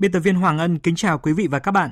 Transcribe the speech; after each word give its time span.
Biên 0.00 0.12
tập 0.12 0.20
viên 0.20 0.34
Hoàng 0.34 0.58
Ân 0.58 0.78
kính 0.78 0.94
chào 0.94 1.18
quý 1.18 1.32
vị 1.32 1.46
và 1.46 1.58
các 1.58 1.70
bạn. 1.70 1.90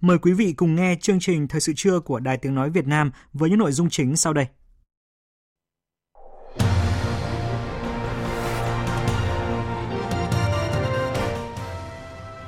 Mời 0.00 0.18
quý 0.18 0.32
vị 0.32 0.52
cùng 0.52 0.74
nghe 0.74 0.96
chương 1.00 1.20
trình 1.20 1.48
Thời 1.48 1.60
sự 1.60 1.72
trưa 1.76 2.00
của 2.00 2.20
Đài 2.20 2.36
Tiếng 2.36 2.54
Nói 2.54 2.70
Việt 2.70 2.86
Nam 2.86 3.10
với 3.32 3.50
những 3.50 3.58
nội 3.58 3.72
dung 3.72 3.90
chính 3.90 4.16
sau 4.16 4.32
đây. 4.32 4.46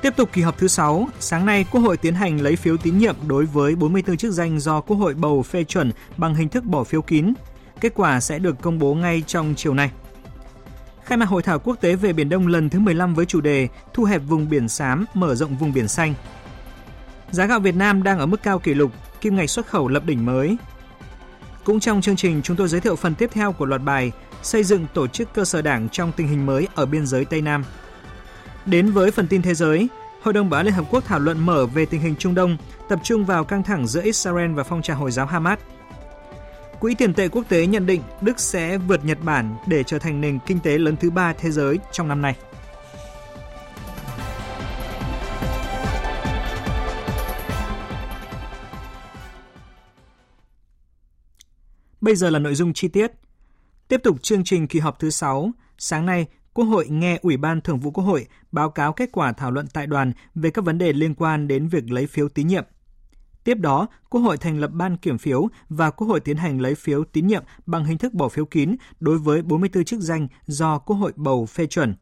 Tiếp 0.02 0.16
tục 0.16 0.28
kỳ 0.32 0.42
họp 0.42 0.58
thứ 0.58 0.68
6, 0.68 1.08
sáng 1.20 1.46
nay 1.46 1.64
Quốc 1.70 1.80
hội 1.80 1.96
tiến 1.96 2.14
hành 2.14 2.40
lấy 2.40 2.56
phiếu 2.56 2.76
tín 2.76 2.98
nhiệm 2.98 3.16
đối 3.26 3.46
với 3.46 3.76
44 3.76 4.16
chức 4.16 4.32
danh 4.32 4.60
do 4.60 4.80
Quốc 4.80 4.96
hội 4.96 5.14
bầu 5.14 5.42
phê 5.42 5.64
chuẩn 5.64 5.92
bằng 6.16 6.34
hình 6.34 6.48
thức 6.48 6.64
bỏ 6.64 6.84
phiếu 6.84 7.02
kín. 7.02 7.32
Kết 7.80 7.92
quả 7.94 8.20
sẽ 8.20 8.38
được 8.38 8.60
công 8.60 8.78
bố 8.78 8.94
ngay 8.94 9.22
trong 9.26 9.54
chiều 9.56 9.74
nay. 9.74 9.90
Khai 11.04 11.18
mạc 11.18 11.28
hội 11.28 11.42
thảo 11.42 11.58
quốc 11.58 11.80
tế 11.80 11.94
về 11.94 12.12
Biển 12.12 12.28
Đông 12.28 12.46
lần 12.46 12.70
thứ 12.70 12.80
15 12.80 13.14
với 13.14 13.26
chủ 13.26 13.40
đề 13.40 13.68
Thu 13.92 14.04
hẹp 14.04 14.22
vùng 14.28 14.48
biển 14.48 14.68
xám, 14.68 15.04
mở 15.14 15.34
rộng 15.34 15.56
vùng 15.56 15.72
biển 15.72 15.88
xanh. 15.88 16.14
Giá 17.30 17.46
gạo 17.46 17.60
Việt 17.60 17.74
Nam 17.74 18.02
đang 18.02 18.18
ở 18.18 18.26
mức 18.26 18.42
cao 18.42 18.58
kỷ 18.58 18.74
lục, 18.74 18.92
kim 19.20 19.36
ngạch 19.36 19.50
xuất 19.50 19.66
khẩu 19.66 19.88
lập 19.88 20.04
đỉnh 20.06 20.26
mới. 20.26 20.56
Cũng 21.64 21.80
trong 21.80 22.00
chương 22.00 22.16
trình, 22.16 22.42
chúng 22.42 22.56
tôi 22.56 22.68
giới 22.68 22.80
thiệu 22.80 22.96
phần 22.96 23.14
tiếp 23.14 23.30
theo 23.32 23.52
của 23.52 23.64
loạt 23.64 23.82
bài 23.82 24.12
Xây 24.42 24.64
dựng 24.64 24.86
tổ 24.94 25.06
chức 25.06 25.34
cơ 25.34 25.44
sở 25.44 25.62
đảng 25.62 25.88
trong 25.88 26.12
tình 26.12 26.28
hình 26.28 26.46
mới 26.46 26.68
ở 26.74 26.86
biên 26.86 27.06
giới 27.06 27.24
Tây 27.24 27.40
Nam. 27.40 27.64
Đến 28.66 28.90
với 28.90 29.10
phần 29.10 29.26
tin 29.26 29.42
thế 29.42 29.54
giới, 29.54 29.88
Hội 30.22 30.34
đồng 30.34 30.50
Bảo 30.50 30.60
an 30.60 30.66
Liên 30.66 30.74
Hợp 30.74 30.84
Quốc 30.90 31.04
thảo 31.04 31.18
luận 31.18 31.46
mở 31.46 31.66
về 31.66 31.86
tình 31.86 32.00
hình 32.00 32.14
Trung 32.18 32.34
Đông, 32.34 32.56
tập 32.88 32.98
trung 33.02 33.24
vào 33.24 33.44
căng 33.44 33.62
thẳng 33.62 33.86
giữa 33.86 34.02
Israel 34.02 34.52
và 34.52 34.62
phong 34.62 34.82
trào 34.82 34.96
Hồi 34.96 35.10
giáo 35.10 35.26
Hamas– 35.26 35.58
Quỹ 36.82 36.94
tiền 36.94 37.14
tệ 37.14 37.28
quốc 37.28 37.48
tế 37.48 37.66
nhận 37.66 37.86
định 37.86 38.02
Đức 38.20 38.40
sẽ 38.40 38.78
vượt 38.78 39.04
Nhật 39.04 39.18
Bản 39.24 39.56
để 39.66 39.84
trở 39.84 39.98
thành 39.98 40.20
nền 40.20 40.38
kinh 40.46 40.60
tế 40.60 40.78
lớn 40.78 40.96
thứ 41.00 41.10
ba 41.10 41.32
thế 41.32 41.50
giới 41.50 41.78
trong 41.92 42.08
năm 42.08 42.22
nay. 42.22 42.36
Bây 52.00 52.16
giờ 52.16 52.30
là 52.30 52.38
nội 52.38 52.54
dung 52.54 52.72
chi 52.72 52.88
tiết. 52.88 53.12
Tiếp 53.88 54.00
tục 54.04 54.22
chương 54.22 54.44
trình 54.44 54.66
kỳ 54.66 54.78
họp 54.78 54.98
thứ 54.98 55.10
6, 55.10 55.50
sáng 55.78 56.06
nay, 56.06 56.26
Quốc 56.52 56.64
hội 56.64 56.88
nghe 56.88 57.18
Ủy 57.22 57.36
ban 57.36 57.60
Thường 57.60 57.80
vụ 57.80 57.90
Quốc 57.90 58.04
hội 58.04 58.26
báo 58.52 58.70
cáo 58.70 58.92
kết 58.92 59.08
quả 59.12 59.32
thảo 59.32 59.50
luận 59.50 59.66
tại 59.72 59.86
đoàn 59.86 60.12
về 60.34 60.50
các 60.50 60.64
vấn 60.64 60.78
đề 60.78 60.92
liên 60.92 61.14
quan 61.14 61.48
đến 61.48 61.68
việc 61.68 61.90
lấy 61.90 62.06
phiếu 62.06 62.28
tín 62.28 62.46
nhiệm– 62.46 62.64
Tiếp 63.44 63.58
đó, 63.58 63.86
Quốc 64.10 64.20
hội 64.20 64.36
thành 64.36 64.58
lập 64.58 64.70
ban 64.72 64.96
kiểm 64.96 65.18
phiếu 65.18 65.48
và 65.68 65.90
Quốc 65.90 66.08
hội 66.08 66.20
tiến 66.20 66.36
hành 66.36 66.60
lấy 66.60 66.74
phiếu 66.74 67.04
tín 67.04 67.26
nhiệm 67.26 67.44
bằng 67.66 67.84
hình 67.84 67.98
thức 67.98 68.14
bỏ 68.14 68.28
phiếu 68.28 68.44
kín 68.44 68.76
đối 69.00 69.18
với 69.18 69.42
44 69.42 69.84
chức 69.84 70.00
danh 70.00 70.28
do 70.46 70.78
Quốc 70.78 70.96
hội 70.96 71.12
bầu 71.16 71.46
phê 71.46 71.66
chuẩn. 71.66 71.94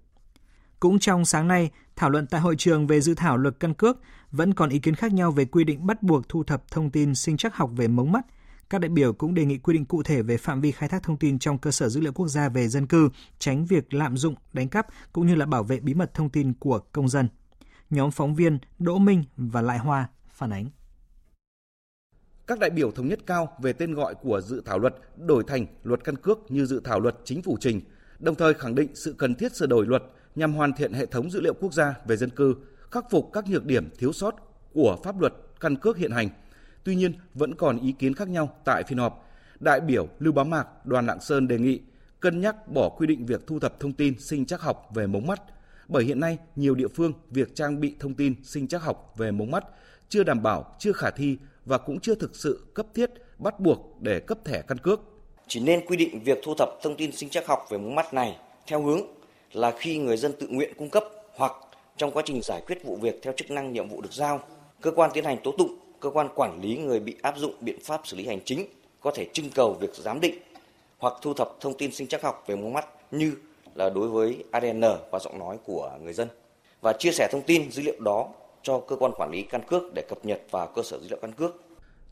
Cũng 0.80 0.98
trong 0.98 1.24
sáng 1.24 1.48
nay, 1.48 1.70
thảo 1.96 2.10
luận 2.10 2.26
tại 2.26 2.40
hội 2.40 2.56
trường 2.56 2.86
về 2.86 3.00
dự 3.00 3.14
thảo 3.14 3.36
luật 3.36 3.60
căn 3.60 3.74
cước 3.74 4.00
vẫn 4.30 4.54
còn 4.54 4.70
ý 4.70 4.78
kiến 4.78 4.94
khác 4.94 5.12
nhau 5.12 5.30
về 5.30 5.44
quy 5.44 5.64
định 5.64 5.86
bắt 5.86 6.02
buộc 6.02 6.28
thu 6.28 6.44
thập 6.44 6.70
thông 6.70 6.90
tin 6.90 7.14
sinh 7.14 7.36
chắc 7.36 7.56
học 7.56 7.70
về 7.76 7.88
mống 7.88 8.12
mắt. 8.12 8.26
Các 8.70 8.80
đại 8.80 8.88
biểu 8.88 9.12
cũng 9.12 9.34
đề 9.34 9.44
nghị 9.44 9.58
quy 9.58 9.74
định 9.74 9.84
cụ 9.84 10.02
thể 10.02 10.22
về 10.22 10.36
phạm 10.36 10.60
vi 10.60 10.72
khai 10.72 10.88
thác 10.88 11.02
thông 11.02 11.16
tin 11.16 11.38
trong 11.38 11.58
cơ 11.58 11.70
sở 11.70 11.88
dữ 11.88 12.00
liệu 12.00 12.12
quốc 12.12 12.28
gia 12.28 12.48
về 12.48 12.68
dân 12.68 12.86
cư, 12.86 13.08
tránh 13.38 13.66
việc 13.66 13.94
lạm 13.94 14.16
dụng, 14.16 14.34
đánh 14.52 14.68
cắp 14.68 14.86
cũng 15.12 15.26
như 15.26 15.34
là 15.34 15.46
bảo 15.46 15.62
vệ 15.62 15.80
bí 15.80 15.94
mật 15.94 16.14
thông 16.14 16.30
tin 16.30 16.52
của 16.54 16.78
công 16.78 17.08
dân. 17.08 17.28
Nhóm 17.90 18.10
phóng 18.10 18.34
viên 18.34 18.58
Đỗ 18.78 18.98
Minh 18.98 19.24
và 19.36 19.62
Lại 19.62 19.78
Hoa 19.78 20.08
phản 20.30 20.50
ánh 20.50 20.66
các 22.50 22.58
đại 22.58 22.70
biểu 22.70 22.90
thống 22.90 23.08
nhất 23.08 23.18
cao 23.26 23.56
về 23.62 23.72
tên 23.72 23.94
gọi 23.94 24.14
của 24.14 24.40
dự 24.40 24.62
thảo 24.64 24.78
luật 24.78 24.94
đổi 25.16 25.44
thành 25.46 25.66
luật 25.82 26.04
căn 26.04 26.16
cước 26.16 26.38
như 26.48 26.66
dự 26.66 26.80
thảo 26.84 27.00
luật 27.00 27.16
chính 27.24 27.42
phủ 27.42 27.56
trình, 27.60 27.80
đồng 28.18 28.34
thời 28.34 28.54
khẳng 28.54 28.74
định 28.74 28.90
sự 28.94 29.14
cần 29.18 29.34
thiết 29.34 29.56
sửa 29.56 29.66
đổi 29.66 29.86
luật 29.86 30.02
nhằm 30.34 30.54
hoàn 30.54 30.72
thiện 30.72 30.92
hệ 30.92 31.06
thống 31.06 31.30
dữ 31.30 31.40
liệu 31.40 31.54
quốc 31.54 31.72
gia 31.72 31.94
về 32.06 32.16
dân 32.16 32.30
cư, 32.30 32.54
khắc 32.90 33.10
phục 33.10 33.30
các 33.32 33.48
nhược 33.48 33.66
điểm 33.66 33.90
thiếu 33.98 34.12
sót 34.12 34.34
của 34.72 34.96
pháp 35.04 35.20
luật 35.20 35.32
căn 35.60 35.76
cước 35.76 35.96
hiện 35.96 36.10
hành. 36.10 36.28
Tuy 36.84 36.94
nhiên, 36.94 37.12
vẫn 37.34 37.54
còn 37.54 37.80
ý 37.80 37.92
kiến 37.92 38.14
khác 38.14 38.28
nhau 38.28 38.56
tại 38.64 38.82
phiên 38.84 38.98
họp. 38.98 39.28
Đại 39.60 39.80
biểu 39.80 40.08
Lưu 40.18 40.32
Bá 40.32 40.44
Mạc, 40.44 40.86
Đoàn 40.86 41.06
Lạng 41.06 41.20
Sơn 41.20 41.48
đề 41.48 41.58
nghị 41.58 41.80
cân 42.20 42.40
nhắc 42.40 42.68
bỏ 42.68 42.88
quy 42.88 43.06
định 43.06 43.26
việc 43.26 43.46
thu 43.46 43.60
thập 43.60 43.80
thông 43.80 43.92
tin 43.92 44.18
sinh 44.18 44.44
chắc 44.44 44.60
học 44.60 44.88
về 44.94 45.06
mống 45.06 45.26
mắt, 45.26 45.40
bởi 45.88 46.04
hiện 46.04 46.20
nay 46.20 46.38
nhiều 46.56 46.74
địa 46.74 46.88
phương 46.88 47.12
việc 47.30 47.54
trang 47.54 47.80
bị 47.80 47.96
thông 48.00 48.14
tin 48.14 48.34
sinh 48.44 48.68
chắc 48.68 48.82
học 48.82 49.14
về 49.16 49.30
mống 49.30 49.50
mắt 49.50 49.64
chưa 50.08 50.22
đảm 50.22 50.42
bảo, 50.42 50.76
chưa 50.78 50.92
khả 50.92 51.10
thi 51.10 51.38
và 51.64 51.78
cũng 51.78 52.00
chưa 52.00 52.14
thực 52.14 52.36
sự 52.36 52.66
cấp 52.74 52.86
thiết 52.94 53.10
bắt 53.38 53.60
buộc 53.60 53.96
để 54.00 54.20
cấp 54.20 54.38
thẻ 54.44 54.62
căn 54.68 54.78
cước. 54.78 55.00
Chỉ 55.48 55.60
nên 55.60 55.86
quy 55.86 55.96
định 55.96 56.20
việc 56.24 56.38
thu 56.42 56.54
thập 56.54 56.68
thông 56.82 56.96
tin 56.96 57.12
sinh 57.12 57.28
chắc 57.28 57.46
học 57.46 57.66
về 57.70 57.78
mống 57.78 57.94
mắt 57.94 58.14
này 58.14 58.36
theo 58.66 58.82
hướng 58.82 59.00
là 59.52 59.70
khi 59.78 59.98
người 59.98 60.16
dân 60.16 60.32
tự 60.40 60.46
nguyện 60.50 60.74
cung 60.78 60.90
cấp 60.90 61.04
hoặc 61.34 61.52
trong 61.96 62.12
quá 62.12 62.22
trình 62.26 62.40
giải 62.42 62.62
quyết 62.66 62.84
vụ 62.84 62.96
việc 62.96 63.22
theo 63.22 63.32
chức 63.36 63.50
năng 63.50 63.72
nhiệm 63.72 63.88
vụ 63.88 64.00
được 64.00 64.12
giao, 64.12 64.40
cơ 64.80 64.90
quan 64.90 65.10
tiến 65.14 65.24
hành 65.24 65.38
tố 65.44 65.52
tụng, 65.58 65.76
cơ 66.00 66.10
quan 66.10 66.28
quản 66.34 66.60
lý 66.62 66.76
người 66.76 67.00
bị 67.00 67.16
áp 67.22 67.34
dụng 67.38 67.54
biện 67.60 67.80
pháp 67.80 68.00
xử 68.04 68.16
lý 68.16 68.26
hành 68.26 68.40
chính 68.44 68.66
có 69.00 69.10
thể 69.14 69.26
trưng 69.32 69.50
cầu 69.54 69.76
việc 69.80 69.94
giám 69.94 70.20
định 70.20 70.34
hoặc 70.98 71.14
thu 71.22 71.34
thập 71.34 71.56
thông 71.60 71.74
tin 71.74 71.92
sinh 71.92 72.08
chắc 72.08 72.22
học 72.22 72.44
về 72.46 72.56
mống 72.56 72.72
mắt 72.72 72.86
như 73.10 73.34
là 73.74 73.90
đối 73.90 74.08
với 74.08 74.44
ADN 74.50 74.80
và 75.10 75.18
giọng 75.18 75.38
nói 75.38 75.58
của 75.64 75.98
người 76.02 76.12
dân 76.12 76.28
và 76.80 76.92
chia 76.92 77.12
sẻ 77.12 77.28
thông 77.32 77.42
tin 77.42 77.70
dữ 77.70 77.82
liệu 77.82 78.00
đó 78.00 78.28
cho 78.62 78.80
cơ 78.80 78.96
quan 78.96 79.12
quản 79.16 79.30
lý 79.30 79.42
căn 79.42 79.60
cước 79.68 79.82
để 79.94 80.02
cập 80.08 80.24
nhật 80.24 80.40
vào 80.50 80.66
cơ 80.66 80.82
sở 80.82 80.98
dữ 80.98 81.08
liệu 81.08 81.18
căn 81.22 81.32
cước. 81.32 81.62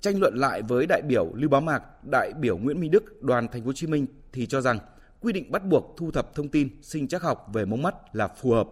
Tranh 0.00 0.20
luận 0.20 0.34
lại 0.36 0.62
với 0.62 0.86
đại 0.86 1.02
biểu 1.02 1.26
Lưu 1.34 1.50
Bá 1.50 1.60
Mạc, 1.60 1.82
đại 2.10 2.32
biểu 2.40 2.58
Nguyễn 2.58 2.80
Minh 2.80 2.90
Đức, 2.90 3.22
đoàn 3.22 3.48
Thành 3.48 3.60
phố 3.60 3.66
Hồ 3.66 3.72
Chí 3.72 3.86
Minh 3.86 4.06
thì 4.32 4.46
cho 4.46 4.60
rằng 4.60 4.78
quy 5.20 5.32
định 5.32 5.52
bắt 5.52 5.64
buộc 5.64 5.94
thu 5.96 6.10
thập 6.10 6.34
thông 6.34 6.48
tin 6.48 6.68
sinh 6.82 7.08
chắc 7.08 7.22
học 7.22 7.46
về 7.52 7.64
mống 7.64 7.82
mắt 7.82 7.94
là 8.12 8.28
phù 8.28 8.50
hợp. 8.50 8.68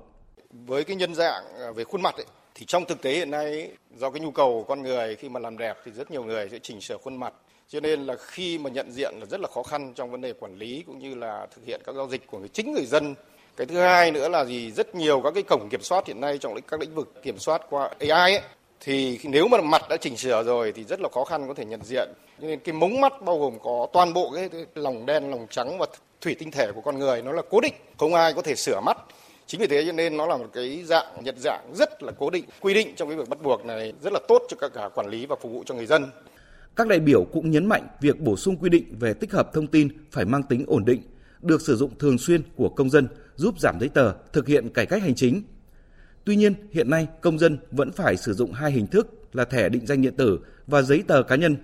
Với 0.50 0.84
cái 0.84 0.96
nhân 0.96 1.14
dạng 1.14 1.44
à, 1.58 1.70
về 1.72 1.84
khuôn 1.84 2.02
mặt 2.02 2.14
ấy, 2.14 2.26
thì 2.58 2.66
trong 2.66 2.84
thực 2.84 3.02
tế 3.02 3.12
hiện 3.12 3.30
nay 3.30 3.70
do 3.96 4.10
cái 4.10 4.20
nhu 4.20 4.30
cầu 4.30 4.52
của 4.52 4.64
con 4.68 4.82
người 4.82 5.16
khi 5.16 5.28
mà 5.28 5.40
làm 5.40 5.58
đẹp 5.58 5.76
thì 5.84 5.92
rất 5.92 6.10
nhiều 6.10 6.24
người 6.24 6.48
sẽ 6.48 6.58
chỉnh 6.58 6.80
sửa 6.80 6.96
khuôn 6.96 7.16
mặt 7.16 7.34
cho 7.68 7.80
nên 7.80 8.06
là 8.06 8.16
khi 8.18 8.58
mà 8.58 8.70
nhận 8.70 8.92
diện 8.92 9.14
là 9.20 9.26
rất 9.26 9.40
là 9.40 9.48
khó 9.48 9.62
khăn 9.62 9.92
trong 9.94 10.10
vấn 10.10 10.20
đề 10.20 10.32
quản 10.32 10.58
lý 10.58 10.84
cũng 10.86 10.98
như 10.98 11.14
là 11.14 11.46
thực 11.54 11.64
hiện 11.64 11.80
các 11.84 11.94
giao 11.94 12.08
dịch 12.08 12.26
của 12.26 12.38
người 12.38 12.48
chính 12.48 12.72
người 12.72 12.86
dân 12.86 13.14
cái 13.56 13.66
thứ 13.66 13.78
hai 13.78 14.10
nữa 14.10 14.28
là 14.28 14.44
gì? 14.44 14.72
Rất 14.72 14.94
nhiều 14.94 15.20
các 15.20 15.34
cái 15.34 15.42
cổng 15.42 15.68
kiểm 15.68 15.82
soát 15.82 16.06
hiện 16.06 16.20
nay 16.20 16.38
trong 16.38 16.54
các 16.70 16.80
lĩnh 16.80 16.94
vực 16.94 17.22
kiểm 17.22 17.38
soát 17.38 17.62
qua 17.70 17.90
AI 17.98 18.10
ấy, 18.10 18.40
thì 18.80 19.18
nếu 19.24 19.48
mà 19.48 19.60
mặt 19.60 19.82
đã 19.88 19.96
chỉnh 19.96 20.16
sửa 20.16 20.42
rồi 20.42 20.72
thì 20.72 20.84
rất 20.84 21.00
là 21.00 21.08
khó 21.12 21.24
khăn 21.24 21.48
có 21.48 21.54
thể 21.54 21.64
nhận 21.64 21.80
diện. 21.84 22.08
Cho 22.40 22.46
nên 22.48 22.60
cái 22.60 22.72
mống 22.72 23.00
mắt 23.00 23.22
bao 23.22 23.38
gồm 23.38 23.58
có 23.62 23.86
toàn 23.92 24.12
bộ 24.12 24.32
cái, 24.34 24.48
cái 24.48 24.66
lòng 24.74 25.06
đen 25.06 25.30
lòng 25.30 25.46
trắng 25.50 25.78
và 25.78 25.86
thủy 26.20 26.36
tinh 26.38 26.50
thể 26.50 26.72
của 26.74 26.80
con 26.80 26.98
người 26.98 27.22
nó 27.22 27.32
là 27.32 27.42
cố 27.50 27.60
định 27.60 27.74
không 27.98 28.14
ai 28.14 28.32
có 28.32 28.42
thể 28.42 28.54
sửa 28.54 28.80
mắt. 28.80 28.96
Chính 29.46 29.60
vì 29.60 29.66
thế 29.66 29.84
cho 29.86 29.92
nên 29.92 30.16
nó 30.16 30.26
là 30.26 30.36
một 30.36 30.46
cái 30.52 30.82
dạng 30.84 31.06
nhận 31.24 31.38
dạng 31.38 31.72
rất 31.74 32.02
là 32.02 32.12
cố 32.18 32.30
định 32.30 32.44
quy 32.60 32.74
định 32.74 32.94
trong 32.96 33.08
cái 33.08 33.18
việc 33.18 33.28
bắt 33.28 33.42
buộc 33.42 33.64
này 33.64 33.92
rất 34.02 34.12
là 34.12 34.20
tốt 34.28 34.42
cho 34.48 34.56
các 34.60 34.70
cả 34.74 34.88
quản 34.94 35.08
lý 35.08 35.26
và 35.26 35.36
phục 35.40 35.52
vụ 35.52 35.62
cho 35.66 35.74
người 35.74 35.86
dân. 35.86 36.04
Các 36.76 36.88
đại 36.88 36.98
biểu 36.98 37.24
cũng 37.32 37.50
nhấn 37.50 37.66
mạnh 37.66 37.88
việc 38.00 38.20
bổ 38.20 38.36
sung 38.36 38.56
quy 38.56 38.68
định 38.68 38.84
về 39.00 39.14
tích 39.14 39.32
hợp 39.32 39.52
thông 39.52 39.66
tin 39.66 39.88
phải 40.10 40.24
mang 40.24 40.42
tính 40.42 40.64
ổn 40.66 40.84
định 40.84 41.02
được 41.40 41.60
sử 41.60 41.76
dụng 41.76 41.98
thường 41.98 42.18
xuyên 42.18 42.42
của 42.56 42.68
công 42.68 42.90
dân 42.90 43.08
giúp 43.36 43.60
giảm 43.60 43.80
giấy 43.80 43.88
tờ, 43.88 44.12
thực 44.32 44.46
hiện 44.46 44.68
cải 44.68 44.86
cách 44.86 45.02
hành 45.02 45.14
chính. 45.14 45.42
Tuy 46.24 46.36
nhiên, 46.36 46.54
hiện 46.70 46.90
nay 46.90 47.08
công 47.20 47.38
dân 47.38 47.58
vẫn 47.70 47.92
phải 47.92 48.16
sử 48.16 48.34
dụng 48.34 48.52
hai 48.52 48.72
hình 48.72 48.86
thức 48.86 49.22
là 49.32 49.44
thẻ 49.44 49.68
định 49.68 49.86
danh 49.86 50.02
điện 50.02 50.16
tử 50.16 50.38
và 50.66 50.82
giấy 50.82 51.02
tờ 51.06 51.22
cá 51.22 51.36
nhân. 51.36 51.56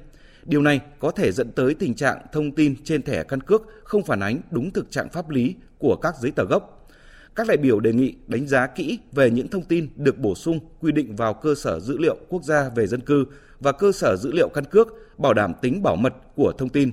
Điều 0.44 0.62
này 0.62 0.80
có 0.98 1.10
thể 1.10 1.32
dẫn 1.32 1.52
tới 1.52 1.74
tình 1.74 1.94
trạng 1.94 2.26
thông 2.32 2.52
tin 2.52 2.84
trên 2.84 3.02
thẻ 3.02 3.22
căn 3.24 3.40
cước 3.40 3.62
không 3.84 4.02
phản 4.02 4.20
ánh 4.20 4.40
đúng 4.50 4.70
thực 4.70 4.90
trạng 4.90 5.08
pháp 5.08 5.30
lý 5.30 5.54
của 5.78 5.96
các 5.96 6.14
giấy 6.20 6.30
tờ 6.30 6.44
gốc. 6.44 6.88
Các 7.34 7.46
đại 7.46 7.56
biểu 7.56 7.80
đề 7.80 7.92
nghị 7.92 8.14
đánh 8.26 8.46
giá 8.46 8.66
kỹ 8.66 8.98
về 9.12 9.30
những 9.30 9.48
thông 9.48 9.64
tin 9.64 9.88
được 9.96 10.18
bổ 10.18 10.34
sung 10.34 10.60
quy 10.80 10.92
định 10.92 11.16
vào 11.16 11.34
cơ 11.34 11.54
sở 11.54 11.80
dữ 11.80 11.98
liệu 11.98 12.16
quốc 12.28 12.44
gia 12.44 12.68
về 12.68 12.86
dân 12.86 13.00
cư 13.00 13.24
và 13.60 13.72
cơ 13.72 13.92
sở 13.92 14.16
dữ 14.16 14.32
liệu 14.32 14.48
căn 14.48 14.64
cước, 14.64 14.88
bảo 15.18 15.34
đảm 15.34 15.52
tính 15.62 15.82
bảo 15.82 15.96
mật 15.96 16.14
của 16.36 16.52
thông 16.58 16.68
tin 16.68 16.90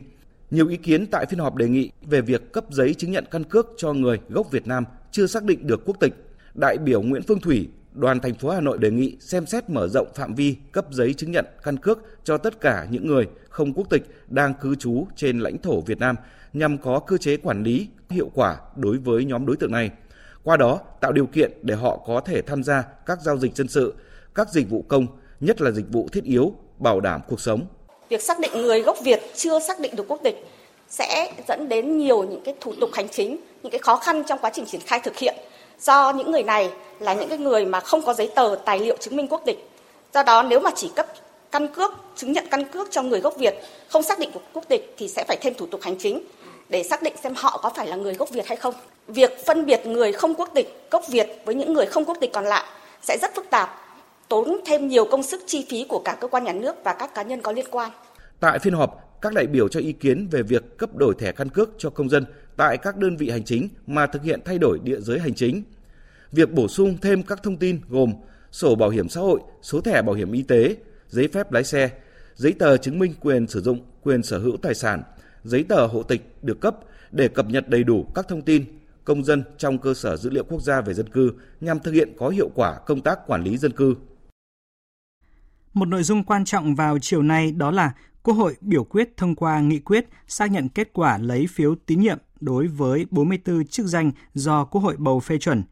nhiều 0.51 0.67
ý 0.67 0.77
kiến 0.77 1.07
tại 1.07 1.25
phiên 1.25 1.39
họp 1.39 1.55
đề 1.55 1.69
nghị 1.69 1.91
về 2.01 2.21
việc 2.21 2.53
cấp 2.53 2.65
giấy 2.69 2.93
chứng 2.93 3.11
nhận 3.11 3.25
căn 3.31 3.43
cước 3.43 3.67
cho 3.77 3.93
người 3.93 4.19
gốc 4.29 4.51
Việt 4.51 4.67
Nam 4.67 4.85
chưa 5.11 5.27
xác 5.27 5.43
định 5.43 5.67
được 5.67 5.81
quốc 5.85 5.99
tịch. 5.99 6.13
Đại 6.53 6.77
biểu 6.77 7.01
Nguyễn 7.01 7.23
Phương 7.27 7.39
Thủy, 7.39 7.69
đoàn 7.93 8.19
thành 8.19 8.33
phố 8.33 8.49
Hà 8.49 8.61
Nội 8.61 8.77
đề 8.77 8.91
nghị 8.91 9.17
xem 9.19 9.45
xét 9.45 9.69
mở 9.69 9.87
rộng 9.87 10.07
phạm 10.15 10.35
vi 10.35 10.55
cấp 10.71 10.85
giấy 10.91 11.13
chứng 11.13 11.31
nhận 11.31 11.45
căn 11.63 11.77
cước 11.77 11.99
cho 12.23 12.37
tất 12.37 12.61
cả 12.61 12.87
những 12.91 13.07
người 13.07 13.27
không 13.49 13.73
quốc 13.73 13.89
tịch 13.89 14.03
đang 14.27 14.53
cư 14.53 14.75
trú 14.75 15.07
trên 15.15 15.39
lãnh 15.39 15.57
thổ 15.57 15.81
Việt 15.81 15.99
Nam 15.99 16.15
nhằm 16.53 16.77
có 16.77 16.99
cơ 16.99 17.17
chế 17.17 17.37
quản 17.37 17.63
lý 17.63 17.87
hiệu 18.09 18.31
quả 18.33 18.57
đối 18.75 18.97
với 18.97 19.25
nhóm 19.25 19.45
đối 19.45 19.57
tượng 19.57 19.71
này. 19.71 19.91
Qua 20.43 20.57
đó 20.57 20.79
tạo 21.01 21.11
điều 21.11 21.25
kiện 21.25 21.51
để 21.61 21.75
họ 21.75 22.03
có 22.05 22.19
thể 22.19 22.41
tham 22.41 22.63
gia 22.63 22.81
các 23.05 23.21
giao 23.21 23.37
dịch 23.37 23.55
dân 23.55 23.67
sự, 23.67 23.93
các 24.35 24.49
dịch 24.49 24.69
vụ 24.69 24.81
công, 24.81 25.07
nhất 25.39 25.61
là 25.61 25.71
dịch 25.71 25.89
vụ 25.89 26.07
thiết 26.11 26.23
yếu, 26.23 26.53
bảo 26.77 26.99
đảm 26.99 27.21
cuộc 27.27 27.39
sống. 27.39 27.65
Việc 28.09 28.23
xác 28.23 28.39
định 28.39 28.51
người 28.53 28.81
gốc 28.81 28.99
Việt 28.99 29.31
chưa 29.35 29.59
xác 29.59 29.79
định 29.79 29.95
được 29.95 30.05
quốc 30.07 30.19
tịch 30.23 30.45
sẽ 30.89 31.31
dẫn 31.47 31.69
đến 31.69 31.97
nhiều 31.97 32.23
những 32.23 32.41
cái 32.41 32.55
thủ 32.59 32.73
tục 32.81 32.89
hành 32.93 33.09
chính, 33.09 33.37
những 33.63 33.71
cái 33.71 33.79
khó 33.79 33.95
khăn 33.95 34.23
trong 34.23 34.39
quá 34.39 34.49
trình 34.53 34.65
triển 34.65 34.81
khai 34.81 34.99
thực 34.99 35.17
hiện 35.17 35.35
do 35.81 36.11
những 36.11 36.31
người 36.31 36.43
này 36.43 36.69
là 36.99 37.13
những 37.13 37.29
cái 37.29 37.37
người 37.37 37.65
mà 37.65 37.79
không 37.79 38.01
có 38.01 38.13
giấy 38.13 38.31
tờ 38.35 38.55
tài 38.65 38.79
liệu 38.79 38.97
chứng 38.97 39.15
minh 39.15 39.27
quốc 39.27 39.41
tịch. 39.45 39.69
Do 40.13 40.23
đó 40.23 40.43
nếu 40.43 40.59
mà 40.59 40.69
chỉ 40.75 40.91
cấp 40.95 41.07
căn 41.51 41.67
cước, 41.67 41.93
chứng 42.15 42.31
nhận 42.31 42.47
căn 42.51 42.63
cước 42.63 42.91
cho 42.91 43.01
người 43.01 43.19
gốc 43.19 43.37
Việt 43.37 43.55
không 43.87 44.03
xác 44.03 44.19
định 44.19 44.31
quốc 44.53 44.63
tịch 44.67 44.93
thì 44.97 45.07
sẽ 45.07 45.23
phải 45.27 45.37
thêm 45.41 45.53
thủ 45.53 45.65
tục 45.65 45.81
hành 45.83 45.95
chính 45.99 46.23
để 46.69 46.83
xác 46.83 47.01
định 47.01 47.13
xem 47.23 47.33
họ 47.35 47.59
có 47.63 47.69
phải 47.75 47.87
là 47.87 47.95
người 47.95 48.13
gốc 48.13 48.29
Việt 48.29 48.47
hay 48.47 48.57
không. 48.57 48.73
Việc 49.07 49.45
phân 49.45 49.65
biệt 49.65 49.85
người 49.85 50.11
không 50.11 50.35
quốc 50.35 50.49
tịch 50.53 50.87
gốc 50.91 51.07
Việt 51.07 51.41
với 51.45 51.55
những 51.55 51.73
người 51.73 51.85
không 51.85 52.05
quốc 52.05 52.17
tịch 52.21 52.33
còn 52.33 52.45
lại 52.45 52.63
sẽ 53.01 53.17
rất 53.21 53.35
phức 53.35 53.49
tạp, 53.49 53.88
tốn 54.29 54.57
thêm 54.65 54.87
nhiều 54.87 55.05
công 55.11 55.23
sức 55.23 55.41
chi 55.47 55.65
phí 55.69 55.85
của 55.89 56.01
cả 56.05 56.17
cơ 56.21 56.27
quan 56.27 56.43
nhà 56.43 56.53
nước 56.53 56.75
và 56.83 56.95
các 56.99 57.15
cá 57.15 57.23
nhân 57.23 57.41
có 57.41 57.51
liên 57.51 57.65
quan. 57.71 57.91
Tại 58.39 58.59
phiên 58.59 58.73
họp, 58.73 59.19
các 59.21 59.33
đại 59.33 59.47
biểu 59.47 59.67
cho 59.67 59.79
ý 59.79 59.91
kiến 59.91 60.27
về 60.31 60.43
việc 60.43 60.77
cấp 60.77 60.95
đổi 60.95 61.15
thẻ 61.19 61.31
căn 61.31 61.49
cước 61.49 61.69
cho 61.77 61.89
công 61.89 62.09
dân 62.09 62.25
tại 62.57 62.77
các 62.77 62.97
đơn 62.97 63.17
vị 63.17 63.29
hành 63.29 63.43
chính 63.43 63.69
mà 63.87 64.07
thực 64.07 64.23
hiện 64.23 64.39
thay 64.45 64.57
đổi 64.57 64.79
địa 64.83 64.99
giới 64.99 65.19
hành 65.19 65.33
chính. 65.33 65.63
Việc 66.31 66.51
bổ 66.51 66.67
sung 66.67 66.97
thêm 67.01 67.23
các 67.23 67.43
thông 67.43 67.57
tin 67.57 67.79
gồm 67.89 68.13
sổ 68.51 68.75
bảo 68.75 68.89
hiểm 68.89 69.09
xã 69.09 69.21
hội, 69.21 69.39
số 69.61 69.81
thẻ 69.81 70.01
bảo 70.01 70.15
hiểm 70.15 70.31
y 70.31 70.41
tế, 70.41 70.75
giấy 71.09 71.27
phép 71.27 71.51
lái 71.51 71.63
xe, 71.63 71.89
giấy 72.35 72.53
tờ 72.59 72.77
chứng 72.77 72.99
minh 72.99 73.13
quyền 73.21 73.47
sử 73.47 73.61
dụng, 73.61 73.79
quyền 74.03 74.23
sở 74.23 74.37
hữu 74.37 74.57
tài 74.57 74.75
sản, 74.75 75.03
giấy 75.43 75.63
tờ 75.69 75.87
hộ 75.87 76.03
tịch 76.03 76.21
được 76.41 76.61
cấp 76.61 76.75
để 77.11 77.27
cập 77.27 77.45
nhật 77.49 77.69
đầy 77.69 77.83
đủ 77.83 78.05
các 78.15 78.27
thông 78.27 78.41
tin 78.41 78.65
công 79.03 79.23
dân 79.23 79.43
trong 79.57 79.77
cơ 79.77 79.93
sở 79.93 80.17
dữ 80.17 80.29
liệu 80.29 80.43
quốc 80.43 80.61
gia 80.61 80.81
về 80.81 80.93
dân 80.93 81.09
cư 81.09 81.31
nhằm 81.61 81.79
thực 81.79 81.91
hiện 81.91 82.13
có 82.17 82.29
hiệu 82.29 82.49
quả 82.55 82.79
công 82.85 83.01
tác 83.01 83.27
quản 83.27 83.43
lý 83.43 83.57
dân 83.57 83.71
cư. 83.71 83.95
Một 85.73 85.87
nội 85.87 86.03
dung 86.03 86.23
quan 86.23 86.45
trọng 86.45 86.75
vào 86.75 86.99
chiều 86.99 87.21
nay 87.21 87.51
đó 87.51 87.71
là 87.71 87.91
Quốc 88.23 88.33
hội 88.33 88.55
biểu 88.61 88.83
quyết 88.83 89.17
thông 89.17 89.35
qua 89.35 89.59
nghị 89.59 89.79
quyết 89.79 90.05
xác 90.27 90.51
nhận 90.51 90.69
kết 90.69 90.89
quả 90.93 91.17
lấy 91.17 91.47
phiếu 91.47 91.75
tín 91.85 91.99
nhiệm 91.99 92.17
đối 92.39 92.67
với 92.67 93.05
44 93.11 93.67
chức 93.67 93.85
danh 93.85 94.11
do 94.33 94.65
Quốc 94.65 94.81
hội 94.81 94.95
bầu 94.97 95.19
phê 95.19 95.37
chuẩn. 95.37 95.63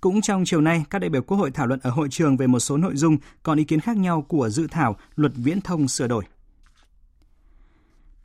Cũng 0.00 0.20
trong 0.20 0.44
chiều 0.46 0.60
nay, 0.60 0.84
các 0.90 0.98
đại 0.98 1.10
biểu 1.10 1.22
Quốc 1.22 1.36
hội 1.38 1.50
thảo 1.50 1.66
luận 1.66 1.80
ở 1.82 1.90
hội 1.90 2.08
trường 2.10 2.36
về 2.36 2.46
một 2.46 2.60
số 2.60 2.76
nội 2.76 2.96
dung 2.96 3.16
còn 3.42 3.58
ý 3.58 3.64
kiến 3.64 3.80
khác 3.80 3.96
nhau 3.96 4.22
của 4.22 4.48
dự 4.48 4.66
thảo 4.70 4.96
luật 5.16 5.32
viễn 5.36 5.60
thông 5.60 5.88
sửa 5.88 6.06
đổi. 6.06 6.24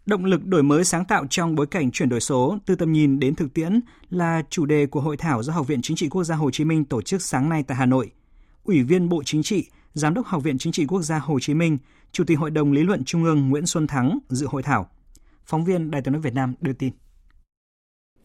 Động 0.06 0.26
lực 0.26 0.46
đổi 0.46 0.64
mới 0.64 0.84
sáng 0.84 1.06
tạo 1.06 1.26
trong 1.30 1.56
bối 1.56 1.68
cảnh 1.68 1.92
chuyển 1.92 2.10
đổi 2.10 2.22
số 2.22 2.58
từ 2.66 2.76
tầm 2.76 2.92
nhìn 2.92 3.20
đến 3.20 3.36
thực 3.36 3.54
tiễn 3.54 3.80
là 4.10 4.44
chủ 4.50 4.66
đề 4.66 4.86
của 4.86 5.02
hội 5.02 5.18
thảo 5.18 5.44
do 5.44 5.54
Học 5.54 5.68
viện 5.68 5.82
Chính 5.82 5.98
trị 5.98 6.10
Quốc 6.10 6.24
gia 6.24 6.36
Hồ 6.36 6.52
Chí 6.52 6.64
Minh 6.64 6.86
tổ 6.86 7.02
chức 7.02 7.22
sáng 7.22 7.50
nay 7.50 7.64
tại 7.64 7.78
Hà 7.78 7.86
Nội. 7.86 8.12
Ủy 8.64 8.84
viên 8.84 9.10
Bộ 9.10 9.24
Chính 9.26 9.44
trị, 9.44 9.66
Giám 9.96 10.14
đốc 10.14 10.26
Học 10.26 10.44
viện 10.44 10.58
Chính 10.58 10.74
trị 10.74 10.86
Quốc 10.86 11.02
gia 11.02 11.20
Hồ 11.20 11.40
Chí 11.40 11.54
Minh, 11.54 11.78
Chủ 12.12 12.24
tịch 12.24 12.40
Hội 12.40 12.52
đồng 12.52 12.72
Lý 12.72 12.84
luận 12.84 13.04
Trung 13.06 13.24
ương 13.24 13.50
Nguyễn 13.50 13.66
Xuân 13.66 13.88
Thắng 13.88 14.20
dự 14.30 14.48
hội 14.48 14.64
thảo. 14.64 14.90
Phóng 15.46 15.66
viên 15.66 15.92
Đài 15.92 16.02
tiếng 16.02 16.12
nói 16.12 16.22
Việt 16.22 16.34
Nam 16.34 16.54
đưa 16.62 16.74
tin. 16.74 16.94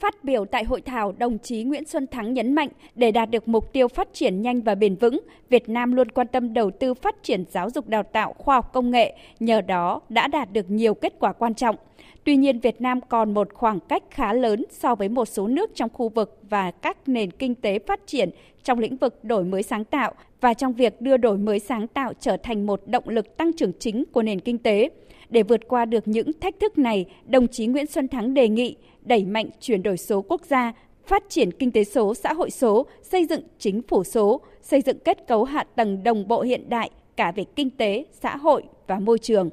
Phát 0.00 0.24
biểu 0.24 0.44
tại 0.44 0.64
hội 0.64 0.80
thảo, 0.80 1.12
đồng 1.18 1.38
chí 1.38 1.62
Nguyễn 1.62 1.84
Xuân 1.84 2.06
Thắng 2.06 2.34
nhấn 2.34 2.54
mạnh 2.54 2.68
để 2.94 3.10
đạt 3.10 3.30
được 3.30 3.48
mục 3.48 3.72
tiêu 3.72 3.88
phát 3.88 4.08
triển 4.12 4.42
nhanh 4.42 4.60
và 4.60 4.74
bền 4.74 4.96
vững, 4.96 5.20
Việt 5.48 5.68
Nam 5.68 5.92
luôn 5.92 6.10
quan 6.10 6.26
tâm 6.26 6.54
đầu 6.54 6.70
tư 6.70 6.94
phát 6.94 7.22
triển 7.22 7.44
giáo 7.50 7.70
dục 7.70 7.88
đào 7.88 8.02
tạo, 8.02 8.34
khoa 8.38 8.54
học 8.54 8.72
công 8.72 8.90
nghệ, 8.90 9.16
nhờ 9.40 9.60
đó 9.60 10.00
đã 10.08 10.28
đạt 10.28 10.52
được 10.52 10.70
nhiều 10.70 10.94
kết 10.94 11.14
quả 11.18 11.32
quan 11.32 11.54
trọng. 11.54 11.76
Tuy 12.24 12.36
nhiên, 12.36 12.60
Việt 12.60 12.80
Nam 12.80 13.00
còn 13.00 13.34
một 13.34 13.54
khoảng 13.54 13.80
cách 13.80 14.02
khá 14.10 14.32
lớn 14.32 14.64
so 14.70 14.94
với 14.94 15.08
một 15.08 15.24
số 15.24 15.46
nước 15.46 15.70
trong 15.74 15.90
khu 15.92 16.08
vực 16.08 16.38
và 16.50 16.70
các 16.70 17.08
nền 17.08 17.30
kinh 17.30 17.54
tế 17.54 17.78
phát 17.78 18.00
triển 18.06 18.30
trong 18.64 18.78
lĩnh 18.78 18.96
vực 18.96 19.24
đổi 19.24 19.44
mới 19.44 19.62
sáng 19.62 19.84
tạo 19.84 20.12
và 20.40 20.54
trong 20.54 20.72
việc 20.72 21.00
đưa 21.00 21.16
đổi 21.16 21.38
mới 21.38 21.58
sáng 21.58 21.86
tạo 21.88 22.12
trở 22.20 22.36
thành 22.36 22.66
một 22.66 22.80
động 22.86 23.08
lực 23.08 23.36
tăng 23.36 23.52
trưởng 23.52 23.72
chính 23.78 24.04
của 24.12 24.22
nền 24.22 24.40
kinh 24.40 24.58
tế. 24.58 24.90
Để 25.30 25.42
vượt 25.42 25.68
qua 25.68 25.84
được 25.84 26.08
những 26.08 26.32
thách 26.40 26.60
thức 26.60 26.78
này, 26.78 27.06
đồng 27.24 27.48
chí 27.48 27.66
Nguyễn 27.66 27.86
Xuân 27.86 28.08
Thắng 28.08 28.34
đề 28.34 28.48
nghị 28.48 28.76
đẩy 29.02 29.24
mạnh 29.24 29.46
chuyển 29.60 29.82
đổi 29.82 29.96
số 29.96 30.22
quốc 30.22 30.40
gia, 30.44 30.72
phát 31.06 31.22
triển 31.28 31.52
kinh 31.52 31.72
tế 31.72 31.84
số, 31.84 32.14
xã 32.14 32.32
hội 32.32 32.50
số, 32.50 32.86
xây 33.02 33.26
dựng 33.26 33.42
chính 33.58 33.82
phủ 33.82 34.04
số, 34.04 34.40
xây 34.62 34.80
dựng 34.80 34.98
kết 34.98 35.28
cấu 35.28 35.44
hạ 35.44 35.64
tầng 35.74 36.02
đồng 36.02 36.28
bộ 36.28 36.42
hiện 36.42 36.68
đại 36.68 36.90
cả 37.16 37.32
về 37.36 37.44
kinh 37.56 37.70
tế, 37.70 38.04
xã 38.12 38.36
hội 38.36 38.62
và 38.86 38.98
môi 38.98 39.18
trường. 39.18 39.50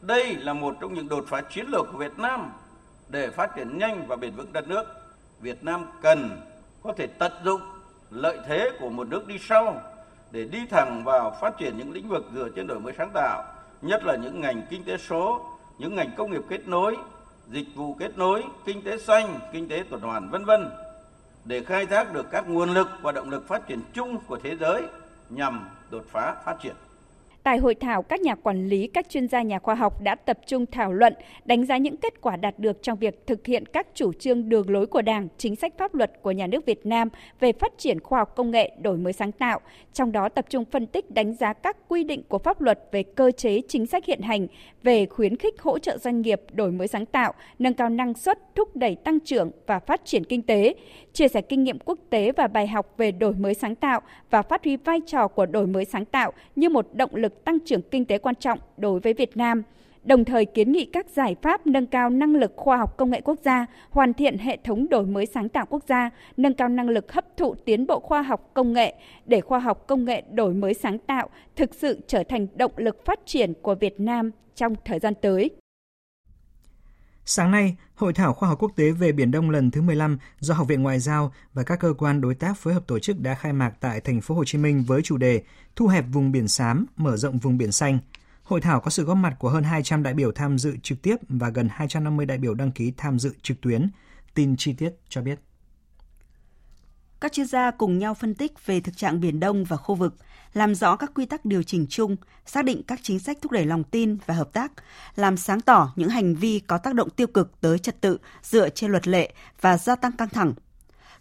Đây 0.00 0.34
là 0.34 0.52
một 0.52 0.74
trong 0.80 0.94
những 0.94 1.08
đột 1.08 1.24
phá 1.28 1.42
chiến 1.54 1.66
lược 1.68 1.86
của 1.92 1.98
Việt 1.98 2.18
Nam 2.18 2.52
để 3.08 3.30
phát 3.30 3.50
triển 3.56 3.78
nhanh 3.78 4.04
và 4.08 4.16
bền 4.16 4.32
vững 4.36 4.52
đất 4.52 4.68
nước. 4.68 4.84
Việt 5.40 5.64
Nam 5.64 5.86
cần 6.02 6.30
có 6.82 6.92
thể 6.92 7.06
tận 7.06 7.32
dụng 7.44 7.60
lợi 8.10 8.38
thế 8.48 8.70
của 8.80 8.88
một 8.88 9.08
nước 9.08 9.26
đi 9.26 9.34
sau 9.40 9.80
để 10.30 10.44
đi 10.44 10.58
thẳng 10.70 11.04
vào 11.04 11.36
phát 11.40 11.58
triển 11.58 11.78
những 11.78 11.92
lĩnh 11.92 12.08
vực 12.08 12.24
dựa 12.34 12.48
trên 12.56 12.66
đổi 12.66 12.80
mới 12.80 12.92
sáng 12.98 13.10
tạo, 13.14 13.44
nhất 13.84 14.04
là 14.04 14.16
những 14.16 14.40
ngành 14.40 14.62
kinh 14.70 14.84
tế 14.84 14.98
số, 14.98 15.44
những 15.78 15.94
ngành 15.94 16.10
công 16.16 16.30
nghiệp 16.30 16.42
kết 16.48 16.68
nối, 16.68 16.96
dịch 17.48 17.66
vụ 17.74 17.94
kết 17.94 18.18
nối, 18.18 18.44
kinh 18.64 18.82
tế 18.82 18.98
xanh, 18.98 19.40
kinh 19.52 19.68
tế 19.68 19.84
tuần 19.90 20.00
hoàn 20.00 20.30
vân 20.30 20.44
vân 20.44 20.70
để 21.44 21.64
khai 21.64 21.86
thác 21.86 22.12
được 22.12 22.26
các 22.30 22.48
nguồn 22.48 22.74
lực 22.74 22.88
và 23.02 23.12
động 23.12 23.30
lực 23.30 23.48
phát 23.48 23.66
triển 23.66 23.80
chung 23.92 24.18
của 24.26 24.38
thế 24.42 24.56
giới 24.56 24.82
nhằm 25.30 25.68
đột 25.90 26.04
phá 26.10 26.36
phát 26.44 26.56
triển. 26.62 26.74
Tại 27.44 27.58
hội 27.58 27.74
thảo, 27.74 28.02
các 28.02 28.20
nhà 28.20 28.34
quản 28.34 28.68
lý, 28.68 28.86
các 28.86 29.08
chuyên 29.08 29.28
gia 29.28 29.42
nhà 29.42 29.58
khoa 29.58 29.74
học 29.74 30.00
đã 30.00 30.14
tập 30.14 30.38
trung 30.46 30.66
thảo 30.66 30.92
luận, 30.92 31.14
đánh 31.44 31.64
giá 31.64 31.76
những 31.76 31.96
kết 31.96 32.20
quả 32.20 32.36
đạt 32.36 32.58
được 32.58 32.82
trong 32.82 32.98
việc 32.98 33.26
thực 33.26 33.46
hiện 33.46 33.66
các 33.66 33.86
chủ 33.94 34.12
trương 34.12 34.48
đường 34.48 34.70
lối 34.70 34.86
của 34.86 35.02
Đảng, 35.02 35.28
chính 35.38 35.56
sách 35.56 35.72
pháp 35.78 35.94
luật 35.94 36.22
của 36.22 36.30
nhà 36.30 36.46
nước 36.46 36.66
Việt 36.66 36.86
Nam 36.86 37.08
về 37.40 37.52
phát 37.52 37.72
triển 37.78 38.00
khoa 38.00 38.18
học 38.18 38.36
công 38.36 38.50
nghệ, 38.50 38.72
đổi 38.82 38.96
mới 38.96 39.12
sáng 39.12 39.32
tạo, 39.32 39.60
trong 39.92 40.12
đó 40.12 40.28
tập 40.28 40.44
trung 40.48 40.64
phân 40.64 40.86
tích 40.86 41.10
đánh 41.10 41.34
giá 41.34 41.52
các 41.52 41.76
quy 41.88 42.04
định 42.04 42.22
của 42.28 42.38
pháp 42.38 42.60
luật 42.60 42.80
về 42.92 43.02
cơ 43.02 43.30
chế 43.30 43.60
chính 43.68 43.86
sách 43.86 44.04
hiện 44.04 44.20
hành 44.22 44.46
về 44.82 45.06
khuyến 45.06 45.36
khích 45.36 45.62
hỗ 45.62 45.78
trợ 45.78 45.98
doanh 45.98 46.20
nghiệp 46.20 46.40
đổi 46.52 46.72
mới 46.72 46.88
sáng 46.88 47.06
tạo, 47.06 47.32
nâng 47.58 47.74
cao 47.74 47.88
năng 47.88 48.14
suất, 48.14 48.38
thúc 48.54 48.76
đẩy 48.76 48.94
tăng 48.94 49.20
trưởng 49.20 49.50
và 49.66 49.78
phát 49.78 50.00
triển 50.04 50.24
kinh 50.24 50.42
tế, 50.42 50.74
chia 51.12 51.28
sẻ 51.28 51.40
kinh 51.40 51.64
nghiệm 51.64 51.78
quốc 51.78 51.98
tế 52.10 52.32
và 52.32 52.46
bài 52.46 52.66
học 52.66 52.94
về 52.96 53.12
đổi 53.12 53.32
mới 53.34 53.54
sáng 53.54 53.74
tạo 53.74 54.00
và 54.30 54.42
phát 54.42 54.64
huy 54.64 54.76
vai 54.76 55.00
trò 55.06 55.28
của 55.28 55.46
đổi 55.46 55.66
mới 55.66 55.84
sáng 55.84 56.04
tạo 56.04 56.32
như 56.56 56.68
một 56.68 56.86
động 56.94 57.14
lực 57.14 57.33
tăng 57.44 57.58
trưởng 57.60 57.82
kinh 57.82 58.04
tế 58.04 58.18
quan 58.18 58.34
trọng 58.34 58.58
đối 58.76 59.00
với 59.00 59.14
Việt 59.14 59.36
Nam 59.36 59.62
đồng 60.04 60.24
thời 60.24 60.44
kiến 60.44 60.72
nghị 60.72 60.84
các 60.84 61.10
giải 61.10 61.36
pháp 61.42 61.66
nâng 61.66 61.86
cao 61.86 62.10
năng 62.10 62.36
lực 62.36 62.52
khoa 62.56 62.76
học 62.76 62.96
công 62.96 63.10
nghệ 63.10 63.20
quốc 63.20 63.38
gia, 63.44 63.66
hoàn 63.90 64.14
thiện 64.14 64.38
hệ 64.38 64.58
thống 64.64 64.88
đổi 64.88 65.06
mới 65.06 65.26
sáng 65.26 65.48
tạo 65.48 65.66
quốc 65.70 65.84
gia, 65.88 66.10
nâng 66.36 66.54
cao 66.54 66.68
năng 66.68 66.88
lực 66.88 67.12
hấp 67.12 67.36
thụ 67.36 67.54
tiến 67.54 67.86
bộ 67.86 68.00
khoa 68.00 68.22
học 68.22 68.50
công 68.54 68.72
nghệ 68.72 68.94
để 69.26 69.40
khoa 69.40 69.58
học 69.58 69.86
công 69.86 70.04
nghệ 70.04 70.22
đổi 70.30 70.54
mới 70.54 70.74
sáng 70.74 70.98
tạo 70.98 71.28
thực 71.56 71.74
sự 71.74 72.00
trở 72.06 72.22
thành 72.22 72.46
động 72.54 72.72
lực 72.76 73.04
phát 73.04 73.20
triển 73.26 73.52
của 73.62 73.74
Việt 73.74 74.00
Nam 74.00 74.30
trong 74.54 74.74
thời 74.84 74.98
gian 74.98 75.14
tới. 75.22 75.50
Sáng 77.26 77.50
nay, 77.50 77.76
Hội 77.94 78.12
thảo 78.12 78.34
khoa 78.34 78.48
học 78.48 78.58
quốc 78.60 78.72
tế 78.76 78.90
về 78.90 79.12
Biển 79.12 79.30
Đông 79.30 79.50
lần 79.50 79.70
thứ 79.70 79.82
15 79.82 80.18
do 80.40 80.54
Học 80.54 80.68
viện 80.68 80.82
Ngoại 80.82 81.00
giao 81.00 81.32
và 81.54 81.62
các 81.62 81.80
cơ 81.80 81.94
quan 81.98 82.20
đối 82.20 82.34
tác 82.34 82.58
phối 82.58 82.74
hợp 82.74 82.86
tổ 82.86 82.98
chức 82.98 83.20
đã 83.20 83.34
khai 83.34 83.52
mạc 83.52 83.72
tại 83.80 84.00
thành 84.00 84.20
phố 84.20 84.34
Hồ 84.34 84.44
Chí 84.44 84.58
Minh 84.58 84.84
với 84.86 85.02
chủ 85.02 85.16
đề 85.16 85.42
Thu 85.76 85.86
hẹp 85.86 86.04
vùng 86.12 86.32
biển 86.32 86.48
xám, 86.48 86.86
mở 86.96 87.16
rộng 87.16 87.38
vùng 87.38 87.58
biển 87.58 87.72
xanh. 87.72 87.98
Hội 88.42 88.60
thảo 88.60 88.80
có 88.80 88.90
sự 88.90 89.04
góp 89.04 89.16
mặt 89.16 89.36
của 89.38 89.48
hơn 89.48 89.64
200 89.64 90.02
đại 90.02 90.14
biểu 90.14 90.32
tham 90.32 90.58
dự 90.58 90.76
trực 90.82 91.02
tiếp 91.02 91.16
và 91.28 91.48
gần 91.48 91.68
250 91.72 92.26
đại 92.26 92.38
biểu 92.38 92.54
đăng 92.54 92.72
ký 92.72 92.92
tham 92.96 93.18
dự 93.18 93.34
trực 93.42 93.60
tuyến. 93.60 93.90
Tin 94.34 94.56
chi 94.56 94.72
tiết 94.72 94.90
cho 95.08 95.22
biết. 95.22 95.40
Các 97.24 97.32
chuyên 97.32 97.46
gia 97.46 97.70
cùng 97.70 97.98
nhau 97.98 98.14
phân 98.14 98.34
tích 98.34 98.66
về 98.66 98.80
thực 98.80 98.96
trạng 98.96 99.20
Biển 99.20 99.40
Đông 99.40 99.64
và 99.64 99.76
khu 99.76 99.94
vực, 99.94 100.14
làm 100.54 100.74
rõ 100.74 100.96
các 100.96 101.10
quy 101.14 101.26
tắc 101.26 101.44
điều 101.44 101.62
chỉnh 101.62 101.86
chung, 101.88 102.16
xác 102.46 102.64
định 102.64 102.82
các 102.82 103.00
chính 103.02 103.18
sách 103.18 103.38
thúc 103.42 103.52
đẩy 103.52 103.66
lòng 103.66 103.84
tin 103.84 104.16
và 104.26 104.34
hợp 104.34 104.52
tác, 104.52 104.72
làm 105.16 105.36
sáng 105.36 105.60
tỏ 105.60 105.92
những 105.96 106.08
hành 106.08 106.34
vi 106.34 106.58
có 106.58 106.78
tác 106.78 106.94
động 106.94 107.10
tiêu 107.10 107.26
cực 107.26 107.60
tới 107.60 107.78
trật 107.78 108.00
tự 108.00 108.18
dựa 108.42 108.68
trên 108.68 108.90
luật 108.90 109.08
lệ 109.08 109.32
và 109.60 109.78
gia 109.78 109.96
tăng 109.96 110.12
căng 110.12 110.28
thẳng. 110.28 110.54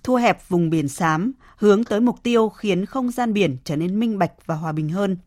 Thu 0.04 0.16
hẹp 0.16 0.50
vùng 0.50 0.70
biển 0.70 0.88
xám, 0.88 1.32
hướng 1.58 1.84
tới 1.84 2.02
mục 2.02 2.24
tiêu 2.24 2.50
khiến 2.50 2.86
không 2.86 3.12
gian 3.12 3.34
biển 3.34 3.58
trở 3.64 3.76
nên 3.76 4.00
minh 4.00 4.18
bạch 4.18 4.32
và 4.46 4.56
hòa 4.56 4.72
bình 4.72 4.90
hơn 4.90 5.18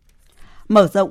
mở 0.69 0.89
rộng 0.93 1.11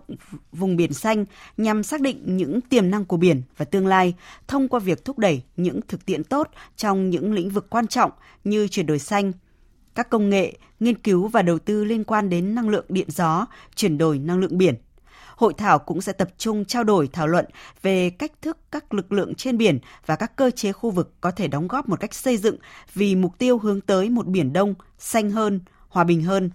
vùng 0.52 0.76
biển 0.76 0.94
xanh 0.94 1.26
nhằm 1.58 1.84
xác 1.84 2.02
định 2.02 2.38
những 2.38 2.62
tiềm 2.62 2.92
năng 2.92 3.06
của 3.06 3.18
biển 3.18 3.42
và 3.58 3.66
tương 3.66 3.88
lai 3.88 4.14
thông 4.48 4.68
qua 4.68 4.80
việc 4.80 5.06
thúc 5.06 5.20
đẩy 5.20 5.42
những 5.58 5.80
thực 5.88 6.06
tiễn 6.06 6.24
tốt 6.24 6.50
trong 6.76 7.10
những 7.10 7.34
lĩnh 7.34 7.50
vực 7.50 7.70
quan 7.70 7.88
trọng 7.88 8.12
như 8.44 8.68
chuyển 8.68 8.86
đổi 8.86 9.00
xanh, 9.00 9.32
các 9.96 10.10
công 10.10 10.30
nghệ, 10.30 10.54
nghiên 10.80 10.96
cứu 10.96 11.28
và 11.28 11.42
đầu 11.42 11.60
tư 11.60 11.84
liên 11.84 12.04
quan 12.04 12.30
đến 12.30 12.56
năng 12.56 12.70
lượng 12.70 12.86
điện 12.90 13.08
gió, 13.10 13.46
chuyển 13.76 13.98
đổi 13.98 14.20
năng 14.20 14.40
lượng 14.40 14.58
biển. 14.58 14.76
hội 15.36 15.54
thảo 15.58 15.80
cũng 15.80 16.02
sẽ 16.02 16.12
tập 16.14 16.30
trung 16.38 16.66
trao 16.66 16.84
đổi 16.84 17.10
thảo 17.14 17.28
luận 17.28 17.46
về 17.82 18.10
cách 18.10 18.32
thức 18.42 18.58
các 18.72 18.94
lực 18.94 19.12
lượng 19.12 19.36
trên 19.36 19.58
biển 19.58 19.80
và 20.06 20.16
các 20.16 20.36
cơ 20.36 20.52
chế 20.52 20.72
khu 20.72 20.92
vực 20.92 21.14
có 21.22 21.32
thể 21.32 21.48
đóng 21.48 21.68
góp 21.68 21.90
một 21.90 22.00
cách 22.00 22.14
xây 22.14 22.38
dựng 22.38 22.58
vì 22.94 23.16
mục 23.16 23.38
tiêu 23.38 23.58
hướng 23.58 23.82
tới 23.82 24.10
một 24.10 24.28
biển 24.28 24.54
Đông 24.54 24.74
xanh 24.98 25.32
hơn, 25.32 25.60
hòa 25.88 26.04
bình 26.04 26.24
hơn. 26.24 26.50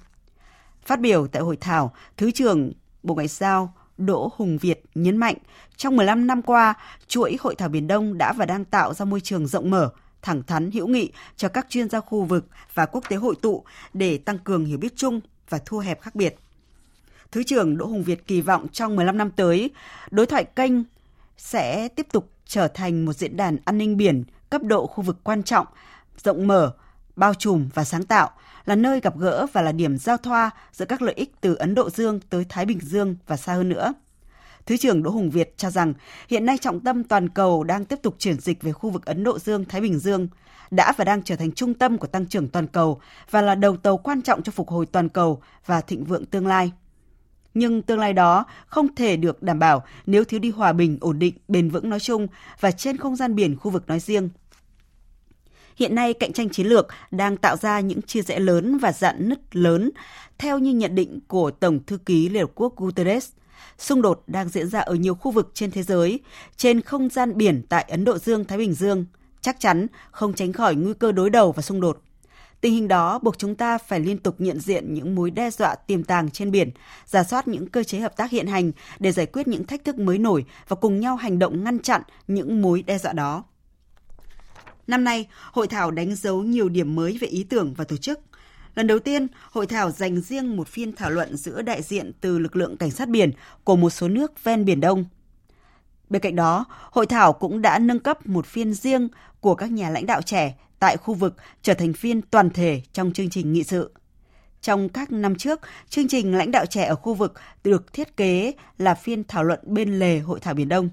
Phát 0.87 1.01
biểu 1.01 1.27
tại 1.27 1.43
hội 1.43 1.57
thảo, 1.61 1.93
Thứ 2.17 2.31
trưởng 2.31 2.73
Bộ 3.03 3.15
Ngoại 3.15 3.29
giao 3.29 3.75
Đỗ 3.99 4.31
Hùng 4.37 4.59
Việt 4.59 4.83
nhấn 4.95 5.17
mạnh, 5.17 5.37
trong 5.77 5.97
15 5.97 6.27
năm 6.27 6.43
qua, 6.43 6.75
chuỗi 7.09 7.37
hội 7.41 7.55
thảo 7.55 7.69
Biển 7.69 7.87
Đông 7.87 8.19
đã 8.19 8.33
và 8.33 8.47
đang 8.47 8.65
tạo 8.65 8.95
ra 8.95 9.05
môi 9.05 9.21
trường 9.21 9.47
rộng 9.47 9.71
mở, 9.71 9.91
thẳng 10.23 10.43
thắn 10.43 10.71
hữu 10.71 10.87
nghị 10.87 11.12
cho 11.37 11.49
các 11.49 11.67
chuyên 11.69 11.89
gia 11.89 12.00
khu 12.00 12.25
vực 12.25 12.47
và 12.75 12.87
quốc 12.87 13.05
tế 13.09 13.17
hội 13.17 13.35
tụ 13.43 13.65
để 13.93 14.19
tăng 14.19 14.39
cường 14.39 14.65
hiểu 14.65 14.79
biết 14.79 14.93
chung 14.97 15.21
và 15.49 15.59
thu 15.67 15.79
hẹp 15.79 16.00
khác 16.00 16.15
biệt. 16.15 16.37
Thứ 17.33 17.43
trưởng 17.43 17.77
Đỗ 17.77 17.87
Hùng 17.87 18.03
Việt 18.03 18.27
kỳ 18.27 18.41
vọng 18.41 18.67
trong 18.73 18.97
15 18.97 19.19
năm 19.19 19.31
tới, 19.31 19.71
đối 20.11 20.27
thoại 20.27 20.45
kênh 20.45 20.73
sẽ 21.37 21.89
tiếp 21.89 22.07
tục 22.12 22.31
trở 22.47 22.69
thành 22.69 23.05
một 23.05 23.12
diễn 23.12 23.37
đàn 23.37 23.57
an 23.65 23.79
ninh 23.79 23.97
biển 23.97 24.25
cấp 24.50 24.62
độ 24.62 24.87
khu 24.87 25.05
vực 25.05 25.19
quan 25.25 25.43
trọng, 25.43 25.67
rộng 26.25 26.47
mở, 26.47 26.75
bao 27.17 27.35
trùm 27.35 27.69
và 27.75 27.85
sáng 27.85 28.05
tạo, 28.05 28.31
là 28.65 28.75
nơi 28.77 29.00
gặp 29.00 29.19
gỡ 29.19 29.47
và 29.53 29.62
là 29.62 29.73
điểm 29.73 29.99
giao 29.99 30.17
thoa 30.17 30.50
giữa 30.73 30.85
các 30.85 31.03
lợi 31.03 31.15
ích 31.15 31.33
từ 31.41 31.55
Ấn 31.55 31.75
Độ 31.75 31.91
Dương 31.91 32.21
tới 32.31 32.47
Thái 32.49 32.67
Bình 32.67 32.81
Dương 32.83 33.17
và 33.27 33.37
xa 33.37 33.55
hơn 33.55 33.69
nữa. 33.69 33.93
Thứ 34.67 34.76
trưởng 34.76 35.02
Đỗ 35.02 35.11
Hùng 35.11 35.31
Việt 35.31 35.55
cho 35.57 35.71
rằng 35.71 35.95
hiện 36.29 36.47
nay 36.47 36.59
trọng 36.59 36.81
tâm 36.81 37.05
toàn 37.05 37.29
cầu 37.29 37.64
đang 37.64 37.85
tiếp 37.85 37.99
tục 38.02 38.14
chuyển 38.19 38.40
dịch 38.40 38.62
về 38.62 38.73
khu 38.73 38.90
vực 38.90 39.05
Ấn 39.05 39.25
Độ 39.25 39.38
Dương, 39.38 39.64
Thái 39.64 39.81
Bình 39.81 39.99
Dương, 39.99 40.29
đã 40.71 40.93
và 40.97 41.05
đang 41.05 41.23
trở 41.23 41.37
thành 41.37 41.52
trung 41.52 41.75
tâm 41.75 41.99
của 41.99 42.07
tăng 42.07 42.26
trưởng 42.26 42.49
toàn 42.49 42.67
cầu 42.67 43.00
và 43.31 43.43
là 43.43 43.55
đầu 43.55 43.76
tàu 43.76 43.97
quan 43.97 44.23
trọng 44.23 44.43
cho 44.43 44.52
phục 44.52 44.69
hồi 44.69 44.87
toàn 44.87 45.09
cầu 45.09 45.43
và 45.67 45.81
thịnh 45.81 46.05
vượng 46.05 46.26
tương 46.26 46.47
lai. 46.47 46.73
Nhưng 47.55 47.83
tương 47.83 47.99
lai 47.99 48.12
đó 48.12 48.45
không 48.67 48.95
thể 48.95 49.17
được 49.17 49.43
đảm 49.43 49.59
bảo 49.59 49.85
nếu 50.07 50.25
thiếu 50.25 50.40
đi 50.40 50.50
hòa 50.50 50.73
bình, 50.73 50.99
ổn 51.00 51.19
định, 51.19 51.35
bền 51.49 51.71
vững 51.71 51.90
nói 51.90 52.00
chung 52.00 52.26
và 52.61 52.71
trên 52.71 52.97
không 52.97 53.17
gian 53.17 53.35
biển 53.35 53.57
khu 53.57 53.71
vực 53.71 53.88
nói 53.88 54.00
riêng. 54.00 54.29
Hiện 55.76 55.95
nay 55.95 56.14
cạnh 56.14 56.33
tranh 56.33 56.49
chiến 56.49 56.67
lược 56.67 56.87
đang 57.11 57.37
tạo 57.37 57.57
ra 57.57 57.81
những 57.81 58.02
chia 58.02 58.23
rẽ 58.23 58.38
lớn 58.38 58.79
và 58.79 58.93
dạn 58.93 59.29
nứt 59.29 59.57
lớn, 59.57 59.90
theo 60.38 60.59
như 60.59 60.73
nhận 60.73 60.95
định 60.95 61.21
của 61.29 61.50
Tổng 61.50 61.81
thư 61.87 61.99
ký 61.99 62.29
Liên 62.29 62.43
Hợp 62.43 62.50
Quốc 62.55 62.76
Guterres. 62.76 63.31
Xung 63.79 64.02
đột 64.02 64.23
đang 64.26 64.49
diễn 64.49 64.69
ra 64.69 64.81
ở 64.81 64.95
nhiều 64.95 65.14
khu 65.14 65.31
vực 65.31 65.50
trên 65.55 65.71
thế 65.71 65.83
giới, 65.83 66.21
trên 66.57 66.81
không 66.81 67.09
gian 67.09 67.37
biển 67.37 67.62
tại 67.69 67.85
Ấn 67.88 68.05
Độ 68.05 68.19
Dương, 68.19 68.45
Thái 68.45 68.59
Bình 68.59 68.75
Dương, 68.75 69.07
chắc 69.40 69.61
chắn 69.61 69.87
không 70.11 70.33
tránh 70.33 70.52
khỏi 70.52 70.75
nguy 70.75 70.95
cơ 70.95 71.12
đối 71.12 71.31
đầu 71.31 71.52
và 71.52 71.62
xung 71.62 71.81
đột. 71.81 72.02
Tình 72.61 72.75
hình 72.75 72.88
đó 72.88 73.19
buộc 73.23 73.38
chúng 73.38 73.55
ta 73.55 73.79
phải 73.79 74.00
liên 74.00 74.19
tục 74.19 74.35
nhận 74.38 74.61
diện 74.61 74.95
những 74.95 75.14
mối 75.14 75.31
đe 75.31 75.50
dọa 75.50 75.75
tiềm 75.75 76.05
tàng 76.05 76.31
trên 76.31 76.50
biển, 76.50 76.71
giả 77.07 77.23
soát 77.25 77.49
những 77.49 77.69
cơ 77.69 77.83
chế 77.83 77.99
hợp 77.99 78.17
tác 78.17 78.31
hiện 78.31 78.47
hành 78.47 78.73
để 78.99 79.12
giải 79.12 79.26
quyết 79.26 79.49
những 79.49 79.64
thách 79.64 79.85
thức 79.85 79.99
mới 79.99 80.19
nổi 80.19 80.45
và 80.69 80.76
cùng 80.76 81.00
nhau 81.00 81.17
hành 81.17 81.38
động 81.38 81.64
ngăn 81.64 81.79
chặn 81.79 82.02
những 82.29 82.62
mối 82.62 82.83
đe 82.83 82.99
dọa 82.99 83.12
đó. 83.12 83.45
Năm 84.87 85.05
nay, 85.05 85.29
hội 85.52 85.67
thảo 85.67 85.90
đánh 85.90 86.14
dấu 86.17 86.43
nhiều 86.43 86.69
điểm 86.69 86.95
mới 86.95 87.19
về 87.21 87.29
ý 87.29 87.45
tưởng 87.45 87.75
và 87.75 87.85
tổ 87.85 87.97
chức. 87.97 88.21
Lần 88.75 88.87
đầu 88.87 88.99
tiên, 88.99 89.27
hội 89.50 89.67
thảo 89.67 89.91
dành 89.91 90.21
riêng 90.21 90.57
một 90.57 90.69
phiên 90.69 90.93
thảo 90.93 91.11
luận 91.11 91.37
giữa 91.37 91.62
đại 91.62 91.83
diện 91.83 92.12
từ 92.21 92.39
lực 92.39 92.57
lượng 92.57 92.77
cảnh 92.77 92.91
sát 92.91 93.09
biển 93.09 93.33
của 93.65 93.77
một 93.77 93.91
số 93.91 94.09
nước 94.09 94.45
ven 94.45 94.65
Biển 94.65 94.81
Đông. 94.81 95.05
Bên 96.11 96.23
cạnh 96.23 96.37
đó, 96.37 96.65
hội 96.91 97.07
thảo 97.07 97.33
cũng 97.33 97.62
đã 97.62 97.79
nâng 97.79 97.99
cấp 97.99 98.27
một 98.27 98.47
phiên 98.47 98.75
riêng 98.75 99.09
của 99.41 99.55
các 99.55 99.71
nhà 99.71 99.91
lãnh 99.91 100.07
đạo 100.07 100.23
trẻ 100.23 100.55
tại 100.79 100.97
khu 100.97 101.15
vực 101.15 101.37
trở 101.62 101.75
thành 101.75 101.93
phiên 101.93 102.23
toàn 102.23 102.50
thể 102.50 102.83
trong 102.93 103.12
chương 103.12 103.31
trình 103.31 103.53
nghị 103.53 103.65
sự. 103.65 103.91
Trong 104.61 104.89
các 104.89 105.12
năm 105.12 105.37
trước, 105.37 105.61
chương 105.89 106.09
trình 106.09 106.35
lãnh 106.35 106.50
đạo 106.50 106.67
trẻ 106.67 106.85
ở 106.85 106.95
khu 106.95 107.15
vực 107.15 107.35
được 107.65 107.93
thiết 107.93 108.17
kế 108.17 108.53
là 108.79 108.95
phiên 108.95 109.25
thảo 109.25 109.45
luận 109.45 109.61
bên 109.62 109.99
lề 109.99 110.19
Hội 110.19 110.41
thảo 110.41 110.55
Biển 110.55 110.69
Đông. 110.69 110.89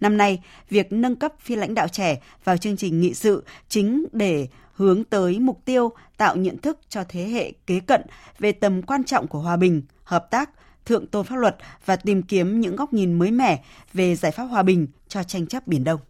Năm 0.00 0.16
nay, 0.16 0.42
việc 0.70 0.92
nâng 0.92 1.16
cấp 1.16 1.32
phiên 1.40 1.58
lãnh 1.58 1.74
đạo 1.74 1.88
trẻ 1.88 2.20
vào 2.44 2.56
chương 2.56 2.76
trình 2.76 3.00
nghị 3.00 3.14
sự 3.14 3.44
chính 3.68 4.04
để 4.12 4.48
hướng 4.78 5.04
tới 5.04 5.40
mục 5.40 5.62
tiêu 5.64 5.92
tạo 6.16 6.36
nhận 6.36 6.58
thức 6.58 6.78
cho 6.88 7.04
thế 7.08 7.24
hệ 7.24 7.52
kế 7.66 7.80
cận 7.80 8.02
về 8.38 8.52
tầm 8.52 8.82
quan 8.82 9.04
trọng 9.04 9.26
của 9.26 9.38
hòa 9.38 9.56
bình, 9.56 9.82
hợp 10.04 10.30
tác, 10.30 10.50
thượng 10.86 11.06
tôn 11.06 11.26
pháp 11.26 11.36
luật 11.36 11.56
và 11.86 11.96
tìm 11.96 12.22
kiếm 12.22 12.60
những 12.60 12.76
góc 12.76 12.92
nhìn 12.92 13.18
mới 13.18 13.30
mẻ 13.30 13.64
về 13.92 14.16
giải 14.16 14.32
pháp 14.32 14.44
hòa 14.44 14.62
bình 14.62 14.86
cho 15.08 15.22
tranh 15.22 15.46
chấp 15.46 15.66
Biển 15.66 15.84
Đông. 15.84 16.00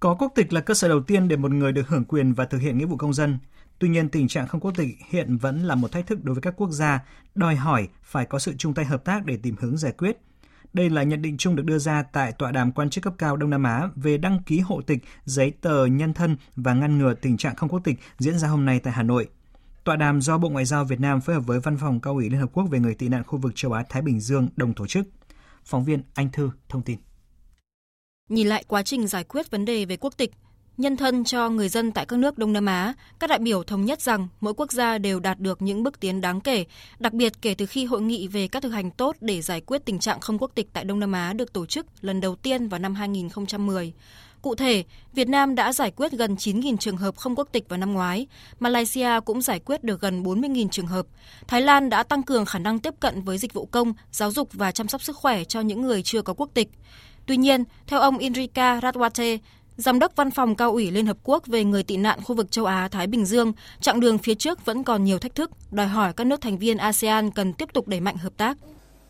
Có 0.00 0.14
quốc 0.14 0.32
tịch 0.34 0.52
là 0.52 0.60
cơ 0.60 0.74
sở 0.74 0.88
đầu 0.88 1.00
tiên 1.00 1.28
để 1.28 1.36
một 1.36 1.50
người 1.50 1.72
được 1.72 1.88
hưởng 1.88 2.04
quyền 2.04 2.32
và 2.32 2.44
thực 2.44 2.58
hiện 2.58 2.78
nghĩa 2.78 2.86
vụ 2.86 2.96
công 2.96 3.14
dân. 3.14 3.38
Tuy 3.78 3.88
nhiên, 3.88 4.08
tình 4.08 4.28
trạng 4.28 4.46
không 4.46 4.60
quốc 4.60 4.72
tịch 4.76 4.88
hiện 5.10 5.36
vẫn 5.36 5.64
là 5.64 5.74
một 5.74 5.92
thách 5.92 6.06
thức 6.06 6.24
đối 6.24 6.34
với 6.34 6.42
các 6.42 6.54
quốc 6.56 6.70
gia, 6.70 7.04
đòi 7.34 7.56
hỏi 7.56 7.88
phải 8.02 8.26
có 8.26 8.38
sự 8.38 8.54
chung 8.58 8.74
tay 8.74 8.84
hợp 8.84 9.04
tác 9.04 9.26
để 9.26 9.38
tìm 9.42 9.54
hướng 9.60 9.76
giải 9.76 9.92
quyết– 9.92 10.18
đây 10.74 10.90
là 10.90 11.02
nhận 11.02 11.22
định 11.22 11.36
chung 11.36 11.56
được 11.56 11.64
đưa 11.64 11.78
ra 11.78 12.02
tại 12.02 12.32
tọa 12.32 12.52
đàm 12.52 12.72
quan 12.72 12.90
chức 12.90 13.04
cấp 13.04 13.14
cao 13.18 13.36
Đông 13.36 13.50
Nam 13.50 13.62
Á 13.62 13.88
về 13.96 14.18
đăng 14.18 14.42
ký 14.42 14.60
hộ 14.60 14.82
tịch, 14.82 14.98
giấy 15.24 15.52
tờ 15.60 15.86
nhân 15.86 16.14
thân 16.14 16.36
và 16.56 16.74
ngăn 16.74 16.98
ngừa 16.98 17.14
tình 17.14 17.36
trạng 17.36 17.56
không 17.56 17.68
quốc 17.68 17.80
tịch 17.84 17.98
diễn 18.18 18.38
ra 18.38 18.48
hôm 18.48 18.64
nay 18.64 18.80
tại 18.80 18.92
Hà 18.92 19.02
Nội. 19.02 19.28
Tọa 19.84 19.96
đàm 19.96 20.20
do 20.20 20.38
Bộ 20.38 20.48
Ngoại 20.48 20.64
giao 20.64 20.84
Việt 20.84 21.00
Nam 21.00 21.20
phối 21.20 21.34
hợp 21.34 21.46
với 21.46 21.60
Văn 21.60 21.76
phòng 21.76 22.00
Cao 22.00 22.14
ủy 22.14 22.30
Liên 22.30 22.40
Hợp 22.40 22.50
Quốc 22.52 22.64
về 22.64 22.78
người 22.78 22.94
tị 22.94 23.08
nạn 23.08 23.24
khu 23.24 23.38
vực 23.38 23.52
châu 23.54 23.72
Á-Thái 23.72 24.02
Bình 24.02 24.20
Dương 24.20 24.48
đồng 24.56 24.74
tổ 24.74 24.86
chức. 24.86 25.08
Phóng 25.64 25.84
viên 25.84 26.02
Anh 26.14 26.28
Thư 26.32 26.50
thông 26.68 26.82
tin. 26.82 26.98
Nhìn 28.28 28.46
lại 28.46 28.64
quá 28.68 28.82
trình 28.82 29.06
giải 29.06 29.24
quyết 29.24 29.50
vấn 29.50 29.64
đề 29.64 29.84
về 29.84 29.96
quốc 29.96 30.14
tịch, 30.16 30.32
nhân 30.78 30.96
thân 30.96 31.24
cho 31.24 31.48
người 31.48 31.68
dân 31.68 31.92
tại 31.92 32.06
các 32.06 32.18
nước 32.18 32.38
Đông 32.38 32.52
Nam 32.52 32.66
Á, 32.66 32.94
các 33.18 33.30
đại 33.30 33.38
biểu 33.38 33.62
thống 33.62 33.84
nhất 33.84 34.00
rằng 34.00 34.28
mỗi 34.40 34.54
quốc 34.54 34.72
gia 34.72 34.98
đều 34.98 35.20
đạt 35.20 35.40
được 35.40 35.62
những 35.62 35.82
bước 35.82 36.00
tiến 36.00 36.20
đáng 36.20 36.40
kể, 36.40 36.64
đặc 36.98 37.12
biệt 37.12 37.32
kể 37.42 37.54
từ 37.54 37.66
khi 37.66 37.84
hội 37.84 38.02
nghị 38.02 38.28
về 38.28 38.48
các 38.48 38.62
thực 38.62 38.70
hành 38.70 38.90
tốt 38.90 39.16
để 39.20 39.42
giải 39.42 39.60
quyết 39.60 39.84
tình 39.84 39.98
trạng 39.98 40.20
không 40.20 40.38
quốc 40.38 40.50
tịch 40.54 40.68
tại 40.72 40.84
Đông 40.84 41.00
Nam 41.00 41.12
Á 41.12 41.32
được 41.32 41.52
tổ 41.52 41.66
chức 41.66 41.86
lần 42.00 42.20
đầu 42.20 42.36
tiên 42.36 42.68
vào 42.68 42.80
năm 42.80 42.94
2010. 42.94 43.92
Cụ 44.42 44.54
thể, 44.54 44.84
Việt 45.12 45.28
Nam 45.28 45.54
đã 45.54 45.72
giải 45.72 45.90
quyết 45.96 46.12
gần 46.12 46.34
9.000 46.34 46.76
trường 46.76 46.96
hợp 46.96 47.16
không 47.16 47.36
quốc 47.36 47.48
tịch 47.52 47.68
vào 47.68 47.78
năm 47.78 47.92
ngoái, 47.92 48.26
Malaysia 48.60 49.20
cũng 49.24 49.42
giải 49.42 49.58
quyết 49.58 49.84
được 49.84 50.00
gần 50.00 50.22
40.000 50.22 50.68
trường 50.68 50.86
hợp. 50.86 51.06
Thái 51.46 51.62
Lan 51.62 51.90
đã 51.90 52.02
tăng 52.02 52.22
cường 52.22 52.44
khả 52.44 52.58
năng 52.58 52.78
tiếp 52.78 52.94
cận 53.00 53.22
với 53.22 53.38
dịch 53.38 53.52
vụ 53.52 53.66
công, 53.66 53.92
giáo 54.10 54.30
dục 54.30 54.48
và 54.52 54.70
chăm 54.70 54.88
sóc 54.88 55.02
sức 55.02 55.16
khỏe 55.16 55.44
cho 55.44 55.60
những 55.60 55.82
người 55.82 56.02
chưa 56.02 56.22
có 56.22 56.34
quốc 56.34 56.50
tịch. 56.54 56.68
Tuy 57.26 57.36
nhiên, 57.36 57.64
theo 57.86 58.00
ông 58.00 58.18
Indrika 58.18 58.80
Ratwate, 58.80 59.38
Giám 59.76 59.98
đốc 59.98 60.16
Văn 60.16 60.30
phòng 60.30 60.54
Cao 60.54 60.72
ủy 60.72 60.90
Liên 60.90 61.06
Hợp 61.06 61.16
Quốc 61.22 61.46
về 61.46 61.64
người 61.64 61.82
tị 61.82 61.96
nạn 61.96 62.20
khu 62.24 62.34
vực 62.34 62.50
châu 62.50 62.64
Á-Thái 62.64 63.06
Bình 63.06 63.24
Dương, 63.24 63.52
chặng 63.80 64.00
đường 64.00 64.18
phía 64.18 64.34
trước 64.34 64.64
vẫn 64.64 64.84
còn 64.84 65.04
nhiều 65.04 65.18
thách 65.18 65.34
thức, 65.34 65.50
đòi 65.70 65.86
hỏi 65.86 66.12
các 66.12 66.26
nước 66.26 66.40
thành 66.40 66.58
viên 66.58 66.78
ASEAN 66.78 67.30
cần 67.30 67.52
tiếp 67.52 67.68
tục 67.72 67.88
đẩy 67.88 68.00
mạnh 68.00 68.16
hợp 68.16 68.32
tác. 68.36 68.56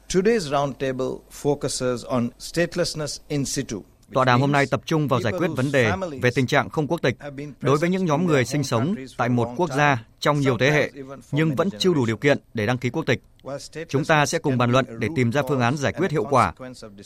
Today's 0.09 0.39
roundtable 0.39 1.07
focuses 1.43 2.09
on 2.09 2.29
statelessness 2.39 3.21
in 3.29 3.45
situ. 3.45 3.83
Tọa 4.13 4.25
đàm 4.25 4.41
hôm 4.41 4.53
nay 4.53 4.67
tập 4.67 4.81
trung 4.87 5.09
vào 5.09 5.21
giải 5.21 5.33
quyết 5.39 5.49
vấn 5.57 5.73
đề 5.73 5.93
về 6.23 6.31
tình 6.35 6.47
trạng 6.47 6.71
không 6.71 6.87
quốc 6.87 7.03
tịch 7.03 7.17
đối 7.61 7.79
với 7.79 7.91
những 7.91 8.05
nhóm 8.05 8.27
người 8.27 8.45
sinh 8.45 8.65
sống 8.65 8.95
tại 9.17 9.29
một 9.29 9.49
quốc 9.57 9.71
gia 9.77 10.05
trong 10.25 10.41
nhiều 10.41 10.57
thế 10.59 10.71
hệ 10.71 10.91
nhưng 11.33 11.55
vẫn 11.55 11.69
chưa 11.79 11.95
đủ 11.95 12.07
điều 12.07 12.17
kiện 12.17 12.39
để 12.55 12.67
đăng 12.67 12.79
ký 12.79 12.91
quốc 12.91 13.07
tịch. 13.07 13.23
Chúng 13.89 14.05
ta 14.05 14.27
sẽ 14.27 14.39
cùng 14.39 14.59
bàn 14.59 14.73
luận 14.73 14.87
để 14.99 15.09
tìm 15.17 15.33
ra 15.33 15.43
phương 15.49 15.61
án 15.61 15.77
giải 15.77 15.93
quyết 15.93 16.11
hiệu 16.11 16.25
quả 16.31 16.53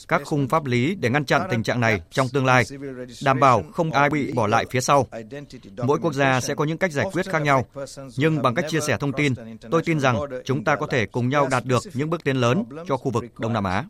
các 0.07 0.21
khung 0.25 0.47
pháp 0.47 0.65
lý 0.65 0.95
để 0.95 1.09
ngăn 1.09 1.25
chặn 1.25 1.41
tình 1.49 1.63
trạng 1.63 1.79
này 1.79 2.01
trong 2.11 2.29
tương 2.29 2.45
lai, 2.45 2.63
đảm 3.23 3.39
bảo 3.39 3.63
không 3.73 3.91
ai 3.91 4.09
bị 4.09 4.31
bỏ 4.31 4.47
lại 4.47 4.65
phía 4.69 4.81
sau. 4.81 5.07
Mỗi 5.83 5.99
quốc 6.01 6.13
gia 6.13 6.41
sẽ 6.41 6.55
có 6.55 6.63
những 6.63 6.77
cách 6.77 6.91
giải 6.91 7.05
quyết 7.13 7.25
khác 7.29 7.41
nhau, 7.41 7.65
nhưng 8.17 8.41
bằng 8.41 8.55
cách 8.55 8.65
chia 8.69 8.79
sẻ 8.79 8.97
thông 8.99 9.13
tin, 9.13 9.33
tôi 9.71 9.81
tin 9.85 9.99
rằng 9.99 10.19
chúng 10.45 10.63
ta 10.63 10.75
có 10.75 10.87
thể 10.87 11.05
cùng 11.05 11.29
nhau 11.29 11.47
đạt 11.51 11.65
được 11.65 11.83
những 11.93 12.09
bước 12.09 12.23
tiến 12.23 12.37
lớn 12.37 12.63
cho 12.87 12.97
khu 12.97 13.11
vực 13.11 13.39
Đông 13.39 13.53
Nam 13.53 13.63
Á. 13.63 13.85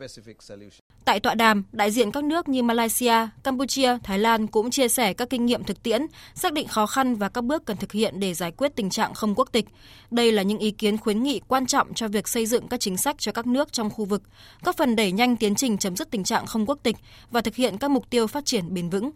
Tại 1.06 1.20
tọa 1.20 1.36
đàm, 1.36 1.64
đại 1.72 1.92
diện 1.92 2.12
các 2.12 2.24
nước 2.24 2.50
như 2.50 2.64
Malaysia, 2.64 3.28
Campuchia, 3.44 3.98
Thái 4.04 4.20
Lan 4.20 4.48
cũng 4.48 4.72
chia 4.72 4.88
sẻ 4.88 5.14
các 5.14 5.30
kinh 5.30 5.46
nghiệm 5.46 5.64
thực 5.64 5.84
tiễn, 5.84 6.02
xác 6.36 6.54
định 6.54 6.68
khó 6.68 6.86
khăn 6.86 7.16
và 7.16 7.30
các 7.30 7.44
bước 7.44 7.66
cần 7.66 7.78
thực 7.78 7.92
hiện 7.92 8.20
để 8.20 8.34
giải 8.34 8.52
quyết 8.52 8.76
tình 8.76 8.90
trạng 8.90 9.14
không 9.20 9.36
quốc 9.36 9.50
tịch. 9.52 9.66
Đây 10.12 10.32
là 10.32 10.42
những 10.42 10.60
ý 10.60 10.72
kiến 10.72 10.98
khuyến 10.98 11.24
nghị 11.24 11.42
quan 11.48 11.66
trọng 11.66 11.94
cho 11.94 12.08
việc 12.08 12.28
xây 12.28 12.46
dựng 12.46 12.68
các 12.68 12.80
chính 12.80 12.98
sách 12.98 13.16
cho 13.20 13.32
các 13.32 13.48
nước 13.48 13.74
trong 13.74 13.90
khu 13.90 14.06
vực, 14.06 14.24
góp 14.62 14.78
phần 14.78 14.96
đẩy 14.96 15.12
nhanh 15.12 15.38
tiến 15.38 15.56
trình 15.56 15.78
chấm 15.78 15.96
dứt 15.96 16.12
tình 16.12 16.24
trạng 16.24 16.46
không 16.46 16.66
quốc 16.66 16.80
tịch 16.84 16.96
và 17.32 17.42
thực 17.42 17.56
hiện 17.56 17.78
các 17.78 17.92
mục 17.92 18.10
tiêu 18.10 18.28
phát 18.28 18.46
triển 18.46 18.74
bền 18.74 18.90
vững. 18.90 19.12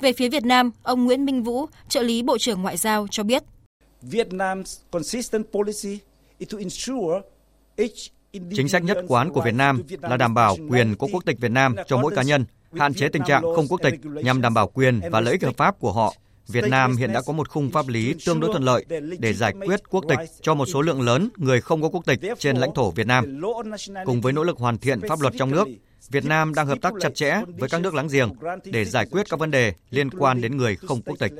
Về 0.00 0.12
phía 0.12 0.28
Việt 0.28 0.44
Nam, 0.44 0.70
ông 0.82 1.04
Nguyễn 1.04 1.24
Minh 1.24 1.42
Vũ, 1.42 1.66
trợ 1.88 2.02
lý 2.02 2.22
Bộ 2.22 2.38
trưởng 2.38 2.62
Ngoại 2.62 2.76
giao 2.76 3.06
cho 3.10 3.22
biết. 3.22 3.42
Vietnam's 4.02 4.78
consistent 4.90 5.44
policy 5.52 5.98
is 6.38 6.48
to 6.52 6.58
ensure 6.58 7.20
each 7.76 8.14
Chính 8.56 8.68
sách 8.68 8.84
nhất 8.84 8.98
quán 9.08 9.30
của 9.30 9.40
Việt 9.40 9.54
Nam 9.54 9.82
là 10.00 10.16
đảm 10.16 10.34
bảo 10.34 10.56
quyền 10.70 10.94
có 10.96 11.06
quốc 11.12 11.24
tịch 11.24 11.40
Việt 11.40 11.50
Nam 11.50 11.76
cho 11.86 11.96
mỗi 11.96 12.14
cá 12.16 12.22
nhân, 12.22 12.44
hạn 12.78 12.94
chế 12.94 13.08
tình 13.08 13.22
trạng 13.26 13.42
không 13.56 13.68
quốc 13.68 13.80
tịch 13.82 13.94
nhằm 14.04 14.40
đảm 14.40 14.54
bảo 14.54 14.68
quyền 14.68 15.00
và 15.10 15.20
lợi 15.20 15.32
ích 15.32 15.42
hợp 15.42 15.56
pháp 15.56 15.80
của 15.80 15.92
họ. 15.92 16.14
Việt 16.48 16.64
Nam 16.68 16.96
hiện 16.96 17.12
đã 17.12 17.22
có 17.26 17.32
một 17.32 17.48
khung 17.48 17.70
pháp 17.70 17.88
lý 17.88 18.14
tương 18.26 18.40
đối 18.40 18.50
thuận 18.50 18.62
lợi 18.62 18.84
để 19.18 19.32
giải 19.32 19.52
quyết 19.66 19.80
quốc 19.90 20.04
tịch 20.08 20.18
cho 20.42 20.54
một 20.54 20.66
số 20.66 20.82
lượng 20.82 21.00
lớn 21.00 21.28
người 21.36 21.60
không 21.60 21.82
có 21.82 21.88
quốc 21.88 22.06
tịch 22.06 22.20
trên 22.38 22.56
lãnh 22.56 22.74
thổ 22.74 22.90
Việt 22.90 23.06
Nam. 23.06 23.40
Cùng 24.04 24.20
với 24.20 24.32
nỗ 24.32 24.44
lực 24.44 24.58
hoàn 24.58 24.78
thiện 24.78 25.00
pháp 25.08 25.20
luật 25.20 25.34
trong 25.38 25.50
nước, 25.50 25.68
Việt 26.10 26.24
Nam 26.24 26.54
đang 26.54 26.66
hợp 26.66 26.78
tác 26.82 26.92
chặt 27.00 27.14
chẽ 27.14 27.40
với 27.58 27.68
các 27.68 27.80
nước 27.80 27.94
láng 27.94 28.08
giềng 28.08 28.32
để 28.64 28.84
giải 28.84 29.06
quyết 29.10 29.30
các 29.30 29.40
vấn 29.40 29.50
đề 29.50 29.74
liên 29.90 30.10
quan 30.10 30.40
đến 30.40 30.56
người 30.56 30.76
không 30.76 31.02
quốc 31.02 31.16
tịch. 31.18 31.32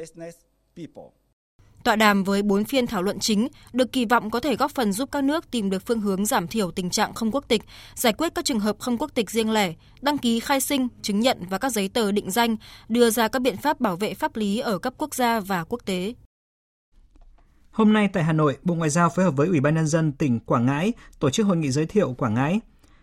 Tọa 1.85 1.97
đàm 1.97 2.25
với 2.25 2.43
4 2.43 2.65
phiên 2.65 2.87
thảo 2.87 3.03
luận 3.03 3.19
chính 3.19 3.49
được 3.73 3.93
kỳ 3.93 4.05
vọng 4.05 4.31
có 4.31 4.41
thể 4.41 4.57
góp 4.57 4.71
phần 4.75 4.93
giúp 4.93 5.09
các 5.13 5.25
nước 5.25 5.51
tìm 5.51 5.71
được 5.71 5.87
phương 5.87 6.01
hướng 6.01 6.27
giảm 6.27 6.49
thiểu 6.49 6.71
tình 6.71 6.91
trạng 6.91 7.15
không 7.15 7.31
quốc 7.31 7.45
tịch, 7.49 7.63
giải 7.95 8.13
quyết 8.13 8.35
các 8.35 8.45
trường 8.45 8.61
hợp 8.61 8.77
không 8.79 8.99
quốc 8.99 9.11
tịch 9.15 9.31
riêng 9.31 9.51
lẻ, 9.51 9.73
đăng 10.03 10.19
ký 10.19 10.41
khai 10.41 10.61
sinh, 10.61 10.89
chứng 11.03 11.21
nhận 11.21 11.39
và 11.51 11.59
các 11.59 11.73
giấy 11.73 11.89
tờ 11.89 12.13
định 12.13 12.31
danh, 12.31 12.57
đưa 12.89 13.11
ra 13.11 13.29
các 13.29 13.43
biện 13.43 13.57
pháp 13.57 13.81
bảo 13.81 13.97
vệ 13.97 14.15
pháp 14.15 14.37
lý 14.37 14.59
ở 14.59 14.79
cấp 14.79 14.95
quốc 14.99 15.15
gia 15.15 15.41
và 15.41 15.65
quốc 15.65 15.81
tế. 15.85 16.15
Hôm 17.71 17.93
nay 17.93 18.09
tại 18.13 18.25
Hà 18.25 18.33
Nội, 18.33 18.57
Bộ 18.63 18.75
Ngoại 18.75 18.91
giao 18.91 19.09
phối 19.09 19.25
hợp 19.25 19.37
với 19.37 19.49
Ủy 19.49 19.61
ban 19.61 19.75
nhân 19.75 19.87
dân 19.87 20.13
tỉnh 20.13 20.41
Quảng 20.41 20.67
Ngãi 20.67 20.93
tổ 21.19 21.31
chức 21.31 21.47
hội 21.47 21.57
nghị 21.57 21.71
giới 21.71 21.87
thiệu 21.87 22.15
Quảng 22.19 22.35
Ngãi. 22.35 22.61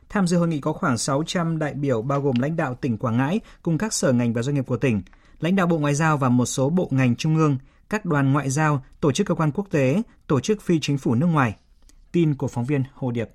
Tham 0.09 0.27
dự 0.27 0.37
hội 0.37 0.47
nghị 0.47 0.59
có 0.59 0.73
khoảng 0.73 0.97
600 0.97 1.59
đại 1.59 1.73
biểu 1.73 2.01
bao 2.01 2.21
gồm 2.21 2.35
lãnh 2.39 2.55
đạo 2.55 2.75
tỉnh 2.81 2.97
Quảng 2.97 3.17
Ngãi 3.17 3.39
cùng 3.61 3.77
các 3.77 3.93
sở 3.93 4.11
ngành 4.11 4.33
và 4.33 4.41
doanh 4.41 4.55
nghiệp 4.55 4.65
của 4.67 4.77
tỉnh, 4.77 5.01
lãnh 5.39 5.55
đạo 5.55 5.67
Bộ 5.67 5.77
Ngoại 5.77 5.95
giao 5.95 6.17
và 6.17 6.29
một 6.29 6.45
số 6.45 6.69
bộ 6.69 6.87
ngành 6.91 7.15
trung 7.15 7.35
ương, 7.35 7.57
các 7.91 8.05
đoàn 8.05 8.33
ngoại 8.33 8.49
giao, 8.49 8.83
tổ 9.01 9.11
chức 9.11 9.27
cơ 9.27 9.35
quan 9.35 9.51
quốc 9.51 9.67
tế, 9.69 10.01
tổ 10.27 10.39
chức 10.39 10.61
phi 10.61 10.79
chính 10.79 10.97
phủ 10.97 11.15
nước 11.15 11.27
ngoài. 11.27 11.55
Tin 12.11 12.35
của 12.35 12.47
phóng 12.47 12.65
viên 12.65 12.83
Hồ 12.93 13.11
Điệp. 13.11 13.29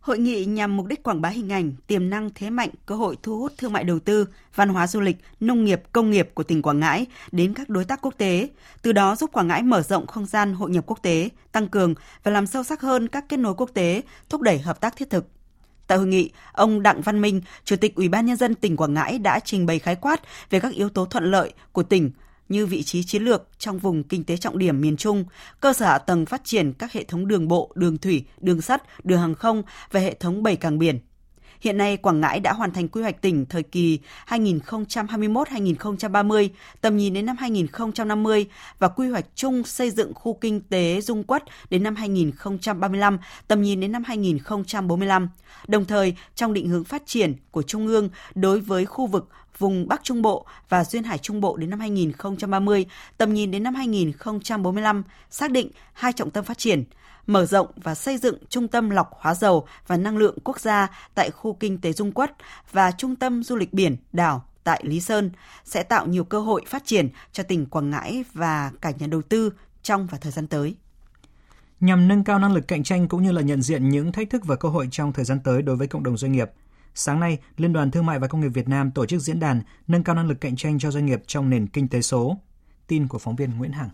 Hội 0.00 0.18
nghị 0.18 0.44
nhằm 0.44 0.76
mục 0.76 0.86
đích 0.86 1.02
quảng 1.02 1.20
bá 1.20 1.28
hình 1.28 1.52
ảnh, 1.52 1.72
tiềm 1.86 2.10
năng 2.10 2.30
thế 2.34 2.50
mạnh, 2.50 2.70
cơ 2.86 2.94
hội 2.94 3.16
thu 3.22 3.38
hút 3.38 3.52
thương 3.58 3.72
mại 3.72 3.84
đầu 3.84 3.98
tư, 3.98 4.26
văn 4.54 4.68
hóa 4.68 4.86
du 4.86 5.00
lịch, 5.00 5.16
nông 5.40 5.64
nghiệp, 5.64 5.82
công 5.92 6.10
nghiệp 6.10 6.30
của 6.34 6.42
tỉnh 6.42 6.62
Quảng 6.62 6.80
Ngãi 6.80 7.06
đến 7.32 7.54
các 7.54 7.68
đối 7.68 7.84
tác 7.84 8.00
quốc 8.02 8.14
tế, 8.18 8.48
từ 8.82 8.92
đó 8.92 9.16
giúp 9.16 9.32
Quảng 9.32 9.48
Ngãi 9.48 9.62
mở 9.62 9.82
rộng 9.82 10.06
không 10.06 10.26
gian 10.26 10.54
hội 10.54 10.70
nhập 10.70 10.84
quốc 10.86 10.98
tế, 11.02 11.28
tăng 11.52 11.68
cường 11.68 11.94
và 12.22 12.30
làm 12.30 12.46
sâu 12.46 12.62
sắc 12.62 12.80
hơn 12.80 13.08
các 13.08 13.24
kết 13.28 13.36
nối 13.36 13.54
quốc 13.54 13.70
tế, 13.74 14.02
thúc 14.28 14.40
đẩy 14.40 14.58
hợp 14.58 14.80
tác 14.80 14.96
thiết 14.96 15.10
thực. 15.10 15.26
Tại 15.86 15.98
hội 15.98 16.06
nghị, 16.06 16.30
ông 16.52 16.82
Đặng 16.82 17.00
Văn 17.00 17.20
Minh, 17.20 17.40
Chủ 17.64 17.76
tịch 17.76 17.94
Ủy 17.94 18.08
ban 18.08 18.26
nhân 18.26 18.36
dân 18.36 18.54
tỉnh 18.54 18.76
Quảng 18.76 18.94
Ngãi 18.94 19.18
đã 19.18 19.40
trình 19.40 19.66
bày 19.66 19.78
khái 19.78 19.96
quát 19.96 20.20
về 20.50 20.60
các 20.60 20.72
yếu 20.72 20.88
tố 20.88 21.04
thuận 21.04 21.24
lợi 21.24 21.52
của 21.72 21.82
tỉnh 21.82 22.10
như 22.50 22.66
vị 22.66 22.82
trí 22.82 23.02
chiến 23.04 23.22
lược 23.22 23.48
trong 23.58 23.78
vùng 23.78 24.02
kinh 24.02 24.24
tế 24.24 24.36
trọng 24.36 24.58
điểm 24.58 24.80
miền 24.80 24.96
Trung, 24.96 25.24
cơ 25.60 25.72
sở 25.72 25.86
hạ 25.86 25.98
tầng 25.98 26.26
phát 26.26 26.44
triển 26.44 26.72
các 26.72 26.92
hệ 26.92 27.04
thống 27.04 27.28
đường 27.28 27.48
bộ, 27.48 27.72
đường 27.74 27.98
thủy, 27.98 28.24
đường 28.40 28.60
sắt, 28.60 28.82
đường 29.04 29.20
hàng 29.20 29.34
không 29.34 29.62
và 29.90 30.00
hệ 30.00 30.14
thống 30.14 30.42
bảy 30.42 30.56
cảng 30.56 30.78
biển. 30.78 30.98
Hiện 31.60 31.78
nay, 31.78 31.96
Quảng 31.96 32.20
Ngãi 32.20 32.40
đã 32.40 32.52
hoàn 32.52 32.72
thành 32.72 32.88
quy 32.88 33.02
hoạch 33.02 33.22
tỉnh 33.22 33.46
thời 33.46 33.62
kỳ 33.62 33.98
2021-2030, 34.28 36.48
tầm 36.80 36.96
nhìn 36.96 37.14
đến 37.14 37.26
năm 37.26 37.36
2050 37.36 38.46
và 38.78 38.88
quy 38.88 39.08
hoạch 39.08 39.24
chung 39.34 39.64
xây 39.64 39.90
dựng 39.90 40.14
khu 40.14 40.38
kinh 40.40 40.60
tế 40.60 41.00
Dung 41.00 41.22
Quất 41.22 41.44
đến 41.70 41.82
năm 41.82 41.96
2035, 41.96 43.18
tầm 43.48 43.62
nhìn 43.62 43.80
đến 43.80 43.92
năm 43.92 44.04
2045. 44.04 45.28
Đồng 45.68 45.84
thời, 45.84 46.14
trong 46.34 46.52
định 46.52 46.68
hướng 46.68 46.84
phát 46.84 47.02
triển 47.06 47.34
của 47.50 47.62
Trung 47.62 47.86
ương 47.86 48.08
đối 48.34 48.60
với 48.60 48.86
khu 48.86 49.06
vực 49.06 49.28
vùng 49.58 49.88
Bắc 49.88 50.04
Trung 50.04 50.22
Bộ 50.22 50.46
và 50.68 50.84
Duyên 50.84 51.04
Hải 51.04 51.18
Trung 51.18 51.40
Bộ 51.40 51.56
đến 51.56 51.70
năm 51.70 51.80
2030, 51.80 52.86
tầm 53.18 53.34
nhìn 53.34 53.50
đến 53.50 53.62
năm 53.62 53.74
2045, 53.74 55.02
xác 55.30 55.50
định 55.50 55.70
hai 55.92 56.12
trọng 56.12 56.30
tâm 56.30 56.44
phát 56.44 56.58
triển, 56.58 56.84
mở 57.32 57.46
rộng 57.46 57.66
và 57.76 57.94
xây 57.94 58.18
dựng 58.18 58.38
trung 58.48 58.68
tâm 58.68 58.90
lọc 58.90 59.10
hóa 59.12 59.34
dầu 59.34 59.66
và 59.86 59.96
năng 59.96 60.16
lượng 60.16 60.38
quốc 60.44 60.60
gia 60.60 60.88
tại 61.14 61.30
khu 61.30 61.52
kinh 61.52 61.78
tế 61.78 61.92
Dung 61.92 62.12
Quất 62.12 62.32
và 62.72 62.90
trung 62.90 63.16
tâm 63.16 63.42
du 63.42 63.56
lịch 63.56 63.72
biển 63.72 63.96
đảo 64.12 64.44
tại 64.64 64.80
Lý 64.84 65.00
Sơn 65.00 65.30
sẽ 65.64 65.82
tạo 65.82 66.06
nhiều 66.06 66.24
cơ 66.24 66.40
hội 66.40 66.62
phát 66.66 66.82
triển 66.86 67.08
cho 67.32 67.42
tỉnh 67.42 67.66
Quảng 67.66 67.90
Ngãi 67.90 68.24
và 68.32 68.72
cả 68.80 68.92
nhà 68.98 69.06
đầu 69.06 69.22
tư 69.22 69.52
trong 69.82 70.06
và 70.06 70.18
thời 70.18 70.32
gian 70.32 70.46
tới. 70.46 70.74
Nhằm 71.80 72.08
nâng 72.08 72.24
cao 72.24 72.38
năng 72.38 72.54
lực 72.54 72.68
cạnh 72.68 72.82
tranh 72.82 73.08
cũng 73.08 73.22
như 73.22 73.32
là 73.32 73.42
nhận 73.42 73.62
diện 73.62 73.88
những 73.88 74.12
thách 74.12 74.30
thức 74.30 74.44
và 74.44 74.56
cơ 74.56 74.68
hội 74.68 74.88
trong 74.90 75.12
thời 75.12 75.24
gian 75.24 75.40
tới 75.44 75.62
đối 75.62 75.76
với 75.76 75.86
cộng 75.86 76.02
đồng 76.02 76.16
doanh 76.16 76.32
nghiệp, 76.32 76.50
Sáng 76.94 77.20
nay, 77.20 77.38
Liên 77.56 77.72
đoàn 77.72 77.90
Thương 77.90 78.06
mại 78.06 78.18
và 78.18 78.26
Công 78.26 78.40
nghiệp 78.40 78.48
Việt 78.48 78.68
Nam 78.68 78.90
tổ 78.90 79.06
chức 79.06 79.20
diễn 79.20 79.40
đàn 79.40 79.62
nâng 79.88 80.04
cao 80.04 80.14
năng 80.14 80.28
lực 80.28 80.40
cạnh 80.40 80.56
tranh 80.56 80.78
cho 80.78 80.90
doanh 80.90 81.06
nghiệp 81.06 81.22
trong 81.26 81.50
nền 81.50 81.66
kinh 81.66 81.88
tế 81.88 82.02
số. 82.02 82.36
Tin 82.86 83.08
của 83.08 83.18
phóng 83.18 83.36
viên 83.36 83.58
Nguyễn 83.58 83.72
Hằng. 83.72 83.90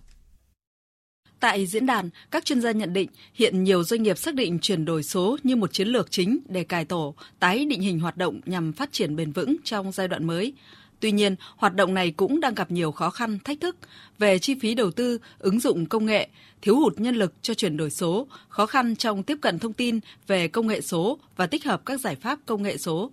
Tại 1.40 1.66
diễn 1.66 1.86
đàn, 1.86 2.10
các 2.30 2.44
chuyên 2.44 2.60
gia 2.60 2.72
nhận 2.72 2.92
định 2.92 3.08
hiện 3.34 3.64
nhiều 3.64 3.84
doanh 3.84 4.02
nghiệp 4.02 4.18
xác 4.18 4.34
định 4.34 4.58
chuyển 4.58 4.84
đổi 4.84 5.02
số 5.02 5.36
như 5.42 5.56
một 5.56 5.72
chiến 5.72 5.88
lược 5.88 6.10
chính 6.10 6.38
để 6.48 6.64
cải 6.64 6.84
tổ, 6.84 7.14
tái 7.38 7.64
định 7.64 7.80
hình 7.80 8.00
hoạt 8.00 8.16
động 8.16 8.40
nhằm 8.46 8.72
phát 8.72 8.92
triển 8.92 9.16
bền 9.16 9.32
vững 9.32 9.56
trong 9.64 9.92
giai 9.92 10.08
đoạn 10.08 10.26
mới. 10.26 10.52
Tuy 11.00 11.12
nhiên, 11.12 11.36
hoạt 11.56 11.74
động 11.74 11.94
này 11.94 12.10
cũng 12.10 12.40
đang 12.40 12.54
gặp 12.54 12.70
nhiều 12.70 12.92
khó 12.92 13.10
khăn, 13.10 13.38
thách 13.44 13.60
thức 13.60 13.76
về 14.18 14.38
chi 14.38 14.54
phí 14.60 14.74
đầu 14.74 14.90
tư, 14.90 15.18
ứng 15.38 15.60
dụng 15.60 15.86
công 15.86 16.06
nghệ, 16.06 16.28
thiếu 16.62 16.76
hụt 16.76 17.00
nhân 17.00 17.16
lực 17.16 17.34
cho 17.42 17.54
chuyển 17.54 17.76
đổi 17.76 17.90
số, 17.90 18.26
khó 18.48 18.66
khăn 18.66 18.96
trong 18.96 19.22
tiếp 19.22 19.38
cận 19.40 19.58
thông 19.58 19.72
tin 19.72 20.00
về 20.26 20.48
công 20.48 20.66
nghệ 20.66 20.80
số 20.80 21.18
và 21.36 21.46
tích 21.46 21.64
hợp 21.64 21.82
các 21.86 22.00
giải 22.00 22.14
pháp 22.14 22.38
công 22.46 22.62
nghệ 22.62 22.78
số. 22.78 23.10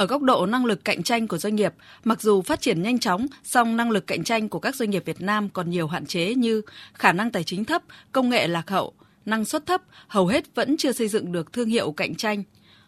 Ở 0.00 0.06
góc 0.06 0.22
độ 0.22 0.46
năng 0.46 0.64
lực 0.64 0.84
cạnh 0.84 1.02
tranh 1.02 1.28
của 1.28 1.38
doanh 1.38 1.56
nghiệp, 1.56 1.74
mặc 2.04 2.22
dù 2.22 2.42
phát 2.42 2.60
triển 2.60 2.82
nhanh 2.82 2.98
chóng, 2.98 3.26
song 3.44 3.76
năng 3.76 3.90
lực 3.90 4.06
cạnh 4.06 4.24
tranh 4.24 4.48
của 4.48 4.58
các 4.58 4.74
doanh 4.74 4.90
nghiệp 4.90 5.02
Việt 5.06 5.20
Nam 5.20 5.48
còn 5.48 5.70
nhiều 5.70 5.86
hạn 5.86 6.06
chế 6.06 6.34
như 6.34 6.62
khả 6.94 7.12
năng 7.12 7.30
tài 7.30 7.44
chính 7.44 7.64
thấp, 7.64 7.82
công 8.12 8.30
nghệ 8.30 8.46
lạc 8.46 8.70
hậu, 8.70 8.92
năng 9.24 9.44
suất 9.44 9.66
thấp, 9.66 9.82
hầu 10.08 10.26
hết 10.26 10.54
vẫn 10.54 10.76
chưa 10.76 10.92
xây 10.92 11.08
dựng 11.08 11.32
được 11.32 11.52
thương 11.52 11.68
hiệu 11.68 11.92
cạnh 11.92 12.14
tranh. 12.14 12.42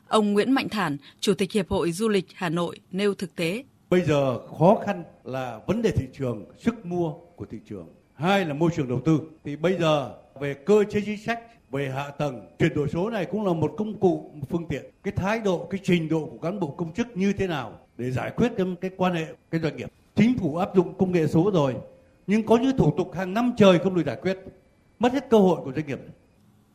Ông 0.08 0.32
Nguyễn 0.32 0.52
Mạnh 0.52 0.68
Thản, 0.68 0.96
Chủ 1.20 1.34
tịch 1.34 1.52
Hiệp 1.52 1.70
hội 1.70 1.92
Du 1.92 2.08
lịch 2.08 2.26
Hà 2.34 2.48
Nội 2.48 2.80
nêu 2.90 3.14
thực 3.14 3.36
tế. 3.36 3.64
Bây 3.90 4.00
giờ 4.00 4.38
khó 4.58 4.78
khăn 4.86 5.04
là 5.24 5.60
vấn 5.66 5.82
đề 5.82 5.90
thị 5.90 6.04
trường, 6.18 6.44
sức 6.64 6.86
mua 6.86 7.12
của 7.36 7.46
thị 7.50 7.58
trường. 7.68 7.88
Hai 8.14 8.44
là 8.44 8.54
môi 8.54 8.70
trường 8.76 8.88
đầu 8.88 9.00
tư. 9.04 9.20
Thì 9.44 9.56
bây 9.56 9.76
giờ 9.80 10.14
về 10.40 10.54
cơ 10.54 10.84
chế 10.90 11.00
chính 11.04 11.18
sách, 11.18 11.40
về 11.72 11.90
hạ 11.90 12.10
tầng, 12.18 12.46
chuyển 12.58 12.74
đổi 12.74 12.88
số 12.88 13.10
này 13.10 13.24
cũng 13.24 13.46
là 13.46 13.52
một 13.52 13.74
công 13.76 14.00
cụ, 14.00 14.30
một 14.34 14.46
phương 14.50 14.66
tiện. 14.68 14.84
Cái 15.02 15.12
thái 15.16 15.40
độ, 15.40 15.66
cái 15.70 15.80
trình 15.84 16.08
độ 16.08 16.26
của 16.26 16.38
cán 16.38 16.60
bộ 16.60 16.66
công 16.66 16.92
chức 16.94 17.16
như 17.16 17.32
thế 17.32 17.46
nào 17.46 17.78
để 17.98 18.10
giải 18.10 18.32
quyết 18.36 18.52
cái, 18.56 18.66
cái 18.80 18.90
quan 18.96 19.14
hệ 19.14 19.26
cái 19.50 19.60
doanh 19.60 19.76
nghiệp. 19.76 19.88
Chính 20.16 20.38
phủ 20.38 20.56
áp 20.56 20.68
dụng 20.76 20.94
công 20.98 21.12
nghệ 21.12 21.26
số 21.26 21.50
rồi, 21.54 21.74
nhưng 22.26 22.46
có 22.46 22.56
những 22.56 22.76
thủ 22.76 22.94
tục 22.96 23.14
hàng 23.14 23.34
năm 23.34 23.52
trời 23.56 23.78
không 23.78 23.94
được 23.94 24.06
giải 24.06 24.16
quyết. 24.22 24.38
Mất 24.98 25.12
hết 25.12 25.30
cơ 25.30 25.38
hội 25.38 25.60
của 25.64 25.72
doanh 25.72 25.86
nghiệp. 25.86 26.00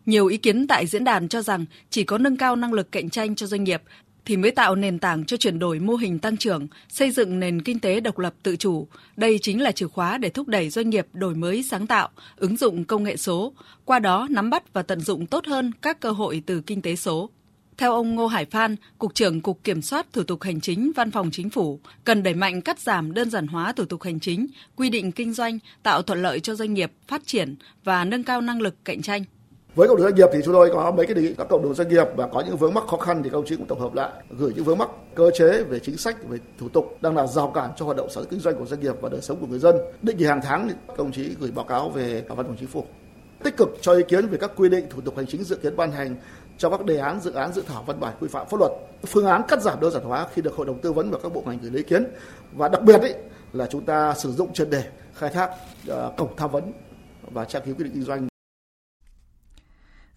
Nhiều 0.06 0.28
ý 0.28 0.38
kiến 0.38 0.68
tại 0.68 0.86
diễn 0.88 1.04
đàn 1.04 1.28
cho 1.28 1.42
rằng 1.42 1.66
chỉ 1.90 2.04
có 2.04 2.18
nâng 2.18 2.38
cao 2.38 2.56
năng 2.56 2.74
lực 2.74 2.92
cạnh 2.92 3.10
tranh 3.10 3.36
cho 3.36 3.48
doanh 3.48 3.64
nghiệp 3.64 3.82
thì 4.28 4.38
mới 4.38 4.52
tạo 4.52 4.76
nền 4.76 5.00
tảng 5.00 5.26
cho 5.26 5.38
chuyển 5.38 5.60
đổi 5.60 5.80
mô 5.80 5.96
hình 5.96 6.20
tăng 6.20 6.38
trưởng, 6.38 6.68
xây 6.90 7.12
dựng 7.12 7.40
nền 7.40 7.62
kinh 7.62 7.80
tế 7.80 8.00
độc 8.00 8.20
lập 8.20 8.34
tự 8.44 8.56
chủ. 8.56 8.88
Đây 9.18 9.40
chính 9.42 9.62
là 9.62 9.72
chìa 9.72 9.88
khóa 9.88 10.18
để 10.18 10.30
thúc 10.30 10.48
đẩy 10.48 10.70
doanh 10.70 10.90
nghiệp 10.90 11.08
đổi 11.14 11.36
mới 11.36 11.64
sáng 11.64 11.88
tạo, 11.88 12.10
ứng 12.36 12.58
dụng 12.58 12.86
công 12.86 13.04
nghệ 13.04 13.18
số, 13.18 13.54
qua 13.86 14.00
đó 14.00 14.28
nắm 14.30 14.50
bắt 14.50 14.74
và 14.74 14.84
tận 14.84 15.00
dụng 15.00 15.26
tốt 15.26 15.46
hơn 15.46 15.72
các 15.82 16.00
cơ 16.00 16.12
hội 16.12 16.44
từ 16.46 16.62
kinh 16.62 16.82
tế 16.82 16.96
số. 16.96 17.30
Theo 17.78 17.94
ông 17.94 18.16
Ngô 18.16 18.28
Hải 18.28 18.46
Phan, 18.46 18.76
Cục 18.98 19.16
trưởng 19.16 19.42
Cục 19.42 19.64
Kiểm 19.64 19.82
soát 19.82 20.14
Thủ 20.14 20.24
tục 20.24 20.44
Hành 20.44 20.62
chính 20.62 20.92
Văn 20.96 21.12
phòng 21.12 21.30
Chính 21.32 21.50
phủ, 21.50 21.80
cần 22.04 22.24
đẩy 22.24 22.34
mạnh 22.34 22.62
cắt 22.62 22.80
giảm 22.80 23.14
đơn 23.14 23.30
giản 23.30 23.48
hóa 23.48 23.72
thủ 23.72 23.86
tục 23.86 24.04
hành 24.04 24.20
chính, 24.20 24.48
quy 24.76 24.90
định 24.90 25.12
kinh 25.12 25.34
doanh, 25.34 25.60
tạo 25.84 26.02
thuận 26.02 26.22
lợi 26.22 26.40
cho 26.40 26.56
doanh 26.56 26.74
nghiệp 26.74 26.92
phát 27.08 27.22
triển 27.26 27.56
và 27.84 28.06
nâng 28.06 28.24
cao 28.24 28.42
năng 28.42 28.62
lực 28.62 28.76
cạnh 28.86 29.02
tranh. 29.02 29.24
Với 29.78 29.88
cộng 29.88 29.98
đồng 29.98 30.04
doanh 30.04 30.16
nghiệp 30.16 30.30
thì 30.34 30.40
chúng 30.46 30.54
tôi 30.54 30.70
có 30.74 30.92
mấy 30.92 31.06
cái 31.06 31.16
đề 31.16 31.22
nghị 31.22 31.34
các 31.34 31.48
cộng 31.50 31.64
đồng 31.64 31.74
doanh 31.74 31.88
nghiệp 31.88 32.08
và 32.16 32.28
có 32.28 32.44
những 32.46 32.58
vướng 32.58 32.74
mắc 32.74 32.84
khó 32.88 32.98
khăn 32.98 33.24
thì 33.24 33.30
các 33.30 33.38
ông 33.38 33.46
chí 33.46 33.56
cũng 33.56 33.66
tổng 33.66 33.80
hợp 33.80 33.94
lại 33.94 34.12
gửi 34.30 34.54
những 34.56 34.64
vướng 34.64 34.78
mắc 34.78 34.90
cơ 35.16 35.32
chế 35.34 35.64
về 35.64 35.80
chính 35.80 35.98
sách 35.98 36.18
về 36.28 36.38
thủ 36.58 36.70
tục 36.70 36.98
đang 37.02 37.16
là 37.16 37.28
rào 37.28 37.52
cản 37.56 37.72
cho 37.78 37.86
hoạt 37.86 37.98
động 37.98 38.10
sản 38.10 38.24
xuất 38.24 38.30
kinh 38.30 38.40
doanh 38.40 38.56
của 38.56 38.66
doanh 38.66 38.80
nghiệp 38.80 38.96
và 39.02 39.10
đời 39.10 39.22
sống 39.22 39.38
của 39.40 39.48
người 39.48 39.60
dân. 39.60 39.76
Định 40.02 40.18
kỳ 40.18 40.26
hàng 40.26 40.42
tháng 40.44 40.68
thì 40.68 40.74
các 40.88 40.98
ông 40.98 41.12
chí 41.12 41.36
gửi 41.40 41.52
báo 41.52 41.66
cáo 41.66 41.90
về 41.90 42.24
văn 42.28 42.48
phòng 42.48 42.56
chính 42.60 42.68
phủ. 42.68 42.86
Tích 43.44 43.58
cực 43.58 43.70
cho 43.82 43.94
ý 43.94 44.04
kiến 44.08 44.28
về 44.28 44.38
các 44.42 44.52
quy 44.56 44.70
định 44.70 44.86
thủ 44.90 45.02
tục 45.02 45.18
hành 45.18 45.28
chính 45.28 45.44
dự 45.44 45.56
kiến 45.56 45.76
ban 45.76 45.92
hành 45.92 46.16
cho 46.58 46.70
các 46.70 46.86
đề 46.86 46.98
án 46.98 47.20
dự 47.20 47.34
án 47.34 47.54
dự 47.54 47.64
thảo 47.68 47.84
văn 47.88 48.00
bản 48.00 48.14
quy 48.20 48.28
phạm 48.28 48.48
pháp 48.50 48.58
luật 48.60 48.72
phương 49.06 49.26
án 49.26 49.42
cắt 49.48 49.62
giảm 49.62 49.80
đơn 49.80 49.92
giản 49.92 50.04
hóa 50.04 50.28
khi 50.34 50.42
được 50.42 50.56
hội 50.56 50.66
đồng 50.66 50.82
tư 50.82 50.94
vấn 50.94 51.12
và 51.12 51.18
các 51.24 51.34
bộ 51.34 51.44
ngành 51.46 51.60
gửi 51.62 51.72
ý 51.76 51.84
kiến 51.84 52.06
và 52.54 52.68
đặc 52.68 52.84
biệt 52.84 53.02
ấy, 53.02 53.16
là 53.54 53.68
chúng 53.72 53.86
ta 53.86 54.14
sử 54.14 54.32
dụng 54.32 54.54
triệt 54.54 54.70
đề 54.70 54.84
khai 55.14 55.30
thác 55.30 55.50
uh, 55.92 56.18
cổng 56.18 56.36
tham 56.38 56.52
vấn 56.52 56.72
và 57.32 57.46
tra 57.46 57.60
cứu 57.60 57.76
quy 57.78 57.84
định 57.84 57.94
kinh 57.94 58.04
doanh 58.04 58.28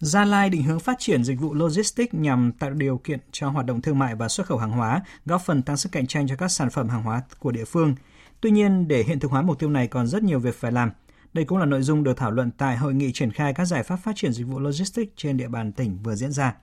Gia 0.01 0.25
Lai 0.25 0.49
định 0.49 0.63
hướng 0.63 0.79
phát 0.79 0.99
triển 0.99 1.23
dịch 1.23 1.39
vụ 1.39 1.53
logistics 1.53 2.13
nhằm 2.13 2.51
tạo 2.59 2.69
điều 2.69 2.97
kiện 2.97 3.19
cho 3.31 3.49
hoạt 3.49 3.65
động 3.65 3.81
thương 3.81 3.99
mại 3.99 4.15
và 4.15 4.27
xuất 4.27 4.47
khẩu 4.47 4.57
hàng 4.57 4.71
hóa, 4.71 5.01
góp 5.25 5.41
phần 5.41 5.61
tăng 5.61 5.77
sức 5.77 5.91
cạnh 5.91 6.07
tranh 6.07 6.27
cho 6.27 6.35
các 6.35 6.47
sản 6.47 6.69
phẩm 6.69 6.89
hàng 6.89 7.03
hóa 7.03 7.21
của 7.39 7.51
địa 7.51 7.65
phương. 7.65 7.95
Tuy 8.41 8.51
nhiên, 8.51 8.87
để 8.87 9.03
hiện 9.03 9.19
thực 9.19 9.31
hóa 9.31 9.41
mục 9.41 9.59
tiêu 9.59 9.69
này 9.69 9.87
còn 9.87 10.07
rất 10.07 10.23
nhiều 10.23 10.39
việc 10.39 10.55
phải 10.55 10.71
làm. 10.71 10.91
Đây 11.33 11.45
cũng 11.45 11.57
là 11.57 11.65
nội 11.65 11.81
dung 11.81 12.03
được 12.03 12.17
thảo 12.17 12.31
luận 12.31 12.51
tại 12.57 12.77
hội 12.77 12.93
nghị 12.93 13.11
triển 13.11 13.31
khai 13.31 13.53
các 13.53 13.65
giải 13.65 13.83
pháp 13.83 13.95
phát 13.95 14.11
triển 14.15 14.33
dịch 14.33 14.47
vụ 14.47 14.59
logistics 14.59 15.11
trên 15.15 15.37
địa 15.37 15.47
bàn 15.47 15.71
tỉnh 15.71 15.97
vừa 16.03 16.15
diễn 16.15 16.31
ra. 16.31 16.55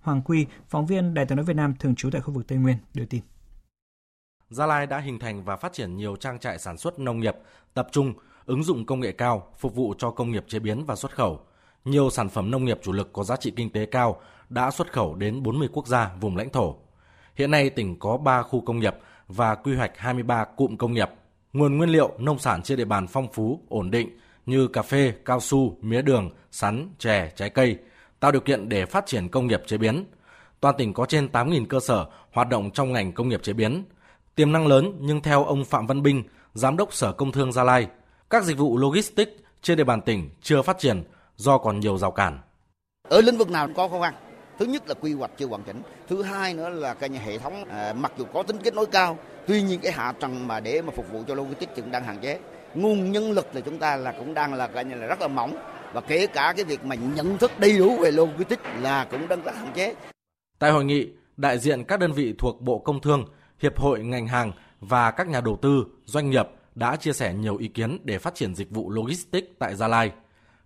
Hoàng 0.00 0.22
Quy, 0.22 0.46
phóng 0.68 0.86
viên 0.86 1.14
Đài 1.14 1.26
tiếng 1.26 1.36
nói 1.36 1.44
Việt 1.44 1.56
Nam 1.56 1.74
thường 1.78 1.94
trú 1.94 2.10
tại 2.10 2.20
khu 2.20 2.32
vực 2.32 2.46
Tây 2.48 2.58
Nguyên, 2.58 2.76
đưa 2.94 3.04
tin. 3.04 3.22
Gia 4.50 4.66
Lai 4.66 4.86
đã 4.86 4.98
hình 4.98 5.18
thành 5.18 5.44
và 5.44 5.56
phát 5.56 5.72
triển 5.72 5.96
nhiều 5.96 6.16
trang 6.16 6.38
trại 6.38 6.58
sản 6.58 6.78
xuất 6.78 6.98
nông 6.98 7.20
nghiệp, 7.20 7.34
tập 7.74 7.88
trung, 7.92 8.14
ứng 8.44 8.64
dụng 8.64 8.86
công 8.86 9.00
nghệ 9.00 9.12
cao, 9.12 9.48
phục 9.58 9.74
vụ 9.74 9.94
cho 9.98 10.10
công 10.10 10.32
nghiệp 10.32 10.44
chế 10.48 10.58
biến 10.58 10.84
và 10.84 10.96
xuất 10.96 11.14
khẩu– 11.14 11.40
nhiều 11.84 12.10
sản 12.10 12.28
phẩm 12.28 12.50
nông 12.50 12.64
nghiệp 12.64 12.78
chủ 12.82 12.92
lực 12.92 13.12
có 13.12 13.24
giá 13.24 13.36
trị 13.36 13.52
kinh 13.56 13.70
tế 13.70 13.86
cao 13.86 14.20
đã 14.48 14.70
xuất 14.70 14.92
khẩu 14.92 15.14
đến 15.14 15.42
40 15.42 15.68
quốc 15.72 15.86
gia 15.86 16.10
vùng 16.20 16.36
lãnh 16.36 16.50
thổ. 16.50 16.76
Hiện 17.34 17.50
nay 17.50 17.70
tỉnh 17.70 17.98
có 17.98 18.16
3 18.16 18.42
khu 18.42 18.60
công 18.60 18.78
nghiệp 18.78 18.94
và 19.28 19.54
quy 19.54 19.76
hoạch 19.76 19.98
23 19.98 20.44
cụm 20.44 20.76
công 20.76 20.92
nghiệp. 20.92 21.10
Nguồn 21.52 21.78
nguyên 21.78 21.90
liệu 21.90 22.10
nông 22.18 22.38
sản 22.38 22.62
trên 22.62 22.78
địa 22.78 22.84
bàn 22.84 23.06
phong 23.06 23.32
phú, 23.32 23.60
ổn 23.68 23.90
định 23.90 24.18
như 24.46 24.68
cà 24.68 24.82
phê, 24.82 25.12
cao 25.24 25.40
su, 25.40 25.76
mía 25.80 26.02
đường, 26.02 26.30
sắn, 26.50 26.94
chè, 26.98 27.32
trái 27.36 27.50
cây, 27.50 27.78
tạo 28.20 28.32
điều 28.32 28.40
kiện 28.40 28.68
để 28.68 28.86
phát 28.86 29.06
triển 29.06 29.28
công 29.28 29.46
nghiệp 29.46 29.62
chế 29.66 29.78
biến. 29.78 30.04
Toàn 30.60 30.74
tỉnh 30.78 30.92
có 30.92 31.06
trên 31.06 31.28
8.000 31.32 31.66
cơ 31.66 31.80
sở 31.80 32.06
hoạt 32.32 32.48
động 32.48 32.70
trong 32.70 32.92
ngành 32.92 33.12
công 33.12 33.28
nghiệp 33.28 33.42
chế 33.42 33.52
biến. 33.52 33.84
Tiềm 34.34 34.52
năng 34.52 34.66
lớn 34.66 34.92
nhưng 35.00 35.22
theo 35.22 35.44
ông 35.44 35.64
Phạm 35.64 35.86
Văn 35.86 36.02
Binh, 36.02 36.22
Giám 36.54 36.76
đốc 36.76 36.94
Sở 36.94 37.12
Công 37.12 37.32
Thương 37.32 37.52
Gia 37.52 37.64
Lai, 37.64 37.86
các 38.30 38.44
dịch 38.44 38.58
vụ 38.58 38.78
logistics 38.78 39.32
trên 39.62 39.78
địa 39.78 39.84
bàn 39.84 40.00
tỉnh 40.00 40.30
chưa 40.42 40.62
phát 40.62 40.78
triển 40.78 41.02
do 41.40 41.58
còn 41.58 41.80
nhiều 41.80 41.98
rào 41.98 42.10
cản. 42.10 42.38
Ở 43.08 43.20
lĩnh 43.20 43.36
vực 43.36 43.50
nào 43.50 43.68
có 43.76 43.88
khó 43.88 44.00
khăn? 44.00 44.14
Thứ 44.58 44.66
nhất 44.66 44.88
là 44.88 44.94
quy 44.94 45.14
hoạch 45.14 45.30
chưa 45.38 45.46
hoàn 45.46 45.62
chỉnh, 45.62 45.82
thứ 46.08 46.22
hai 46.22 46.54
nữa 46.54 46.68
là 46.68 46.94
cái 46.94 47.10
hệ 47.10 47.38
thống 47.38 47.64
à, 47.64 47.92
mặc 47.92 48.12
dù 48.18 48.24
có 48.34 48.42
tính 48.42 48.56
kết 48.64 48.74
nối 48.74 48.86
cao, 48.86 49.18
tuy 49.46 49.62
nhiên 49.62 49.80
cái 49.82 49.92
hạ 49.92 50.12
tầng 50.12 50.46
mà 50.48 50.60
để 50.60 50.82
mà 50.82 50.92
phục 50.96 51.12
vụ 51.12 51.22
cho 51.28 51.34
logistics 51.34 51.72
cũng 51.76 51.90
đang 51.90 52.04
hạn 52.04 52.18
chế. 52.22 52.38
Nguồn 52.74 53.12
nhân 53.12 53.32
lực 53.32 53.46
là 53.54 53.60
chúng 53.60 53.78
ta 53.78 53.96
là 53.96 54.12
cũng 54.12 54.34
đang 54.34 54.54
là 54.54 54.66
coi 54.66 54.84
như 54.84 54.94
là 54.94 55.06
rất 55.06 55.20
là 55.20 55.28
mỏng 55.28 55.56
và 55.92 56.00
kể 56.00 56.26
cả 56.26 56.52
cái 56.56 56.64
việc 56.64 56.84
mà 56.84 56.94
nhận 56.94 57.38
thức 57.38 57.50
đầy 57.58 57.78
đủ 57.78 57.96
về 57.96 58.10
logistics 58.10 58.62
là 58.80 59.04
cũng 59.10 59.28
đang 59.28 59.42
rất 59.42 59.54
hạn 59.54 59.72
chế. 59.74 59.94
Tại 60.58 60.70
hội 60.70 60.84
nghị, 60.84 61.08
đại 61.36 61.58
diện 61.58 61.84
các 61.84 62.00
đơn 62.00 62.12
vị 62.12 62.34
thuộc 62.38 62.60
Bộ 62.60 62.78
Công 62.78 63.00
Thương, 63.00 63.24
Hiệp 63.58 63.78
hội 63.78 64.04
ngành 64.04 64.26
hàng 64.26 64.52
và 64.80 65.10
các 65.10 65.28
nhà 65.28 65.40
đầu 65.40 65.58
tư, 65.62 65.84
doanh 66.04 66.30
nghiệp 66.30 66.46
đã 66.74 66.96
chia 66.96 67.12
sẻ 67.12 67.34
nhiều 67.34 67.56
ý 67.56 67.68
kiến 67.68 67.98
để 68.04 68.18
phát 68.18 68.34
triển 68.34 68.54
dịch 68.54 68.70
vụ 68.70 68.90
logistics 68.90 69.48
tại 69.58 69.74
Gia 69.74 69.88
Lai. 69.88 70.12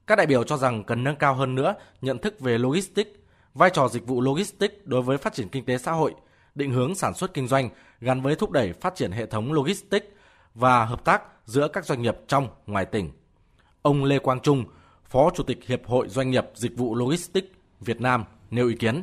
Các 0.07 0.17
đại 0.17 0.27
biểu 0.27 0.45
cho 0.45 0.57
rằng 0.57 0.85
cần 0.85 1.05
nâng 1.05 1.17
cao 1.17 1.35
hơn 1.35 1.55
nữa 1.55 1.75
nhận 2.01 2.19
thức 2.19 2.41
về 2.41 2.59
logistics, 2.59 3.11
vai 3.55 3.71
trò 3.71 3.89
dịch 3.89 4.07
vụ 4.07 4.21
logistics 4.21 4.75
đối 4.85 5.03
với 5.03 5.19
phát 5.19 5.35
triển 5.35 5.49
kinh 5.49 5.65
tế 5.65 5.79
xã 5.79 5.93
hội, 5.93 6.15
định 6.55 6.73
hướng 6.73 6.95
sản 6.95 7.15
xuất 7.15 7.35
kinh 7.35 7.49
doanh 7.49 7.69
gắn 8.01 8.21
với 8.21 8.37
thúc 8.37 8.51
đẩy 8.51 8.73
phát 8.73 8.95
triển 8.95 9.13
hệ 9.13 9.27
thống 9.27 9.53
logistics 9.53 10.07
và 10.55 10.85
hợp 10.85 11.05
tác 11.05 11.23
giữa 11.45 11.69
các 11.69 11.85
doanh 11.85 12.03
nghiệp 12.03 12.17
trong, 12.27 12.49
ngoài 12.67 12.85
tỉnh. 12.85 13.11
Ông 13.83 14.05
Lê 14.05 14.19
Quang 14.19 14.41
Trung, 14.41 14.65
Phó 15.05 15.31
Chủ 15.35 15.43
tịch 15.43 15.59
Hiệp 15.67 15.87
hội 15.87 16.09
Doanh 16.09 16.31
nghiệp 16.31 16.45
Dịch 16.55 16.73
vụ 16.77 16.95
Logistics 16.95 17.49
Việt 17.81 18.01
Nam 18.01 18.25
nêu 18.51 18.69
ý 18.69 18.75
kiến. 18.75 19.03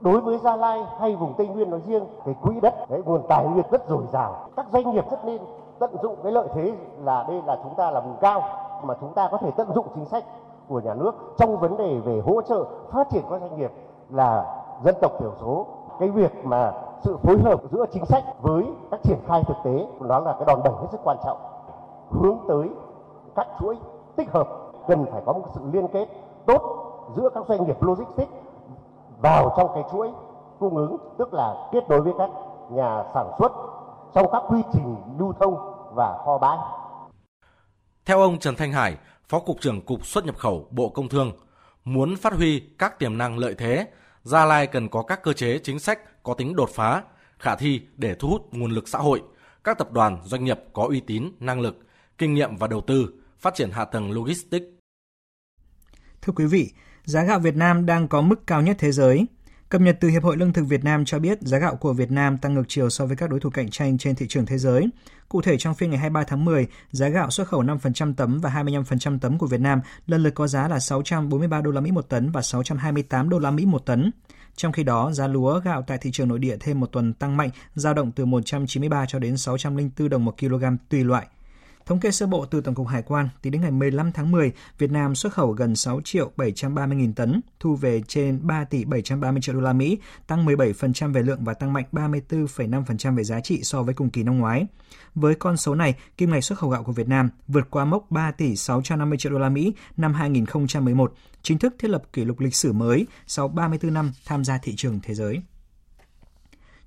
Đối 0.00 0.20
với 0.20 0.38
Gia 0.44 0.56
Lai 0.56 0.78
hay 1.00 1.16
vùng 1.16 1.34
Tây 1.38 1.46
Nguyên 1.46 1.70
nói 1.70 1.80
riêng, 1.86 2.02
cái 2.24 2.34
quỹ 2.42 2.54
đất, 2.62 2.74
cái 2.90 2.98
nguồn 3.04 3.26
tài 3.28 3.44
nguyên 3.44 3.64
rất 3.72 3.82
dồi 3.88 4.04
dào. 4.12 4.50
Các 4.56 4.66
doanh 4.72 4.94
nghiệp 4.94 5.04
rất 5.10 5.24
nên 5.24 5.38
tận 5.80 5.90
dụng 6.02 6.18
cái 6.22 6.32
lợi 6.32 6.48
thế 6.54 6.72
là 7.04 7.24
đây 7.28 7.40
là 7.46 7.56
chúng 7.62 7.74
ta 7.76 7.90
là 7.90 8.00
vùng 8.00 8.16
cao 8.20 8.67
mà 8.84 8.94
chúng 9.00 9.14
ta 9.14 9.28
có 9.32 9.38
thể 9.38 9.50
tận 9.50 9.72
dụng 9.74 9.86
chính 9.94 10.04
sách 10.04 10.24
của 10.68 10.80
nhà 10.80 10.94
nước 10.94 11.14
trong 11.38 11.56
vấn 11.56 11.76
đề 11.76 11.98
về 11.98 12.22
hỗ 12.26 12.42
trợ 12.42 12.64
phát 12.90 13.10
triển 13.10 13.22
các 13.30 13.40
doanh 13.40 13.56
nghiệp 13.56 13.72
là 14.10 14.62
dân 14.84 14.94
tộc 15.00 15.12
thiểu 15.18 15.32
số 15.40 15.66
cái 16.00 16.08
việc 16.10 16.44
mà 16.44 16.72
sự 17.02 17.16
phối 17.22 17.38
hợp 17.44 17.60
giữa 17.70 17.86
chính 17.92 18.04
sách 18.04 18.24
với 18.42 18.66
các 18.90 19.00
triển 19.02 19.18
khai 19.26 19.44
thực 19.44 19.56
tế 19.64 19.86
nó 20.00 20.18
là 20.18 20.32
cái 20.32 20.44
đòn 20.46 20.60
bẩy 20.64 20.72
hết 20.72 20.86
sức 20.90 21.00
quan 21.04 21.16
trọng 21.24 21.38
hướng 22.10 22.38
tới 22.48 22.70
các 23.34 23.46
chuỗi 23.60 23.78
tích 24.16 24.32
hợp, 24.32 24.48
cần 24.88 25.06
phải 25.12 25.22
có 25.26 25.32
một 25.32 25.46
sự 25.54 25.60
liên 25.72 25.88
kết 25.88 26.08
tốt 26.46 26.62
giữa 27.16 27.28
các 27.28 27.44
doanh 27.48 27.64
nghiệp 27.64 27.82
logistics 27.82 28.32
vào 29.22 29.52
trong 29.56 29.70
cái 29.74 29.84
chuỗi 29.92 30.12
cung 30.60 30.76
ứng, 30.76 30.96
tức 31.16 31.34
là 31.34 31.68
kết 31.72 31.90
nối 31.90 32.00
với 32.00 32.14
các 32.18 32.30
nhà 32.68 33.04
sản 33.14 33.26
xuất 33.38 33.52
trong 34.12 34.26
các 34.32 34.42
quy 34.50 34.62
trình 34.72 34.96
lưu 35.18 35.32
thông 35.40 35.72
và 35.94 36.22
kho 36.24 36.38
bãi. 36.38 36.58
Theo 38.08 38.20
ông 38.20 38.38
Trần 38.38 38.56
Thanh 38.56 38.72
Hải, 38.72 38.96
Phó 39.28 39.38
Cục 39.38 39.60
trưởng 39.60 39.80
Cục 39.80 40.06
xuất 40.06 40.24
nhập 40.24 40.38
khẩu 40.38 40.68
Bộ 40.70 40.88
Công 40.88 41.08
Thương, 41.08 41.32
muốn 41.84 42.16
phát 42.16 42.32
huy 42.32 42.62
các 42.78 42.98
tiềm 42.98 43.18
năng 43.18 43.38
lợi 43.38 43.54
thế, 43.58 43.86
Gia 44.22 44.44
Lai 44.44 44.66
cần 44.66 44.88
có 44.88 45.02
các 45.02 45.22
cơ 45.22 45.32
chế 45.32 45.58
chính 45.58 45.78
sách 45.78 46.22
có 46.22 46.34
tính 46.34 46.56
đột 46.56 46.70
phá, 46.70 47.02
khả 47.38 47.56
thi 47.56 47.80
để 47.96 48.14
thu 48.14 48.28
hút 48.28 48.48
nguồn 48.52 48.70
lực 48.70 48.88
xã 48.88 48.98
hội, 48.98 49.22
các 49.64 49.78
tập 49.78 49.92
đoàn, 49.92 50.18
doanh 50.24 50.44
nghiệp 50.44 50.58
có 50.72 50.86
uy 50.88 51.00
tín, 51.00 51.32
năng 51.40 51.60
lực, 51.60 51.78
kinh 52.18 52.34
nghiệm 52.34 52.56
và 52.56 52.66
đầu 52.66 52.80
tư, 52.80 53.12
phát 53.38 53.54
triển 53.54 53.70
hạ 53.70 53.84
tầng 53.84 54.12
logistics. 54.12 54.66
Thưa 56.22 56.32
quý 56.36 56.46
vị, 56.46 56.72
giá 57.04 57.24
gạo 57.24 57.38
Việt 57.38 57.56
Nam 57.56 57.86
đang 57.86 58.08
có 58.08 58.20
mức 58.20 58.46
cao 58.46 58.62
nhất 58.62 58.76
thế 58.78 58.92
giới. 58.92 59.26
Cập 59.70 59.80
nhật 59.80 59.96
từ 60.00 60.08
Hiệp 60.08 60.22
hội 60.24 60.36
Lương 60.36 60.52
thực 60.52 60.62
Việt 60.62 60.84
Nam 60.84 61.04
cho 61.04 61.18
biết 61.18 61.38
giá 61.40 61.58
gạo 61.58 61.76
của 61.76 61.92
Việt 61.92 62.10
Nam 62.10 62.38
tăng 62.38 62.54
ngược 62.54 62.62
chiều 62.68 62.90
so 62.90 63.06
với 63.06 63.16
các 63.16 63.30
đối 63.30 63.40
thủ 63.40 63.50
cạnh 63.50 63.70
tranh 63.70 63.98
trên 63.98 64.14
thị 64.14 64.26
trường 64.28 64.46
thế 64.46 64.58
giới. 64.58 64.88
Cụ 65.28 65.42
thể 65.42 65.58
trong 65.58 65.74
phiên 65.74 65.90
ngày 65.90 65.98
23 65.98 66.24
tháng 66.24 66.44
10, 66.44 66.66
giá 66.90 67.08
gạo 67.08 67.30
xuất 67.30 67.48
khẩu 67.48 67.62
5% 67.62 68.14
tấm 68.14 68.40
và 68.40 68.50
25% 68.50 69.18
tấm 69.18 69.38
của 69.38 69.46
Việt 69.46 69.60
Nam 69.60 69.80
lần 70.06 70.22
lượt 70.22 70.30
có 70.34 70.46
giá 70.46 70.68
là 70.68 70.78
643 70.78 71.60
đô 71.60 71.70
la 71.70 71.80
Mỹ 71.80 71.90
một 71.90 72.08
tấn 72.08 72.30
và 72.30 72.42
628 72.42 73.28
đô 73.28 73.38
la 73.38 73.50
Mỹ 73.50 73.66
một 73.66 73.86
tấn. 73.86 74.10
Trong 74.56 74.72
khi 74.72 74.82
đó, 74.82 75.12
giá 75.12 75.26
lúa 75.26 75.60
gạo 75.60 75.82
tại 75.86 75.98
thị 75.98 76.10
trường 76.12 76.28
nội 76.28 76.38
địa 76.38 76.56
thêm 76.60 76.80
một 76.80 76.92
tuần 76.92 77.12
tăng 77.12 77.36
mạnh, 77.36 77.50
dao 77.74 77.94
động 77.94 78.12
từ 78.12 78.24
193 78.24 79.06
cho 79.06 79.18
đến 79.18 79.36
604 79.36 80.08
đồng 80.08 80.24
một 80.24 80.34
kg 80.40 80.64
tùy 80.88 81.04
loại. 81.04 81.26
Thống 81.88 82.00
kê 82.00 82.10
sơ 82.10 82.26
bộ 82.26 82.46
từ 82.46 82.60
Tổng 82.60 82.74
cục 82.74 82.86
Hải 82.86 83.02
quan, 83.02 83.28
tính 83.42 83.52
đến 83.52 83.62
ngày 83.62 83.70
15 83.70 84.12
tháng 84.12 84.30
10, 84.30 84.52
Việt 84.78 84.90
Nam 84.90 85.14
xuất 85.14 85.32
khẩu 85.32 85.52
gần 85.52 85.76
6 85.76 86.00
triệu 86.04 86.30
730 86.36 86.96
nghìn 86.96 87.12
tấn, 87.12 87.40
thu 87.60 87.76
về 87.76 88.02
trên 88.08 88.46
3 88.46 88.64
tỷ 88.64 88.84
730 88.84 89.40
triệu 89.40 89.54
đô 89.54 89.60
la 89.60 89.72
Mỹ, 89.72 89.98
tăng 90.26 90.46
17% 90.46 91.12
về 91.12 91.22
lượng 91.22 91.44
và 91.44 91.54
tăng 91.54 91.72
mạnh 91.72 91.84
34,5% 91.92 93.16
về 93.16 93.24
giá 93.24 93.40
trị 93.40 93.62
so 93.62 93.82
với 93.82 93.94
cùng 93.94 94.10
kỳ 94.10 94.22
năm 94.22 94.38
ngoái. 94.38 94.66
Với 95.14 95.34
con 95.34 95.56
số 95.56 95.74
này, 95.74 95.94
kim 96.16 96.30
ngạch 96.30 96.44
xuất 96.44 96.58
khẩu 96.58 96.70
gạo 96.70 96.82
của 96.82 96.92
Việt 96.92 97.08
Nam 97.08 97.30
vượt 97.48 97.70
qua 97.70 97.84
mốc 97.84 98.10
3 98.10 98.30
tỷ 98.30 98.56
650 98.56 99.18
triệu 99.18 99.32
đô 99.32 99.38
la 99.38 99.48
Mỹ 99.48 99.74
năm 99.96 100.14
2011, 100.14 101.14
chính 101.42 101.58
thức 101.58 101.74
thiết 101.78 101.88
lập 101.88 102.02
kỷ 102.12 102.24
lục 102.24 102.40
lịch 102.40 102.54
sử 102.54 102.72
mới 102.72 103.06
sau 103.26 103.48
34 103.48 103.94
năm 103.94 104.12
tham 104.26 104.44
gia 104.44 104.58
thị 104.58 104.74
trường 104.76 105.00
thế 105.02 105.14
giới. 105.14 105.42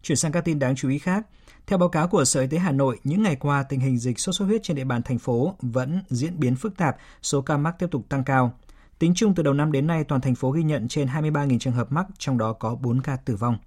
Chuyển 0.03 0.15
sang 0.15 0.31
các 0.31 0.45
tin 0.45 0.59
đáng 0.59 0.75
chú 0.75 0.89
ý 0.89 0.99
khác, 0.99 1.25
theo 1.67 1.77
báo 1.77 1.89
cáo 1.89 2.07
của 2.07 2.25
Sở 2.25 2.41
Y 2.41 2.47
tế 2.47 2.57
Hà 2.57 2.71
Nội, 2.71 2.99
những 3.03 3.23
ngày 3.23 3.35
qua 3.35 3.63
tình 3.63 3.79
hình 3.79 3.97
dịch 3.97 4.19
sốt 4.19 4.35
xuất 4.35 4.45
huyết 4.45 4.63
trên 4.63 4.77
địa 4.77 4.83
bàn 4.83 5.01
thành 5.03 5.19
phố 5.19 5.55
vẫn 5.61 6.01
diễn 6.09 6.39
biến 6.39 6.55
phức 6.55 6.77
tạp, 6.77 6.97
số 7.21 7.41
ca 7.41 7.57
mắc 7.57 7.75
tiếp 7.79 7.87
tục 7.91 8.05
tăng 8.09 8.23
cao. 8.23 8.59
Tính 8.99 9.13
chung 9.15 9.35
từ 9.35 9.43
đầu 9.43 9.53
năm 9.53 9.71
đến 9.71 9.87
nay, 9.87 10.03
toàn 10.03 10.21
thành 10.21 10.35
phố 10.35 10.51
ghi 10.51 10.63
nhận 10.63 10.87
trên 10.87 11.07
23.000 11.07 11.59
trường 11.59 11.73
hợp 11.73 11.91
mắc, 11.91 12.05
trong 12.17 12.37
đó 12.37 12.53
có 12.53 12.75
4 12.75 13.01
ca 13.01 13.15
tử 13.15 13.35
vong. 13.35 13.57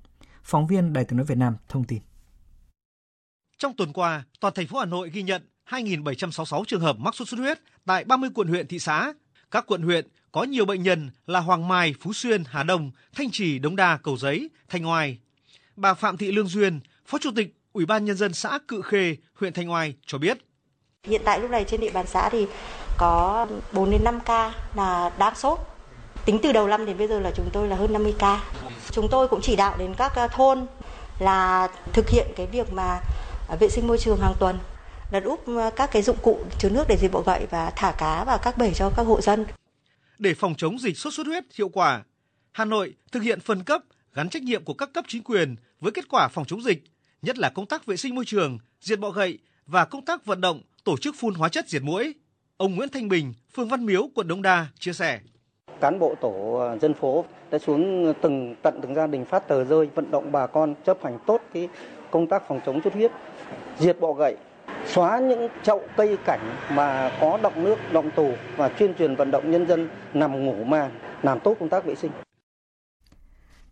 Phóng 0.42 0.66
viên 0.66 0.92
Đài 0.92 1.04
tiếng 1.04 1.16
nói 1.16 1.26
Việt 1.26 1.38
Nam 1.38 1.57
thông 1.68 1.85
tin. 1.85 1.98
Trong 3.59 3.76
tuần 3.76 3.92
qua, 3.92 4.24
toàn 4.40 4.54
thành 4.54 4.66
phố 4.66 4.78
Hà 4.78 4.85
Nội 4.85 5.11
ghi 5.11 5.22
nhận 5.22 5.42
2.766 5.68 6.64
trường 6.64 6.80
hợp 6.80 6.96
mắc 6.98 7.14
sốt 7.14 7.28
xuất 7.28 7.40
huyết 7.40 7.59
tại 7.85 8.04
30 8.04 8.30
quận 8.35 8.48
huyện 8.48 8.66
thị 8.66 8.78
xã. 8.78 9.12
Các 9.50 9.64
quận 9.66 9.83
huyện 9.83 10.09
có 10.33 10.42
nhiều 10.42 10.64
bệnh 10.64 10.83
nhân 10.83 11.11
là 11.26 11.40
Hoàng 11.40 11.68
Mai, 11.68 11.94
Phú 12.00 12.12
Xuyên, 12.12 12.44
Hà 12.46 12.62
Đông, 12.62 12.90
Thanh 13.14 13.30
Trì, 13.30 13.59
Đống 13.59 13.76
Đa, 13.76 13.96
Cầu 13.96 14.16
Giấy, 14.16 14.50
Thanh 14.68 14.88
Oai. 14.88 15.18
Bà 15.76 15.94
Phạm 15.94 16.16
Thị 16.16 16.33
Lương 16.33 16.46
Duyên, 16.46 16.80
Phó 17.07 17.18
Chủ 17.18 17.30
tịch 17.37 17.54
Ủy 17.74 17.87
ban 17.87 18.04
Nhân 18.04 18.16
dân 18.16 18.34
xã 18.34 18.58
Cự 18.68 18.82
Khê, 18.82 19.16
huyện 19.34 19.52
Thanh 19.52 19.72
Oai 19.72 19.94
cho 20.06 20.18
biết. 20.18 20.38
Hiện 21.04 21.20
tại 21.24 21.40
lúc 21.40 21.50
này 21.50 21.64
trên 21.64 21.80
địa 21.80 21.90
bàn 21.90 22.06
xã 22.06 22.28
thì 22.28 22.46
có 22.98 23.46
4 23.72 23.90
đến 23.90 24.04
5 24.04 24.20
ca 24.24 24.52
là 24.74 25.10
đang 25.18 25.34
sốt. 25.34 25.58
Tính 26.24 26.38
từ 26.42 26.52
đầu 26.52 26.68
năm 26.68 26.87
đến 26.87 26.98
bây 26.98 27.08
giờ 27.08 27.20
là 27.20 27.30
chúng 27.37 27.50
tôi 27.52 27.68
là 27.68 27.76
hơn 27.76 27.92
50 27.92 28.14
ca. 28.18 28.44
Chúng 28.90 29.08
tôi 29.10 29.28
cũng 29.28 29.40
chỉ 29.42 29.56
đạo 29.56 29.76
đến 29.78 29.94
các 29.98 30.12
ờ, 30.16 30.28
thôn 30.28 30.66
là 31.18 31.68
thực 31.92 32.08
hiện 32.08 32.26
cái 32.37 32.46
việc 32.46 32.72
mà 32.72 33.00
vệ 33.60 33.68
sinh 33.68 33.87
môi 33.87 33.98
trường 33.98 34.20
hàng 34.20 34.34
tuần 34.40 34.58
là 35.10 35.20
úp 35.24 35.46
ờ, 35.46 35.70
các 35.76 35.90
cái 35.92 36.02
dụng 36.02 36.18
cụ 36.22 36.44
chứa 36.58 36.68
nước 36.68 36.84
để 36.88 36.96
diệt 36.96 37.12
bọ 37.12 37.20
gậy 37.20 37.46
và 37.50 37.72
thả 37.76 37.92
cá 37.98 38.24
vào 38.24 38.38
các 38.38 38.58
bể 38.58 38.72
cho 38.74 38.90
các 38.96 39.02
hộ 39.02 39.20
dân. 39.20 39.46
Để 40.18 40.34
phòng 40.34 40.54
chống 40.54 40.78
dịch 40.78 40.98
sốt 40.98 41.14
xuất 41.14 41.26
huyết 41.26 41.44
hiệu 41.54 41.68
quả, 41.68 42.02
Hà 42.52 42.64
Nội 42.64 42.94
thực 43.12 43.22
hiện 43.22 43.40
phân 43.40 43.64
cấp 43.64 43.82
gắn 44.14 44.28
trách 44.28 44.42
nhiệm 44.42 44.64
của 44.64 44.74
các 44.74 44.88
cấp 44.94 45.04
chính 45.08 45.22
quyền 45.22 45.56
với 45.80 45.92
kết 45.92 46.04
quả 46.08 46.28
phòng 46.28 46.44
chống 46.44 46.62
dịch 46.62 46.84
nhất 47.24 47.38
là 47.38 47.50
công 47.50 47.66
tác 47.66 47.87
vệ 47.87 47.96
sinh 47.96 48.14
môi 48.14 48.24
trường, 48.24 48.58
diệt 48.80 49.00
bọ 49.00 49.10
gậy 49.10 49.38
và 49.66 49.84
công 49.84 50.04
tác 50.04 50.24
vận 50.24 50.40
động 50.40 50.62
tổ 50.84 50.96
chức 50.96 51.14
phun 51.18 51.34
hóa 51.34 51.48
chất 51.48 51.68
diệt 51.68 51.82
muỗi. 51.82 52.14
Ông 52.56 52.74
Nguyễn 52.74 52.88
Thanh 52.88 53.08
Bình, 53.08 53.34
phường 53.56 53.68
Văn 53.68 53.87
Miếu, 53.87 54.08
quận 54.14 54.28
Đống 54.28 54.42
Đa 54.42 54.66
chia 54.78 54.92
sẻ. 54.92 55.20
Cán 55.80 55.98
bộ 55.98 56.14
tổ 56.20 56.60
dân 56.82 56.94
phố 56.94 57.24
đã 57.50 57.58
xuống 57.58 58.14
từng 58.22 58.54
tận 58.62 58.78
từng 58.82 58.94
gia 58.94 59.06
đình 59.06 59.24
phát 59.24 59.48
tờ 59.48 59.64
rơi 59.64 59.88
vận 59.94 60.10
động 60.10 60.32
bà 60.32 60.46
con 60.46 60.74
chấp 60.87 60.98
hành 61.04 61.18
tốt 61.26 61.40
cái 61.54 61.68
công 62.10 62.26
tác 62.26 62.42
phòng 62.48 62.60
chống 62.66 62.80
xuất 62.84 62.94
huyết, 62.94 63.10
diệt 63.78 64.00
bọ 64.00 64.12
gậy, 64.12 64.37
xóa 64.87 65.20
những 65.20 65.48
chậu 65.62 65.82
cây 65.96 66.16
cảnh 66.26 66.56
mà 66.70 67.18
có 67.20 67.38
động 67.42 67.64
nước, 67.64 67.76
động 67.92 68.10
tù 68.16 68.32
và 68.56 68.68
tuyên 68.68 68.94
truyền 68.98 69.16
vận 69.16 69.30
động 69.30 69.50
nhân 69.50 69.66
dân 69.66 69.88
nằm 70.14 70.44
ngủ 70.46 70.64
màn, 70.64 70.90
làm 71.22 71.40
tốt 71.40 71.56
công 71.60 71.68
tác 71.68 71.84
vệ 71.84 71.94
sinh. 71.94 72.10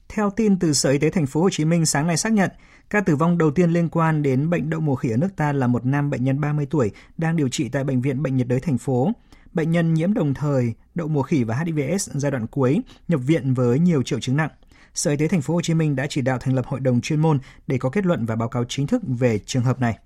Theo 0.08 0.30
tin 0.36 0.58
từ 0.58 0.72
Sở 0.72 0.90
Y 0.90 0.98
tế 0.98 1.10
thành 1.10 1.26
phố 1.26 1.40
Hồ 1.40 1.50
Chí 1.50 1.64
Minh 1.64 1.86
sáng 1.86 2.06
nay 2.06 2.16
xác 2.16 2.32
nhận, 2.32 2.50
ca 2.90 3.00
tử 3.00 3.16
vong 3.16 3.38
đầu 3.38 3.50
tiên 3.50 3.70
liên 3.70 3.88
quan 3.88 4.22
đến 4.22 4.50
bệnh 4.50 4.70
đậu 4.70 4.80
mùa 4.80 4.94
khỉ 4.94 5.10
ở 5.10 5.16
nước 5.16 5.36
ta 5.36 5.52
là 5.52 5.66
một 5.66 5.86
nam 5.86 6.10
bệnh 6.10 6.24
nhân 6.24 6.40
30 6.40 6.66
tuổi 6.70 6.90
đang 7.18 7.36
điều 7.36 7.48
trị 7.48 7.68
tại 7.68 7.84
bệnh 7.84 8.00
viện 8.00 8.22
Bệnh 8.22 8.36
nhiệt 8.36 8.48
đới 8.48 8.60
thành 8.60 8.78
phố. 8.78 9.12
Bệnh 9.52 9.70
nhân 9.70 9.94
nhiễm 9.94 10.14
đồng 10.14 10.34
thời 10.34 10.74
đậu 10.94 11.08
mùa 11.08 11.22
khỉ 11.22 11.44
và 11.44 11.56
HIVS 11.56 12.10
giai 12.14 12.30
đoạn 12.30 12.46
cuối, 12.46 12.80
nhập 13.08 13.20
viện 13.26 13.54
với 13.54 13.78
nhiều 13.78 14.02
triệu 14.02 14.20
chứng 14.20 14.36
nặng. 14.36 14.50
Sở 14.94 15.10
Y 15.10 15.16
tế 15.16 15.28
thành 15.28 15.42
phố 15.42 15.54
Hồ 15.54 15.60
Chí 15.60 15.74
Minh 15.74 15.96
đã 15.96 16.06
chỉ 16.06 16.20
đạo 16.20 16.38
thành 16.38 16.54
lập 16.54 16.66
hội 16.66 16.80
đồng 16.80 17.00
chuyên 17.00 17.20
môn 17.20 17.38
để 17.66 17.78
có 17.78 17.90
kết 17.90 18.06
luận 18.06 18.26
và 18.26 18.36
báo 18.36 18.48
cáo 18.48 18.64
chính 18.68 18.86
thức 18.86 19.02
về 19.06 19.38
trường 19.38 19.62
hợp 19.62 19.80
này. 19.80 19.98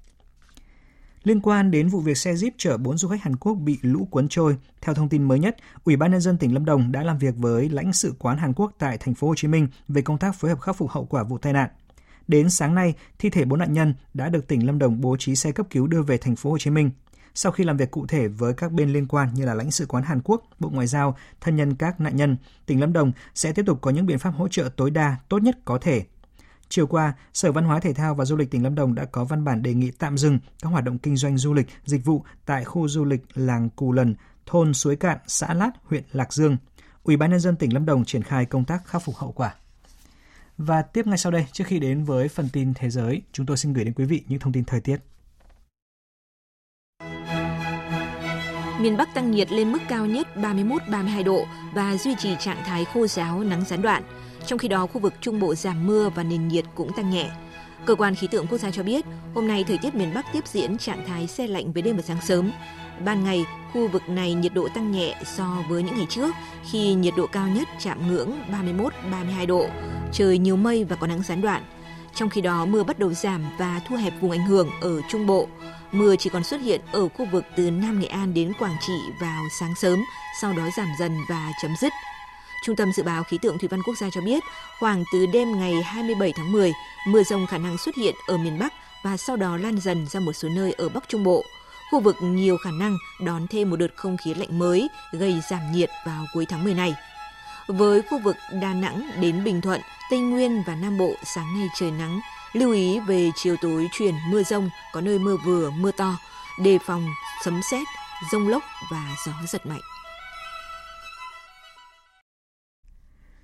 Liên 1.22 1.40
quan 1.40 1.70
đến 1.70 1.88
vụ 1.88 2.00
việc 2.00 2.16
xe 2.16 2.32
Jeep 2.32 2.50
chở 2.58 2.76
4 2.76 2.98
du 2.98 3.08
khách 3.08 3.22
Hàn 3.22 3.36
Quốc 3.36 3.54
bị 3.54 3.78
lũ 3.82 4.08
cuốn 4.10 4.28
trôi, 4.28 4.56
theo 4.80 4.94
thông 4.94 5.08
tin 5.08 5.22
mới 5.22 5.38
nhất, 5.38 5.56
Ủy 5.84 5.96
ban 5.96 6.10
nhân 6.10 6.20
dân 6.20 6.38
tỉnh 6.38 6.54
Lâm 6.54 6.64
Đồng 6.64 6.92
đã 6.92 7.02
làm 7.02 7.18
việc 7.18 7.34
với 7.36 7.68
lãnh 7.68 7.92
sự 7.92 8.14
quán 8.18 8.38
Hàn 8.38 8.52
Quốc 8.52 8.72
tại 8.78 8.98
thành 8.98 9.14
phố 9.14 9.28
Hồ 9.28 9.34
Chí 9.34 9.48
Minh 9.48 9.68
về 9.88 10.02
công 10.02 10.18
tác 10.18 10.34
phối 10.34 10.50
hợp 10.50 10.60
khắc 10.60 10.76
phục 10.76 10.90
hậu 10.90 11.04
quả 11.04 11.22
vụ 11.22 11.38
tai 11.38 11.52
nạn. 11.52 11.70
Đến 12.28 12.50
sáng 12.50 12.74
nay, 12.74 12.94
thi 13.18 13.30
thể 13.30 13.44
bốn 13.44 13.58
nạn 13.58 13.72
nhân 13.72 13.94
đã 14.14 14.28
được 14.28 14.48
tỉnh 14.48 14.66
Lâm 14.66 14.78
Đồng 14.78 15.00
bố 15.00 15.16
trí 15.18 15.36
xe 15.36 15.52
cấp 15.52 15.66
cứu 15.70 15.86
đưa 15.86 16.02
về 16.02 16.18
thành 16.18 16.36
phố 16.36 16.50
Hồ 16.50 16.58
Chí 16.58 16.70
Minh. 16.70 16.90
Sau 17.34 17.52
khi 17.52 17.64
làm 17.64 17.76
việc 17.76 17.90
cụ 17.90 18.06
thể 18.06 18.28
với 18.28 18.54
các 18.54 18.72
bên 18.72 18.92
liên 18.92 19.06
quan 19.06 19.34
như 19.34 19.44
là 19.44 19.54
lãnh 19.54 19.70
sự 19.70 19.86
quán 19.86 20.04
Hàn 20.04 20.20
Quốc, 20.24 20.42
Bộ 20.58 20.70
Ngoại 20.70 20.86
giao, 20.86 21.16
thân 21.40 21.56
nhân 21.56 21.74
các 21.74 22.00
nạn 22.00 22.16
nhân, 22.16 22.36
tỉnh 22.66 22.80
Lâm 22.80 22.92
Đồng 22.92 23.12
sẽ 23.34 23.52
tiếp 23.52 23.62
tục 23.66 23.78
có 23.80 23.90
những 23.90 24.06
biện 24.06 24.18
pháp 24.18 24.30
hỗ 24.30 24.48
trợ 24.48 24.68
tối 24.76 24.90
đa, 24.90 25.16
tốt 25.28 25.42
nhất 25.42 25.58
có 25.64 25.78
thể 25.78 26.04
Chiều 26.68 26.86
qua, 26.86 27.12
Sở 27.32 27.52
Văn 27.52 27.64
hóa 27.64 27.80
Thể 27.80 27.92
thao 27.92 28.14
và 28.14 28.24
Du 28.24 28.36
lịch 28.36 28.50
tỉnh 28.50 28.62
Lâm 28.62 28.74
Đồng 28.74 28.94
đã 28.94 29.04
có 29.04 29.24
văn 29.24 29.44
bản 29.44 29.62
đề 29.62 29.74
nghị 29.74 29.90
tạm 29.90 30.18
dừng 30.18 30.38
các 30.62 30.68
hoạt 30.68 30.84
động 30.84 30.98
kinh 30.98 31.16
doanh 31.16 31.38
du 31.38 31.54
lịch, 31.54 31.66
dịch 31.84 32.04
vụ 32.04 32.24
tại 32.46 32.64
khu 32.64 32.88
du 32.88 33.04
lịch 33.04 33.22
làng 33.34 33.70
Cù 33.70 33.92
Lần 33.92 34.14
thôn 34.46 34.74
Suối 34.74 34.96
Cạn, 34.96 35.18
xã 35.26 35.54
Lát, 35.54 35.70
huyện 35.84 36.04
Lạc 36.12 36.32
Dương. 36.32 36.56
Ủy 37.02 37.16
ban 37.16 37.30
nhân 37.30 37.40
dân 37.40 37.56
tỉnh 37.56 37.74
Lâm 37.74 37.86
Đồng 37.86 38.04
triển 38.04 38.22
khai 38.22 38.44
công 38.44 38.64
tác 38.64 38.86
khắc 38.86 39.02
phục 39.02 39.16
hậu 39.16 39.32
quả. 39.32 39.54
Và 40.58 40.82
tiếp 40.82 41.06
ngay 41.06 41.18
sau 41.18 41.32
đây, 41.32 41.46
trước 41.52 41.64
khi 41.66 41.78
đến 41.78 42.04
với 42.04 42.28
phần 42.28 42.48
tin 42.52 42.74
thế 42.74 42.90
giới, 42.90 43.22
chúng 43.32 43.46
tôi 43.46 43.56
xin 43.56 43.72
gửi 43.72 43.84
đến 43.84 43.94
quý 43.94 44.04
vị 44.04 44.22
những 44.28 44.38
thông 44.38 44.52
tin 44.52 44.64
thời 44.64 44.80
tiết. 44.80 44.96
Miền 48.80 48.96
Bắc 48.96 49.14
tăng 49.14 49.30
nhiệt 49.30 49.52
lên 49.52 49.72
mức 49.72 49.78
cao 49.88 50.06
nhất 50.06 50.28
31-32 50.36 51.24
độ 51.24 51.44
và 51.74 51.96
duy 51.96 52.14
trì 52.18 52.36
trạng 52.40 52.62
thái 52.64 52.84
khô 52.84 53.06
giáo 53.06 53.40
nắng 53.40 53.64
gián 53.64 53.82
đoạn. 53.82 54.02
Trong 54.46 54.58
khi 54.58 54.68
đó, 54.68 54.86
khu 54.86 55.00
vực 55.00 55.14
Trung 55.20 55.40
Bộ 55.40 55.54
giảm 55.54 55.86
mưa 55.86 56.10
và 56.14 56.22
nền 56.22 56.48
nhiệt 56.48 56.64
cũng 56.74 56.92
tăng 56.96 57.10
nhẹ. 57.10 57.30
Cơ 57.86 57.94
quan 57.94 58.14
khí 58.14 58.26
tượng 58.30 58.46
quốc 58.46 58.58
gia 58.58 58.70
cho 58.70 58.82
biết, 58.82 59.04
hôm 59.34 59.48
nay 59.48 59.64
thời 59.68 59.78
tiết 59.78 59.94
miền 59.94 60.14
Bắc 60.14 60.26
tiếp 60.32 60.46
diễn 60.46 60.78
trạng 60.78 61.06
thái 61.06 61.26
xe 61.26 61.46
lạnh 61.46 61.72
với 61.72 61.82
đêm 61.82 61.96
và 61.96 62.02
sáng 62.02 62.20
sớm. 62.22 62.52
Ban 63.04 63.24
ngày, 63.24 63.44
khu 63.72 63.88
vực 63.88 64.08
này 64.08 64.34
nhiệt 64.34 64.54
độ 64.54 64.68
tăng 64.74 64.92
nhẹ 64.92 65.16
so 65.24 65.56
với 65.68 65.82
những 65.82 65.96
ngày 65.96 66.06
trước 66.08 66.34
khi 66.70 66.94
nhiệt 66.94 67.14
độ 67.16 67.26
cao 67.26 67.48
nhất 67.48 67.68
chạm 67.80 68.08
ngưỡng 68.08 68.32
31-32 69.10 69.46
độ. 69.46 69.66
Trời 70.12 70.38
nhiều 70.38 70.56
mây 70.56 70.84
và 70.84 70.96
có 70.96 71.06
nắng 71.06 71.22
gián 71.22 71.40
đoạn. 71.40 71.62
Trong 72.14 72.30
khi 72.30 72.40
đó, 72.40 72.64
mưa 72.64 72.82
bắt 72.82 72.98
đầu 72.98 73.12
giảm 73.12 73.44
và 73.58 73.80
thu 73.88 73.96
hẹp 73.96 74.12
vùng 74.20 74.30
ảnh 74.30 74.46
hưởng 74.46 74.70
ở 74.80 75.00
Trung 75.08 75.26
Bộ. 75.26 75.48
Mưa 75.92 76.16
chỉ 76.16 76.30
còn 76.30 76.44
xuất 76.44 76.60
hiện 76.60 76.80
ở 76.92 77.08
khu 77.08 77.26
vực 77.32 77.44
từ 77.56 77.70
Nam 77.70 78.00
Nghệ 78.00 78.06
An 78.06 78.34
đến 78.34 78.52
Quảng 78.58 78.76
Trị 78.86 78.98
vào 79.20 79.42
sáng 79.60 79.74
sớm, 79.74 80.04
sau 80.40 80.52
đó 80.52 80.68
giảm 80.76 80.88
dần 80.98 81.18
và 81.28 81.52
chấm 81.62 81.70
dứt. 81.80 81.92
Trung 82.64 82.76
tâm 82.76 82.92
Dự 82.92 83.02
báo 83.02 83.22
Khí 83.22 83.38
tượng 83.42 83.58
Thủy 83.58 83.68
văn 83.68 83.82
Quốc 83.82 83.94
gia 84.00 84.10
cho 84.10 84.20
biết, 84.20 84.42
khoảng 84.80 85.04
từ 85.12 85.26
đêm 85.26 85.58
ngày 85.58 85.82
27 85.82 86.32
tháng 86.36 86.52
10, 86.52 86.72
mưa 87.06 87.22
rông 87.22 87.46
khả 87.46 87.58
năng 87.58 87.78
xuất 87.78 87.94
hiện 87.96 88.14
ở 88.26 88.36
miền 88.38 88.58
Bắc 88.58 88.72
và 89.04 89.16
sau 89.16 89.36
đó 89.36 89.56
lan 89.56 89.80
dần 89.80 90.06
ra 90.06 90.20
một 90.20 90.32
số 90.32 90.48
nơi 90.48 90.72
ở 90.72 90.88
Bắc 90.88 91.08
Trung 91.08 91.24
Bộ. 91.24 91.44
Khu 91.90 92.00
vực 92.00 92.16
nhiều 92.20 92.56
khả 92.56 92.70
năng 92.70 92.96
đón 93.20 93.46
thêm 93.46 93.70
một 93.70 93.76
đợt 93.76 93.96
không 93.96 94.16
khí 94.16 94.34
lạnh 94.34 94.58
mới 94.58 94.88
gây 95.12 95.40
giảm 95.50 95.72
nhiệt 95.72 95.90
vào 96.06 96.24
cuối 96.34 96.46
tháng 96.48 96.64
10 96.64 96.74
này. 96.74 96.94
Với 97.66 98.02
khu 98.02 98.18
vực 98.18 98.36
Đà 98.60 98.74
Nẵng 98.74 99.10
đến 99.20 99.44
Bình 99.44 99.60
Thuận, 99.60 99.80
Tây 100.10 100.20
Nguyên 100.20 100.62
và 100.66 100.74
Nam 100.74 100.98
Bộ 100.98 101.14
sáng 101.24 101.58
nay 101.58 101.68
trời 101.74 101.90
nắng, 101.90 102.20
lưu 102.52 102.72
ý 102.72 103.00
về 103.00 103.30
chiều 103.36 103.56
tối 103.60 103.88
chuyển 103.92 104.14
mưa 104.30 104.42
rông, 104.42 104.70
có 104.92 105.00
nơi 105.00 105.18
mưa 105.18 105.36
vừa, 105.44 105.70
mưa 105.70 105.90
to, 105.90 106.18
đề 106.62 106.78
phòng 106.86 107.06
sấm 107.44 107.60
sét, 107.70 107.86
rông 108.32 108.48
lốc 108.48 108.62
và 108.90 109.16
gió 109.26 109.32
giật 109.48 109.66
mạnh. 109.66 109.80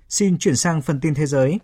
Xin 0.09 0.37
chuyển 0.37 0.55
sang 0.55 0.81
phần 0.81 0.99
tin 0.99 1.13
thế 1.13 1.25
giới. 1.25 1.59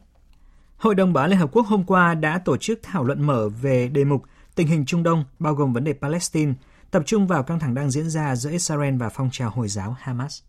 Hội 0.78 0.96
đồng 0.96 1.13
Bảo 1.13 1.28
Liên 1.28 1.39
Hợp 1.39 1.50
Quốc 1.54 1.68
hôm 1.68 1.84
qua 1.84 2.15
đã 2.15 2.42
tổ 2.46 2.58
chức 2.58 2.80
thảo 2.84 3.04
luận 3.04 3.28
mở 3.28 3.50
về 3.50 3.88
đề 3.88 4.04
mục 4.04 4.24
tình 4.56 4.68
hình 4.68 4.86
Trung 4.86 5.04
Đông, 5.04 5.26
bao 5.39 5.54
gồm 5.54 5.74
vấn 5.74 5.84
đề 5.84 5.94
Palestine, 5.94 6.54
tập 6.91 7.04
trung 7.06 7.28
vào 7.28 7.43
căng 7.43 7.60
thẳng 7.60 7.73
đang 7.73 7.91
diễn 7.91 8.10
ra 8.10 8.36
giữa 8.36 8.52
Israel 8.52 8.97
và 8.97 9.10
phong 9.10 9.30
trào 9.32 9.49
Hồi 9.49 9.67
giáo 9.67 9.95
Hamas. 9.99 10.41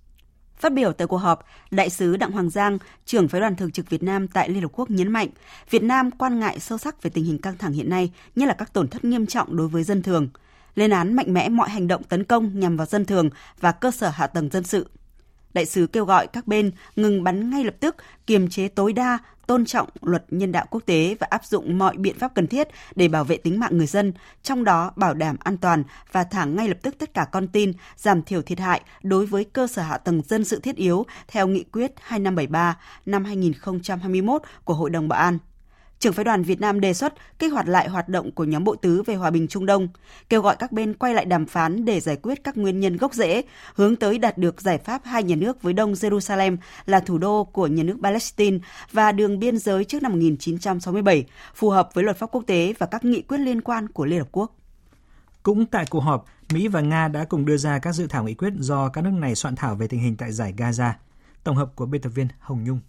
Phát 0.58 0.72
biểu 0.72 0.92
tại 0.92 1.06
cuộc 1.06 1.16
họp, 1.16 1.44
Đại 1.70 1.90
sứ 1.90 2.16
Đặng 2.16 2.32
Hoàng 2.32 2.50
Giang, 2.50 2.78
trưởng 3.04 3.28
phái 3.28 3.40
đoàn 3.40 3.56
thường 3.56 3.70
trực 3.70 3.90
Việt 3.90 4.02
Nam 4.02 4.28
tại 4.28 4.48
Liên 4.48 4.62
Hợp 4.62 4.70
Quốc 4.72 4.90
nhấn 4.90 5.08
mạnh, 5.08 5.28
Việt 5.70 5.82
Nam 5.82 6.10
quan 6.10 6.40
ngại 6.40 6.60
sâu 6.60 6.78
sắc 6.78 7.02
về 7.02 7.10
tình 7.10 7.24
hình 7.24 7.38
căng 7.38 7.58
thẳng 7.58 7.72
hiện 7.72 7.90
nay, 7.90 8.12
nhất 8.36 8.46
là 8.46 8.54
các 8.54 8.72
tổn 8.72 8.88
thất 8.88 9.04
nghiêm 9.04 9.26
trọng 9.26 9.56
đối 9.56 9.68
với 9.68 9.82
dân 9.82 10.02
thường, 10.02 10.28
lên 10.74 10.90
án 10.90 11.16
mạnh 11.16 11.34
mẽ 11.34 11.48
mọi 11.48 11.70
hành 11.70 11.88
động 11.88 12.02
tấn 12.02 12.24
công 12.24 12.60
nhằm 12.60 12.76
vào 12.76 12.86
dân 12.86 13.04
thường 13.04 13.30
và 13.60 13.72
cơ 13.72 13.90
sở 13.90 14.08
hạ 14.08 14.26
tầng 14.26 14.50
dân 14.50 14.64
sự. 14.64 14.86
Đại 15.54 15.66
sứ 15.66 15.86
kêu 15.86 16.04
gọi 16.04 16.26
các 16.26 16.46
bên 16.46 16.70
ngừng 16.96 17.24
bắn 17.24 17.50
ngay 17.50 17.64
lập 17.64 17.74
tức, 17.80 17.96
kiềm 18.26 18.48
chế 18.48 18.68
tối 18.68 18.92
đa, 18.92 19.18
tôn 19.46 19.64
trọng 19.64 19.88
luật 20.02 20.24
nhân 20.28 20.52
đạo 20.52 20.66
quốc 20.70 20.80
tế 20.86 21.16
và 21.20 21.26
áp 21.30 21.44
dụng 21.44 21.78
mọi 21.78 21.96
biện 21.96 22.18
pháp 22.18 22.34
cần 22.34 22.46
thiết 22.46 22.68
để 22.94 23.08
bảo 23.08 23.24
vệ 23.24 23.36
tính 23.36 23.60
mạng 23.60 23.78
người 23.78 23.86
dân, 23.86 24.12
trong 24.42 24.64
đó 24.64 24.92
bảo 24.96 25.14
đảm 25.14 25.36
an 25.40 25.56
toàn 25.56 25.84
và 26.12 26.24
thả 26.24 26.44
ngay 26.44 26.68
lập 26.68 26.76
tức 26.82 26.94
tất 26.98 27.14
cả 27.14 27.26
con 27.32 27.48
tin, 27.48 27.72
giảm 27.96 28.22
thiểu 28.22 28.42
thiệt 28.42 28.58
hại 28.58 28.80
đối 29.02 29.26
với 29.26 29.44
cơ 29.44 29.66
sở 29.66 29.82
hạ 29.82 29.98
tầng 29.98 30.22
dân 30.28 30.44
sự 30.44 30.60
thiết 30.60 30.76
yếu 30.76 31.06
theo 31.28 31.46
nghị 31.46 31.64
quyết 31.64 31.92
2573 32.00 32.78
năm 33.06 33.24
2021 33.24 34.42
của 34.64 34.74
Hội 34.74 34.90
đồng 34.90 35.08
Bảo 35.08 35.20
an 35.20 35.38
trưởng 36.00 36.12
phái 36.12 36.24
đoàn 36.24 36.42
Việt 36.42 36.60
Nam 36.60 36.80
đề 36.80 36.94
xuất 36.94 37.14
kích 37.38 37.52
hoạt 37.52 37.68
lại 37.68 37.88
hoạt 37.88 38.08
động 38.08 38.30
của 38.32 38.44
nhóm 38.44 38.64
bộ 38.64 38.74
tứ 38.74 39.02
về 39.02 39.14
hòa 39.14 39.30
bình 39.30 39.48
Trung 39.48 39.66
Đông, 39.66 39.88
kêu 40.28 40.42
gọi 40.42 40.56
các 40.58 40.72
bên 40.72 40.94
quay 40.94 41.14
lại 41.14 41.24
đàm 41.24 41.46
phán 41.46 41.84
để 41.84 42.00
giải 42.00 42.16
quyết 42.22 42.44
các 42.44 42.56
nguyên 42.56 42.80
nhân 42.80 42.96
gốc 42.96 43.14
rễ, 43.14 43.42
hướng 43.74 43.96
tới 43.96 44.18
đạt 44.18 44.38
được 44.38 44.60
giải 44.60 44.78
pháp 44.78 45.02
hai 45.04 45.22
nhà 45.22 45.36
nước 45.36 45.62
với 45.62 45.72
Đông 45.72 45.92
Jerusalem 45.92 46.56
là 46.86 47.00
thủ 47.00 47.18
đô 47.18 47.44
của 47.44 47.66
nhà 47.66 47.82
nước 47.82 47.96
Palestine 48.02 48.58
và 48.92 49.12
đường 49.12 49.38
biên 49.38 49.58
giới 49.58 49.84
trước 49.84 50.02
năm 50.02 50.12
1967, 50.12 51.24
phù 51.54 51.70
hợp 51.70 51.90
với 51.94 52.04
luật 52.04 52.16
pháp 52.16 52.26
quốc 52.32 52.42
tế 52.46 52.74
và 52.78 52.86
các 52.86 53.04
nghị 53.04 53.22
quyết 53.22 53.38
liên 53.38 53.60
quan 53.60 53.88
của 53.88 54.04
Liên 54.04 54.18
Hợp 54.18 54.28
Quốc. 54.32 54.56
Cũng 55.42 55.66
tại 55.66 55.84
cuộc 55.90 56.00
họp, 56.00 56.26
Mỹ 56.52 56.68
và 56.68 56.80
Nga 56.80 57.08
đã 57.08 57.24
cùng 57.24 57.44
đưa 57.46 57.56
ra 57.56 57.78
các 57.78 57.92
dự 57.92 58.06
thảo 58.06 58.24
nghị 58.24 58.34
quyết 58.34 58.52
do 58.58 58.88
các 58.88 59.04
nước 59.04 59.12
này 59.12 59.34
soạn 59.34 59.56
thảo 59.56 59.74
về 59.74 59.88
tình 59.88 60.00
hình 60.00 60.16
tại 60.16 60.32
giải 60.32 60.54
Gaza. 60.56 60.92
Tổng 61.44 61.56
hợp 61.56 61.72
của 61.76 61.86
biên 61.86 62.02
tập 62.02 62.10
viên 62.14 62.28
Hồng 62.38 62.64
Nhung. 62.64 62.80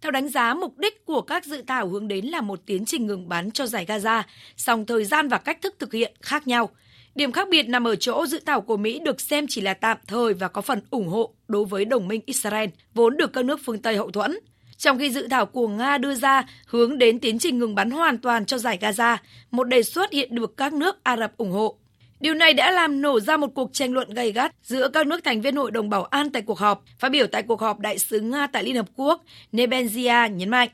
Theo 0.00 0.10
đánh 0.10 0.28
giá, 0.28 0.54
mục 0.54 0.78
đích 0.78 1.04
của 1.04 1.20
các 1.20 1.44
dự 1.44 1.62
thảo 1.66 1.88
hướng 1.88 2.08
đến 2.08 2.24
là 2.24 2.40
một 2.40 2.60
tiến 2.66 2.84
trình 2.84 3.06
ngừng 3.06 3.28
bắn 3.28 3.50
cho 3.50 3.66
giải 3.66 3.86
Gaza, 3.86 4.22
song 4.56 4.86
thời 4.86 5.04
gian 5.04 5.28
và 5.28 5.38
cách 5.38 5.62
thức 5.62 5.74
thực 5.78 5.92
hiện 5.92 6.12
khác 6.20 6.46
nhau. 6.46 6.70
Điểm 7.14 7.32
khác 7.32 7.48
biệt 7.50 7.62
nằm 7.62 7.84
ở 7.84 7.96
chỗ 7.96 8.26
dự 8.26 8.40
thảo 8.46 8.60
của 8.60 8.76
Mỹ 8.76 9.00
được 9.04 9.20
xem 9.20 9.46
chỉ 9.48 9.60
là 9.60 9.74
tạm 9.74 9.98
thời 10.06 10.34
và 10.34 10.48
có 10.48 10.60
phần 10.60 10.80
ủng 10.90 11.08
hộ 11.08 11.34
đối 11.48 11.64
với 11.64 11.84
đồng 11.84 12.08
minh 12.08 12.20
Israel, 12.26 12.68
vốn 12.94 13.16
được 13.16 13.32
các 13.32 13.44
nước 13.44 13.60
phương 13.64 13.82
Tây 13.82 13.96
hậu 13.96 14.10
thuẫn. 14.10 14.38
Trong 14.76 14.98
khi 14.98 15.10
dự 15.10 15.28
thảo 15.28 15.46
của 15.46 15.68
Nga 15.68 15.98
đưa 15.98 16.14
ra 16.14 16.44
hướng 16.66 16.98
đến 16.98 17.20
tiến 17.20 17.38
trình 17.38 17.58
ngừng 17.58 17.74
bắn 17.74 17.90
hoàn 17.90 18.18
toàn 18.18 18.46
cho 18.46 18.58
giải 18.58 18.78
Gaza, 18.80 19.16
một 19.50 19.64
đề 19.64 19.82
xuất 19.82 20.12
hiện 20.12 20.34
được 20.34 20.56
các 20.56 20.72
nước 20.72 21.04
Ả 21.04 21.16
Rập 21.16 21.36
ủng 21.36 21.50
hộ. 21.50 21.78
Điều 22.20 22.34
này 22.34 22.54
đã 22.54 22.70
làm 22.70 23.02
nổ 23.02 23.20
ra 23.20 23.36
một 23.36 23.48
cuộc 23.54 23.70
tranh 23.72 23.92
luận 23.92 24.14
gay 24.14 24.32
gắt 24.32 24.54
giữa 24.62 24.88
các 24.88 25.06
nước 25.06 25.24
thành 25.24 25.40
viên 25.40 25.56
Hội 25.56 25.70
đồng 25.70 25.90
Bảo 25.90 26.04
an 26.04 26.30
tại 26.30 26.42
cuộc 26.42 26.58
họp. 26.58 26.82
Phát 26.98 27.08
biểu 27.08 27.26
tại 27.26 27.42
cuộc 27.42 27.60
họp, 27.60 27.78
Đại 27.78 27.98
sứ 27.98 28.20
Nga 28.20 28.46
tại 28.46 28.64
Liên 28.64 28.76
Hợp 28.76 28.86
Quốc 28.96 29.24
Nebenzia 29.52 30.34
nhấn 30.34 30.48
mạnh 30.48 30.68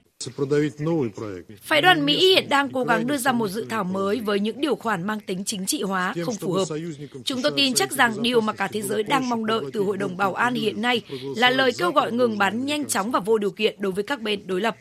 Phái 1.63 1.83
đoàn 1.83 2.07
Mỹ 2.07 2.35
hiện 2.35 2.49
đang 2.49 2.73
cố 2.73 2.85
gắng 2.85 3.07
đưa 3.07 3.17
ra 3.17 3.33
một 3.33 3.49
dự 3.49 3.67
thảo 3.71 3.85
mới 3.85 4.21
với 4.21 4.41
những 4.41 4.61
điều 4.61 4.75
khoản 4.75 5.07
mang 5.07 5.21
tính 5.21 5.45
chính 5.45 5.67
trị 5.67 5.83
hóa, 5.83 6.15
không 6.25 6.35
phù 6.35 6.53
hợp. 6.53 6.65
Chúng 7.25 7.43
tôi 7.43 7.53
tin 7.57 7.75
chắc 7.75 7.93
rằng 7.93 8.23
điều 8.23 8.41
mà 8.41 8.53
cả 8.53 8.69
thế 8.73 8.83
giới 8.83 9.03
đang 9.03 9.29
mong 9.29 9.47
đợi 9.47 9.61
từ 9.73 9.81
Hội 9.81 9.97
đồng 9.97 10.17
Bảo 10.17 10.35
an 10.35 10.55
hiện 10.55 10.83
nay 10.83 11.03
là 11.37 11.51
lời 11.51 11.73
kêu 11.79 11.93
gọi 11.93 12.13
ngừng 12.13 12.39
bắn 12.39 12.67
nhanh 12.67 12.85
chóng 12.85 13.11
và 13.11 13.21
vô 13.21 13.39
điều 13.39 13.51
kiện 13.51 13.75
đối 13.79 13.93
với 13.93 14.05
các 14.05 14.21
bên 14.21 14.47
đối 14.47 14.61
lập. 14.61 14.77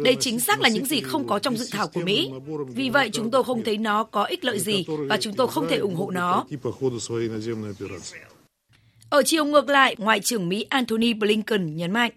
Đây 0.00 0.16
chính 0.20 0.40
xác 0.40 0.60
là 0.60 0.68
những 0.68 0.86
gì 0.86 1.00
không 1.00 1.28
có 1.28 1.38
trong 1.38 1.56
dự 1.56 1.66
thảo 1.70 1.88
của 1.88 2.00
Mỹ. 2.00 2.30
Vì 2.68 2.90
vậy, 2.90 3.10
chúng 3.12 3.30
tôi 3.30 3.44
không 3.44 3.64
thấy 3.64 3.78
nó 3.78 4.04
có 4.04 4.24
ích 4.24 4.44
lợi 4.44 4.58
gì 4.58 4.84
và 4.88 5.16
chúng 5.16 5.34
tôi 5.34 5.48
không 5.48 5.68
thể 5.68 5.76
ủng 5.76 5.94
hộ 5.94 6.10
nó. 6.10 6.44
Ở 9.10 9.22
chiều 9.22 9.44
ngược 9.44 9.68
lại, 9.68 9.96
Ngoại 9.98 10.20
trưởng 10.20 10.48
Mỹ 10.48 10.66
Antony 10.68 11.14
Blinken 11.14 11.76
nhấn 11.76 11.92
mạnh 11.92 12.10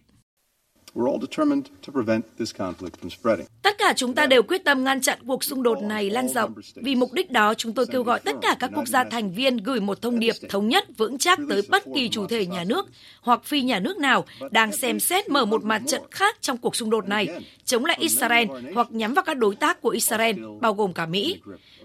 Tất 3.62 3.78
cả 3.78 3.94
chúng 3.96 4.14
ta 4.14 4.26
đều 4.26 4.44
quyết 4.44 4.64
tâm 4.64 4.84
ngăn 4.84 5.02
chặn 5.02 5.20
cuộc 5.28 5.44
xung 5.44 5.64
đột 5.64 5.82
này 5.82 6.10
lan 6.10 6.28
rộng. 6.28 6.54
Vì 6.76 6.96
mục 6.96 7.14
đích 7.14 7.32
đó, 7.32 7.54
chúng 7.54 7.74
tôi 7.74 7.86
kêu 7.86 8.04
gọi 8.04 8.20
tất 8.20 8.36
cả 8.42 8.56
các 8.60 8.72
quốc 8.76 8.88
gia 8.88 9.04
thành 9.04 9.32
viên 9.32 9.58
gửi 9.58 9.80
một 9.80 10.02
thông 10.02 10.20
điệp 10.20 10.36
thống 10.50 10.68
nhất 10.68 10.86
vững 10.98 11.18
chắc 11.18 11.40
tới 11.50 11.62
bất 11.70 11.84
kỳ 11.96 12.10
chủ 12.10 12.28
thể 12.28 12.46
nhà 12.46 12.64
nước 12.64 12.90
hoặc 13.22 13.44
phi 13.44 13.62
nhà 13.62 13.80
nước 13.80 13.98
nào 13.98 14.26
đang 14.52 14.72
xem 14.72 15.00
xét 15.00 15.30
mở 15.30 15.46
một 15.46 15.64
mặt 15.64 15.82
trận 15.88 16.02
khác 16.12 16.38
trong 16.42 16.58
cuộc 16.58 16.76
xung 16.76 16.90
đột 16.90 17.08
này, 17.08 17.28
chống 17.66 17.86
lại 17.86 17.98
Israel 18.00 18.48
hoặc 18.74 18.88
nhắm 18.92 19.14
vào 19.14 19.26
các 19.26 19.38
đối 19.38 19.56
tác 19.56 19.82
của 19.82 19.90
Israel, 19.90 20.36
bao 20.62 20.74
gồm 20.74 20.94
cả 20.94 21.06
Mỹ. 21.06 21.42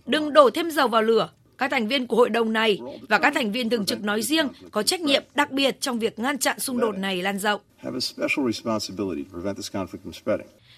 Đừng 0.07 0.33
đổ 0.33 0.51
thêm 0.51 0.70
dầu 0.70 0.88
vào 0.88 1.03
lửa, 1.03 1.29
các 1.61 1.70
thành 1.70 1.88
viên 1.88 2.07
của 2.07 2.16
hội 2.16 2.31
đồng 2.31 2.53
này 2.53 2.79
và 3.09 3.18
các 3.18 3.35
thành 3.35 3.53
viên 3.53 3.70
thường 3.70 3.87
trực 3.87 4.05
nói 4.05 4.23
riêng 4.23 4.49
có 4.70 4.83
trách 4.83 5.01
nhiệm 5.01 5.23
đặc 5.35 5.51
biệt 5.51 5.81
trong 5.81 5.99
việc 5.99 6.18
ngăn 6.18 6.38
chặn 6.38 6.61
xung 6.61 6.81
đột 6.81 6.99
này 6.99 7.23
lan 7.23 7.38
rộng. 7.38 7.61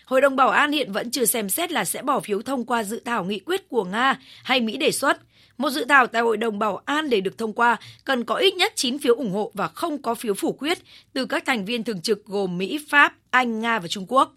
Hội 0.05 0.21
đồng 0.21 0.37
Bảo 0.37 0.49
an 0.49 0.73
hiện 0.73 0.93
vẫn 0.93 1.11
chưa 1.11 1.25
xem 1.25 1.49
xét 1.49 1.73
là 1.73 1.85
sẽ 1.85 2.03
bỏ 2.03 2.21
phiếu 2.21 2.43
thông 2.43 2.65
qua 2.65 2.85
dự 2.85 3.03
thảo 3.05 3.25
nghị 3.25 3.39
quyết 3.39 3.69
của 3.69 3.85
Nga 3.85 4.19
hay 4.45 4.61
Mỹ 4.61 4.77
đề 4.77 4.91
xuất. 4.91 5.21
Một 5.59 5.71
dự 5.71 5.85
thảo 5.85 6.07
tại 6.07 6.23
Hội 6.23 6.37
đồng 6.37 6.59
Bảo 6.59 6.81
an 6.85 7.11
để 7.11 7.21
được 7.21 7.39
thông 7.39 7.53
qua 7.53 7.77
cần 8.05 8.25
có 8.25 8.35
ít 8.35 8.55
nhất 8.55 8.73
9 8.77 8.99
phiếu 8.99 9.15
ủng 9.15 9.33
hộ 9.33 9.51
và 9.55 9.69
không 9.69 10.03
có 10.03 10.15
phiếu 10.15 10.35
phủ 10.35 10.53
quyết 10.53 10.79
từ 11.13 11.27
các 11.27 11.43
thành 11.47 11.65
viên 11.65 11.85
thường 11.85 12.01
trực 12.01 12.25
gồm 12.25 12.59
Mỹ, 12.59 12.87
Pháp, 12.91 13.15
Anh, 13.31 13.61
Nga 13.61 13.79
và 13.79 13.89
Trung 13.89 14.07
Quốc. 14.09 14.33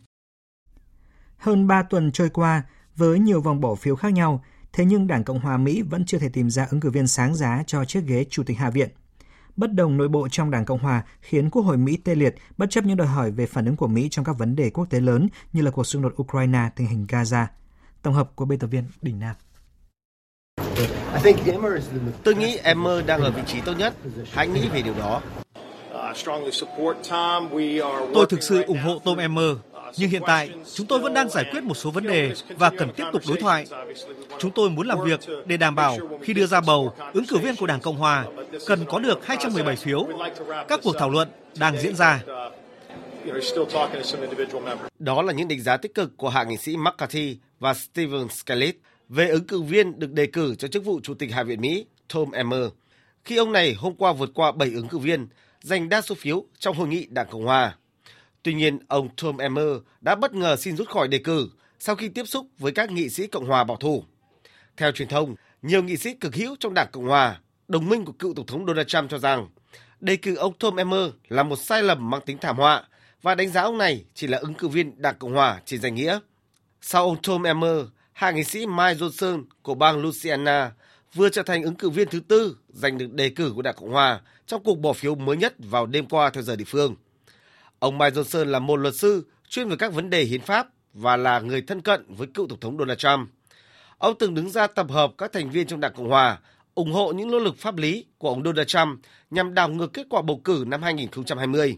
Hơn 1.38 1.67
3 1.67 1.84
tuần 1.84 2.12
trôi 2.12 2.29
qua, 2.29 2.63
với 2.95 3.19
nhiều 3.19 3.41
vòng 3.41 3.62
bỏ 3.62 3.75
phiếu 3.75 3.95
khác 3.95 4.13
nhau, 4.13 4.43
thế 4.75 4.85
nhưng 4.85 5.07
Đảng 5.07 5.23
Cộng 5.23 5.39
hòa 5.39 5.57
Mỹ 5.57 5.81
vẫn 5.81 6.05
chưa 6.05 6.17
thể 6.17 6.29
tìm 6.29 6.49
ra 6.49 6.67
ứng 6.71 6.79
cử 6.79 6.89
viên 6.89 7.07
sáng 7.07 7.35
giá 7.35 7.63
cho 7.67 7.85
chiếc 7.85 8.03
ghế 8.05 8.25
Chủ 8.29 8.43
tịch 8.43 8.57
Hạ 8.57 8.69
viện. 8.69 8.89
Bất 9.55 9.73
đồng 9.73 9.97
nội 9.97 10.07
bộ 10.07 10.27
trong 10.29 10.51
Đảng 10.51 10.65
Cộng 10.65 10.79
hòa 10.79 11.03
khiến 11.21 11.49
Quốc 11.49 11.61
hội 11.61 11.77
Mỹ 11.77 11.97
tê 11.97 12.15
liệt 12.15 12.35
bất 12.57 12.69
chấp 12.69 12.85
những 12.85 12.97
đòi 12.97 13.07
hỏi 13.07 13.31
về 13.31 13.45
phản 13.45 13.65
ứng 13.65 13.75
của 13.75 13.88
Mỹ 13.88 14.07
trong 14.11 14.25
các 14.25 14.38
vấn 14.38 14.55
đề 14.55 14.69
quốc 14.69 14.85
tế 14.89 14.99
lớn 14.99 15.27
như 15.53 15.61
là 15.61 15.71
cuộc 15.71 15.83
xung 15.83 16.01
đột 16.01 16.21
Ukraine, 16.21 16.69
tình 16.75 16.88
hình 16.88 17.05
Gaza. 17.09 17.45
Tổng 18.01 18.13
hợp 18.13 18.31
của 18.35 18.45
biên 18.45 18.59
tập 18.59 18.67
viên 18.67 18.83
Đình 19.01 19.19
Nam. 19.19 19.35
Tôi 22.23 22.35
nghĩ 22.35 22.57
Emmer 22.57 23.05
đang 23.05 23.21
ở 23.21 23.31
vị 23.31 23.41
trí 23.45 23.61
tốt 23.61 23.73
nhất. 23.77 23.95
Hãy 24.31 24.47
nghĩ 24.47 24.69
về 24.69 24.81
điều 24.81 24.93
đó. 24.93 25.21
Tôi 28.13 28.25
thực 28.29 28.43
sự 28.43 28.63
ủng 28.63 28.79
hộ 28.83 28.99
Tom 28.99 29.17
Emmer. 29.17 29.49
Nhưng 29.97 30.10
hiện 30.10 30.21
tại, 30.27 30.49
chúng 30.73 30.88
tôi 30.88 30.99
vẫn 30.99 31.13
đang 31.13 31.29
giải 31.29 31.45
quyết 31.51 31.63
một 31.63 31.73
số 31.73 31.91
vấn 31.91 32.08
đề 32.08 32.34
và 32.58 32.69
cần 32.69 32.89
tiếp 32.95 33.03
tục 33.13 33.21
đối 33.27 33.38
thoại. 33.38 33.65
Chúng 34.39 34.51
tôi 34.51 34.69
muốn 34.69 34.88
làm 34.88 34.97
việc 35.05 35.19
để 35.45 35.58
đảm 35.58 35.75
bảo 35.75 35.97
khi 36.21 36.34
đưa 36.34 36.45
ra 36.45 36.62
bầu, 36.62 36.93
ứng 37.13 37.25
cử 37.25 37.38
viên 37.38 37.55
của 37.55 37.67
Đảng 37.67 37.79
Cộng 37.79 37.97
Hòa 37.97 38.25
cần 38.65 38.86
có 38.86 38.99
được 38.99 39.25
217 39.25 39.75
phiếu. 39.75 40.08
Các 40.67 40.79
cuộc 40.84 40.95
thảo 40.99 41.10
luận 41.10 41.29
đang 41.60 41.77
diễn 41.77 41.95
ra. 41.95 42.23
Đó 44.99 45.21
là 45.21 45.34
những 45.34 45.47
đánh 45.47 45.62
giá 45.62 45.77
tích 45.77 45.93
cực 45.93 46.17
của 46.17 46.29
hạ 46.29 46.43
nghị 46.43 46.58
sĩ 46.58 46.77
McCarthy 46.77 47.38
và 47.60 47.73
Stephen 47.73 48.29
Scalise 48.29 48.77
về 49.10 49.27
ứng 49.27 49.47
cử 49.47 49.62
viên 49.62 49.99
được 49.99 50.12
đề 50.12 50.25
cử 50.25 50.55
cho 50.55 50.67
chức 50.67 50.86
vụ 50.86 50.99
Chủ 51.03 51.13
tịch 51.13 51.31
Hạ 51.31 51.43
viện 51.43 51.62
Mỹ 51.62 51.86
Tom 52.13 52.31
Emmer. 52.31 52.63
Khi 53.23 53.38
ông 53.38 53.51
này 53.51 53.73
hôm 53.73 53.95
qua 53.95 54.13
vượt 54.13 54.29
qua 54.34 54.51
7 54.51 54.71
ứng 54.75 54.88
cử 54.88 54.97
viên, 54.97 55.27
giành 55.62 55.89
đa 55.89 56.01
số 56.01 56.15
phiếu 56.15 56.45
trong 56.60 56.75
hội 56.75 56.88
nghị 56.88 57.08
Đảng 57.10 57.27
Cộng 57.31 57.45
Hòa. 57.45 57.75
Tuy 58.45 58.53
nhiên, 58.53 58.79
ông 58.88 59.10
Tom 59.21 59.38
Emmer 59.38 59.77
đã 60.01 60.15
bất 60.15 60.34
ngờ 60.34 60.55
xin 60.55 60.77
rút 60.77 60.89
khỏi 60.89 61.08
đề 61.08 61.17
cử 61.17 61.49
sau 61.79 61.95
khi 61.95 62.10
tiếp 62.10 62.23
xúc 62.27 62.47
với 62.58 62.71
các 62.71 62.91
nghị 62.91 63.10
sĩ 63.10 63.27
Cộng 63.27 63.47
hòa 63.47 63.63
bảo 63.63 63.77
thủ. 63.77 64.03
Theo 64.77 64.91
truyền 64.91 65.08
thông, 65.08 65.36
nhiều 65.62 65.84
nghị 65.84 65.97
sĩ 65.97 66.13
cực 66.13 66.36
hữu 66.36 66.55
trong 66.60 66.73
Đảng 66.73 66.88
Cộng 66.91 67.08
hòa, 67.08 67.39
đồng 67.67 67.89
minh 67.89 68.05
của 68.05 68.12
cựu 68.12 68.34
Tổng 68.34 68.45
thống 68.45 68.65
Donald 68.67 68.88
Trump 68.88 69.10
cho 69.10 69.17
rằng 69.17 69.49
đề 69.99 70.15
cử 70.15 70.36
ông 70.36 70.53
Tom 70.60 70.75
Emmer 70.75 71.10
là 71.27 71.43
một 71.43 71.55
sai 71.55 71.84
lầm 71.84 72.10
mang 72.10 72.21
tính 72.25 72.38
thảm 72.38 72.58
họa 72.58 72.84
và 73.21 73.36
đánh 73.36 73.49
giá 73.49 73.62
ông 73.62 73.77
này 73.77 74.05
chỉ 74.13 74.27
là 74.27 74.38
ứng 74.38 74.53
cử 74.53 74.67
viên 74.67 75.01
Đảng 75.01 75.15
Cộng 75.19 75.34
hòa 75.34 75.62
trên 75.65 75.81
danh 75.81 75.95
nghĩa. 75.95 76.19
Sau 76.81 77.05
ông 77.05 77.17
Tom 77.21 77.43
Emmer, 77.43 77.86
hạ 78.13 78.31
nghị 78.31 78.43
sĩ 78.43 78.65
Mike 78.65 78.93
Johnson 78.93 79.43
của 79.62 79.75
bang 79.75 80.01
Louisiana 80.01 80.71
vừa 81.13 81.29
trở 81.29 81.43
thành 81.43 81.63
ứng 81.63 81.75
cử 81.75 81.89
viên 81.89 82.10
thứ 82.10 82.19
tư 82.19 82.58
giành 82.69 82.97
được 82.97 83.13
đề 83.13 83.29
cử 83.29 83.51
của 83.55 83.62
Đảng 83.62 83.75
Cộng 83.75 83.91
hòa 83.91 84.21
trong 84.47 84.63
cuộc 84.63 84.79
bỏ 84.79 84.93
phiếu 84.93 85.15
mới 85.15 85.38
nhất 85.38 85.53
vào 85.58 85.86
đêm 85.86 86.05
qua 86.05 86.29
theo 86.29 86.43
giờ 86.43 86.55
địa 86.55 86.65
phương. 86.67 86.95
Ông 87.86 87.98
Mike 87.98 88.15
Johnson 88.15 88.45
là 88.45 88.60
một 88.60 88.76
luật 88.76 88.95
sư 88.95 89.26
chuyên 89.50 89.69
về 89.69 89.76
các 89.76 89.93
vấn 89.93 90.10
đề 90.10 90.24
hiến 90.24 90.41
pháp 90.41 90.67
và 90.93 91.17
là 91.17 91.39
người 91.39 91.62
thân 91.62 91.82
cận 91.82 92.06
với 92.10 92.28
cựu 92.28 92.48
Tổng 92.48 92.60
thống 92.60 92.78
Donald 92.78 93.00
Trump. 93.00 93.30
Ông 93.98 94.17
từng 94.19 94.36
đứng 94.36 94.50
ra 94.50 94.67
tập 94.67 94.88
hợp 94.89 95.12
các 95.17 95.34
thành 95.34 95.50
viên 95.50 95.67
trong 95.67 95.80
Đảng 95.80 95.93
Cộng 95.93 96.10
Hòa 96.10 96.39
ủng 96.76 96.91
hộ 96.91 97.13
những 97.13 97.32
nỗ 97.32 97.39
lực 97.39 97.58
pháp 97.58 97.78
lý 97.78 98.06
của 98.17 98.30
ông 98.30 98.43
Donald 98.43 98.67
Trump 98.67 99.00
nhằm 99.30 99.54
đảo 99.54 99.69
ngược 99.69 99.93
kết 99.93 100.08
quả 100.10 100.21
bầu 100.21 100.41
cử 100.43 100.63
năm 100.67 100.84
2020. 100.84 101.78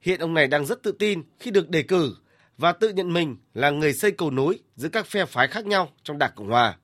Hiện 0.00 0.20
ông 0.20 0.34
này 0.34 0.46
đang 0.46 0.66
rất 0.66 0.82
tự 0.82 0.92
tin 0.92 1.22
khi 1.38 1.50
được 1.50 1.68
đề 1.68 1.82
cử 1.82 2.16
và 2.58 2.72
tự 2.72 2.88
nhận 2.88 3.12
mình 3.12 3.36
là 3.54 3.70
người 3.70 3.92
xây 3.92 4.10
cầu 4.10 4.30
nối 4.30 4.58
giữa 4.76 4.88
các 4.88 5.06
phe 5.06 5.24
phái 5.24 5.48
khác 5.48 5.66
nhau 5.66 5.88
trong 6.02 6.18
Đảng 6.18 6.32
Cộng 6.36 6.48
Hòa. 6.48 6.76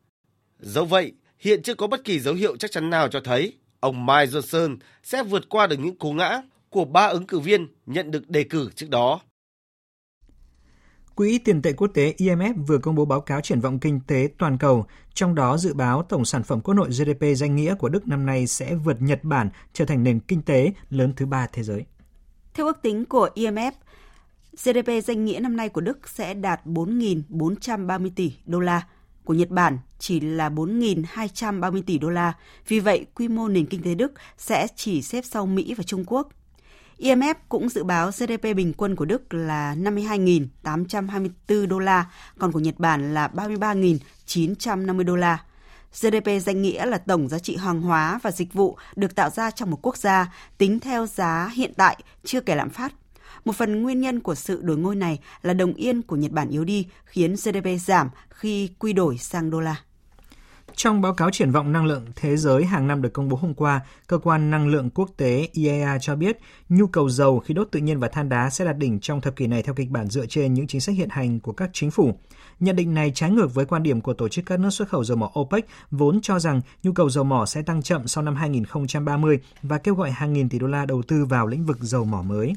Dẫu 0.58 0.84
vậy, 0.84 1.12
hiện 1.38 1.62
chưa 1.62 1.74
có 1.74 1.86
bất 1.86 2.04
kỳ 2.04 2.20
dấu 2.20 2.34
hiệu 2.34 2.56
chắc 2.56 2.70
chắn 2.70 2.90
nào 2.90 3.08
cho 3.08 3.20
thấy 3.20 3.52
ông 3.80 4.06
Mike 4.06 4.26
Johnson 4.26 4.76
sẽ 5.02 5.22
vượt 5.22 5.48
qua 5.48 5.66
được 5.66 5.76
những 5.78 5.96
cú 5.96 6.12
ngã 6.12 6.42
của 6.70 6.84
ba 6.84 7.06
ứng 7.06 7.26
cử 7.26 7.40
viên 7.40 7.66
nhận 7.86 8.10
được 8.10 8.30
đề 8.30 8.44
cử 8.44 8.70
trước 8.74 8.90
đó. 8.90 9.20
Quỹ 11.14 11.38
tiền 11.38 11.62
tệ 11.62 11.72
quốc 11.72 11.88
tế 11.94 12.14
IMF 12.18 12.64
vừa 12.66 12.78
công 12.78 12.94
bố 12.94 13.04
báo 13.04 13.20
cáo 13.20 13.40
triển 13.40 13.60
vọng 13.60 13.78
kinh 13.78 14.00
tế 14.06 14.28
toàn 14.38 14.58
cầu, 14.58 14.86
trong 15.14 15.34
đó 15.34 15.56
dự 15.56 15.74
báo 15.74 16.02
tổng 16.02 16.24
sản 16.24 16.42
phẩm 16.42 16.60
quốc 16.60 16.74
nội 16.74 16.88
GDP 16.88 17.24
danh 17.36 17.56
nghĩa 17.56 17.74
của 17.74 17.88
Đức 17.88 18.08
năm 18.08 18.26
nay 18.26 18.46
sẽ 18.46 18.74
vượt 18.74 19.02
Nhật 19.02 19.24
Bản 19.24 19.50
trở 19.72 19.84
thành 19.84 20.02
nền 20.02 20.20
kinh 20.20 20.42
tế 20.42 20.72
lớn 20.90 21.12
thứ 21.16 21.26
ba 21.26 21.46
thế 21.52 21.62
giới. 21.62 21.84
Theo 22.54 22.66
ước 22.66 22.82
tính 22.82 23.04
của 23.04 23.28
IMF, 23.34 23.72
GDP 24.52 25.04
danh 25.04 25.24
nghĩa 25.24 25.40
năm 25.40 25.56
nay 25.56 25.68
của 25.68 25.80
Đức 25.80 26.08
sẽ 26.08 26.34
đạt 26.34 26.66
4.430 26.66 28.10
tỷ 28.16 28.32
đô 28.44 28.60
la, 28.60 28.86
của 29.24 29.34
Nhật 29.34 29.50
Bản 29.50 29.78
chỉ 29.98 30.20
là 30.20 30.48
4.230 30.48 31.82
tỷ 31.82 31.98
đô 31.98 32.10
la. 32.10 32.32
Vì 32.68 32.80
vậy, 32.80 33.06
quy 33.14 33.28
mô 33.28 33.48
nền 33.48 33.66
kinh 33.66 33.82
tế 33.82 33.94
Đức 33.94 34.12
sẽ 34.38 34.66
chỉ 34.76 35.02
xếp 35.02 35.24
sau 35.24 35.46
Mỹ 35.46 35.74
và 35.74 35.82
Trung 35.82 36.04
Quốc. 36.06 36.28
IMF 36.98 37.34
cũng 37.48 37.68
dự 37.68 37.84
báo 37.84 38.10
GDP 38.10 38.42
bình 38.42 38.72
quân 38.76 38.96
của 38.96 39.04
Đức 39.04 39.34
là 39.34 39.74
52.824 39.74 41.66
đô 41.66 41.78
la, 41.78 42.10
còn 42.38 42.52
của 42.52 42.58
Nhật 42.60 42.78
Bản 42.78 43.14
là 43.14 43.30
33.950 43.34 45.04
đô 45.04 45.16
la. 45.16 45.44
GDP 46.00 46.28
danh 46.42 46.62
nghĩa 46.62 46.86
là 46.86 46.98
tổng 46.98 47.28
giá 47.28 47.38
trị 47.38 47.56
hàng 47.56 47.82
hóa 47.82 48.18
và 48.22 48.30
dịch 48.30 48.52
vụ 48.52 48.76
được 48.96 49.14
tạo 49.14 49.30
ra 49.30 49.50
trong 49.50 49.70
một 49.70 49.78
quốc 49.82 49.96
gia 49.96 50.34
tính 50.58 50.80
theo 50.80 51.06
giá 51.06 51.50
hiện 51.54 51.72
tại 51.76 51.96
chưa 52.24 52.40
kể 52.40 52.54
lạm 52.54 52.70
phát. 52.70 52.92
Một 53.44 53.56
phần 53.56 53.82
nguyên 53.82 54.00
nhân 54.00 54.20
của 54.20 54.34
sự 54.34 54.62
đổi 54.62 54.76
ngôi 54.76 54.96
này 54.96 55.18
là 55.42 55.54
đồng 55.54 55.74
yên 55.74 56.02
của 56.02 56.16
Nhật 56.16 56.32
Bản 56.32 56.50
yếu 56.50 56.64
đi 56.64 56.86
khiến 57.04 57.34
GDP 57.34 57.66
giảm 57.86 58.10
khi 58.28 58.70
quy 58.78 58.92
đổi 58.92 59.18
sang 59.18 59.50
đô 59.50 59.60
la. 59.60 59.76
Trong 60.76 61.00
báo 61.00 61.14
cáo 61.14 61.30
triển 61.30 61.50
vọng 61.50 61.72
năng 61.72 61.86
lượng 61.86 62.04
thế 62.16 62.36
giới 62.36 62.64
hàng 62.64 62.86
năm 62.86 63.02
được 63.02 63.12
công 63.12 63.28
bố 63.28 63.36
hôm 63.36 63.54
qua, 63.54 63.80
cơ 64.06 64.18
quan 64.18 64.50
năng 64.50 64.68
lượng 64.68 64.90
quốc 64.90 65.10
tế 65.16 65.48
IEA 65.52 65.98
cho 66.00 66.16
biết 66.16 66.38
nhu 66.68 66.86
cầu 66.86 67.08
dầu, 67.08 67.38
khí 67.38 67.54
đốt 67.54 67.68
tự 67.70 67.80
nhiên 67.80 68.00
và 68.00 68.08
than 68.08 68.28
đá 68.28 68.50
sẽ 68.50 68.64
đạt 68.64 68.78
đỉnh 68.78 69.00
trong 69.00 69.20
thập 69.20 69.36
kỷ 69.36 69.46
này 69.46 69.62
theo 69.62 69.74
kịch 69.74 69.90
bản 69.90 70.08
dựa 70.08 70.26
trên 70.26 70.54
những 70.54 70.66
chính 70.66 70.80
sách 70.80 70.94
hiện 70.94 71.08
hành 71.08 71.40
của 71.40 71.52
các 71.52 71.70
chính 71.72 71.90
phủ. 71.90 72.18
Nhận 72.60 72.76
định 72.76 72.94
này 72.94 73.12
trái 73.14 73.30
ngược 73.30 73.54
với 73.54 73.64
quan 73.64 73.82
điểm 73.82 74.00
của 74.00 74.14
tổ 74.14 74.28
chức 74.28 74.46
các 74.46 74.60
nước 74.60 74.70
xuất 74.70 74.88
khẩu 74.88 75.04
dầu 75.04 75.16
mỏ 75.16 75.32
OPEC 75.40 75.66
vốn 75.90 76.20
cho 76.20 76.38
rằng 76.38 76.60
nhu 76.82 76.92
cầu 76.92 77.10
dầu 77.10 77.24
mỏ 77.24 77.46
sẽ 77.46 77.62
tăng 77.62 77.82
chậm 77.82 78.06
sau 78.06 78.24
năm 78.24 78.34
2030 78.34 79.40
và 79.62 79.78
kêu 79.78 79.94
gọi 79.94 80.10
hàng 80.10 80.32
nghìn 80.32 80.48
tỷ 80.48 80.58
đô 80.58 80.66
la 80.66 80.86
đầu 80.86 81.02
tư 81.02 81.24
vào 81.24 81.46
lĩnh 81.46 81.64
vực 81.66 81.78
dầu 81.80 82.04
mỏ 82.04 82.22
mới. 82.22 82.52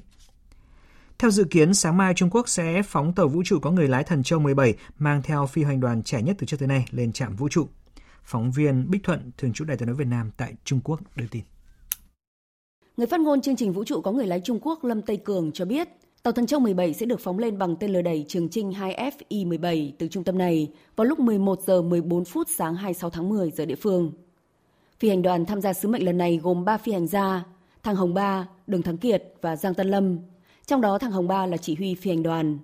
Theo 1.20 1.32
dự 1.32 1.44
kiến, 1.44 1.74
sáng 1.74 1.98
mai 1.98 2.14
Trung 2.14 2.30
Quốc 2.30 2.50
sẽ 2.50 2.82
phóng 2.82 3.14
tàu 3.14 3.28
vũ 3.28 3.42
trụ 3.46 3.60
có 3.60 3.72
người 3.72 3.88
lái 3.88 4.04
Thần 4.04 4.24
Châu 4.24 4.40
17 4.40 4.76
mang 5.00 5.22
theo 5.22 5.48
phi 5.48 5.64
hành 5.64 5.80
đoàn 5.80 6.04
trẻ 6.04 6.22
nhất 6.22 6.36
từ 6.40 6.46
trước 6.46 6.58
tới 6.60 6.68
nay 6.68 6.86
lên 6.92 7.12
trạm 7.12 7.36
vũ 7.36 7.50
trụ. 7.50 7.68
Phóng 8.30 8.52
viên 8.52 8.92
Bích 8.92 9.04
Thuận, 9.04 9.32
thường 9.38 9.54
trú 9.54 9.66
Đài 9.66 9.78
tiếng 9.78 9.88
nói 9.88 9.96
Việt 9.96 10.08
Nam 10.08 10.32
tại 10.38 10.54
Trung 10.64 10.80
Quốc 10.84 11.00
đưa 11.16 11.26
tin. 11.32 11.44
Người 12.98 13.08
phát 13.08 13.20
ngôn 13.20 13.42
chương 13.42 13.56
trình 13.56 13.74
vũ 13.74 13.84
trụ 13.84 14.02
có 14.02 14.12
người 14.12 14.28
lái 14.28 14.40
Trung 14.40 14.60
Quốc 14.62 14.84
Lâm 14.84 15.02
Tây 15.02 15.18
Cường 15.18 15.52
cho 15.52 15.66
biết, 15.66 15.90
tàu 16.24 16.32
Thần 16.32 16.46
Châu 16.46 16.60
17 16.60 16.94
sẽ 16.94 17.06
được 17.06 17.20
phóng 17.20 17.40
lên 17.40 17.58
bằng 17.58 17.76
tên 17.76 17.92
lửa 17.92 18.02
đẩy 18.02 18.26
Trường 18.28 18.50
Trinh 18.50 18.72
2FI-17 18.72 19.92
từ 20.00 20.08
trung 20.08 20.24
tâm 20.24 20.38
này 20.38 20.72
vào 20.96 21.06
lúc 21.06 21.20
11 21.20 21.60
giờ 21.62 21.82
14 21.82 22.26
phút 22.26 22.48
sáng 22.58 22.76
26 22.76 23.10
tháng 23.10 23.30
10 23.30 23.52
giờ 23.52 23.66
địa 23.66 23.76
phương. 23.76 24.12
Phi 25.00 25.10
hành 25.10 25.22
đoàn 25.22 25.46
tham 25.46 25.62
gia 25.62 25.74
sứ 25.74 25.88
mệnh 25.88 26.06
lần 26.06 26.18
này 26.18 26.40
gồm 26.44 26.66
3 26.66 26.78
phi 26.78 26.92
hành 26.92 27.08
gia, 27.08 27.44
Thăng 27.84 27.96
Hồng 27.96 28.14
Ba, 28.14 28.48
Đường 28.68 28.82
Thắng 28.82 28.98
Kiệt 28.98 29.24
và 29.42 29.56
Giang 29.56 29.74
Tân 29.74 29.88
Lâm. 29.88 30.20
Trong 30.66 30.82
đó 30.82 30.98
Thăng 30.98 31.12
Hồng 31.12 31.28
Ba 31.28 31.46
là 31.46 31.58
chỉ 31.58 31.76
huy 31.76 31.96
phi 31.96 32.12
hành 32.12 32.24
đoàn. 32.24 32.58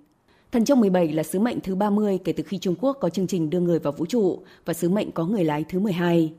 Thần 0.52 0.64
Châu 0.64 0.76
17 0.76 1.12
là 1.12 1.22
sứ 1.22 1.38
mệnh 1.38 1.60
thứ 1.60 1.74
30 1.74 2.18
kể 2.24 2.32
từ 2.32 2.42
khi 2.42 2.58
Trung 2.58 2.74
Quốc 2.80 2.96
có 3.00 3.08
chương 3.08 3.26
trình 3.26 3.50
đưa 3.50 3.60
người 3.60 3.78
vào 3.78 3.92
vũ 3.92 4.06
trụ 4.06 4.42
và 4.64 4.74
sứ 4.74 4.88
mệnh 4.88 5.12
có 5.12 5.26
người 5.26 5.44
lái 5.44 5.64
thứ 5.64 5.78
12. 5.78 6.32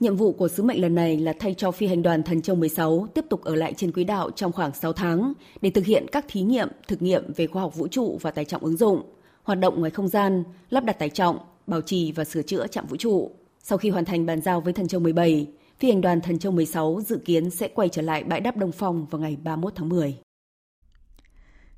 Nhiệm 0.00 0.16
vụ 0.16 0.32
của 0.32 0.48
sứ 0.48 0.62
mệnh 0.62 0.80
lần 0.80 0.94
này 0.94 1.16
là 1.16 1.32
thay 1.38 1.54
cho 1.54 1.70
phi 1.70 1.86
hành 1.86 2.02
đoàn 2.02 2.22
Thần 2.22 2.42
Châu 2.42 2.56
16 2.56 3.06
tiếp 3.14 3.24
tục 3.30 3.44
ở 3.44 3.54
lại 3.54 3.74
trên 3.76 3.92
quỹ 3.92 4.04
đạo 4.04 4.30
trong 4.30 4.52
khoảng 4.52 4.74
6 4.74 4.92
tháng 4.92 5.32
để 5.60 5.70
thực 5.70 5.84
hiện 5.84 6.06
các 6.12 6.24
thí 6.28 6.42
nghiệm, 6.42 6.68
thực 6.88 7.02
nghiệm 7.02 7.32
về 7.36 7.46
khoa 7.46 7.62
học 7.62 7.76
vũ 7.76 7.88
trụ 7.88 8.18
và 8.20 8.30
tài 8.30 8.44
trọng 8.44 8.64
ứng 8.64 8.76
dụng, 8.76 9.02
hoạt 9.42 9.58
động 9.58 9.78
ngoài 9.78 9.90
không 9.90 10.08
gian, 10.08 10.44
lắp 10.70 10.84
đặt 10.84 10.98
tài 10.98 11.08
trọng, 11.08 11.38
bảo 11.66 11.80
trì 11.80 12.12
và 12.12 12.24
sửa 12.24 12.42
chữa 12.42 12.66
trạm 12.66 12.86
vũ 12.86 12.96
trụ. 12.96 13.30
Sau 13.62 13.78
khi 13.78 13.90
hoàn 13.90 14.04
thành 14.04 14.26
bàn 14.26 14.40
giao 14.40 14.60
với 14.60 14.72
Thần 14.72 14.88
Châu 14.88 15.00
17, 15.00 15.46
phi 15.78 15.90
hành 15.90 16.00
đoàn 16.00 16.20
Thần 16.20 16.38
Châu 16.38 16.52
16 16.52 17.00
dự 17.06 17.18
kiến 17.24 17.50
sẽ 17.50 17.68
quay 17.68 17.88
trở 17.88 18.02
lại 18.02 18.24
bãi 18.24 18.40
đáp 18.40 18.56
Đông 18.56 18.72
Phong 18.72 19.06
vào 19.10 19.20
ngày 19.20 19.36
31 19.44 19.72
tháng 19.76 19.88
10. 19.88 20.23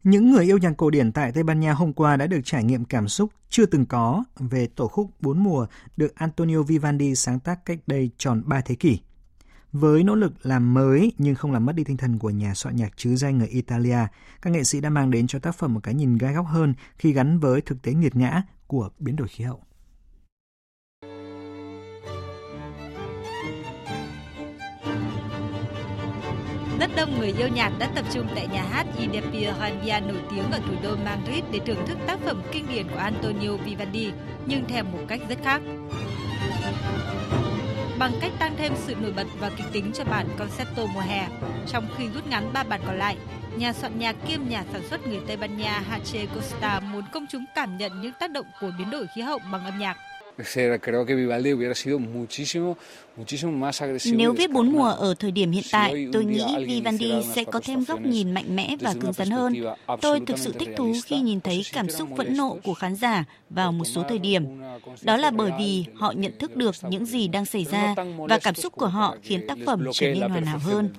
Những 0.07 0.31
người 0.31 0.45
yêu 0.45 0.59
nhạc 0.59 0.73
cổ 0.77 0.91
điển 0.91 1.13
tại 1.13 1.33
Tây 1.33 1.43
Ban 1.45 1.61
Nha 1.61 1.73
hôm 1.73 1.93
qua 1.93 2.17
đã 2.17 2.27
được 2.27 2.41
trải 2.45 2.65
nghiệm 2.65 2.85
cảm 2.85 3.09
xúc 3.09 3.31
chưa 3.49 3.67
từng 3.67 3.87
có 3.87 4.25
về 4.39 4.67
tổ 4.67 4.89
khúc 4.89 5.11
Bốn 5.21 5.43
mùa 5.43 5.67
được 5.97 6.15
Antonio 6.15 6.63
Vivaldi 6.63 7.15
sáng 7.15 7.41
tác 7.41 7.65
cách 7.65 7.79
đây 7.87 8.11
tròn 8.19 8.43
3 8.45 8.61
thế 8.61 8.75
kỷ. 8.75 8.99
Với 9.73 10.05
nỗ 10.05 10.15
lực 10.15 10.33
làm 10.43 10.75
mới 10.75 11.13
nhưng 11.19 11.35
không 11.35 11.53
làm 11.53 11.67
mất 11.67 11.73
đi 11.73 11.85
tinh 11.85 11.97
thần 11.97 12.19
của 12.19 12.31
nhà 12.31 12.55
soạn 12.55 12.77
nhạc 12.77 12.93
chứ 12.97 13.17
danh 13.17 13.39
người 13.39 13.49
Italia, 13.49 13.99
các 14.43 14.51
nghệ 14.51 14.65
sĩ 14.65 14.81
đã 14.81 14.91
mang 14.91 15.11
đến 15.11 15.27
cho 15.27 15.39
tác 15.39 15.55
phẩm 15.55 15.75
một 15.75 15.81
cái 15.83 15.95
nhìn 15.95 16.19
gai 16.19 16.35
góc 16.35 16.47
hơn 16.47 16.75
khi 16.99 17.13
gắn 17.13 17.39
với 17.39 17.61
thực 17.61 17.83
tế 17.83 17.95
nghiệt 17.95 18.17
ngã 18.17 18.43
của 18.67 18.91
biến 18.99 19.17
đổi 19.17 19.29
khí 19.29 19.45
hậu. 19.45 19.66
Rất 26.81 26.91
đông 26.97 27.19
người 27.19 27.35
yêu 27.39 27.49
nhạc 27.49 27.73
đã 27.79 27.91
tập 27.95 28.05
trung 28.13 28.27
tại 28.35 28.49
nhà 28.53 28.65
hát 28.71 28.87
Independencia 28.99 30.01
nổi 30.01 30.21
tiếng 30.31 30.51
ở 30.51 30.59
thủ 30.59 30.75
đô 30.83 30.97
Madrid 31.05 31.45
để 31.53 31.61
thưởng 31.67 31.87
thức 31.87 31.99
tác 32.07 32.19
phẩm 32.21 32.43
kinh 32.53 32.67
điển 32.69 32.89
của 32.89 32.99
Antonio 32.99 33.53
Vivaldi, 33.53 34.11
nhưng 34.47 34.65
theo 34.69 34.85
một 34.85 34.99
cách 35.09 35.21
rất 35.29 35.39
khác. 35.45 35.61
Bằng 37.99 38.13
cách 38.21 38.33
tăng 38.39 38.57
thêm 38.57 38.73
sự 38.77 38.95
nổi 38.95 39.13
bật 39.13 39.27
và 39.39 39.51
kịch 39.57 39.67
tính 39.73 39.93
cho 39.95 40.05
bản 40.05 40.27
concerto 40.39 40.87
mùa 40.95 41.01
hè, 41.01 41.29
trong 41.67 41.89
khi 41.97 42.09
rút 42.15 42.27
ngắn 42.27 42.53
ba 42.53 42.65
bản 42.65 42.81
còn 42.87 42.99
lại, 42.99 43.17
nhà 43.57 43.73
soạn 43.73 43.99
nhạc 43.99 44.17
kiêm 44.29 44.41
nhà 44.49 44.65
sản 44.73 44.83
xuất 44.91 45.07
người 45.07 45.21
Tây 45.27 45.37
Ban 45.37 45.57
Nha 45.57 45.83
Hache 45.91 46.27
Costa 46.27 46.81
muốn 46.81 47.05
công 47.13 47.27
chúng 47.31 47.45
cảm 47.55 47.77
nhận 47.77 48.01
những 48.01 48.13
tác 48.21 48.31
động 48.31 48.47
của 48.61 48.71
biến 48.79 48.91
đổi 48.91 49.07
khí 49.15 49.23
hậu 49.23 49.39
bằng 49.53 49.65
âm 49.65 49.79
nhạc. 49.79 49.97
Nếu 54.13 54.33
viết 54.33 54.51
bốn 54.51 54.73
mùa 54.73 54.89
ở 54.89 55.15
thời 55.19 55.31
điểm 55.31 55.51
hiện 55.51 55.65
tại, 55.73 56.07
tôi 56.13 56.25
nghĩ 56.25 56.65
Vivaldi 56.67 57.13
sẽ 57.35 57.45
có 57.45 57.61
thêm 57.65 57.85
góc 57.85 58.01
nhìn 58.01 58.33
mạnh 58.33 58.57
mẽ 58.57 58.77
và 58.81 58.95
cứng 59.01 59.13
rắn 59.13 59.31
hơn. 59.31 59.55
Tôi 60.01 60.21
thực 60.27 60.39
sự 60.39 60.53
thích 60.59 60.69
thú 60.77 60.93
khi 61.05 61.21
nhìn 61.21 61.41
thấy 61.41 61.63
cảm 61.73 61.89
xúc 61.89 62.09
phẫn 62.17 62.37
nộ 62.37 62.59
của 62.65 62.75
khán 62.75 62.97
giả 62.97 63.25
vào 63.51 63.73
một 63.73 63.85
số 63.85 64.03
thời 64.09 64.19
điểm. 64.19 64.45
Đó 65.03 65.17
là 65.17 65.31
bởi 65.31 65.53
vì 65.59 65.85
họ 65.95 66.13
nhận 66.13 66.39
thức 66.39 66.57
được 66.57 66.75
những 66.91 67.07
gì 67.07 67.29
đang 67.29 67.45
xảy 67.45 67.65
ra 67.65 67.95
và 68.29 68.39
cảm 68.39 68.55
xúc 68.55 68.73
của 68.73 68.87
họ 68.87 69.17
khiến 69.23 69.47
tác 69.49 69.59
phẩm 69.67 69.85
trở 69.93 70.07
nên 70.07 70.31
hoàn 70.31 70.45
hảo 70.45 70.59
hơn. 70.59 70.91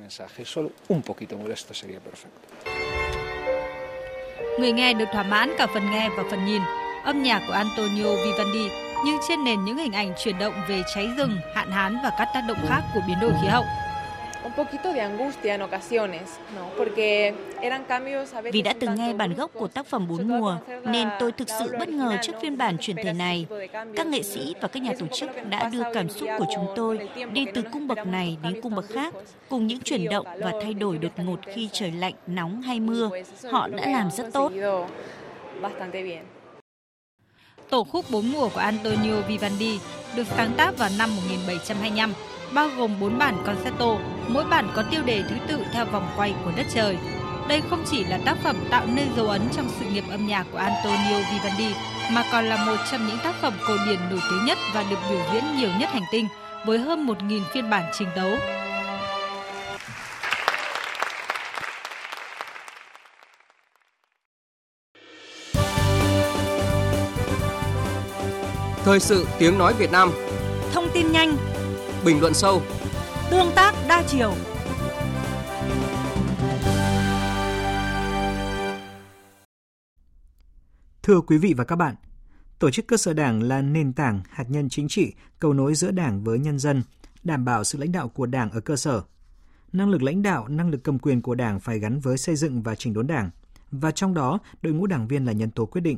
Người 4.59 4.71
nghe 4.71 4.93
được 4.93 5.05
thỏa 5.13 5.23
mãn 5.23 5.49
cả 5.57 5.67
phần 5.73 5.91
nghe 5.91 6.09
và 6.17 6.23
phần 6.29 6.45
nhìn. 6.45 6.61
Âm 7.03 7.23
nhạc 7.23 7.43
của 7.47 7.53
Antonio 7.53 8.15
Vivaldi 8.25 8.86
nhưng 9.05 9.17
trên 9.27 9.43
nền 9.43 9.65
những 9.65 9.77
hình 9.77 9.91
ảnh 9.91 10.13
chuyển 10.23 10.39
động 10.39 10.53
về 10.67 10.81
cháy 10.95 11.09
rừng, 11.17 11.37
hạn 11.53 11.71
hán 11.71 11.97
và 12.03 12.11
các 12.17 12.29
tác 12.33 12.41
động 12.47 12.57
khác 12.67 12.81
của 12.93 13.01
biến 13.07 13.17
đổi 13.21 13.31
khí 13.41 13.47
hậu. 13.47 13.63
Vì 18.51 18.61
đã 18.61 18.73
từng 18.79 18.95
nghe 18.95 19.13
bản 19.13 19.33
gốc 19.33 19.51
của 19.53 19.67
tác 19.67 19.85
phẩm 19.85 20.07
Bốn 20.07 20.27
Mùa, 20.27 20.57
nên 20.83 21.07
tôi 21.19 21.31
thực 21.31 21.49
sự 21.59 21.75
bất 21.79 21.89
ngờ 21.89 22.17
trước 22.21 22.33
phiên 22.41 22.57
bản 22.57 22.77
truyền 22.77 22.95
thể 22.95 23.13
này. 23.13 23.45
Các 23.95 24.07
nghệ 24.07 24.23
sĩ 24.23 24.55
và 24.61 24.67
các 24.67 24.83
nhà 24.83 24.93
tổ 24.99 25.07
chức 25.07 25.29
đã 25.49 25.69
đưa 25.73 25.83
cảm 25.93 26.09
xúc 26.09 26.29
của 26.37 26.45
chúng 26.55 26.67
tôi 26.75 27.09
đi 27.31 27.45
từ 27.53 27.61
cung 27.61 27.87
bậc 27.87 28.07
này 28.07 28.37
đến 28.43 28.61
cung 28.61 28.75
bậc 28.75 28.85
khác, 28.89 29.13
cùng 29.49 29.67
những 29.67 29.79
chuyển 29.79 30.09
động 30.09 30.25
và 30.39 30.51
thay 30.61 30.73
đổi 30.73 30.97
đột 30.97 31.11
ngột 31.17 31.39
khi 31.53 31.69
trời 31.71 31.91
lạnh, 31.91 32.13
nóng 32.27 32.61
hay 32.61 32.79
mưa. 32.79 33.09
Họ 33.51 33.67
đã 33.67 33.87
làm 33.87 34.11
rất 34.11 34.33
tốt. 34.33 34.51
Tổ 37.69 37.83
khúc 37.83 38.05
bốn 38.09 38.31
mùa 38.31 38.49
của 38.49 38.59
Antonio 38.59 39.21
Vivaldi 39.27 39.79
được 40.15 40.27
sáng 40.37 40.51
tác 40.57 40.77
vào 40.77 40.89
năm 40.97 41.15
1725, 41.15 42.13
bao 42.53 42.69
gồm 42.77 42.99
4 42.99 43.17
bản 43.17 43.43
concerto, 43.45 43.97
mỗi 44.27 44.43
bản 44.43 44.69
có 44.75 44.83
tiêu 44.91 45.01
đề 45.05 45.23
thứ 45.29 45.35
tự 45.47 45.59
theo 45.73 45.85
vòng 45.85 46.09
quay 46.17 46.33
của 46.45 46.51
đất 46.55 46.65
trời. 46.73 46.97
Đây 47.47 47.61
không 47.69 47.83
chỉ 47.91 48.03
là 48.03 48.19
tác 48.25 48.37
phẩm 48.43 48.55
tạo 48.69 48.85
nên 48.95 49.07
dấu 49.17 49.27
ấn 49.27 49.41
trong 49.55 49.69
sự 49.79 49.85
nghiệp 49.85 50.03
âm 50.09 50.27
nhạc 50.27 50.45
của 50.51 50.57
Antonio 50.57 51.17
Vivaldi, 51.31 51.75
mà 52.11 52.23
còn 52.31 52.45
là 52.45 52.65
một 52.65 52.75
trong 52.91 53.07
những 53.07 53.17
tác 53.23 53.35
phẩm 53.41 53.53
cổ 53.67 53.73
điển 53.85 53.99
nổi 54.09 54.19
tiếng 54.31 54.45
nhất 54.45 54.57
và 54.73 54.85
được 54.89 54.99
biểu 55.09 55.21
diễn 55.33 55.43
nhiều 55.57 55.69
nhất 55.79 55.89
hành 55.89 56.05
tinh, 56.11 56.27
với 56.65 56.77
hơn 56.77 57.07
1.000 57.07 57.41
phiên 57.53 57.69
bản 57.69 57.91
trình 57.97 58.07
tấu. 58.15 58.31
Thời 68.87 68.99
sự 68.99 69.27
tiếng 69.39 69.57
nói 69.57 69.73
Việt 69.73 69.91
Nam 69.91 70.11
Thông 70.73 70.87
tin 70.93 71.11
nhanh 71.11 71.37
Bình 72.05 72.21
luận 72.21 72.33
sâu 72.33 72.61
Tương 73.31 73.51
tác 73.55 73.75
đa 73.89 74.03
chiều 74.07 74.33
Thưa 81.03 81.21
quý 81.21 81.37
vị 81.37 81.53
và 81.57 81.63
các 81.63 81.75
bạn, 81.75 81.95
tổ 82.59 82.71
chức 82.71 82.87
cơ 82.87 82.97
sở 82.97 83.13
đảng 83.13 83.43
là 83.43 83.61
nền 83.61 83.93
tảng 83.93 84.21
hạt 84.29 84.45
nhân 84.47 84.69
chính 84.69 84.87
trị, 84.87 85.13
cầu 85.39 85.53
nối 85.53 85.75
giữa 85.75 85.91
đảng 85.91 86.23
với 86.23 86.39
nhân 86.39 86.59
dân, 86.59 86.83
đảm 87.23 87.45
bảo 87.45 87.63
sự 87.63 87.77
lãnh 87.77 87.91
đạo 87.91 88.09
của 88.09 88.25
đảng 88.25 88.51
ở 88.51 88.59
cơ 88.59 88.75
sở. 88.75 89.01
Năng 89.73 89.89
lực 89.89 90.03
lãnh 90.03 90.21
đạo, 90.21 90.47
năng 90.47 90.69
lực 90.69 90.83
cầm 90.83 90.99
quyền 90.99 91.21
của 91.21 91.35
đảng 91.35 91.59
phải 91.59 91.79
gắn 91.79 91.99
với 91.99 92.17
xây 92.17 92.35
dựng 92.35 92.61
và 92.61 92.75
chỉnh 92.75 92.93
đốn 92.93 93.07
đảng, 93.07 93.29
và 93.71 93.91
trong 93.91 94.13
đó 94.13 94.39
đội 94.61 94.73
ngũ 94.73 94.87
đảng 94.87 95.07
viên 95.07 95.25
là 95.25 95.31
nhân 95.31 95.51
tố 95.51 95.65
quyết 95.65 95.81
định. 95.81 95.97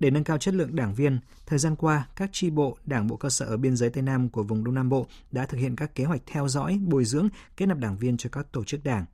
Để 0.00 0.10
nâng 0.10 0.24
cao 0.24 0.38
chất 0.38 0.54
lượng 0.54 0.76
đảng 0.76 0.94
viên, 0.94 1.20
thời 1.46 1.58
gian 1.58 1.76
qua, 1.76 2.08
các 2.16 2.30
tri 2.32 2.50
bộ, 2.50 2.78
đảng 2.84 3.06
bộ 3.06 3.16
cơ 3.16 3.30
sở 3.30 3.46
ở 3.46 3.56
biên 3.56 3.76
giới 3.76 3.90
Tây 3.90 4.02
Nam 4.02 4.28
của 4.28 4.42
vùng 4.42 4.64
Đông 4.64 4.74
Nam 4.74 4.88
Bộ 4.88 5.06
đã 5.32 5.46
thực 5.46 5.58
hiện 5.58 5.76
các 5.76 5.94
kế 5.94 6.04
hoạch 6.04 6.20
theo 6.26 6.48
dõi, 6.48 6.80
bồi 6.86 7.04
dưỡng, 7.04 7.28
kết 7.56 7.66
nạp 7.66 7.78
đảng 7.78 7.96
viên 7.98 8.16
cho 8.16 8.30
các 8.32 8.52
tổ 8.52 8.64
chức 8.64 8.84
đảng. 8.84 9.04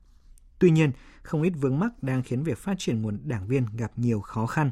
Tuy 0.59 0.71
nhiên, 0.71 0.91
không 1.21 1.41
ít 1.41 1.49
vướng 1.49 1.79
mắc 1.79 2.03
đang 2.03 2.23
khiến 2.23 2.43
việc 2.43 2.57
phát 2.57 2.75
triển 2.77 3.01
nguồn 3.01 3.19
đảng 3.23 3.47
viên 3.47 3.65
gặp 3.77 3.91
nhiều 3.95 4.21
khó 4.21 4.45
khăn. 4.45 4.71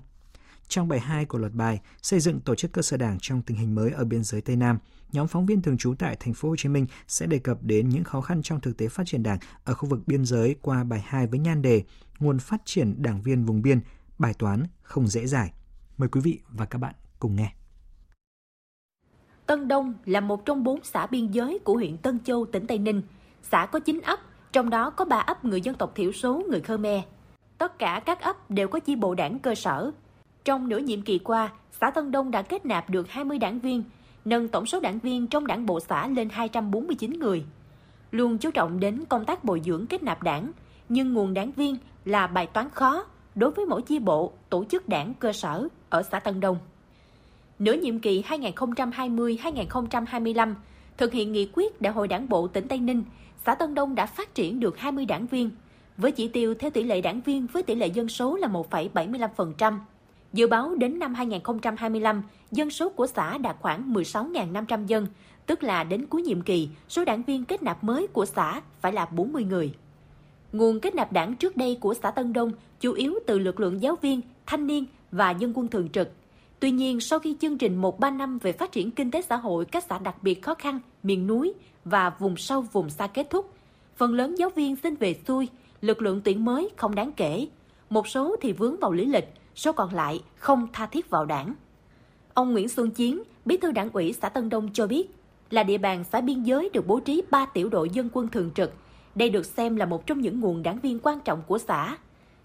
Trong 0.68 0.88
bài 0.88 1.00
2 1.00 1.26
của 1.26 1.38
luật 1.38 1.54
bài 1.54 1.82
xây 2.02 2.20
dựng 2.20 2.40
tổ 2.40 2.56
chức 2.56 2.72
cơ 2.72 2.82
sở 2.82 2.98
đảng 2.98 3.18
trong 3.22 3.42
tình 3.42 3.58
hình 3.58 3.76
mới 3.76 3.92
ở 3.92 4.06
biên 4.06 4.24
giới 4.24 4.42
Tây 4.42 4.56
Nam, 4.56 4.80
nhóm 5.12 5.28
phóng 5.28 5.46
viên 5.46 5.62
thường 5.62 5.78
trú 5.78 5.94
tại 6.00 6.18
thành 6.20 6.34
phố 6.34 6.50
Hồ 6.50 6.56
Chí 6.56 6.70
Minh 6.70 6.86
sẽ 7.08 7.26
đề 7.26 7.40
cập 7.40 7.64
đến 7.64 7.90
những 7.90 8.04
khó 8.04 8.22
khăn 8.22 8.42
trong 8.42 8.62
thực 8.62 8.78
tế 8.78 8.88
phát 8.88 9.04
triển 9.08 9.24
đảng 9.24 9.40
ở 9.64 9.74
khu 9.74 9.90
vực 9.90 10.00
biên 10.08 10.26
giới 10.26 10.56
qua 10.62 10.84
bài 10.84 11.04
2 11.06 11.28
với 11.28 11.40
nhan 11.40 11.62
đề 11.62 11.84
Nguồn 12.20 12.40
phát 12.40 12.62
triển 12.66 13.02
đảng 13.02 13.22
viên 13.22 13.46
vùng 13.46 13.62
biên, 13.62 13.80
bài 14.20 14.34
toán 14.34 14.64
không 14.82 15.08
dễ 15.08 15.28
giải. 15.28 15.54
Mời 15.98 16.10
quý 16.10 16.22
vị 16.24 16.40
và 16.50 16.66
các 16.66 16.80
bạn 16.80 16.94
cùng 17.20 17.36
nghe. 17.36 17.54
Tân 19.46 19.68
Đông 19.68 19.94
là 20.06 20.20
một 20.20 20.46
trong 20.46 20.64
bốn 20.64 20.80
xã 20.84 21.08
biên 21.08 21.32
giới 21.32 21.60
của 21.60 21.74
huyện 21.74 21.98
Tân 21.98 22.20
Châu, 22.20 22.46
tỉnh 22.46 22.68
Tây 22.68 22.78
Ninh. 22.78 23.02
Xã 23.42 23.66
có 23.66 23.80
9 23.80 24.02
ấp, 24.04 24.20
trong 24.52 24.70
đó 24.70 24.90
có 24.90 25.06
3 25.06 25.18
ấp 25.18 25.46
người 25.46 25.62
dân 25.62 25.76
tộc 25.76 25.92
thiểu 25.96 26.12
số 26.12 26.44
người 26.50 26.62
Khmer. 26.62 27.02
Tất 27.58 27.80
cả 27.80 28.02
các 28.06 28.22
ấp 28.22 28.52
đều 28.52 28.68
có 28.68 28.80
chi 28.80 28.96
bộ 28.96 29.16
đảng 29.16 29.40
cơ 29.40 29.56
sở. 29.56 29.92
Trong 30.46 30.70
nửa 30.70 30.78
nhiệm 30.78 31.02
kỳ 31.02 31.20
qua, 31.20 31.52
xã 31.82 31.92
Tân 31.92 32.12
Đông 32.12 32.32
đã 32.32 32.42
kết 32.42 32.66
nạp 32.66 32.90
được 32.90 33.10
20 33.10 33.40
đảng 33.40 33.60
viên, 33.60 33.84
nâng 34.26 34.48
tổng 34.48 34.66
số 34.66 34.80
đảng 34.80 35.00
viên 35.00 35.28
trong 35.28 35.48
đảng 35.48 35.66
bộ 35.66 35.80
xã 35.80 36.08
lên 36.08 36.30
249 36.32 37.20
người. 37.20 37.46
Luôn 38.12 38.38
chú 38.38 38.52
trọng 38.52 38.80
đến 38.80 39.04
công 39.10 39.26
tác 39.26 39.44
bồi 39.44 39.62
dưỡng 39.66 39.88
kết 39.88 40.04
nạp 40.04 40.24
đảng, 40.24 40.52
nhưng 40.90 41.14
nguồn 41.14 41.34
đảng 41.34 41.52
viên 41.52 41.78
là 42.06 42.28
bài 42.28 42.48
toán 42.48 42.70
khó 42.70 43.06
đối 43.36 43.52
với 43.52 43.66
mỗi 43.66 43.82
chi 43.82 44.00
bộ, 44.00 44.32
tổ 44.50 44.66
chức 44.66 44.90
đảng 44.90 45.14
cơ 45.14 45.34
sở 45.34 45.68
ở 45.90 46.04
xã 46.04 46.20
Tân 46.20 46.40
Đông. 46.40 46.58
Nửa 47.60 47.74
nhiệm 47.74 48.00
kỳ 48.00 48.22
2020-2025, 48.22 50.56
thực 50.98 51.14
hiện 51.14 51.32
nghị 51.32 51.50
quyết 51.54 51.82
Đại 51.82 51.94
hội 51.94 52.08
Đảng 52.08 52.30
bộ 52.30 52.48
tỉnh 52.48 52.68
Tây 52.68 52.80
Ninh, 52.80 53.04
xã 53.46 53.56
Tân 53.56 53.76
Đông 53.76 53.96
đã 53.96 54.06
phát 54.06 54.36
triển 54.36 54.60
được 54.60 54.78
20 54.78 55.06
đảng 55.06 55.28
viên, 55.28 55.50
với 55.98 56.12
chỉ 56.12 56.28
tiêu 56.28 56.56
theo 56.60 56.70
tỷ 56.70 56.84
lệ 56.84 57.02
đảng 57.02 57.22
viên 57.22 57.48
với 57.48 57.64
tỷ 57.64 57.76
lệ 57.76 57.88
dân 57.88 58.10
số 58.10 58.36
là 58.36 58.48
1,75%. 58.48 59.80
Dự 60.34 60.48
báo 60.48 60.76
đến 60.76 61.00
năm 61.00 61.14
2025, 61.14 62.24
dân 62.52 62.70
số 62.70 62.90
của 62.90 63.08
xã 63.08 63.38
đạt 63.38 63.56
khoảng 63.62 63.94
16.500 63.94 64.86
dân, 64.86 65.08
tức 65.46 65.64
là 65.64 65.84
đến 65.84 66.06
cuối 66.06 66.22
nhiệm 66.22 66.42
kỳ, 66.42 66.70
số 66.90 67.06
đảng 67.06 67.24
viên 67.24 67.46
kết 67.46 67.64
nạp 67.64 67.84
mới 67.84 68.08
của 68.08 68.26
xã 68.26 68.62
phải 68.82 68.94
là 68.94 69.06
40 69.06 69.44
người. 69.44 69.74
Nguồn 70.54 70.80
kết 70.80 70.96
nạp 70.96 71.12
đảng 71.12 71.36
trước 71.36 71.58
đây 71.58 71.78
của 71.82 71.94
xã 71.94 72.12
Tân 72.12 72.34
Đông 72.34 72.52
chủ 72.80 72.94
yếu 72.94 73.14
từ 73.28 73.40
lực 73.40 73.60
lượng 73.60 73.82
giáo 73.82 73.96
viên, 74.02 74.22
thanh 74.46 74.68
niên 74.68 74.86
và 75.12 75.32
dân 75.32 75.54
quân 75.56 75.68
thường 75.68 75.90
trực. 75.90 76.10
Tuy 76.60 76.72
nhiên, 76.72 77.00
sau 77.00 77.20
khi 77.20 77.36
chương 77.42 77.58
trình 77.58 77.82
1-3 77.82 78.18
năm 78.18 78.40
về 78.40 78.52
phát 78.52 78.72
triển 78.72 78.92
kinh 78.92 79.12
tế 79.12 79.22
xã 79.22 79.36
hội 79.36 79.66
các 79.66 79.84
xã 79.90 79.98
đặc 79.98 80.24
biệt 80.24 80.42
khó 80.42 80.54
khăn, 80.54 80.80
miền 81.04 81.28
núi 81.28 81.54
và 81.86 82.10
vùng 82.20 82.38
sâu 82.38 82.62
vùng 82.62 82.90
xa 82.90 83.08
kết 83.08 83.30
thúc, 83.30 83.54
phần 83.96 84.14
lớn 84.14 84.36
giáo 84.36 84.50
viên 84.50 84.76
xin 84.76 84.96
về 84.96 85.16
xuôi, 85.28 85.48
lực 85.82 86.02
lượng 86.02 86.22
tuyển 86.24 86.46
mới 86.46 86.70
không 86.76 86.96
đáng 86.96 87.12
kể. 87.12 87.48
Một 87.90 88.08
số 88.08 88.36
thì 88.42 88.52
vướng 88.52 88.80
vào 88.80 88.92
lý 88.92 89.06
lịch, 89.06 89.34
số 89.56 89.72
còn 89.72 89.94
lại 89.94 90.22
không 90.36 90.68
tha 90.74 90.86
thiết 90.86 91.10
vào 91.10 91.26
đảng. 91.26 91.54
Ông 92.34 92.54
Nguyễn 92.54 92.70
Xuân 92.70 92.92
Chiến, 92.92 93.24
bí 93.46 93.58
thư 93.58 93.72
đảng 93.72 93.90
ủy 93.90 94.14
xã 94.22 94.30
Tân 94.30 94.50
Đông 94.50 94.70
cho 94.74 94.88
biết, 94.88 95.16
là 95.50 95.64
địa 95.64 95.78
bàn 95.78 96.04
xã 96.12 96.22
biên 96.22 96.44
giới 96.44 96.70
được 96.74 96.88
bố 96.88 97.00
trí 97.00 97.22
3 97.32 97.46
tiểu 97.46 97.70
đội 97.70 97.90
dân 97.90 98.10
quân 98.14 98.28
thường 98.28 98.52
trực. 98.56 98.74
Đây 99.16 99.30
được 99.30 99.46
xem 99.46 99.76
là 99.76 99.86
một 99.86 100.06
trong 100.08 100.22
những 100.22 100.40
nguồn 100.40 100.64
đảng 100.64 100.80
viên 100.80 101.00
quan 101.00 101.20
trọng 101.26 101.44
của 101.48 101.58
xã. 101.58 101.98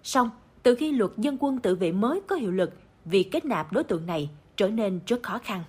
Song, 0.03 0.29
từ 0.63 0.75
khi 0.75 0.91
luật 0.91 1.11
dân 1.17 1.37
quân 1.39 1.59
tự 1.59 1.75
vệ 1.75 1.91
mới 1.91 2.21
có 2.27 2.35
hiệu 2.35 2.51
lực, 2.51 2.73
việc 3.05 3.31
kết 3.31 3.45
nạp 3.45 3.73
đối 3.73 3.83
tượng 3.83 4.05
này 4.05 4.29
trở 4.57 4.67
nên 4.67 4.99
rất 5.05 5.23
khó 5.23 5.39
khăn. 5.43 5.63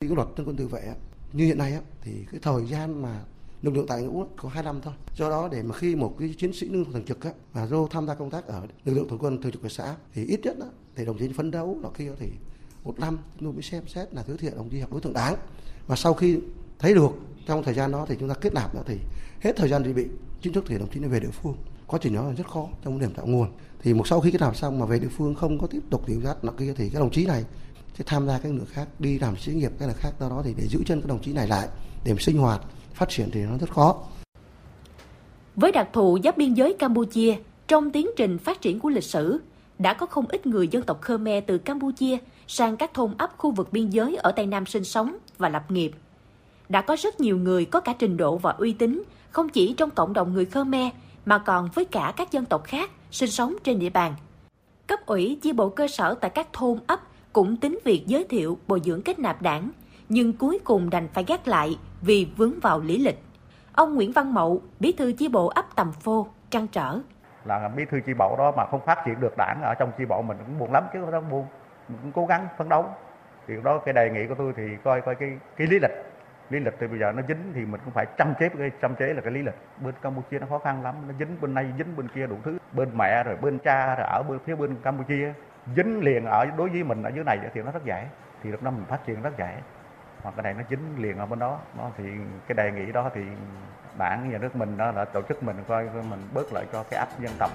Cái 0.00 0.10
luật 0.10 0.28
dân 0.36 0.46
quân 0.46 0.56
tự 0.56 0.66
vệ 0.66 0.94
như 1.32 1.44
hiện 1.44 1.58
nay 1.58 1.78
thì 2.00 2.12
cái 2.30 2.40
thời 2.42 2.66
gian 2.66 3.02
mà 3.02 3.20
lực 3.62 3.74
lượng 3.74 3.86
tại 3.86 4.02
ngũ 4.02 4.26
có 4.36 4.48
2 4.48 4.62
năm 4.62 4.80
thôi. 4.82 4.94
Do 5.16 5.30
đó 5.30 5.48
để 5.52 5.62
mà 5.62 5.74
khi 5.74 5.96
một 5.96 6.16
cái 6.18 6.34
chiến 6.38 6.52
sĩ 6.52 6.68
lương 6.68 6.92
thường 6.92 7.04
trực 7.04 7.24
á, 7.24 7.30
mà 7.54 7.66
vô 7.66 7.88
tham 7.90 8.06
gia 8.06 8.14
công 8.14 8.30
tác 8.30 8.46
ở 8.46 8.66
lực 8.84 8.94
lượng 8.94 9.08
thường 9.08 9.18
quân 9.18 9.42
thường 9.42 9.52
trực 9.52 9.62
của 9.62 9.68
xã 9.68 9.94
thì 10.14 10.24
ít 10.24 10.40
nhất 10.42 10.56
á, 10.60 10.66
thì 10.96 11.04
đồng 11.04 11.18
chí 11.18 11.28
phấn 11.28 11.50
đấu 11.50 11.78
nó 11.82 11.88
kia 11.88 12.12
thì 12.18 12.26
một 12.84 12.98
năm 12.98 13.18
chúng 13.38 13.48
tôi 13.48 13.52
mới 13.52 13.62
xem 13.62 13.82
xét 13.86 14.14
là 14.14 14.22
thứ 14.22 14.36
thiện 14.36 14.56
đồng 14.56 14.68
chí 14.68 14.80
học 14.80 14.92
đối 14.92 15.00
tượng 15.00 15.12
đáng 15.12 15.36
và 15.86 15.96
sau 15.96 16.14
khi 16.14 16.38
thấy 16.78 16.94
được 16.94 17.10
trong 17.46 17.62
thời 17.62 17.74
gian 17.74 17.92
đó 17.92 18.06
thì 18.08 18.16
chúng 18.20 18.28
ta 18.28 18.34
kết 18.34 18.54
nạp 18.54 18.74
nữa 18.74 18.82
thì 18.86 18.98
hết 19.40 19.52
thời 19.56 19.68
gian 19.68 19.84
dự 19.84 19.92
bị 19.92 20.06
chính 20.42 20.52
thức 20.52 20.64
thì 20.68 20.78
đồng 20.78 20.88
chí 20.88 21.00
về 21.00 21.20
địa 21.20 21.30
phương. 21.30 21.54
Quá 21.86 21.98
trình 22.02 22.14
đó 22.14 22.28
là 22.28 22.32
rất 22.32 22.46
khó 22.46 22.68
trong 22.84 22.98
điểm 22.98 23.10
tạo 23.14 23.26
nguồn. 23.26 23.48
Thì 23.82 23.94
một 23.94 24.06
sau 24.06 24.20
khi 24.20 24.30
kết 24.30 24.40
nạp 24.40 24.56
xong 24.56 24.78
mà 24.78 24.86
về 24.86 24.98
địa 24.98 25.08
phương 25.08 25.34
không 25.34 25.58
có 25.58 25.66
tiếp 25.66 25.80
tục 25.90 26.08
điều 26.08 26.20
dắt 26.20 26.44
nọ 26.44 26.52
kia 26.52 26.74
thì 26.76 26.90
các 26.90 26.98
đồng 26.98 27.10
chí 27.10 27.26
này 27.26 27.44
sẽ 27.94 28.04
tham 28.06 28.26
gia 28.26 28.38
các 28.38 28.52
nước 28.52 28.66
khác 28.68 28.88
đi 28.98 29.18
làm 29.18 29.36
sự 29.36 29.52
nghiệp 29.52 29.72
cái 29.78 29.88
là 29.88 29.94
khác. 29.94 30.10
Do 30.20 30.28
đó 30.28 30.42
thì 30.44 30.54
để 30.56 30.66
giữ 30.66 30.82
chân 30.86 31.00
các 31.00 31.08
đồng 31.08 31.22
chí 31.22 31.32
này 31.32 31.48
lại 31.48 31.68
để 32.04 32.14
sinh 32.18 32.38
hoạt 32.38 32.60
phát 32.94 33.08
triển 33.08 33.30
thì 33.30 33.42
nó 33.42 33.58
rất 33.58 33.70
khó. 33.70 33.96
Với 35.56 35.72
đặc 35.72 35.88
thù 35.92 36.18
giáp 36.24 36.36
biên 36.36 36.54
giới 36.54 36.74
Campuchia 36.74 37.34
trong 37.68 37.90
tiến 37.90 38.10
trình 38.16 38.38
phát 38.38 38.60
triển 38.60 38.80
của 38.80 38.88
lịch 38.88 39.04
sử 39.04 39.38
đã 39.78 39.94
có 39.94 40.06
không 40.06 40.26
ít 40.28 40.46
người 40.46 40.68
dân 40.68 40.82
tộc 40.82 41.00
Khmer 41.02 41.44
từ 41.46 41.58
Campuchia 41.58 42.18
sang 42.46 42.76
các 42.76 42.94
thôn 42.94 43.14
ấp 43.18 43.30
khu 43.38 43.50
vực 43.50 43.72
biên 43.72 43.90
giới 43.90 44.16
ở 44.16 44.32
Tây 44.32 44.46
Nam 44.46 44.66
sinh 44.66 44.84
sống 44.84 45.16
và 45.38 45.48
lập 45.48 45.70
nghiệp. 45.70 45.92
Đã 46.68 46.82
có 46.82 46.96
rất 46.96 47.20
nhiều 47.20 47.38
người 47.38 47.64
có 47.64 47.80
cả 47.80 47.94
trình 47.98 48.16
độ 48.16 48.36
và 48.36 48.50
uy 48.50 48.72
tín, 48.72 49.02
không 49.30 49.48
chỉ 49.48 49.74
trong 49.78 49.90
cộng 49.90 50.12
đồng 50.12 50.32
người 50.32 50.44
Khmer 50.44 50.92
mà 51.24 51.38
còn 51.38 51.68
với 51.74 51.84
cả 51.84 52.12
các 52.16 52.30
dân 52.30 52.44
tộc 52.44 52.64
khác 52.64 52.90
sinh 53.10 53.30
sống 53.30 53.54
trên 53.64 53.78
địa 53.78 53.90
bàn. 53.90 54.14
Cấp 54.86 54.98
ủy 55.06 55.38
chi 55.42 55.52
bộ 55.52 55.68
cơ 55.68 55.88
sở 55.88 56.14
tại 56.20 56.30
các 56.30 56.46
thôn 56.52 56.78
ấp 56.86 57.00
cũng 57.32 57.56
tính 57.56 57.78
việc 57.84 58.04
giới 58.06 58.24
thiệu 58.24 58.58
bồi 58.66 58.80
dưỡng 58.84 59.02
kết 59.02 59.18
nạp 59.18 59.42
đảng, 59.42 59.70
nhưng 60.08 60.32
cuối 60.32 60.58
cùng 60.64 60.90
đành 60.90 61.08
phải 61.08 61.24
gác 61.24 61.48
lại 61.48 61.78
vì 62.00 62.28
vướng 62.36 62.60
vào 62.60 62.80
lý 62.80 62.98
lịch. 62.98 63.18
Ông 63.72 63.94
Nguyễn 63.94 64.12
Văn 64.12 64.34
Mậu, 64.34 64.62
bí 64.80 64.92
thư 64.92 65.12
chi 65.12 65.28
bộ 65.28 65.46
ấp 65.46 65.76
Tầm 65.76 65.92
Phô, 65.92 66.26
trăn 66.50 66.66
trở. 66.66 66.98
Là 67.44 67.68
bí 67.76 67.84
thư 67.90 67.98
chi 68.06 68.12
bộ 68.18 68.34
đó 68.38 68.52
mà 68.56 68.66
không 68.70 68.80
phát 68.86 68.98
triển 69.06 69.20
được 69.20 69.36
đảng 69.38 69.62
ở 69.62 69.74
trong 69.78 69.92
chi 69.98 70.04
bộ 70.08 70.22
mình 70.22 70.36
cũng 70.46 70.58
buồn 70.58 70.72
lắm 70.72 70.84
chứ 70.92 70.98
không 71.10 71.30
buồn. 71.30 71.46
Mình 71.88 71.98
cũng 72.02 72.12
cố 72.12 72.26
gắng 72.26 72.48
phấn 72.58 72.68
đấu. 72.68 72.84
Thì 73.48 73.54
đó 73.64 73.80
cái 73.84 73.94
đề 73.94 74.10
nghị 74.14 74.20
của 74.28 74.34
tôi 74.38 74.52
thì 74.56 74.62
coi 74.84 75.00
coi 75.00 75.14
cái 75.14 75.38
cái 75.56 75.66
lý 75.66 75.78
lịch 75.78 75.90
lý 76.50 76.58
lịch 76.60 76.74
thì 76.80 76.86
bây 76.86 76.98
giờ 76.98 77.12
nó 77.12 77.22
dính 77.28 77.52
thì 77.54 77.60
mình 77.60 77.80
cũng 77.84 77.94
phải 77.94 78.06
chăm 78.18 78.34
chế 78.40 78.48
cái 78.48 78.70
chăm 78.82 78.94
chế 78.94 79.06
là 79.06 79.20
cái 79.20 79.32
lý 79.32 79.42
lịch. 79.42 79.54
Bên 79.78 79.94
campuchia 80.02 80.38
nó 80.38 80.46
khó 80.46 80.58
khăn 80.58 80.82
lắm 80.82 80.94
nó 81.08 81.14
dính 81.18 81.40
bên 81.40 81.54
này 81.54 81.66
dính 81.78 81.96
bên 81.96 82.08
kia 82.08 82.26
đủ 82.26 82.36
thứ. 82.44 82.58
Bên 82.72 82.88
mẹ 82.98 83.24
rồi 83.24 83.36
bên 83.36 83.58
cha 83.58 83.94
rồi 83.94 84.06
ở 84.06 84.22
bên 84.28 84.38
phía 84.46 84.54
bên 84.54 84.76
campuchia. 84.82 85.32
Dính 85.76 86.00
liền 86.00 86.24
ở 86.24 86.46
đối 86.56 86.68
với 86.68 86.84
mình 86.84 87.02
ở 87.02 87.10
dưới 87.14 87.24
này 87.24 87.38
thì 87.54 87.62
nó 87.62 87.70
rất 87.70 87.84
dễ. 87.84 88.06
Thì 88.42 88.50
lúc 88.50 88.62
đó 88.62 88.70
mình 88.70 88.84
phát 88.88 89.06
triển 89.06 89.22
rất 89.22 89.38
dễ. 89.38 89.56
Hoặc 90.22 90.34
cái 90.36 90.42
này 90.42 90.54
nó 90.54 90.62
dính 90.70 91.02
liền 91.02 91.18
ở 91.18 91.26
bên 91.26 91.38
đó. 91.38 91.60
Nó 91.78 91.90
thì 91.98 92.04
cái 92.48 92.54
đề 92.54 92.70
nghị 92.70 92.92
đó 92.92 93.10
thì 93.14 93.20
đảng 93.98 94.30
nhà 94.30 94.38
nước 94.38 94.56
mình 94.56 94.76
đó 94.76 94.92
là 94.92 95.04
tổ 95.04 95.22
chức 95.28 95.42
mình 95.42 95.56
coi 95.68 95.84
mình 95.84 96.20
bớt 96.34 96.52
lại 96.52 96.64
cho 96.72 96.84
cái 96.90 97.00
áp 97.00 97.08
dân 97.20 97.32
tộc. 97.38 97.50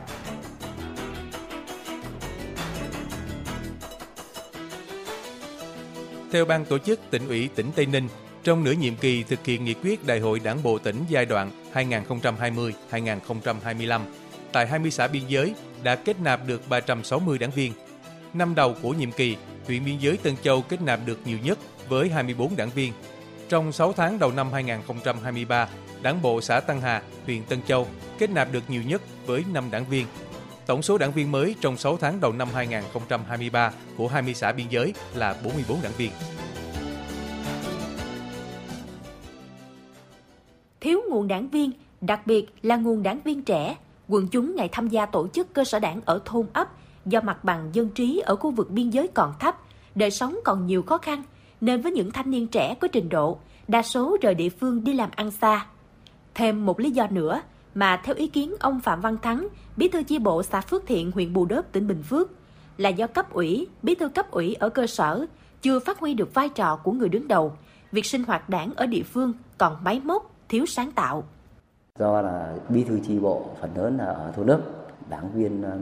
Theo 6.33 6.45
ban 6.45 6.65
tổ 6.65 6.77
chức 6.77 6.99
tỉnh 7.11 7.27
ủy 7.27 7.49
tỉnh 7.55 7.71
Tây 7.75 7.85
Ninh, 7.85 8.07
trong 8.45 8.63
nửa 8.63 8.71
nhiệm 8.71 8.95
kỳ 8.95 9.23
thực 9.23 9.45
hiện 9.45 9.65
nghị 9.65 9.73
quyết 9.73 10.05
Đại 10.05 10.19
hội 10.19 10.39
Đảng 10.39 10.63
bộ 10.63 10.79
tỉnh 10.79 11.03
giai 11.09 11.25
đoạn 11.25 11.51
2020-2025, 11.73 14.01
tại 14.51 14.67
20 14.67 14.91
xã 14.91 15.07
biên 15.07 15.23
giới 15.27 15.53
đã 15.83 15.95
kết 15.95 16.19
nạp 16.19 16.47
được 16.47 16.69
360 16.69 17.37
đảng 17.37 17.51
viên. 17.51 17.73
Năm 18.33 18.55
đầu 18.55 18.75
của 18.81 18.89
nhiệm 18.89 19.11
kỳ, 19.11 19.37
huyện 19.67 19.85
biên 19.85 19.97
giới 19.97 20.17
Tân 20.17 20.35
Châu 20.43 20.61
kết 20.61 20.81
nạp 20.81 20.99
được 21.05 21.19
nhiều 21.25 21.37
nhất 21.43 21.59
với 21.89 22.09
24 22.09 22.55
đảng 22.55 22.69
viên. 22.69 22.93
Trong 23.49 23.71
6 23.71 23.93
tháng 23.93 24.19
đầu 24.19 24.31
năm 24.31 24.53
2023, 24.53 25.67
Đảng 26.01 26.21
bộ 26.21 26.41
xã 26.41 26.59
Tân 26.59 26.81
Hà, 26.81 27.01
huyện 27.25 27.43
Tân 27.43 27.61
Châu 27.67 27.87
kết 28.19 28.29
nạp 28.29 28.51
được 28.51 28.63
nhiều 28.67 28.81
nhất 28.87 29.01
với 29.25 29.43
5 29.53 29.71
đảng 29.71 29.85
viên. 29.85 30.05
Tổng 30.65 30.81
số 30.81 30.97
đảng 30.97 31.11
viên 31.11 31.31
mới 31.31 31.55
trong 31.61 31.77
6 31.77 31.97
tháng 31.97 32.19
đầu 32.19 32.33
năm 32.33 32.47
2023 32.53 33.71
của 33.97 34.07
20 34.07 34.33
xã 34.33 34.51
biên 34.51 34.67
giới 34.69 34.93
là 35.15 35.35
44 35.43 35.81
đảng 35.81 35.93
viên. 35.97 36.11
Thiếu 40.85 41.01
nguồn 41.09 41.27
đảng 41.27 41.49
viên, 41.49 41.71
đặc 42.01 42.27
biệt 42.27 42.45
là 42.61 42.75
nguồn 42.75 43.03
đảng 43.03 43.19
viên 43.23 43.41
trẻ, 43.41 43.77
quần 44.07 44.27
chúng 44.27 44.55
ngày 44.55 44.69
tham 44.71 44.87
gia 44.87 45.05
tổ 45.05 45.27
chức 45.27 45.53
cơ 45.53 45.63
sở 45.63 45.79
đảng 45.79 46.01
ở 46.05 46.19
thôn 46.25 46.45
ấp 46.53 46.67
do 47.05 47.21
mặt 47.21 47.43
bằng 47.43 47.69
dân 47.73 47.89
trí 47.89 48.19
ở 48.19 48.35
khu 48.35 48.51
vực 48.51 48.69
biên 48.69 48.89
giới 48.89 49.07
còn 49.07 49.33
thấp, 49.39 49.55
đời 49.95 50.11
sống 50.11 50.39
còn 50.43 50.67
nhiều 50.67 50.83
khó 50.83 50.97
khăn, 50.97 51.23
nên 51.61 51.81
với 51.81 51.91
những 51.91 52.11
thanh 52.11 52.31
niên 52.31 52.47
trẻ 52.47 52.75
có 52.81 52.87
trình 52.87 53.09
độ, 53.09 53.37
đa 53.67 53.81
số 53.81 54.17
rời 54.21 54.35
địa 54.35 54.49
phương 54.49 54.83
đi 54.83 54.93
làm 54.93 55.09
ăn 55.15 55.31
xa. 55.31 55.65
Thêm 56.35 56.65
một 56.65 56.79
lý 56.79 56.91
do 56.91 57.07
nữa 57.09 57.41
mà 57.75 58.01
theo 58.03 58.15
ý 58.15 58.27
kiến 58.27 58.55
ông 58.59 58.79
Phạm 58.79 59.01
Văn 59.01 59.17
Thắng, 59.21 59.47
bí 59.77 59.87
thư 59.87 60.03
chi 60.03 60.19
bộ 60.19 60.43
xã 60.43 60.61
Phước 60.61 60.87
Thiện, 60.87 61.11
huyện 61.11 61.33
Bù 61.33 61.45
Đốp, 61.45 61.71
tỉnh 61.71 61.87
Bình 61.87 62.03
Phước, 62.03 62.29
là 62.77 62.89
do 62.89 63.07
cấp 63.07 63.33
ủy, 63.33 63.67
bí 63.83 63.95
thư 63.95 64.09
cấp 64.09 64.31
ủy 64.31 64.53
ở 64.53 64.69
cơ 64.69 64.87
sở 64.87 65.25
chưa 65.61 65.79
phát 65.79 65.99
huy 65.99 66.13
được 66.13 66.33
vai 66.33 66.49
trò 66.49 66.75
của 66.75 66.91
người 66.91 67.09
đứng 67.09 67.27
đầu. 67.27 67.57
Việc 67.91 68.05
sinh 68.05 68.23
hoạt 68.23 68.49
đảng 68.49 68.73
ở 68.75 68.85
địa 68.85 69.03
phương 69.03 69.33
còn 69.57 69.83
máy 69.83 70.01
móc, 70.03 70.34
thiếu 70.49 70.65
sáng 70.65 70.91
tạo. 70.91 71.23
Do 71.99 72.21
là 72.21 72.55
bí 72.69 72.83
thư 72.83 72.99
chi 72.99 73.19
bộ 73.19 73.45
phần 73.61 73.69
lớn 73.75 73.97
là 73.97 74.05
ở 74.05 74.31
thôn 74.35 74.45
nước, 74.45 74.59
đảng 75.09 75.31
viên 75.31 75.61
ờ, 75.61 75.77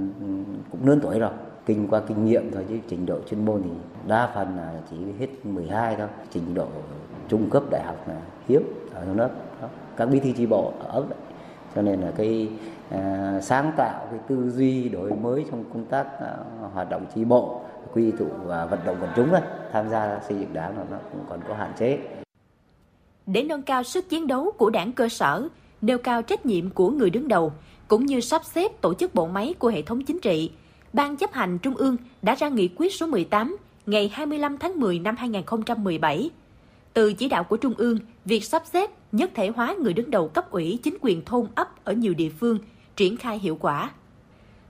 cũng 0.71 0.87
lớn 0.87 0.99
tuổi 1.03 1.19
rồi, 1.19 1.31
kinh 1.65 1.87
qua 1.87 2.01
kinh 2.07 2.25
nghiệm 2.25 2.51
thôi 2.51 2.65
chứ 2.69 2.75
trình 2.87 3.05
độ 3.05 3.19
chuyên 3.29 3.45
môn 3.45 3.61
thì 3.63 3.69
đa 4.07 4.31
phần 4.35 4.57
là 4.57 4.73
chỉ 4.89 4.97
hết 5.19 5.27
12 5.43 5.95
thôi, 5.95 6.07
trình 6.29 6.53
độ 6.53 6.67
trung 7.27 7.49
cấp 7.49 7.63
đại 7.71 7.83
học 7.85 8.07
là 8.07 8.21
hiếm 8.47 8.63
ở 8.93 9.05
thôn 9.05 9.17
nước. 9.17 9.29
Đó. 9.61 9.67
Các 9.97 10.05
bí 10.05 10.19
thư 10.19 10.31
chi 10.31 10.45
bộ 10.45 10.73
ở 10.79 11.03
cho 11.75 11.81
nên 11.81 12.01
là 12.01 12.11
cái 12.17 12.49
à, 12.89 13.39
sáng 13.41 13.71
tạo 13.77 14.07
cái 14.11 14.19
tư 14.27 14.51
duy 14.51 14.89
đổi 14.89 15.11
mới 15.11 15.45
trong 15.51 15.63
công 15.73 15.85
tác 15.85 16.19
à, 16.19 16.37
hoạt 16.73 16.89
động 16.89 17.05
chi 17.15 17.25
bộ 17.25 17.61
quy 17.93 18.11
tụ 18.11 18.25
và 18.45 18.65
vận 18.65 18.79
động 18.85 18.97
quần 19.01 19.09
chúng 19.15 19.31
ấy, 19.31 19.41
tham 19.71 19.89
gia 19.89 20.19
xây 20.27 20.39
dựng 20.39 20.53
đảng 20.53 20.77
là 20.77 20.83
nó 20.91 20.97
cũng 21.11 21.25
còn 21.29 21.39
có 21.47 21.53
hạn 21.55 21.71
chế 21.77 21.99
để 23.25 23.43
nâng 23.43 23.61
cao 23.61 23.83
sức 23.83 24.09
chiến 24.09 24.27
đấu 24.27 24.51
của 24.57 24.69
đảng 24.69 24.91
cơ 24.91 25.09
sở 25.09 25.47
nêu 25.81 25.97
cao 25.97 26.21
trách 26.21 26.45
nhiệm 26.45 26.69
của 26.69 26.89
người 26.89 27.09
đứng 27.09 27.27
đầu 27.27 27.53
cũng 27.87 28.05
như 28.05 28.19
sắp 28.19 28.45
xếp 28.45 28.81
tổ 28.81 28.93
chức 28.93 29.15
bộ 29.15 29.27
máy 29.27 29.53
của 29.59 29.67
hệ 29.67 29.81
thống 29.81 30.05
chính 30.05 30.19
trị 30.19 30.51
Ban 30.93 31.17
chấp 31.17 31.33
hành 31.33 31.59
Trung 31.59 31.75
ương 31.75 31.97
đã 32.21 32.35
ra 32.35 32.49
nghị 32.49 32.69
quyết 32.75 32.93
số 32.93 33.07
18 33.07 33.57
ngày 33.85 34.11
25 34.13 34.57
tháng 34.57 34.79
10 34.79 34.99
năm 34.99 35.15
2017 35.15 36.29
từ 36.93 37.13
chỉ 37.13 37.29
đạo 37.29 37.43
của 37.43 37.57
Trung 37.57 37.73
ương, 37.77 37.97
việc 38.25 38.43
sắp 38.43 38.63
xếp, 38.65 38.89
nhất 39.11 39.31
thể 39.33 39.47
hóa 39.47 39.75
người 39.79 39.93
đứng 39.93 40.11
đầu 40.11 40.27
cấp 40.27 40.51
ủy 40.51 40.79
chính 40.83 40.97
quyền 41.01 41.25
thôn 41.25 41.47
ấp 41.55 41.85
ở 41.85 41.93
nhiều 41.93 42.13
địa 42.13 42.29
phương 42.29 42.57
triển 42.95 43.17
khai 43.17 43.39
hiệu 43.39 43.57
quả. 43.61 43.91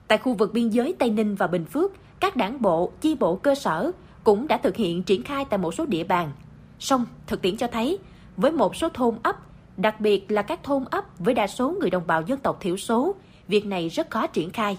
Tại 0.07 0.17
khu 0.17 0.33
vực 0.33 0.53
biên 0.53 0.69
giới 0.69 0.95
Tây 0.99 1.09
Ninh 1.09 1.35
và 1.35 1.47
Bình 1.47 1.65
Phước, 1.65 1.91
các 2.19 2.35
đảng 2.35 2.61
bộ, 2.61 2.91
chi 3.01 3.15
bộ 3.15 3.35
cơ 3.35 3.55
sở 3.55 3.91
cũng 4.23 4.47
đã 4.47 4.57
thực 4.57 4.75
hiện 4.75 5.03
triển 5.03 5.23
khai 5.23 5.45
tại 5.49 5.57
một 5.57 5.73
số 5.73 5.85
địa 5.85 6.03
bàn. 6.03 6.31
Song, 6.79 7.05
thực 7.27 7.41
tiễn 7.41 7.57
cho 7.57 7.67
thấy, 7.67 7.99
với 8.37 8.51
một 8.51 8.75
số 8.75 8.89
thôn 8.89 9.15
ấp, 9.23 9.35
đặc 9.77 9.99
biệt 9.99 10.31
là 10.31 10.41
các 10.41 10.63
thôn 10.63 10.83
ấp 10.91 11.05
với 11.19 11.33
đa 11.33 11.47
số 11.47 11.71
người 11.71 11.89
đồng 11.89 12.07
bào 12.07 12.21
dân 12.21 12.39
tộc 12.39 12.61
thiểu 12.61 12.77
số, 12.77 13.15
việc 13.47 13.65
này 13.65 13.89
rất 13.89 14.09
khó 14.09 14.27
triển 14.27 14.49
khai. 14.49 14.77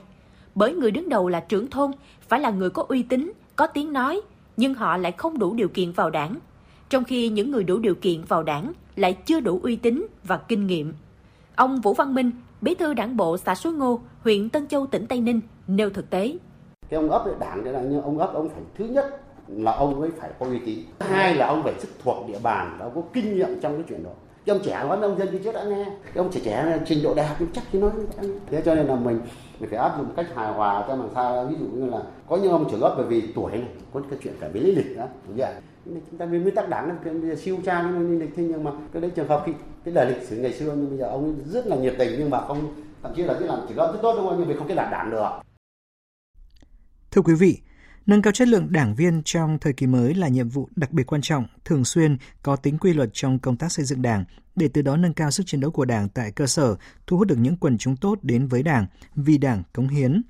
Bởi 0.55 0.75
người 0.75 0.91
đứng 0.91 1.09
đầu 1.09 1.29
là 1.29 1.41
trưởng 1.41 1.71
thôn, 1.71 1.91
phải 2.29 2.41
là 2.41 2.51
người 2.51 2.71
có 2.71 2.85
uy 2.89 3.03
tín, 3.03 3.33
có 3.57 3.67
tiếng 3.67 3.93
nói, 3.93 4.21
nhưng 4.57 4.75
họ 4.75 4.97
lại 4.97 5.13
không 5.13 5.39
đủ 5.39 5.55
điều 5.55 5.69
kiện 5.69 5.93
vào 5.93 6.11
đảng, 6.11 6.37
trong 6.89 7.05
khi 7.05 7.29
những 7.29 7.51
người 7.51 7.65
đủ 7.65 7.79
điều 7.79 7.95
kiện 7.95 8.23
vào 8.25 8.43
đảng 8.43 8.73
lại 8.97 9.13
chưa 9.13 9.41
đủ 9.41 9.61
uy 9.63 9.77
tín 9.77 10.07
và 10.25 10.37
kinh 10.37 10.67
nghiệm. 10.67 10.93
Ông 11.57 11.81
Vũ 11.81 11.95
Văn 11.95 12.15
Minh, 12.15 12.31
bí 12.61 12.75
thư 12.75 12.95
đảng 12.95 13.17
bộ 13.17 13.37
xã 13.37 13.55
Suối 13.55 13.73
Ngô, 13.73 14.01
huyện 14.23 14.49
Tân 14.49 14.69
Châu, 14.69 14.87
tỉnh 14.87 15.07
Tây 15.07 15.21
Ninh, 15.21 15.41
nêu 15.67 15.91
thực 15.91 16.11
tế. 16.11 16.37
Cái 16.89 17.01
ông 17.01 17.11
ấp 17.11 17.41
đảng 17.41 17.65
là 17.65 17.83
như 17.83 18.01
ông 18.01 18.19
ấp 18.19 18.35
ông 18.35 18.49
phải 18.49 18.63
thứ 18.79 18.85
nhất 18.85 19.24
là 19.49 19.73
ông 19.73 20.01
ấy 20.01 20.11
phải 20.21 20.31
có 20.39 20.47
uy 20.47 20.59
tín. 20.67 20.79
Hai 21.01 21.35
là 21.35 21.47
ông 21.47 21.63
phải 21.63 21.75
sức 21.79 21.89
thuộc 22.05 22.29
địa 22.29 22.39
bàn 22.43 22.77
và 22.79 22.85
ông 22.85 22.95
có 22.95 23.03
kinh 23.13 23.35
nghiệm 23.35 23.61
trong 23.61 23.75
cái 23.75 23.85
chuyện 23.89 24.05
đó. 24.05 24.11
Cái 24.47 24.57
ông 24.57 24.65
trẻ 24.65 24.85
nói 24.89 24.99
ông 25.01 25.19
dân 25.19 25.31
đi 25.33 25.39
trước 25.45 25.53
đã 25.53 25.65
nghe. 25.65 25.85
Cái 25.85 26.17
ông 26.17 26.31
trẻ 26.33 26.41
trẻ 26.45 26.79
trình 26.87 27.03
độ 27.03 27.15
đại 27.15 27.27
học 27.27 27.39
chắc 27.53 27.65
thì 27.73 27.79
nói 27.79 27.91
Thế 28.47 28.63
cho 28.65 28.75
nên 28.75 28.87
là 28.87 28.95
mình 28.95 29.21
mình 29.61 29.71
phải 29.71 29.79
áp 29.79 29.99
dụng 29.99 30.07
cách 30.17 30.27
hài 30.35 30.53
hòa 30.53 30.85
cho 30.89 30.97
làm 30.97 31.09
sao, 31.15 31.47
ví 31.47 31.57
dụ 31.61 31.67
như 31.67 31.91
là 31.91 32.03
có 32.29 32.37
những 32.37 32.53
ông 32.53 32.71
trưởng 32.71 32.81
lớp 32.81 32.95
bởi 32.97 33.07
vì 33.07 33.33
tuổi 33.35 33.53
này, 33.53 33.69
có 33.93 34.01
cái 34.11 34.19
chuyện 34.23 34.35
cả 34.41 34.49
về 34.49 34.61
lý 34.61 34.75
lịch 34.75 34.97
đó 34.97 35.07
chúng 35.85 36.19
ta 36.19 36.27
vì 36.27 36.39
nguyên 36.39 36.55
tắc 36.55 36.69
đảng 36.69 36.99
bây 37.05 37.21
giờ 37.21 37.35
siêu 37.35 37.57
tra 37.65 37.83
nhưng 37.83 38.19
lịch 38.19 38.31
thế 38.37 38.43
nhưng 38.43 38.65
mà 38.65 38.71
cái 38.93 39.03
đấy 39.03 39.11
trường 39.15 39.29
hợp 39.29 39.43
khi 39.47 39.53
cái 39.85 39.95
đời 39.95 40.07
lịch 40.11 40.23
sử 40.23 40.37
ngày 40.37 40.53
xưa, 40.53 40.75
nhưng 40.77 40.89
bây 40.89 40.99
giờ 40.99 41.07
ông 41.07 41.37
rất 41.45 41.67
là 41.67 41.77
nhiệt 41.77 41.95
tình, 41.99 42.17
nhưng 42.19 42.31
mà 42.31 42.41
không, 42.41 42.75
thậm 43.03 43.13
chí 43.17 43.23
là 43.23 43.35
cái 43.35 43.49
làm 43.49 43.59
trưởng 43.69 43.79
lớp 43.79 43.93
rất 43.93 43.99
tốt, 44.03 44.15
đúng 44.17 44.29
không 44.29 44.37
nhưng 44.39 44.49
vì 44.49 44.55
không 44.55 44.69
cái 44.69 44.77
đảng 44.77 44.91
đảng 44.91 45.11
được 45.11 45.29
thưa 47.11 47.23
quý 47.23 47.35
vị 47.35 47.59
Nâng 48.07 48.23
cao 48.23 48.33
chất 48.33 48.49
lượng 48.49 48.73
đảng 48.73 48.95
viên 48.95 49.23
trong 49.25 49.59
thời 49.59 49.73
kỳ 49.73 49.87
mới 49.87 50.15
là 50.15 50.29
nhiệm 50.29 50.49
vụ 50.49 50.69
đặc 50.77 50.93
biệt 50.93 51.07
quan 51.07 51.23
trọng, 51.23 51.47
thường 51.65 51.85
xuyên 51.85 52.17
có 52.43 52.57
tính 52.57 52.79
quy 52.79 52.93
luật 52.93 53.11
trong 53.13 53.39
công 53.39 53.57
tác 53.57 53.73
xây 53.73 53.85
dựng 53.85 54.03
đảng, 54.03 54.25
để 54.57 54.69
từ 54.69 54.83
đó 54.83 54.97
nâng 54.97 55.15
cao 55.15 55.31
sức 55.31 55.43
chiến 55.47 55.61
đấu 55.61 55.71
của 55.71 55.85
đảng 55.85 56.09
tại 56.09 56.33
cơ 56.33 56.47
sở, 56.47 56.77
thu 57.07 57.19
hút 57.19 57.29
được 57.29 57.39
những 57.39 57.57
quần 57.57 57.79
chúng 57.79 57.97
tốt 57.97 58.19
đến 58.23 58.47
với 58.47 58.63
đảng, 58.63 58.87
vì 59.15 59.39
đảng 59.39 59.63
cống 59.73 59.89
hiến, 59.89 60.23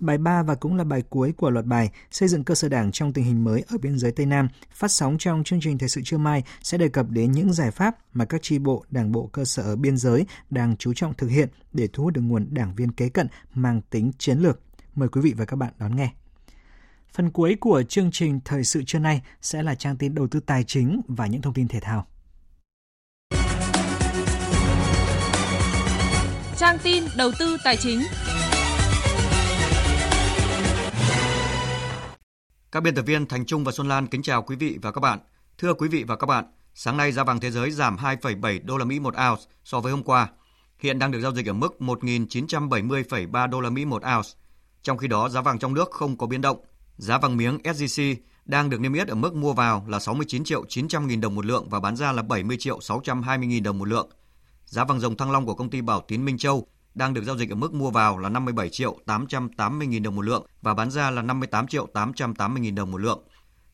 Bài 0.00 0.18
3 0.18 0.42
và 0.42 0.54
cũng 0.54 0.76
là 0.76 0.84
bài 0.84 1.02
cuối 1.10 1.32
của 1.36 1.50
loạt 1.50 1.64
bài 1.64 1.90
Xây 2.10 2.28
dựng 2.28 2.44
cơ 2.44 2.54
sở 2.54 2.68
đảng 2.68 2.92
trong 2.92 3.12
tình 3.12 3.24
hình 3.24 3.44
mới 3.44 3.64
ở 3.68 3.78
biên 3.78 3.98
giới 3.98 4.12
Tây 4.12 4.26
Nam 4.26 4.48
phát 4.72 4.90
sóng 4.90 5.18
trong 5.18 5.44
chương 5.44 5.60
trình 5.60 5.78
Thời 5.78 5.88
sự 5.88 6.00
trưa 6.04 6.18
mai 6.18 6.44
sẽ 6.62 6.78
đề 6.78 6.88
cập 6.88 7.10
đến 7.10 7.32
những 7.32 7.52
giải 7.52 7.70
pháp 7.70 7.96
mà 8.12 8.24
các 8.24 8.42
tri 8.42 8.58
bộ, 8.58 8.84
đảng 8.90 9.12
bộ 9.12 9.26
cơ 9.32 9.44
sở 9.44 9.62
ở 9.62 9.76
biên 9.76 9.96
giới 9.96 10.26
đang 10.50 10.76
chú 10.76 10.92
trọng 10.94 11.14
thực 11.14 11.30
hiện 11.30 11.48
để 11.72 11.88
thu 11.92 12.04
hút 12.04 12.12
được 12.12 12.20
nguồn 12.20 12.54
đảng 12.54 12.74
viên 12.74 12.92
kế 12.92 13.08
cận 13.08 13.26
mang 13.54 13.80
tính 13.90 14.12
chiến 14.18 14.38
lược. 14.38 14.60
Mời 14.94 15.08
quý 15.08 15.20
vị 15.20 15.34
và 15.36 15.44
các 15.44 15.56
bạn 15.56 15.72
đón 15.78 15.96
nghe. 15.96 16.10
Phần 17.14 17.30
cuối 17.30 17.56
của 17.60 17.82
chương 17.88 18.10
trình 18.10 18.40
Thời 18.44 18.64
sự 18.64 18.82
trưa 18.86 18.98
nay 18.98 19.22
sẽ 19.42 19.62
là 19.62 19.74
trang 19.74 19.96
tin 19.96 20.14
đầu 20.14 20.28
tư 20.30 20.40
tài 20.40 20.64
chính 20.64 21.00
và 21.08 21.26
những 21.26 21.42
thông 21.42 21.54
tin 21.54 21.68
thể 21.68 21.80
thao. 21.80 22.06
Trang 26.56 26.78
tin 26.82 27.04
đầu 27.16 27.30
tư 27.38 27.56
tài 27.64 27.76
chính 27.76 28.02
Các 32.72 32.82
biên 32.82 32.94
tập 32.94 33.02
viên 33.02 33.26
Thành 33.26 33.46
Trung 33.46 33.64
và 33.64 33.72
Xuân 33.72 33.88
Lan 33.88 34.06
kính 34.06 34.22
chào 34.22 34.42
quý 34.42 34.56
vị 34.56 34.78
và 34.82 34.92
các 34.92 35.00
bạn. 35.00 35.18
Thưa 35.58 35.74
quý 35.74 35.88
vị 35.88 36.04
và 36.04 36.16
các 36.16 36.26
bạn, 36.26 36.44
sáng 36.74 36.96
nay 36.96 37.12
giá 37.12 37.24
vàng 37.24 37.40
thế 37.40 37.50
giới 37.50 37.70
giảm 37.70 37.96
2,7 37.96 38.60
đô 38.64 38.78
la 38.78 38.84
Mỹ 38.84 39.00
một 39.00 39.14
ounce 39.28 39.42
so 39.64 39.80
với 39.80 39.92
hôm 39.92 40.02
qua. 40.02 40.28
Hiện 40.78 40.98
đang 40.98 41.10
được 41.10 41.20
giao 41.20 41.32
dịch 41.34 41.46
ở 41.46 41.52
mức 41.52 41.76
1.970,3 41.78 43.50
đô 43.50 43.60
la 43.60 43.70
Mỹ 43.70 43.84
một 43.84 44.02
ounce. 44.16 44.28
Trong 44.82 44.98
khi 44.98 45.08
đó, 45.08 45.28
giá 45.28 45.40
vàng 45.40 45.58
trong 45.58 45.74
nước 45.74 45.90
không 45.90 46.18
có 46.18 46.26
biến 46.26 46.40
động. 46.40 46.60
Giá 47.00 47.18
vàng 47.18 47.36
miếng 47.36 47.58
SJC 47.64 48.16
đang 48.44 48.70
được 48.70 48.80
niêm 48.80 48.92
yết 48.92 49.08
ở 49.08 49.14
mức 49.14 49.34
mua 49.34 49.52
vào 49.52 49.84
là 49.88 50.00
69 50.00 50.44
triệu 50.44 50.64
900 50.68 51.06
nghìn 51.06 51.20
đồng 51.20 51.34
một 51.34 51.46
lượng 51.46 51.68
và 51.68 51.80
bán 51.80 51.96
ra 51.96 52.12
là 52.12 52.22
70 52.22 52.56
triệu 52.56 52.80
620 52.80 53.46
nghìn 53.46 53.62
đồng 53.62 53.78
một 53.78 53.88
lượng. 53.88 54.10
Giá 54.64 54.84
vàng 54.84 55.00
dòng 55.00 55.16
thăng 55.16 55.30
long 55.30 55.46
của 55.46 55.54
công 55.54 55.70
ty 55.70 55.80
Bảo 55.80 56.00
Tín 56.08 56.24
Minh 56.24 56.38
Châu 56.38 56.66
đang 56.94 57.14
được 57.14 57.24
giao 57.24 57.36
dịch 57.36 57.50
ở 57.50 57.54
mức 57.54 57.74
mua 57.74 57.90
vào 57.90 58.18
là 58.18 58.28
57 58.28 58.68
triệu 58.68 58.98
880 59.06 59.86
nghìn 59.86 60.02
đồng 60.02 60.16
một 60.16 60.22
lượng 60.22 60.46
và 60.62 60.74
bán 60.74 60.90
ra 60.90 61.10
là 61.10 61.22
58 61.22 61.66
triệu 61.66 61.86
880 61.86 62.60
nghìn 62.60 62.74
đồng 62.74 62.90
một 62.90 62.98
lượng. 62.98 63.22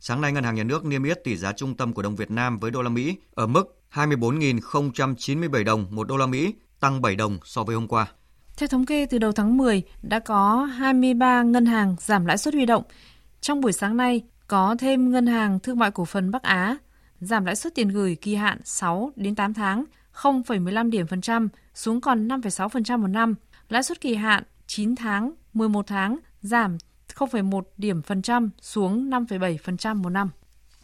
Sáng 0.00 0.20
nay, 0.20 0.32
Ngân 0.32 0.44
hàng 0.44 0.54
Nhà 0.54 0.64
nước 0.64 0.84
niêm 0.84 1.02
yết 1.02 1.24
tỷ 1.24 1.36
giá 1.36 1.52
trung 1.52 1.76
tâm 1.76 1.92
của 1.92 2.02
đồng 2.02 2.16
Việt 2.16 2.30
Nam 2.30 2.58
với 2.58 2.70
đô 2.70 2.82
la 2.82 2.88
Mỹ 2.88 3.16
ở 3.34 3.46
mức 3.46 3.78
24.097 3.92 5.64
đồng 5.64 5.86
một 5.90 6.08
đô 6.08 6.16
la 6.16 6.26
Mỹ, 6.26 6.54
tăng 6.80 7.02
7 7.02 7.16
đồng 7.16 7.38
so 7.44 7.64
với 7.64 7.74
hôm 7.74 7.88
qua. 7.88 8.06
Theo 8.56 8.68
thống 8.68 8.86
kê 8.86 9.06
từ 9.06 9.18
đầu 9.18 9.32
tháng 9.32 9.56
10, 9.56 9.82
đã 10.02 10.18
có 10.18 10.64
23 10.64 11.42
ngân 11.42 11.66
hàng 11.66 11.96
giảm 11.98 12.26
lãi 12.26 12.38
suất 12.38 12.54
huy 12.54 12.66
động. 12.66 12.82
Trong 13.46 13.60
buổi 13.60 13.72
sáng 13.72 13.96
nay, 13.96 14.22
có 14.48 14.76
thêm 14.78 15.10
Ngân 15.10 15.26
hàng 15.26 15.60
Thương 15.60 15.78
mại 15.78 15.90
Cổ 15.90 16.04
phần 16.04 16.30
Bắc 16.30 16.42
Á 16.42 16.76
giảm 17.20 17.44
lãi 17.44 17.56
suất 17.56 17.74
tiền 17.74 17.88
gửi 17.88 18.16
kỳ 18.20 18.34
hạn 18.34 18.60
6 18.64 19.12
đến 19.16 19.34
8 19.34 19.54
tháng 19.54 19.84
0,15 20.14 20.90
điểm 20.90 21.06
phần 21.06 21.20
trăm 21.20 21.48
xuống 21.74 22.00
còn 22.00 22.28
5,6% 22.28 22.98
một 22.98 23.06
năm, 23.06 23.34
lãi 23.68 23.82
suất 23.82 24.00
kỳ 24.00 24.14
hạn 24.14 24.42
9 24.66 24.96
tháng, 24.96 25.32
11 25.54 25.86
tháng 25.86 26.18
giảm 26.42 26.78
0,1 27.14 27.62
điểm 27.76 28.02
phần 28.02 28.22
trăm 28.22 28.50
xuống 28.60 29.10
5,7% 29.10 29.96
một 29.96 30.10
năm. 30.10 30.30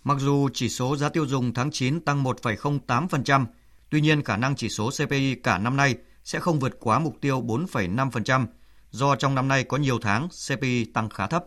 Mặc 0.05 0.19
dù 0.21 0.49
chỉ 0.55 0.69
số 0.69 0.97
giá 0.97 1.09
tiêu 1.09 1.27
dùng 1.27 1.55
tháng 1.55 1.71
9 1.71 2.01
tăng 2.01 2.25
1,08%, 2.25 3.47
tuy 3.91 4.01
nhiên 4.01 4.23
khả 4.23 4.37
năng 4.37 4.57
chỉ 4.57 4.69
số 4.69 4.91
CPI 4.91 5.35
cả 5.35 5.59
năm 5.59 5.77
nay 5.77 5.95
sẽ 6.25 6.41
không 6.41 6.59
vượt 6.59 6.81
quá 6.81 6.99
mục 6.99 7.17
tiêu 7.21 7.43
4,5% 7.43 8.47
do 8.91 9.17
trong 9.17 9.35
năm 9.35 9.49
nay 9.49 9.65
có 9.65 9.77
nhiều 9.77 9.99
tháng 10.03 10.29
CPI 10.29 10.85
tăng 10.85 11.09
khá 11.09 11.27
thấp. 11.27 11.45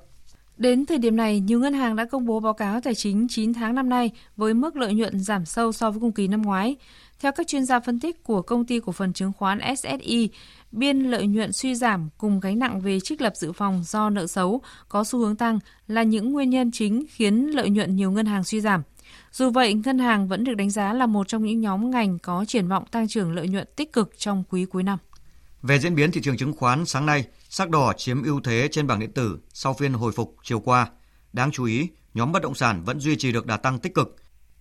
Đến 0.58 0.86
thời 0.86 0.98
điểm 0.98 1.16
này, 1.16 1.40
nhiều 1.40 1.60
ngân 1.60 1.74
hàng 1.74 1.96
đã 1.96 2.06
công 2.06 2.26
bố 2.26 2.40
báo 2.40 2.54
cáo 2.54 2.82
tài 2.82 2.96
chính 2.96 3.28
9 3.30 3.54
tháng 3.54 3.76
năm 3.76 3.90
nay 3.90 4.12
với 4.38 4.54
mức 4.54 4.76
lợi 4.76 4.94
nhuận 4.94 5.20
giảm 5.20 5.46
sâu 5.46 5.72
so 5.72 5.92
với 5.92 6.00
cùng 6.02 6.12
kỳ 6.12 6.28
năm 6.28 6.42
ngoái. 6.42 6.76
Theo 7.20 7.32
các 7.32 7.48
chuyên 7.48 7.66
gia 7.66 7.80
phân 7.80 8.00
tích 8.00 8.24
của 8.24 8.42
công 8.42 8.66
ty 8.66 8.80
cổ 8.80 8.92
phần 8.92 9.14
chứng 9.14 9.32
khoán 9.38 9.60
SSI, 9.78 10.30
biên 10.72 11.00
lợi 11.00 11.28
nhuận 11.28 11.52
suy 11.52 11.76
giảm 11.76 12.10
cùng 12.18 12.40
gánh 12.40 12.60
nặng 12.60 12.82
về 12.82 13.00
trích 13.00 13.22
lập 13.22 13.34
dự 13.36 13.52
phòng 13.52 13.84
do 13.86 14.10
nợ 14.10 14.28
xấu 14.28 14.62
có 14.90 15.04
xu 15.04 15.20
hướng 15.20 15.36
tăng 15.36 15.60
là 15.88 16.04
những 16.04 16.32
nguyên 16.32 16.50
nhân 16.50 16.72
chính 16.72 17.06
khiến 17.10 17.56
lợi 17.56 17.70
nhuận 17.70 17.96
nhiều 17.96 18.12
ngân 18.12 18.26
hàng 18.26 18.44
suy 18.44 18.62
giảm. 18.62 18.82
Dù 19.32 19.50
vậy, 19.50 19.74
ngân 19.74 20.00
hàng 20.00 20.28
vẫn 20.28 20.44
được 20.44 20.54
đánh 20.54 20.70
giá 20.70 20.94
là 20.94 21.06
một 21.06 21.28
trong 21.28 21.46
những 21.46 21.62
nhóm 21.62 21.92
ngành 21.92 22.20
có 22.20 22.46
triển 22.48 22.68
vọng 22.68 22.84
tăng 22.92 23.08
trưởng 23.08 23.32
lợi 23.32 23.48
nhuận 23.48 23.68
tích 23.76 23.94
cực 23.94 24.14
trong 24.18 24.44
quý 24.50 24.66
cuối 24.66 24.84
năm. 24.84 25.00
Về 25.62 25.80
diễn 25.80 25.96
biến 25.96 26.12
thị 26.12 26.22
trường 26.22 26.38
chứng 26.38 26.54
khoán 26.54 26.86
sáng 26.86 27.06
nay, 27.06 27.26
sắc 27.58 27.70
đỏ 27.70 27.94
chiếm 27.98 28.24
ưu 28.24 28.42
thế 28.42 28.68
trên 28.72 28.88
bảng 28.88 29.00
điện 29.00 29.12
tử 29.12 29.40
sau 29.54 29.74
phiên 29.74 29.94
hồi 29.94 30.12
phục 30.12 30.36
chiều 30.44 30.60
qua. 30.60 30.88
Đáng 31.34 31.52
chú 31.52 31.66
ý, 31.66 31.90
nhóm 32.14 32.32
bất 32.32 32.42
động 32.42 32.56
sản 32.56 32.84
vẫn 32.84 33.00
duy 33.00 33.16
trì 33.16 33.32
được 33.32 33.46
đà 33.46 33.58
tăng 33.58 33.80
tích 33.80 33.94
cực. 33.94 34.16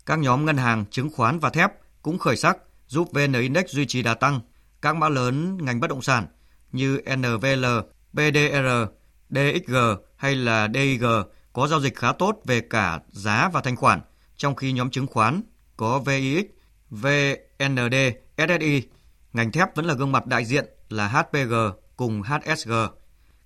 Các 0.06 0.18
nhóm 0.18 0.44
ngân 0.44 0.56
hàng, 0.56 0.84
chứng 0.90 1.10
khoán 1.10 1.38
và 1.38 1.50
thép 1.50 1.70
cũng 2.02 2.18
khởi 2.18 2.36
sắc, 2.36 2.58
giúp 2.86 3.08
VN 3.12 3.32
Index 3.32 3.64
duy 3.66 3.86
trì 3.86 4.02
đà 4.02 4.14
tăng. 4.14 4.40
Các 4.82 4.96
mã 4.96 5.08
lớn 5.08 5.64
ngành 5.64 5.80
bất 5.80 5.90
động 5.90 6.02
sản 6.02 6.26
như 6.72 7.00
NVL, 7.16 7.64
BDR, 8.12 8.68
DXG 9.30 9.76
hay 10.16 10.34
là 10.34 10.68
DIG 10.74 11.04
có 11.52 11.68
giao 11.68 11.80
dịch 11.80 11.96
khá 11.96 12.12
tốt 12.12 12.40
về 12.44 12.60
cả 12.60 13.00
giá 13.10 13.50
và 13.52 13.60
thanh 13.60 13.76
khoản, 13.76 14.00
trong 14.36 14.54
khi 14.54 14.72
nhóm 14.72 14.90
chứng 14.90 15.06
khoán 15.06 15.42
có 15.76 15.98
VIX, 15.98 16.44
VND, 16.90 17.94
SSI. 18.38 18.82
Ngành 19.32 19.52
thép 19.52 19.76
vẫn 19.76 19.84
là 19.84 19.94
gương 19.94 20.12
mặt 20.12 20.26
đại 20.26 20.44
diện 20.44 20.64
là 20.88 21.08
HPG 21.08 21.54
cùng 21.96 22.22
HSG. 22.22 22.72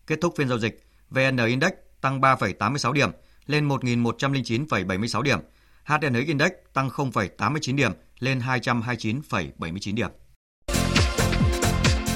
Kết 0.06 0.18
thúc 0.20 0.34
phiên 0.36 0.48
giao 0.48 0.58
dịch, 0.58 0.86
VN 1.10 1.36
Index 1.46 1.70
tăng 2.00 2.20
3,86 2.20 2.92
điểm 2.92 3.10
lên 3.46 3.68
1.109,76 3.68 5.22
điểm. 5.22 5.38
HNX 5.84 6.26
Index 6.26 6.50
tăng 6.72 6.88
0,89 6.88 7.76
điểm 7.76 7.92
lên 8.18 8.38
229,79 8.38 9.94
điểm. 9.94 10.10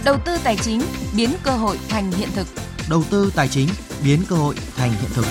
Đầu 0.05 0.16
tư 0.24 0.37
tài 0.45 0.57
chính 0.57 0.80
biến 1.16 1.30
cơ 1.43 1.51
hội 1.51 1.78
thành 1.89 2.12
hiện 2.12 2.28
thực. 2.35 2.47
Đầu 2.91 3.03
tư 3.11 3.33
tài 3.37 3.49
chính 3.49 3.68
biến 4.05 4.20
cơ 4.28 4.37
hội 4.37 4.55
thành 4.76 4.91
hiện 4.91 5.11
thực. 5.14 5.24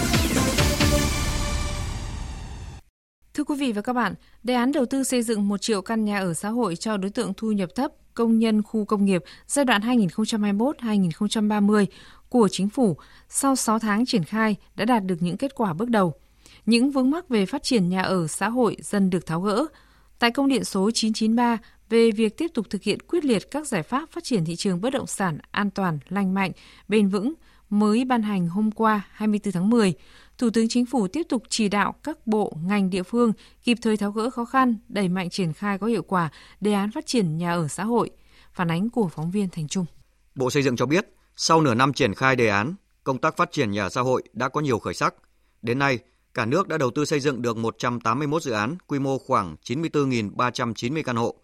Thưa 3.34 3.44
quý 3.44 3.56
vị 3.60 3.72
và 3.72 3.82
các 3.82 3.94
bạn, 3.94 4.14
đề 4.44 4.54
án 4.54 4.72
đầu 4.72 4.86
tư 4.86 5.04
xây 5.04 5.24
dựng 5.24 5.48
1 5.48 5.58
triệu 5.62 5.82
căn 5.82 6.06
nhà 6.06 6.20
ở 6.20 6.34
xã 6.34 6.50
hội 6.50 6.76
cho 6.76 6.98
đối 6.98 7.12
tượng 7.12 7.34
thu 7.38 7.52
nhập 7.52 7.70
thấp, 7.76 7.92
công 8.14 8.40
nhân 8.40 8.62
khu 8.62 8.86
công 8.86 9.06
nghiệp 9.06 9.24
giai 9.48 9.66
đoạn 9.66 9.82
2021-2030 9.82 11.86
của 12.30 12.48
chính 12.52 12.70
phủ 12.70 12.98
sau 13.30 13.56
6 13.56 13.80
tháng 13.80 14.06
triển 14.06 14.24
khai 14.24 14.56
đã 14.76 14.86
đạt 14.86 15.06
được 15.06 15.16
những 15.20 15.38
kết 15.38 15.56
quả 15.56 15.74
bước 15.74 15.90
đầu. 15.90 16.14
Những 16.66 16.92
vướng 16.92 17.12
mắc 17.12 17.30
về 17.30 17.46
phát 17.46 17.64
triển 17.64 17.90
nhà 17.90 18.02
ở 18.02 18.28
xã 18.28 18.50
hội 18.50 18.78
dần 18.80 19.10
được 19.10 19.26
tháo 19.26 19.42
gỡ. 19.42 19.66
Tại 20.20 20.32
công 20.32 20.48
điện 20.48 20.64
số 20.64 20.92
993 20.92 21.58
về 21.90 22.12
việc 22.12 22.38
tiếp 22.38 22.52
tục 22.54 22.66
thực 22.70 22.84
hiện 22.84 23.00
quyết 23.08 23.26
liệt 23.26 23.52
các 23.52 23.68
giải 23.68 23.84
pháp 23.84 24.10
phát 24.12 24.24
triển 24.24 24.46
thị 24.46 24.56
trường 24.56 24.82
bất 24.82 24.90
động 24.90 25.08
sản 25.08 25.38
an 25.52 25.72
toàn, 25.72 26.00
lành 26.10 26.34
mạnh, 26.34 26.52
bền 26.88 27.10
vững 27.10 27.34
mới 27.70 28.06
ban 28.06 28.22
hành 28.22 28.48
hôm 28.48 28.72
qua 28.72 29.08
24 29.12 29.54
tháng 29.54 29.70
10, 29.70 29.94
Thủ 30.42 30.50
tướng 30.50 30.70
Chính 30.70 30.86
phủ 30.86 31.08
tiếp 31.08 31.24
tục 31.30 31.44
chỉ 31.50 31.70
đạo 31.70 31.96
các 32.04 32.28
bộ, 32.28 32.54
ngành 32.66 32.90
địa 32.90 33.04
phương 33.04 33.34
kịp 33.64 33.78
thời 33.82 33.98
tháo 33.98 34.12
gỡ 34.12 34.30
khó 34.30 34.46
khăn, 34.46 34.78
đẩy 34.90 35.10
mạnh 35.10 35.30
triển 35.30 35.54
khai 35.54 35.78
có 35.78 35.88
hiệu 35.88 36.02
quả 36.02 36.30
đề 36.62 36.74
án 36.74 36.92
phát 36.92 37.06
triển 37.06 37.38
nhà 37.38 37.54
ở 37.54 37.68
xã 37.68 37.84
hội. 37.84 38.10
Phản 38.54 38.72
ánh 38.72 38.90
của 38.90 39.10
phóng 39.16 39.32
viên 39.32 39.50
Thành 39.50 39.68
Trung. 39.68 39.86
Bộ 40.36 40.50
Xây 40.50 40.64
dựng 40.64 40.76
cho 40.76 40.86
biết, 40.86 41.08
sau 41.36 41.62
nửa 41.62 41.74
năm 41.74 41.94
triển 41.94 42.14
khai 42.14 42.36
đề 42.36 42.48
án, 42.48 42.76
công 43.04 43.18
tác 43.18 43.38
phát 43.38 43.52
triển 43.52 43.72
nhà 43.72 43.90
xã 43.90 44.02
hội 44.02 44.24
đã 44.34 44.50
có 44.50 44.62
nhiều 44.62 44.80
khởi 44.80 44.94
sắc. 44.94 45.16
Đến 45.62 45.80
nay, 45.80 46.00
cả 46.34 46.46
nước 46.46 46.68
đã 46.68 46.78
đầu 46.78 46.92
tư 46.92 47.06
xây 47.06 47.20
dựng 47.20 47.42
được 47.42 47.58
181 47.58 48.44
dự 48.44 48.52
án, 48.52 48.78
quy 48.88 49.00
mô 49.00 49.18
khoảng 49.18 49.56
94.390 49.64 51.04
căn 51.04 51.16
hộ. 51.16 51.36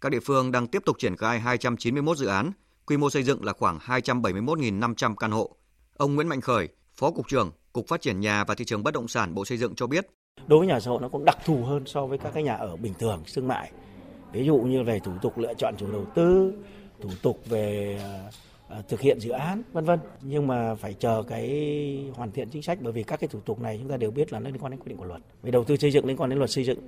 Các 0.00 0.08
địa 0.08 0.20
phương 0.20 0.52
đang 0.52 0.66
tiếp 0.66 0.82
tục 0.86 0.96
triển 0.98 1.16
khai 1.16 1.40
291 1.40 2.18
dự 2.18 2.26
án, 2.26 2.52
quy 2.86 2.96
mô 2.96 3.10
xây 3.10 3.22
dựng 3.22 3.44
là 3.44 3.52
khoảng 3.52 3.78
271.500 3.78 5.14
căn 5.14 5.30
hộ. 5.30 5.56
Ông 5.96 6.14
Nguyễn 6.14 6.28
Mạnh 6.28 6.40
Khởi, 6.40 6.68
Phó 6.96 7.10
Cục 7.10 7.28
trưởng 7.28 7.52
Cục 7.74 7.88
Phát 7.88 8.00
triển 8.00 8.20
Nhà 8.20 8.44
và 8.44 8.54
Thị 8.54 8.64
trường 8.64 8.82
Bất 8.82 8.94
động 8.94 9.08
sản 9.08 9.34
Bộ 9.34 9.44
Xây 9.44 9.58
dựng 9.58 9.74
cho 9.74 9.86
biết. 9.86 10.06
Đối 10.46 10.58
với 10.58 10.68
nhà 10.68 10.80
xã 10.80 10.90
hội 10.90 11.00
nó 11.02 11.08
cũng 11.08 11.24
đặc 11.24 11.38
thù 11.44 11.62
hơn 11.64 11.82
so 11.86 12.06
với 12.06 12.18
các 12.18 12.34
cái 12.34 12.42
nhà 12.42 12.54
ở 12.54 12.76
bình 12.76 12.92
thường, 12.98 13.22
thương 13.34 13.48
mại. 13.48 13.70
Ví 14.32 14.44
dụ 14.44 14.56
như 14.56 14.82
về 14.82 14.98
thủ 14.98 15.12
tục 15.22 15.38
lựa 15.38 15.54
chọn 15.54 15.74
chủ 15.78 15.92
đầu 15.92 16.04
tư, 16.14 16.52
thủ 17.00 17.10
tục 17.22 17.40
về 17.46 17.98
ờ, 18.68 18.82
thực 18.88 19.00
hiện 19.00 19.20
dự 19.20 19.30
án 19.30 19.62
vân 19.72 19.84
vân. 19.84 19.98
Nhưng 20.22 20.46
mà 20.46 20.74
phải 20.74 20.94
chờ 20.94 21.22
cái 21.28 22.12
hoàn 22.14 22.32
thiện 22.32 22.48
chính 22.50 22.62
sách 22.62 22.78
bởi 22.80 22.92
vì 22.92 23.02
các 23.02 23.20
cái 23.20 23.28
thủ 23.28 23.40
tục 23.40 23.60
này 23.60 23.78
chúng 23.80 23.90
ta 23.90 23.96
đều 23.96 24.10
biết 24.10 24.32
là 24.32 24.38
nó 24.40 24.50
liên 24.50 24.58
quan 24.58 24.70
đến 24.70 24.80
quy 24.80 24.88
định 24.88 24.98
của 24.98 25.04
luật. 25.04 25.20
Về 25.42 25.50
đầu 25.50 25.64
tư 25.64 25.76
xây 25.76 25.90
dựng 25.90 26.06
liên 26.06 26.16
quan 26.16 26.30
đến 26.30 26.38
luật 26.38 26.50
xây 26.50 26.64
dựng. 26.64 26.78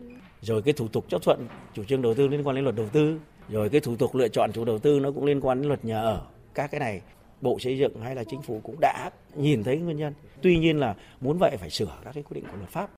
Rồi 0.40 0.62
cái 0.62 0.74
thủ 0.74 0.88
tục 0.88 1.04
chấp 1.08 1.22
thuận 1.22 1.46
chủ 1.74 1.84
trương 1.84 2.02
đầu 2.02 2.14
tư 2.14 2.28
liên 2.28 2.46
quan 2.46 2.56
đến 2.56 2.64
luật 2.64 2.76
đầu 2.76 2.88
tư. 2.88 3.18
Rồi 3.48 3.68
cái 3.68 3.80
thủ 3.80 3.96
tục 3.96 4.14
lựa 4.14 4.28
chọn 4.28 4.52
chủ 4.52 4.64
đầu 4.64 4.78
tư 4.78 5.00
nó 5.00 5.10
cũng 5.10 5.24
liên 5.24 5.40
quan 5.40 5.60
đến 5.60 5.68
luật 5.68 5.84
nhà 5.84 6.00
ở. 6.00 6.22
Các 6.54 6.70
cái 6.70 6.80
này 6.80 7.00
bộ 7.40 7.58
xây 7.58 7.78
dựng 7.78 8.00
hay 8.00 8.14
là 8.14 8.24
chính 8.24 8.42
phủ 8.42 8.60
cũng 8.64 8.76
đã 8.80 9.10
nhìn 9.36 9.64
thấy 9.64 9.78
nguyên 9.78 9.96
nhân. 9.96 10.14
Tuy 10.42 10.58
nhiên 10.58 10.78
là 10.78 10.94
muốn 11.20 11.38
vậy 11.38 11.56
phải 11.60 11.70
sửa 11.70 11.98
các 12.04 12.12
cái 12.14 12.22
quy 12.22 12.34
định 12.34 12.44
của 12.50 12.56
luật 12.56 12.70
pháp. 12.70 12.90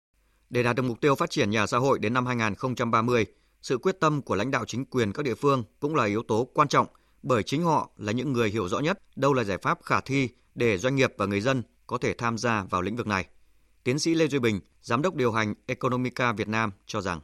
Để 0.51 0.63
đạt 0.63 0.77
được 0.77 0.83
mục 0.83 1.01
tiêu 1.01 1.15
phát 1.15 1.31
triển 1.31 1.51
nhà 1.51 1.67
xã 1.67 1.79
hội 1.79 1.99
đến 1.99 2.15
năm 2.15 2.27
2030 2.27 3.27
sự 3.63 3.79
quyết 3.79 4.01
tâm 4.01 4.23
của 4.23 4.35
lãnh 4.35 4.51
đạo 4.51 4.65
chính 4.65 4.85
quyền 4.85 5.13
các 5.13 5.23
địa 5.23 5.35
phương 5.35 5.65
cũng 5.81 5.95
là 5.95 6.05
yếu 6.05 6.23
tố 6.23 6.49
quan 6.55 6.69
trọng 6.69 6.87
bởi 7.23 7.43
chính 7.43 7.63
họ 7.63 7.91
là 7.97 8.13
những 8.13 8.33
người 8.33 8.51
hiểu 8.51 8.69
rõ 8.69 8.79
nhất 8.79 8.99
đâu 9.17 9.33
là 9.33 9.45
giải 9.45 9.59
pháp 9.63 9.79
khả 9.83 10.01
thi 10.01 10.29
để 10.55 10.79
doanh 10.79 10.97
nghiệp 10.97 11.13
và 11.19 11.27
người 11.27 11.41
dân 11.41 11.63
có 11.87 11.99
thể 11.99 12.15
tham 12.19 12.39
gia 12.39 12.65
vào 12.65 12.83
lĩnh 12.83 12.97
vực 12.97 13.07
này. 13.07 13.27
Tiến 13.85 13.99
sĩ 13.99 14.15
Lê 14.15 14.27
Duy 14.27 14.39
Bình, 14.39 14.61
giám 14.83 15.03
đốc 15.03 15.15
điều 15.15 15.33
hành 15.33 15.55
Economica 15.67 16.33
Việt 16.33 16.49
Nam 16.49 16.73
cho 16.87 17.01
rằng. 17.01 17.21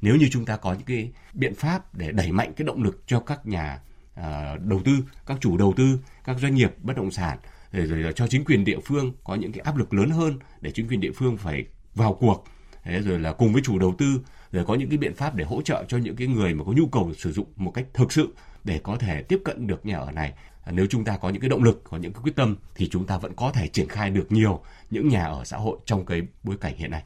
Nếu 0.00 0.16
như 0.16 0.28
chúng 0.30 0.44
ta 0.44 0.56
có 0.56 0.72
những 0.72 0.86
cái 0.86 1.12
biện 1.34 1.54
pháp 1.54 1.94
để 1.94 2.12
đẩy 2.12 2.32
mạnh 2.32 2.52
cái 2.56 2.66
động 2.66 2.82
lực 2.82 3.02
cho 3.06 3.20
các 3.20 3.46
nhà 3.46 3.82
À, 4.14 4.56
đầu 4.64 4.80
tư, 4.84 4.92
các 5.26 5.38
chủ 5.40 5.56
đầu 5.56 5.74
tư, 5.76 5.98
các 6.24 6.38
doanh 6.38 6.54
nghiệp 6.54 6.74
bất 6.82 6.96
động 6.96 7.10
sản 7.10 7.38
rồi, 7.72 7.86
rồi 7.86 8.12
cho 8.12 8.26
chính 8.26 8.44
quyền 8.44 8.64
địa 8.64 8.78
phương 8.84 9.12
có 9.24 9.34
những 9.34 9.52
cái 9.52 9.60
áp 9.60 9.76
lực 9.76 9.94
lớn 9.94 10.10
hơn 10.10 10.38
để 10.60 10.70
chính 10.70 10.88
quyền 10.88 11.00
địa 11.00 11.12
phương 11.14 11.36
phải 11.36 11.64
vào 11.94 12.14
cuộc. 12.14 12.44
Thế 12.84 13.00
rồi 13.00 13.18
là 13.18 13.32
cùng 13.32 13.52
với 13.52 13.62
chủ 13.64 13.78
đầu 13.78 13.94
tư 13.98 14.20
rồi 14.52 14.64
có 14.64 14.74
những 14.74 14.88
cái 14.88 14.98
biện 14.98 15.14
pháp 15.14 15.34
để 15.34 15.44
hỗ 15.44 15.62
trợ 15.62 15.84
cho 15.88 15.98
những 15.98 16.16
cái 16.16 16.26
người 16.26 16.54
mà 16.54 16.64
có 16.64 16.72
nhu 16.72 16.86
cầu 16.86 17.12
sử 17.18 17.32
dụng 17.32 17.46
một 17.56 17.70
cách 17.70 17.86
thực 17.94 18.12
sự 18.12 18.34
để 18.64 18.80
có 18.82 18.96
thể 18.96 19.22
tiếp 19.22 19.40
cận 19.44 19.66
được 19.66 19.86
nhà 19.86 19.98
ở 19.98 20.12
này. 20.12 20.32
Nếu 20.70 20.86
chúng 20.90 21.04
ta 21.04 21.16
có 21.16 21.30
những 21.30 21.40
cái 21.40 21.48
động 21.48 21.62
lực 21.62 21.80
có 21.84 21.96
những 21.96 22.12
cái 22.12 22.22
quyết 22.22 22.36
tâm 22.36 22.56
thì 22.74 22.88
chúng 22.88 23.06
ta 23.06 23.18
vẫn 23.18 23.32
có 23.36 23.52
thể 23.52 23.68
triển 23.68 23.88
khai 23.88 24.10
được 24.10 24.32
nhiều 24.32 24.62
những 24.90 25.08
nhà 25.08 25.24
ở 25.24 25.44
xã 25.44 25.56
hội 25.56 25.78
trong 25.84 26.06
cái 26.06 26.22
bối 26.42 26.56
cảnh 26.60 26.76
hiện 26.76 26.90
nay. 26.90 27.02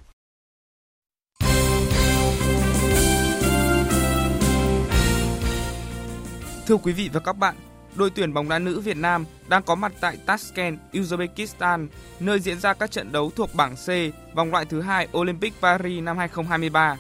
Thưa 6.67 6.77
quý 6.77 6.93
vị 6.93 7.11
và 7.13 7.21
các 7.21 7.39
bạn, 7.39 7.55
đội 7.95 8.11
tuyển 8.11 8.35
bóng 8.35 8.49
đá 8.49 8.59
nữ 8.59 8.81
Việt 8.81 8.97
Nam 8.97 9.25
đang 9.49 9.63
có 9.63 9.75
mặt 9.75 9.93
tại 10.01 10.17
Tashkent, 10.27 10.79
Uzbekistan, 10.93 11.89
nơi 12.21 12.41
diễn 12.41 12.61
ra 12.61 12.75
các 12.75 12.91
trận 12.91 13.13
đấu 13.13 13.31
thuộc 13.37 13.55
bảng 13.55 13.75
C 13.75 13.89
vòng 14.35 14.51
loại 14.51 14.65
thứ 14.65 14.81
hai 14.81 15.09
Olympic 15.17 15.55
Paris 15.61 16.03
năm 16.03 16.19
2023. 16.19 16.97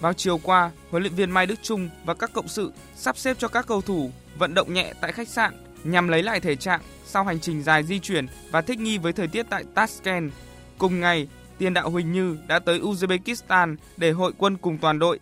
Vào 0.00 0.12
chiều 0.12 0.38
qua, 0.38 0.70
huấn 0.90 1.02
luyện 1.02 1.14
viên 1.14 1.30
Mai 1.30 1.46
Đức 1.46 1.54
Trung 1.62 1.88
và 2.04 2.14
các 2.14 2.30
cộng 2.32 2.48
sự 2.48 2.72
sắp 2.96 3.18
xếp 3.18 3.36
cho 3.38 3.48
các 3.48 3.66
cầu 3.66 3.80
thủ 3.80 4.10
vận 4.38 4.54
động 4.54 4.74
nhẹ 4.74 4.92
tại 5.00 5.12
khách 5.12 5.28
sạn 5.28 5.54
nhằm 5.84 6.08
lấy 6.08 6.22
lại 6.22 6.40
thể 6.40 6.56
trạng 6.56 6.80
sau 7.04 7.24
hành 7.24 7.40
trình 7.40 7.62
dài 7.62 7.82
di 7.82 7.98
chuyển 7.98 8.26
và 8.50 8.60
thích 8.60 8.78
nghi 8.78 8.98
với 8.98 9.12
thời 9.12 9.28
tiết 9.28 9.46
tại 9.50 9.64
Tashkent. 9.74 10.32
Cùng 10.78 11.00
ngày, 11.00 11.28
tiền 11.58 11.74
đạo 11.74 11.90
Huỳnh 11.90 12.12
Như 12.12 12.38
đã 12.46 12.58
tới 12.58 12.80
Uzbekistan 12.80 13.76
để 13.96 14.10
hội 14.10 14.32
quân 14.38 14.56
cùng 14.56 14.78
toàn 14.78 14.98
đội. 14.98 15.20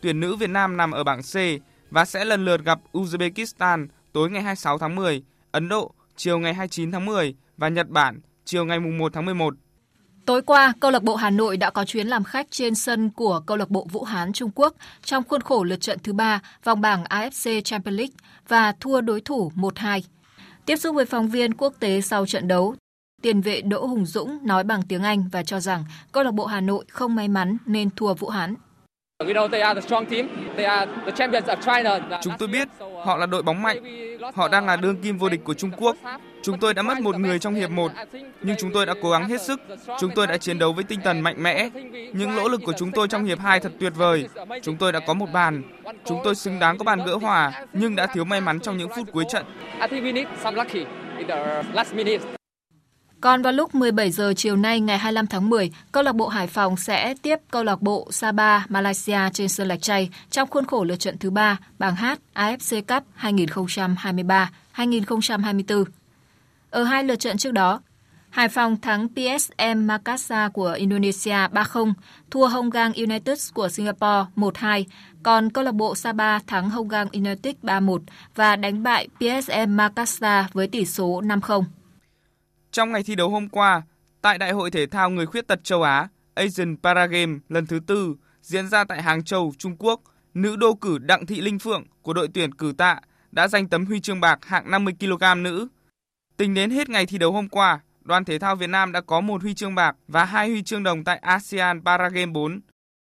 Tuyển 0.00 0.20
nữ 0.20 0.36
Việt 0.36 0.50
Nam 0.50 0.76
nằm 0.76 0.90
ở 0.90 1.04
bảng 1.04 1.22
C 1.22 1.36
và 1.94 2.04
sẽ 2.04 2.24
lần 2.24 2.44
lượt 2.44 2.64
gặp 2.64 2.80
Uzbekistan 2.92 3.86
tối 4.12 4.30
ngày 4.30 4.42
26 4.42 4.78
tháng 4.78 4.96
10, 4.96 5.22
Ấn 5.50 5.68
Độ 5.68 5.92
chiều 6.16 6.38
ngày 6.38 6.54
29 6.54 6.92
tháng 6.92 7.06
10 7.06 7.34
và 7.56 7.68
Nhật 7.68 7.88
Bản 7.88 8.20
chiều 8.44 8.64
ngày 8.64 8.80
1 8.80 9.12
tháng 9.12 9.24
11. 9.24 9.54
Tối 10.26 10.42
qua, 10.42 10.72
câu 10.80 10.90
lạc 10.90 11.02
bộ 11.02 11.16
Hà 11.16 11.30
Nội 11.30 11.56
đã 11.56 11.70
có 11.70 11.84
chuyến 11.84 12.06
làm 12.06 12.24
khách 12.24 12.46
trên 12.50 12.74
sân 12.74 13.10
của 13.10 13.40
câu 13.46 13.56
lạc 13.56 13.70
bộ 13.70 13.86
Vũ 13.90 14.04
Hán 14.04 14.32
Trung 14.32 14.50
Quốc 14.54 14.74
trong 15.04 15.24
khuôn 15.28 15.40
khổ 15.40 15.64
lượt 15.64 15.80
trận 15.80 15.98
thứ 16.02 16.12
ba 16.12 16.40
vòng 16.64 16.80
bảng 16.80 17.04
AFC 17.04 17.60
Champions 17.60 17.98
League 17.98 18.14
và 18.48 18.72
thua 18.80 19.00
đối 19.00 19.20
thủ 19.20 19.52
1-2. 19.54 20.00
Tiếp 20.66 20.76
xúc 20.76 20.94
với 20.94 21.04
phóng 21.04 21.28
viên 21.28 21.54
quốc 21.54 21.74
tế 21.80 22.00
sau 22.00 22.26
trận 22.26 22.48
đấu, 22.48 22.74
tiền 23.22 23.40
vệ 23.40 23.60
Đỗ 23.60 23.86
Hùng 23.86 24.06
Dũng 24.06 24.38
nói 24.46 24.64
bằng 24.64 24.82
tiếng 24.82 25.02
Anh 25.02 25.28
và 25.32 25.42
cho 25.42 25.60
rằng 25.60 25.84
câu 26.12 26.24
lạc 26.24 26.34
bộ 26.34 26.46
Hà 26.46 26.60
Nội 26.60 26.84
không 26.88 27.14
may 27.14 27.28
mắn 27.28 27.56
nên 27.66 27.90
thua 27.90 28.14
Vũ 28.14 28.28
Hán. 28.28 28.54
Chúng 32.22 32.34
tôi 32.38 32.48
biết 32.48 32.68
họ 33.04 33.16
là 33.16 33.26
đội 33.26 33.42
bóng 33.42 33.62
mạnh. 33.62 33.78
Họ 34.34 34.48
đang 34.48 34.66
là 34.66 34.76
đương 34.76 34.96
kim 34.96 35.18
vô 35.18 35.28
địch 35.28 35.40
của 35.44 35.54
Trung 35.54 35.70
Quốc. 35.76 35.96
Chúng 36.42 36.58
tôi 36.58 36.74
đã 36.74 36.82
mất 36.82 37.00
một 37.00 37.18
người 37.18 37.38
trong 37.38 37.54
hiệp 37.54 37.70
1, 37.70 37.92
nhưng 38.42 38.56
chúng 38.58 38.70
tôi 38.72 38.86
đã 38.86 38.94
cố 39.02 39.10
gắng 39.10 39.28
hết 39.28 39.40
sức. 39.40 39.60
Chúng 40.00 40.10
tôi 40.14 40.26
đã 40.26 40.36
chiến 40.36 40.58
đấu 40.58 40.72
với 40.72 40.84
tinh 40.84 41.00
thần 41.04 41.20
mạnh 41.20 41.42
mẽ. 41.42 41.68
Những 42.12 42.36
nỗ 42.36 42.48
lực 42.48 42.60
của 42.64 42.72
chúng 42.72 42.92
tôi 42.92 43.08
trong 43.08 43.24
hiệp 43.24 43.38
2 43.38 43.60
thật 43.60 43.72
tuyệt 43.80 43.92
vời. 43.96 44.28
Chúng 44.62 44.76
tôi 44.76 44.92
đã 44.92 45.00
có 45.00 45.14
một 45.14 45.26
bàn. 45.32 45.62
Chúng 46.04 46.20
tôi 46.24 46.34
xứng 46.34 46.58
đáng 46.58 46.78
có 46.78 46.84
bàn 46.84 47.04
gỡ 47.06 47.16
hòa, 47.16 47.52
nhưng 47.72 47.96
đã 47.96 48.06
thiếu 48.06 48.24
may 48.24 48.40
mắn 48.40 48.60
trong 48.60 48.76
những 48.76 48.88
phút 48.96 49.12
cuối 49.12 49.24
trận. 49.28 49.44
Còn 53.24 53.42
vào 53.42 53.52
lúc 53.52 53.74
17 53.74 54.10
giờ 54.10 54.32
chiều 54.36 54.56
nay 54.56 54.80
ngày 54.80 54.98
25 54.98 55.26
tháng 55.26 55.50
10, 55.50 55.70
câu 55.92 56.02
lạc 56.02 56.12
bộ 56.12 56.28
Hải 56.28 56.46
Phòng 56.46 56.76
sẽ 56.76 57.14
tiếp 57.22 57.36
câu 57.50 57.64
lạc 57.64 57.82
bộ 57.82 58.08
Sabah 58.10 58.70
Malaysia 58.70 59.18
trên 59.32 59.48
sân 59.48 59.68
Lạch 59.68 59.82
Tray 59.82 60.10
trong 60.30 60.50
khuôn 60.50 60.66
khổ 60.66 60.84
lượt 60.84 60.96
trận 60.96 61.18
thứ 61.18 61.30
3 61.30 61.58
bảng 61.78 61.96
H 61.96 62.04
AFC 62.34 62.82
Cup 62.82 63.04
2023-2024. 64.76 65.84
Ở 66.70 66.84
hai 66.84 67.04
lượt 67.04 67.16
trận 67.16 67.36
trước 67.36 67.52
đó, 67.52 67.80
Hải 68.30 68.48
Phòng 68.48 68.80
thắng 68.80 69.08
PSM 69.08 69.86
Makassar 69.86 70.52
của 70.52 70.72
Indonesia 70.72 71.48
3-0, 71.52 71.92
thua 72.30 72.46
Honggang 72.46 72.92
United 72.92 73.52
của 73.54 73.68
Singapore 73.68 74.24
1-2, 74.36 74.84
còn 75.22 75.50
câu 75.50 75.64
lạc 75.64 75.74
bộ 75.74 75.94
Sabah 75.94 76.46
thắng 76.46 76.70
Honggang 76.70 77.08
United 77.12 77.54
3-1 77.62 77.98
và 78.34 78.56
đánh 78.56 78.82
bại 78.82 79.08
PSM 79.18 79.76
Makassar 79.76 80.46
với 80.52 80.66
tỷ 80.66 80.86
số 80.86 81.20
5-0. 81.20 81.64
Trong 82.74 82.92
ngày 82.92 83.02
thi 83.02 83.14
đấu 83.14 83.30
hôm 83.30 83.48
qua, 83.48 83.82
tại 84.22 84.38
Đại 84.38 84.52
hội 84.52 84.70
Thể 84.70 84.86
thao 84.86 85.10
Người 85.10 85.26
Khuyết 85.26 85.46
tật 85.46 85.64
châu 85.64 85.82
Á 85.82 86.08
Asian 86.34 86.76
Paragame 86.82 87.38
lần 87.48 87.66
thứ 87.66 87.80
tư 87.86 88.16
diễn 88.42 88.68
ra 88.68 88.84
tại 88.84 89.02
Hàng 89.02 89.24
Châu, 89.24 89.52
Trung 89.58 89.76
Quốc, 89.78 90.00
nữ 90.34 90.56
đô 90.56 90.74
cử 90.74 90.98
Đặng 90.98 91.26
Thị 91.26 91.40
Linh 91.40 91.58
Phượng 91.58 91.84
của 92.02 92.12
đội 92.12 92.28
tuyển 92.34 92.54
cử 92.54 92.72
tạ 92.78 93.00
đã 93.32 93.48
giành 93.48 93.68
tấm 93.68 93.86
huy 93.86 94.00
chương 94.00 94.20
bạc 94.20 94.44
hạng 94.44 94.70
50 94.70 94.94
kg 95.00 95.42
nữ. 95.42 95.68
Tính 96.36 96.54
đến 96.54 96.70
hết 96.70 96.88
ngày 96.88 97.06
thi 97.06 97.18
đấu 97.18 97.32
hôm 97.32 97.48
qua, 97.48 97.80
đoàn 98.00 98.24
thể 98.24 98.38
thao 98.38 98.56
Việt 98.56 98.70
Nam 98.70 98.92
đã 98.92 99.00
có 99.00 99.20
một 99.20 99.42
huy 99.42 99.54
chương 99.54 99.74
bạc 99.74 99.96
và 100.08 100.24
hai 100.24 100.48
huy 100.48 100.62
chương 100.62 100.82
đồng 100.82 101.04
tại 101.04 101.18
ASEAN 101.18 101.84
Paragame 101.84 102.32
4. 102.32 102.60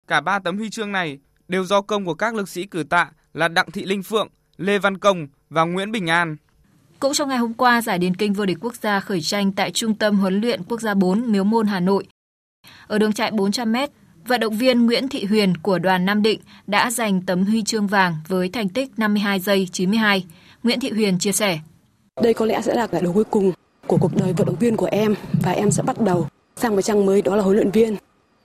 Cả 0.07 0.21
ba 0.21 0.39
tấm 0.39 0.57
huy 0.57 0.69
chương 0.69 0.91
này 0.91 1.19
đều 1.47 1.65
do 1.65 1.81
công 1.81 2.05
của 2.05 2.15
các 2.15 2.35
lực 2.35 2.49
sĩ 2.49 2.65
cử 2.65 2.83
tạ 2.83 3.11
là 3.33 3.47
Đặng 3.47 3.71
Thị 3.71 3.85
Linh 3.85 4.03
Phượng, 4.03 4.27
Lê 4.57 4.79
Văn 4.79 4.97
Công 4.97 5.27
và 5.49 5.63
Nguyễn 5.63 5.91
Bình 5.91 6.07
An. 6.09 6.37
Cũng 6.99 7.13
trong 7.13 7.29
ngày 7.29 7.37
hôm 7.37 7.53
qua, 7.53 7.81
giải 7.81 7.99
điền 7.99 8.15
kinh 8.15 8.33
vô 8.33 8.45
địch 8.45 8.57
quốc 8.61 8.75
gia 8.75 8.99
khởi 8.99 9.21
tranh 9.21 9.51
tại 9.51 9.71
Trung 9.71 9.93
tâm 9.93 10.19
huấn 10.19 10.41
luyện 10.41 10.63
quốc 10.63 10.81
gia 10.81 10.93
4 10.93 11.31
Miếu 11.31 11.43
Môn 11.43 11.67
Hà 11.67 11.79
Nội. 11.79 12.07
Ở 12.87 12.97
đường 12.97 13.13
chạy 13.13 13.31
400m, 13.31 13.87
vận 14.27 14.39
động 14.39 14.57
viên 14.57 14.85
Nguyễn 14.85 15.07
Thị 15.07 15.25
Huyền 15.25 15.57
của 15.57 15.79
đoàn 15.79 16.05
Nam 16.05 16.21
Định 16.21 16.39
đã 16.67 16.91
giành 16.91 17.21
tấm 17.21 17.45
huy 17.45 17.63
chương 17.63 17.87
vàng 17.87 18.15
với 18.27 18.49
thành 18.49 18.69
tích 18.69 18.89
52 18.97 19.39
giây 19.39 19.67
92. 19.71 20.25
Nguyễn 20.63 20.79
Thị 20.79 20.91
Huyền 20.91 21.19
chia 21.19 21.31
sẻ. 21.31 21.59
Đây 22.23 22.33
có 22.33 22.45
lẽ 22.45 22.61
sẽ 22.61 22.73
là 22.73 22.87
giải 22.91 23.01
đấu 23.01 23.13
cuối 23.13 23.23
cùng 23.23 23.51
của 23.87 23.97
cuộc 23.97 24.15
đời 24.15 24.33
vận 24.33 24.47
động 24.47 24.55
viên 24.59 24.77
của 24.77 24.89
em 24.91 25.15
và 25.43 25.51
em 25.51 25.71
sẽ 25.71 25.83
bắt 25.83 26.01
đầu 26.01 26.27
sang 26.55 26.75
một 26.75 26.81
trang 26.81 27.05
mới 27.05 27.21
đó 27.21 27.35
là 27.35 27.43
huấn 27.43 27.55
luyện 27.55 27.71
viên. 27.71 27.95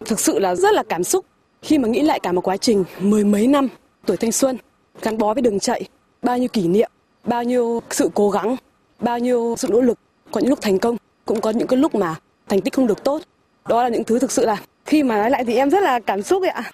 Thực 0.06 0.20
sự 0.20 0.38
là 0.38 0.54
rất 0.54 0.74
là 0.74 0.82
cảm 0.88 1.04
xúc 1.04 1.26
khi 1.62 1.78
mà 1.78 1.88
nghĩ 1.88 2.02
lại 2.02 2.20
cả 2.22 2.32
một 2.32 2.40
quá 2.40 2.56
trình 2.56 2.84
mười 3.00 3.24
mấy 3.24 3.46
năm 3.46 3.68
tuổi 4.06 4.16
thanh 4.16 4.32
xuân 4.32 4.56
gắn 5.02 5.18
bó 5.18 5.34
với 5.34 5.42
đường 5.42 5.60
chạy, 5.60 5.84
bao 6.22 6.38
nhiêu 6.38 6.48
kỷ 6.48 6.68
niệm 6.68 6.90
bao 7.24 7.44
nhiêu 7.44 7.82
sự 7.90 8.10
cố 8.14 8.30
gắng, 8.30 8.56
bao 9.00 9.18
nhiêu 9.18 9.54
sự 9.58 9.68
nỗ 9.70 9.80
lực, 9.80 9.98
có 10.30 10.40
những 10.40 10.50
lúc 10.50 10.58
thành 10.62 10.78
công, 10.78 10.96
cũng 11.24 11.40
có 11.40 11.50
những 11.50 11.68
cái 11.68 11.76
lúc 11.76 11.94
mà 11.94 12.14
thành 12.48 12.60
tích 12.60 12.74
không 12.74 12.86
được 12.86 13.04
tốt. 13.04 13.22
Đó 13.68 13.82
là 13.82 13.88
những 13.88 14.04
thứ 14.04 14.18
thực 14.18 14.32
sự 14.32 14.46
là 14.46 14.56
khi 14.84 15.02
mà 15.02 15.16
nói 15.16 15.30
lại 15.30 15.44
thì 15.44 15.54
em 15.54 15.70
rất 15.70 15.82
là 15.82 16.00
cảm 16.00 16.22
xúc 16.22 16.42
ạ. 16.54 16.70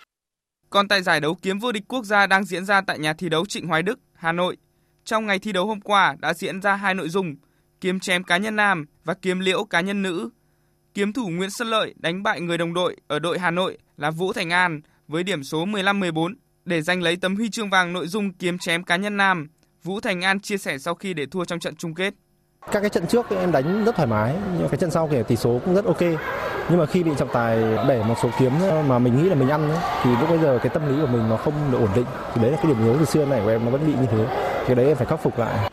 Còn 0.70 0.88
tại 0.88 1.02
giải 1.02 1.20
đấu 1.20 1.36
kiếm 1.42 1.58
vô 1.58 1.72
địch 1.72 1.84
quốc 1.88 2.04
gia 2.04 2.26
đang 2.26 2.44
diễn 2.44 2.64
ra 2.64 2.80
tại 2.80 2.98
nhà 2.98 3.12
thi 3.12 3.28
đấu 3.28 3.46
Trịnh 3.46 3.66
Hoài 3.66 3.82
Đức, 3.82 3.98
Hà 4.14 4.32
Nội, 4.32 4.56
trong 5.04 5.26
ngày 5.26 5.38
thi 5.38 5.52
đấu 5.52 5.66
hôm 5.66 5.80
qua 5.80 6.16
đã 6.18 6.34
diễn 6.34 6.62
ra 6.62 6.74
hai 6.74 6.94
nội 6.94 7.08
dung, 7.08 7.34
kiếm 7.80 8.00
chém 8.00 8.24
cá 8.24 8.36
nhân 8.36 8.56
nam 8.56 8.86
và 9.04 9.14
kiếm 9.14 9.40
liễu 9.40 9.64
cá 9.64 9.80
nhân 9.80 10.02
nữ. 10.02 10.30
Kiếm 10.94 11.12
thủ 11.12 11.28
Nguyễn 11.28 11.50
Xuân 11.50 11.68
Lợi 11.68 11.94
đánh 11.96 12.22
bại 12.22 12.40
người 12.40 12.58
đồng 12.58 12.74
đội 12.74 12.96
ở 13.06 13.18
đội 13.18 13.38
Hà 13.38 13.50
Nội 13.50 13.78
là 13.96 14.10
Vũ 14.10 14.32
Thành 14.32 14.50
An 14.50 14.80
với 15.08 15.22
điểm 15.22 15.44
số 15.44 15.66
15-14 15.66 16.34
để 16.64 16.82
giành 16.82 17.02
lấy 17.02 17.16
tấm 17.16 17.36
huy 17.36 17.50
chương 17.50 17.70
vàng 17.70 17.92
nội 17.92 18.06
dung 18.06 18.32
kiếm 18.32 18.58
chém 18.58 18.84
cá 18.84 18.96
nhân 18.96 19.16
nam 19.16 19.48
Vũ 19.88 20.00
Thành 20.00 20.20
An 20.20 20.40
chia 20.40 20.58
sẻ 20.58 20.78
sau 20.78 20.94
khi 20.94 21.14
để 21.14 21.26
thua 21.26 21.44
trong 21.44 21.60
trận 21.60 21.76
chung 21.76 21.94
kết. 21.94 22.14
Các 22.72 22.80
cái 22.80 22.90
trận 22.90 23.06
trước 23.06 23.26
em 23.30 23.52
đánh 23.52 23.84
rất 23.84 23.96
thoải 23.96 24.08
mái, 24.08 24.34
nhưng 24.58 24.68
cái 24.68 24.78
trận 24.78 24.90
sau 24.90 25.08
thì 25.10 25.22
tỷ 25.28 25.36
số 25.36 25.60
cũng 25.64 25.74
rất 25.74 25.84
ok. 25.84 26.02
Nhưng 26.70 26.78
mà 26.78 26.86
khi 26.86 27.02
bị 27.02 27.10
trọng 27.18 27.28
tài 27.32 27.62
bẻ 27.88 28.04
một 28.04 28.14
số 28.22 28.30
kiếm 28.38 28.52
mà 28.88 28.98
mình 28.98 29.16
nghĩ 29.16 29.28
là 29.28 29.34
mình 29.34 29.48
ăn 29.48 29.70
ấy, 29.70 29.78
thì 30.02 30.10
lúc 30.20 30.28
bây 30.28 30.38
giờ 30.38 30.58
cái 30.62 30.68
tâm 30.74 30.88
lý 30.88 31.00
của 31.00 31.06
mình 31.06 31.28
nó 31.28 31.36
không 31.36 31.54
được 31.72 31.78
ổn 31.78 31.88
định. 31.96 32.06
Thì 32.34 32.42
đấy 32.42 32.50
là 32.50 32.56
cái 32.56 32.66
điểm 32.66 32.84
yếu 32.84 32.96
từ 32.98 33.04
xưa 33.04 33.26
này 33.26 33.40
của 33.44 33.48
em 33.48 33.64
nó 33.64 33.70
vẫn 33.70 33.86
bị 33.86 33.92
như 33.92 34.06
thế. 34.10 34.26
Cái 34.66 34.76
đấy 34.76 34.86
em 34.86 34.96
phải 34.96 35.06
khắc 35.06 35.22
phục 35.22 35.38
lại. 35.38 35.70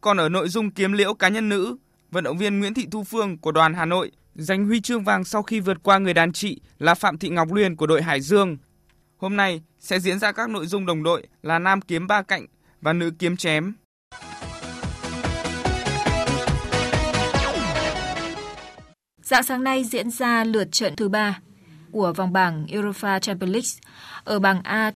Còn 0.00 0.16
ở 0.16 0.28
nội 0.28 0.48
dung 0.48 0.70
kiếm 0.70 0.92
liễu 0.92 1.14
cá 1.14 1.28
nhân 1.28 1.48
nữ, 1.48 1.76
vận 2.10 2.24
động 2.24 2.38
viên 2.38 2.60
Nguyễn 2.60 2.74
Thị 2.74 2.86
Thu 2.90 3.04
Phương 3.04 3.38
của 3.38 3.52
đoàn 3.52 3.74
Hà 3.74 3.84
Nội 3.84 4.10
giành 4.34 4.66
huy 4.66 4.80
chương 4.80 5.04
vàng 5.04 5.24
sau 5.24 5.42
khi 5.42 5.60
vượt 5.60 5.82
qua 5.82 5.98
người 5.98 6.14
đàn 6.14 6.32
chị 6.32 6.60
là 6.78 6.94
Phạm 6.94 7.18
Thị 7.18 7.28
Ngọc 7.28 7.52
Luyên 7.52 7.76
của 7.76 7.86
đội 7.86 8.02
Hải 8.02 8.20
Dương. 8.20 8.56
Hôm 9.16 9.36
nay 9.36 9.62
sẽ 9.78 10.00
diễn 10.00 10.18
ra 10.18 10.32
các 10.32 10.50
nội 10.50 10.66
dung 10.66 10.86
đồng 10.86 11.02
đội 11.02 11.26
là 11.42 11.58
nam 11.58 11.80
kiếm 11.80 12.06
ba 12.06 12.22
cạnh 12.22 12.46
và 12.80 12.92
nữ 12.92 13.10
kiếm 13.18 13.36
chém. 13.36 13.72
Dạng 19.22 19.42
sáng 19.42 19.64
nay 19.64 19.84
diễn 19.84 20.10
ra 20.10 20.44
lượt 20.44 20.68
trận 20.72 20.96
thứ 20.96 21.08
ba 21.08 21.40
của 21.90 22.12
vòng 22.16 22.32
bảng 22.32 22.66
Europa 22.66 23.18
Champions 23.18 23.52
League. 23.52 23.92
Ở 24.24 24.38
bảng 24.38 24.62
A 24.62 24.92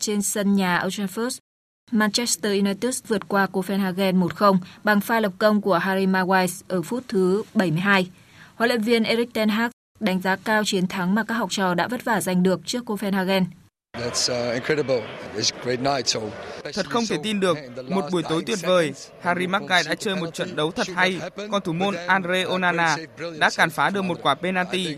trên 0.00 0.22
sân 0.22 0.54
nhà 0.54 0.82
Old 0.84 1.00
Trafford, 1.00 1.38
Manchester 1.90 2.52
United 2.52 3.00
vượt 3.06 3.28
qua 3.28 3.46
Copenhagen 3.46 4.20
1-0 4.20 4.58
bằng 4.84 5.00
pha 5.00 5.20
lập 5.20 5.32
công 5.38 5.60
của 5.60 5.78
Harry 5.78 6.06
Maguire 6.06 6.54
ở 6.68 6.82
phút 6.82 7.04
thứ 7.08 7.42
72. 7.54 8.10
Huấn 8.54 8.68
luyện 8.68 8.82
viên 8.82 9.04
Erik 9.04 9.34
ten 9.34 9.48
Hag 9.48 9.70
đánh 10.00 10.20
giá 10.20 10.36
cao 10.36 10.62
chiến 10.64 10.86
thắng 10.86 11.14
mà 11.14 11.24
các 11.24 11.34
học 11.34 11.50
trò 11.50 11.74
đã 11.74 11.88
vất 11.88 12.04
vả 12.04 12.20
giành 12.20 12.42
được 12.42 12.60
trước 12.66 12.84
Copenhagen. 12.84 13.44
Uh, 13.98 14.04
thật 16.74 16.86
không 16.90 17.04
thể 17.08 17.16
tin 17.22 17.40
được, 17.40 17.58
một 17.88 18.04
buổi 18.12 18.22
tối 18.22 18.42
tuyệt 18.46 18.58
vời, 18.62 18.92
Harry 19.22 19.46
Maguire 19.46 19.82
đã 19.86 19.94
chơi 19.94 20.16
một 20.16 20.34
trận 20.34 20.56
đấu 20.56 20.70
thật 20.70 20.86
hay, 20.94 21.20
còn 21.50 21.62
thủ 21.62 21.72
môn 21.72 21.94
Andre 22.06 22.42
Onana 22.42 22.96
đã 23.38 23.50
cản 23.56 23.70
phá 23.70 23.90
được 23.90 24.02
một 24.02 24.18
quả 24.22 24.34
penalty. 24.34 24.96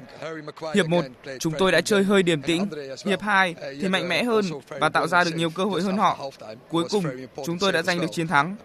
Hiệp 0.74 0.86
1, 0.86 1.05
chúng 1.38 1.53
tôi 1.59 1.72
đã 1.72 1.80
chơi 1.80 2.05
hơi 2.05 2.22
điềm 2.22 2.42
tĩnh, 2.42 2.68
hiệp 3.05 3.20
2 3.20 3.55
thì 3.80 3.88
mạnh 3.88 4.09
mẽ 4.09 4.24
hơn 4.24 4.45
và 4.68 4.88
tạo 4.88 5.07
ra 5.07 5.24
được 5.24 5.34
nhiều 5.34 5.51
cơ 5.51 5.64
hội 5.64 5.82
hơn 5.82 5.97
họ. 5.97 6.30
Cuối 6.68 6.84
cùng, 6.90 7.05
chúng 7.47 7.59
tôi 7.59 7.72
đã 7.72 7.82
giành 7.82 8.01
được 8.01 8.12
chiến 8.12 8.26
thắng. 8.26 8.57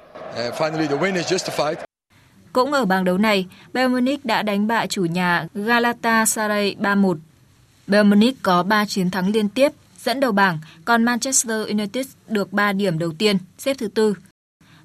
Cũng 2.54 2.74
ở 2.74 2.86
bảng 2.86 3.04
đấu 3.04 3.18
này, 3.18 3.48
Bayern 3.74 3.94
Munich 3.94 4.26
đã 4.26 4.44
đánh 4.44 4.68
bại 4.68 4.88
chủ 4.88 5.06
nhà 5.06 5.48
Galatasaray 5.54 6.76
3-1. 6.80 7.18
Bayern 7.88 8.10
Munich 8.10 8.36
có 8.44 8.64
3 8.64 8.86
chiến 8.86 9.12
thắng 9.12 9.32
liên 9.32 9.50
tiếp 9.50 9.72
dẫn 10.04 10.20
đầu 10.20 10.32
bảng, 10.32 10.60
còn 10.86 11.04
Manchester 11.04 11.68
United 11.68 12.08
được 12.28 12.54
3 12.54 12.74
điểm 12.74 13.00
đầu 13.00 13.12
tiên, 13.18 13.38
xếp 13.58 13.74
thứ 13.74 13.88
tư. 13.88 14.14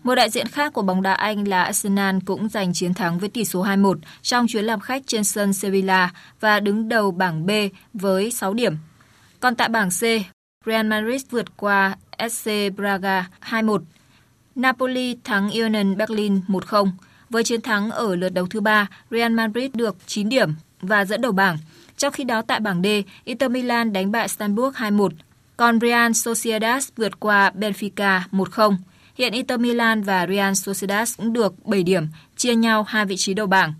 Một 0.03 0.15
đại 0.15 0.31
diện 0.31 0.47
khác 0.49 0.73
của 0.73 0.83
bóng 0.83 1.03
đá 1.03 1.15
Anh 1.15 1.49
là 1.49 1.63
Arsenal 1.63 2.17
cũng 2.27 2.49
giành 2.49 2.73
chiến 2.73 2.95
thắng 2.95 3.19
với 3.19 3.29
tỷ 3.29 3.45
số 3.45 3.65
2-1 3.65 3.99
trong 4.23 4.47
chuyến 4.47 4.65
làm 4.65 4.81
khách 4.81 5.03
trên 5.07 5.25
sân 5.25 5.53
Sevilla 5.53 6.11
và 6.41 6.61
đứng 6.61 6.89
đầu 6.89 7.11
bảng 7.11 7.47
B 7.47 7.51
với 7.95 8.31
6 8.31 8.55
điểm. 8.55 8.77
Còn 9.41 9.55
tại 9.55 9.69
bảng 9.69 9.91
C, 9.91 10.01
Real 10.67 10.87
Madrid 10.87 11.23
vượt 11.31 11.57
qua 11.57 11.97
SC 12.31 12.51
Braga 12.77 13.29
2-1. 13.51 13.79
Napoli 14.55 15.17
thắng 15.25 15.51
Union 15.51 15.97
Berlin 15.97 16.41
1-0. 16.49 16.91
Với 17.31 17.45
chiến 17.45 17.61
thắng 17.61 17.91
ở 17.91 18.17
lượt 18.17 18.29
đấu 18.29 18.47
thứ 18.47 18.61
ba, 18.61 18.87
Real 19.11 19.33
Madrid 19.33 19.71
được 19.75 19.97
9 20.07 20.29
điểm 20.29 20.55
và 20.81 21.05
dẫn 21.05 21.21
đầu 21.21 21.33
bảng. 21.33 21.59
Trong 21.97 22.13
khi 22.13 22.25
đó 22.25 22.43
tại 22.43 22.61
bảng 22.61 22.83
D, 22.83 22.87
Inter 23.25 23.51
Milan 23.51 23.93
đánh 23.93 24.13
bại 24.13 24.29
Stamburg 24.29 24.75
2-1, 24.75 25.09
còn 25.57 25.81
Real 25.81 26.13
Sociedad 26.13 26.89
vượt 26.97 27.21
qua 27.21 27.53
Benfica 27.59 28.21
1-0. 28.33 28.77
Hiện 29.15 29.33
Inter 29.33 29.61
Milan 29.61 30.03
và 30.03 30.27
Real 30.27 30.53
Sociedad 30.55 31.17
cũng 31.17 31.33
được 31.33 31.67
7 31.67 31.83
điểm, 31.83 32.07
chia 32.37 32.55
nhau 32.55 32.83
hai 32.83 33.07
vị 33.07 33.17
trí 33.19 33.35
đầu 33.35 33.47
bảng. 33.47 33.75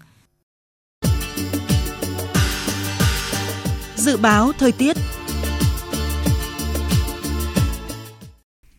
Dự 3.97 4.17
báo 4.17 4.53
thời 4.59 4.73
tiết 4.73 4.97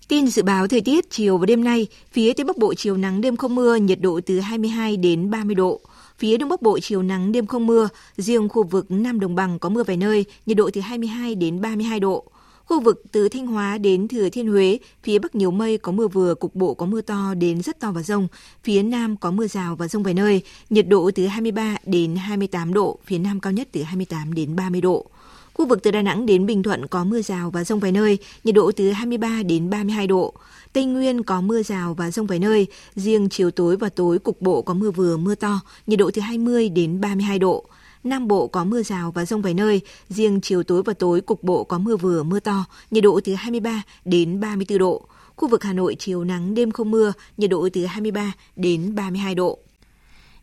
Tin 0.08 0.28
dự 0.28 0.44
báo 0.44 0.68
thời 0.68 0.82
tiết 0.82 1.10
chiều 1.10 1.38
và 1.38 1.46
đêm 1.46 1.64
nay, 1.64 1.88
phía 2.12 2.34
Tây 2.34 2.44
Bắc 2.44 2.58
Bộ 2.58 2.74
chiều 2.74 2.98
nắng 2.98 3.22
đêm 3.22 3.38
không 3.38 3.56
mưa, 3.56 3.76
nhiệt 3.76 4.02
độ 4.02 4.20
từ 4.26 4.40
22 4.40 4.98
đến 4.98 5.30
30 5.30 5.56
độ. 5.56 5.82
Phía 6.18 6.38
Đông 6.38 6.50
Bắc 6.50 6.62
Bộ 6.62 6.80
chiều 6.80 7.02
nắng 7.02 7.32
đêm 7.32 7.48
không 7.48 7.68
mưa, 7.68 7.90
riêng 8.18 8.50
khu 8.50 8.64
vực 8.64 8.92
Nam 8.92 9.20
Đồng 9.20 9.36
Bằng 9.36 9.60
có 9.60 9.70
mưa 9.70 9.84
vài 9.84 9.98
nơi, 9.98 10.26
nhiệt 10.46 10.58
độ 10.58 10.70
từ 10.74 10.82
22 10.82 11.36
đến 11.36 11.62
32 11.62 12.00
độ. 12.00 12.24
Khu 12.66 12.82
vực 12.82 13.04
từ 13.12 13.30
Thanh 13.30 13.48
Hóa 13.48 13.78
đến 13.78 14.08
Thừa 14.08 14.30
Thiên 14.30 14.48
Huế, 14.48 14.80
phía 15.04 15.20
Bắc 15.20 15.36
nhiều 15.36 15.52
mây 15.52 15.78
có 15.78 15.92
mưa 15.92 16.08
vừa, 16.08 16.36
cục 16.36 16.56
bộ 16.56 16.74
có 16.74 16.86
mưa 16.86 17.02
to 17.02 17.34
đến 17.34 17.62
rất 17.62 17.80
to 17.80 17.92
và 17.92 18.02
rông. 18.02 18.28
Phía 18.64 18.84
Nam 18.84 19.18
có 19.18 19.32
mưa 19.32 19.48
rào 19.48 19.76
và 19.76 19.88
rông 19.88 20.04
vài 20.04 20.14
nơi, 20.14 20.42
nhiệt 20.70 20.88
độ 20.88 21.12
từ 21.16 21.28
23 21.28 21.78
đến 21.86 22.16
28 22.16 22.74
độ, 22.74 23.00
phía 23.06 23.18
Nam 23.18 23.40
cao 23.40 23.54
nhất 23.54 23.68
từ 23.72 23.84
28 23.84 24.34
đến 24.34 24.56
30 24.56 24.82
độ. 24.82 25.06
Khu 25.54 25.66
vực 25.66 25.84
từ 25.84 25.92
Đà 25.92 26.02
Nẵng 26.02 26.26
đến 26.26 26.46
Bình 26.46 26.64
Thuận 26.64 26.88
có 26.88 27.04
mưa 27.04 27.22
rào 27.22 27.52
và 27.52 27.64
rông 27.64 27.80
vài 27.80 27.92
nơi, 27.92 28.18
nhiệt 28.44 28.56
độ 28.56 28.72
từ 28.76 28.92
23 28.92 29.44
đến 29.44 29.70
32 29.70 30.08
độ. 30.08 30.34
Tây 30.76 30.86
Nguyên 30.86 31.24
có 31.24 31.42
mưa 31.42 31.64
rào 31.64 31.94
và 31.94 32.12
rông 32.12 32.28
vài 32.28 32.40
nơi, 32.40 32.68
riêng 32.96 33.30
chiều 33.30 33.52
tối 33.52 33.78
và 33.78 33.90
tối 33.90 34.20
cục 34.20 34.42
bộ 34.42 34.62
có 34.62 34.74
mưa 34.74 34.92
vừa 34.92 35.18
mưa 35.18 35.36
to, 35.36 35.60
nhiệt 35.88 36.00
độ 36.00 36.12
từ 36.14 36.22
20 36.22 36.70
đến 36.70 37.02
32 37.02 37.40
độ. 37.40 37.66
Nam 38.04 38.28
Bộ 38.28 38.48
có 38.48 38.64
mưa 38.64 38.84
rào 38.84 39.12
và 39.12 39.26
rông 39.26 39.42
vài 39.42 39.54
nơi, 39.54 39.82
riêng 40.10 40.42
chiều 40.42 40.64
tối 40.64 40.84
và 40.86 40.94
tối 40.94 41.22
cục 41.22 41.44
bộ 41.44 41.64
có 41.64 41.78
mưa 41.78 41.98
vừa 41.98 42.24
mưa 42.24 42.40
to, 42.40 42.66
nhiệt 42.92 43.04
độ 43.04 43.20
từ 43.24 43.34
23 43.34 43.84
đến 44.06 44.40
34 44.40 44.78
độ. 44.78 45.08
Khu 45.36 45.48
vực 45.48 45.64
Hà 45.64 45.74
Nội 45.74 45.96
chiều 46.00 46.24
nắng 46.24 46.54
đêm 46.54 46.72
không 46.72 46.92
mưa, 46.92 47.14
nhiệt 47.38 47.50
độ 47.50 47.70
từ 47.74 47.86
23 47.86 48.34
đến 48.56 48.96
32 48.96 49.36
độ. 49.36 49.60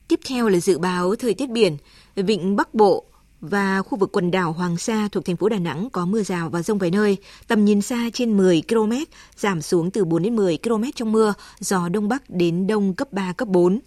Tiếp 0.09 0.21
theo 0.29 0.49
là 0.49 0.61
dự 0.61 0.79
báo 0.79 1.15
thời 1.17 1.35
tiết 1.35 1.51
biển. 1.51 1.77
Vịnh 2.17 2.57
Bắc 2.57 2.75
Bộ 2.75 3.05
và 3.43 3.83
khu 3.83 3.99
vực 3.99 4.13
quần 4.13 4.31
đảo 4.31 4.53
Hoàng 4.53 4.77
Sa 4.77 5.09
thuộc 5.13 5.25
thành 5.25 5.37
phố 5.37 5.49
Đà 5.49 5.59
Nẵng 5.59 5.89
có 5.91 6.07
mưa 6.07 6.23
rào 6.23 6.51
và 6.51 6.63
rông 6.63 6.79
vài 6.79 6.91
nơi, 6.91 7.17
tầm 7.49 7.65
nhìn 7.65 7.83
xa 7.83 8.11
trên 8.13 8.37
10 8.37 8.63
km, 8.69 8.93
giảm 9.37 9.63
xuống 9.63 9.91
từ 9.91 10.05
4 10.05 10.23
đến 10.23 10.37
10 10.37 10.59
km 10.63 10.85
trong 10.95 11.13
mưa, 11.13 11.35
gió 11.61 11.89
đông 11.89 12.09
bắc 12.09 12.31
đến 12.31 12.67
đông 12.67 12.95
cấp 12.95 13.13
3, 13.13 13.33
cấp 13.33 13.49
4. 13.49 13.81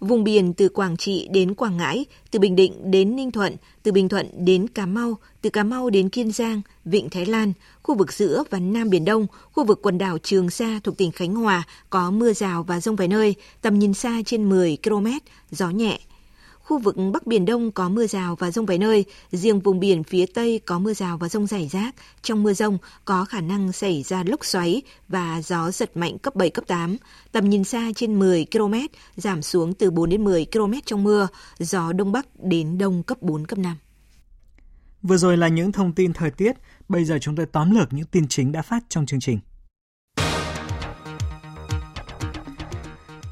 Vùng 0.00 0.24
biển 0.24 0.54
từ 0.54 0.68
Quảng 0.68 0.96
Trị 0.96 1.28
đến 1.32 1.54
Quảng 1.54 1.76
Ngãi, 1.76 2.04
từ 2.30 2.38
Bình 2.38 2.56
Định 2.56 2.90
đến 2.90 3.16
Ninh 3.16 3.30
Thuận, 3.30 3.56
từ 3.82 3.92
Bình 3.92 4.08
Thuận 4.08 4.44
đến 4.44 4.68
Cà 4.68 4.86
Mau, 4.86 5.18
từ 5.42 5.50
Cà 5.50 5.64
Mau 5.64 5.90
đến 5.90 6.08
Kiên 6.08 6.32
Giang, 6.32 6.62
Vịnh 6.84 7.10
Thái 7.10 7.26
Lan, 7.26 7.52
khu 7.82 7.94
vực 7.94 8.12
giữa 8.12 8.44
và 8.50 8.58
Nam 8.58 8.90
Biển 8.90 9.04
Đông, 9.04 9.26
khu 9.52 9.64
vực 9.64 9.78
quần 9.82 9.98
đảo 9.98 10.18
Trường 10.18 10.50
Sa 10.50 10.80
thuộc 10.84 10.96
tỉnh 10.96 11.12
Khánh 11.12 11.34
Hòa 11.34 11.62
có 11.90 12.10
mưa 12.10 12.32
rào 12.32 12.62
và 12.62 12.80
rông 12.80 12.96
vài 12.96 13.08
nơi, 13.08 13.34
tầm 13.62 13.78
nhìn 13.78 13.94
xa 13.94 14.22
trên 14.26 14.48
10 14.48 14.78
km, 14.84 15.06
gió 15.50 15.70
nhẹ. 15.70 15.98
Khu 16.68 16.78
vực 16.78 16.96
Bắc 17.12 17.26
Biển 17.26 17.44
Đông 17.44 17.72
có 17.72 17.88
mưa 17.88 18.06
rào 18.06 18.36
và 18.36 18.50
rông 18.50 18.66
vài 18.66 18.78
nơi, 18.78 19.04
riêng 19.32 19.60
vùng 19.60 19.80
biển 19.80 20.04
phía 20.04 20.26
Tây 20.26 20.60
có 20.66 20.78
mưa 20.78 20.94
rào 20.94 21.18
và 21.18 21.28
rông 21.28 21.46
rải 21.46 21.68
rác. 21.68 21.94
Trong 22.22 22.42
mưa 22.42 22.52
rông 22.52 22.78
có 23.04 23.24
khả 23.24 23.40
năng 23.40 23.72
xảy 23.72 24.02
ra 24.02 24.24
lốc 24.26 24.44
xoáy 24.44 24.82
và 25.08 25.42
gió 25.42 25.70
giật 25.70 25.96
mạnh 25.96 26.18
cấp 26.18 26.34
7, 26.34 26.50
cấp 26.50 26.64
8. 26.66 26.96
Tầm 27.32 27.50
nhìn 27.50 27.64
xa 27.64 27.90
trên 27.96 28.18
10 28.18 28.46
km, 28.52 28.74
giảm 29.16 29.42
xuống 29.42 29.74
từ 29.74 29.90
4 29.90 30.10
đến 30.10 30.24
10 30.24 30.46
km 30.52 30.72
trong 30.84 31.04
mưa, 31.04 31.28
gió 31.58 31.92
Đông 31.92 32.12
Bắc 32.12 32.26
đến 32.42 32.78
Đông 32.78 33.02
cấp 33.02 33.22
4, 33.22 33.46
cấp 33.46 33.58
5. 33.58 33.76
Vừa 35.02 35.16
rồi 35.16 35.36
là 35.36 35.48
những 35.48 35.72
thông 35.72 35.92
tin 35.92 36.12
thời 36.12 36.30
tiết, 36.30 36.52
bây 36.88 37.04
giờ 37.04 37.18
chúng 37.20 37.36
tôi 37.36 37.46
tóm 37.46 37.70
lược 37.70 37.92
những 37.92 38.06
tin 38.06 38.28
chính 38.28 38.52
đã 38.52 38.62
phát 38.62 38.84
trong 38.88 39.06
chương 39.06 39.20
trình. 39.20 39.38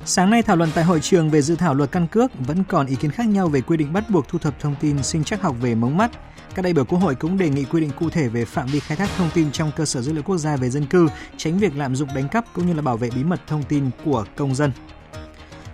Sáng 0.08 0.30
nay 0.30 0.42
thảo 0.42 0.56
luận 0.56 0.70
tại 0.74 0.84
hội 0.84 1.00
trường 1.00 1.30
về 1.30 1.42
dự 1.42 1.56
thảo 1.56 1.74
luật 1.74 1.92
căn 1.92 2.06
cước 2.06 2.30
vẫn 2.46 2.64
còn 2.64 2.86
ý 2.86 2.96
kiến 2.96 3.10
khác 3.10 3.28
nhau 3.28 3.48
về 3.48 3.60
quy 3.60 3.76
định 3.76 3.92
bắt 3.92 4.10
buộc 4.10 4.28
thu 4.28 4.38
thập 4.38 4.60
thông 4.60 4.74
tin 4.80 5.02
sinh 5.02 5.24
trắc 5.24 5.42
học 5.42 5.56
về 5.60 5.74
mống 5.74 5.96
mắt. 5.96 6.10
Các 6.54 6.62
đại 6.62 6.72
biểu 6.72 6.84
Quốc 6.84 6.98
hội 6.98 7.14
cũng 7.14 7.38
đề 7.38 7.48
nghị 7.48 7.64
quy 7.64 7.80
định 7.80 7.90
cụ 7.98 8.10
thể 8.10 8.28
về 8.28 8.44
phạm 8.44 8.66
vi 8.66 8.80
khai 8.80 8.96
thác 8.96 9.10
thông 9.16 9.30
tin 9.34 9.52
trong 9.52 9.70
cơ 9.76 9.84
sở 9.84 10.02
dữ 10.02 10.12
liệu 10.12 10.22
quốc 10.22 10.38
gia 10.38 10.56
về 10.56 10.70
dân 10.70 10.86
cư, 10.86 11.08
tránh 11.36 11.58
việc 11.58 11.76
lạm 11.76 11.96
dụng 11.96 12.08
đánh 12.14 12.28
cắp 12.28 12.44
cũng 12.52 12.66
như 12.66 12.72
là 12.72 12.82
bảo 12.82 12.96
vệ 12.96 13.10
bí 13.10 13.24
mật 13.24 13.40
thông 13.46 13.62
tin 13.62 13.90
của 14.04 14.24
công 14.36 14.54
dân. 14.54 14.72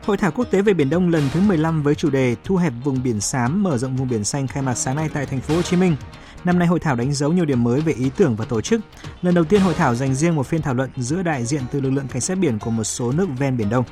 Hội 0.06 0.16
thảo 0.16 0.30
quốc 0.30 0.44
tế 0.50 0.62
về 0.62 0.74
Biển 0.74 0.90
Đông 0.90 1.08
lần 1.08 1.22
thứ 1.32 1.40
15 1.40 1.82
với 1.82 1.94
chủ 1.94 2.10
đề 2.10 2.36
Thu 2.44 2.56
hẹp 2.56 2.72
vùng 2.84 3.02
biển 3.02 3.20
xám, 3.20 3.62
mở 3.62 3.78
rộng 3.78 3.96
vùng 3.96 4.08
biển 4.08 4.24
xanh 4.24 4.46
khai 4.46 4.62
mạc 4.62 4.74
sáng 4.74 4.96
nay 4.96 5.10
tại 5.14 5.26
thành 5.26 5.40
phố 5.40 5.54
Hồ 5.54 5.62
Chí 5.62 5.76
Minh. 5.76 5.96
Năm 6.44 6.58
nay 6.58 6.68
hội 6.68 6.80
thảo 6.80 6.96
đánh 6.96 7.12
dấu 7.12 7.32
nhiều 7.32 7.44
điểm 7.44 7.64
mới 7.64 7.80
về 7.80 7.92
ý 7.92 8.10
tưởng 8.16 8.36
và 8.36 8.44
tổ 8.44 8.60
chức. 8.60 8.80
Lần 9.22 9.34
đầu 9.34 9.44
tiên 9.44 9.60
hội 9.60 9.74
thảo 9.74 9.94
dành 9.94 10.14
riêng 10.14 10.34
một 10.34 10.46
phiên 10.46 10.62
thảo 10.62 10.74
luận 10.74 10.90
giữa 10.96 11.22
đại 11.22 11.44
diện 11.44 11.62
từ 11.72 11.80
lực 11.80 11.90
lượng 11.90 12.08
cảnh 12.08 12.20
sát 12.20 12.38
biển 12.38 12.58
của 12.58 12.70
một 12.70 12.84
số 12.84 13.12
nước 13.12 13.26
ven 13.38 13.56
biển 13.56 13.70
Đông. 13.70 13.84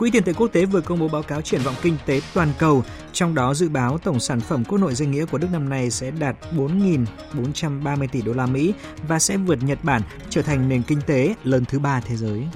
Quỹ 0.00 0.10
tiền 0.10 0.22
tệ 0.24 0.32
quốc 0.32 0.48
tế 0.48 0.64
vừa 0.64 0.80
công 0.80 0.98
bố 0.98 1.08
báo 1.08 1.22
cáo 1.22 1.42
triển 1.42 1.60
vọng 1.60 1.74
kinh 1.82 1.96
tế 2.06 2.20
toàn 2.34 2.52
cầu, 2.58 2.84
trong 3.12 3.34
đó 3.34 3.54
dự 3.54 3.68
báo 3.68 3.98
tổng 3.98 4.20
sản 4.20 4.40
phẩm 4.40 4.64
quốc 4.64 4.78
nội 4.78 4.94
danh 4.94 5.10
nghĩa 5.10 5.24
của 5.26 5.38
Đức 5.38 5.48
năm 5.52 5.68
nay 5.68 5.90
sẽ 5.90 6.10
đạt 6.10 6.36
4.430 6.56 8.08
tỷ 8.12 8.22
đô 8.22 8.32
la 8.32 8.46
Mỹ 8.46 8.74
và 9.08 9.18
sẽ 9.18 9.36
vượt 9.36 9.62
Nhật 9.62 9.78
Bản 9.84 10.02
trở 10.30 10.42
thành 10.42 10.68
nền 10.68 10.82
kinh 10.82 11.00
tế 11.06 11.34
lớn 11.44 11.64
thứ 11.64 11.78
ba 11.78 12.00
thế 12.00 12.16
giới. 12.16 12.46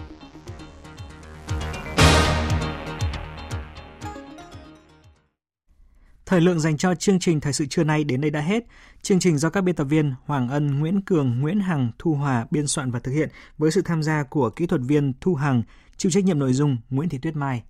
Thời 6.27 6.41
lượng 6.41 6.61
dành 6.61 6.77
cho 6.77 6.95
chương 6.95 7.19
trình 7.19 7.41
thời 7.41 7.53
sự 7.53 7.67
trưa 7.67 7.85
nay 7.85 8.05
đến 8.05 8.21
đây 8.21 8.31
đã 8.31 8.41
hết. 8.41 8.65
Chương 9.03 9.21
trình 9.21 9.39
do 9.39 9.51
các 9.51 9.61
biên 9.61 9.75
tập 9.75 9.85
viên 9.85 10.15
Hoàng 10.25 10.49
Ân, 10.49 10.81
Nguyễn 10.81 11.01
Cường, 11.01 11.41
Nguyễn 11.41 11.61
Hằng, 11.61 11.91
Thu 11.99 12.15
Hòa 12.15 12.47
biên 12.51 12.67
soạn 12.67 12.91
và 12.91 12.99
thực 12.99 13.13
hiện 13.13 13.29
với 13.59 13.71
sự 13.71 13.83
tham 13.83 14.03
gia 14.03 14.23
của 14.23 14.51
kỹ 14.51 14.67
thuật 14.67 14.81
viên 14.85 15.13
Thu 15.21 15.35
Hằng, 15.35 15.63
chịu 15.97 16.13
trách 16.13 16.25
nhiệm 16.25 16.39
nội 16.39 16.53
dung 16.53 16.77
Nguyễn 16.91 17.09
Thị 17.09 17.19
Tuyết 17.19 17.37
Mai. 17.37 17.63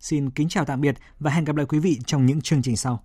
Xin 0.00 0.30
kính 0.30 0.48
chào 0.48 0.64
tạm 0.64 0.80
biệt 0.80 0.94
và 1.18 1.30
hẹn 1.30 1.44
gặp 1.44 1.56
lại 1.56 1.66
quý 1.66 1.78
vị 1.78 1.98
trong 2.06 2.26
những 2.26 2.40
chương 2.40 2.62
trình 2.62 2.76
sau. 2.76 3.04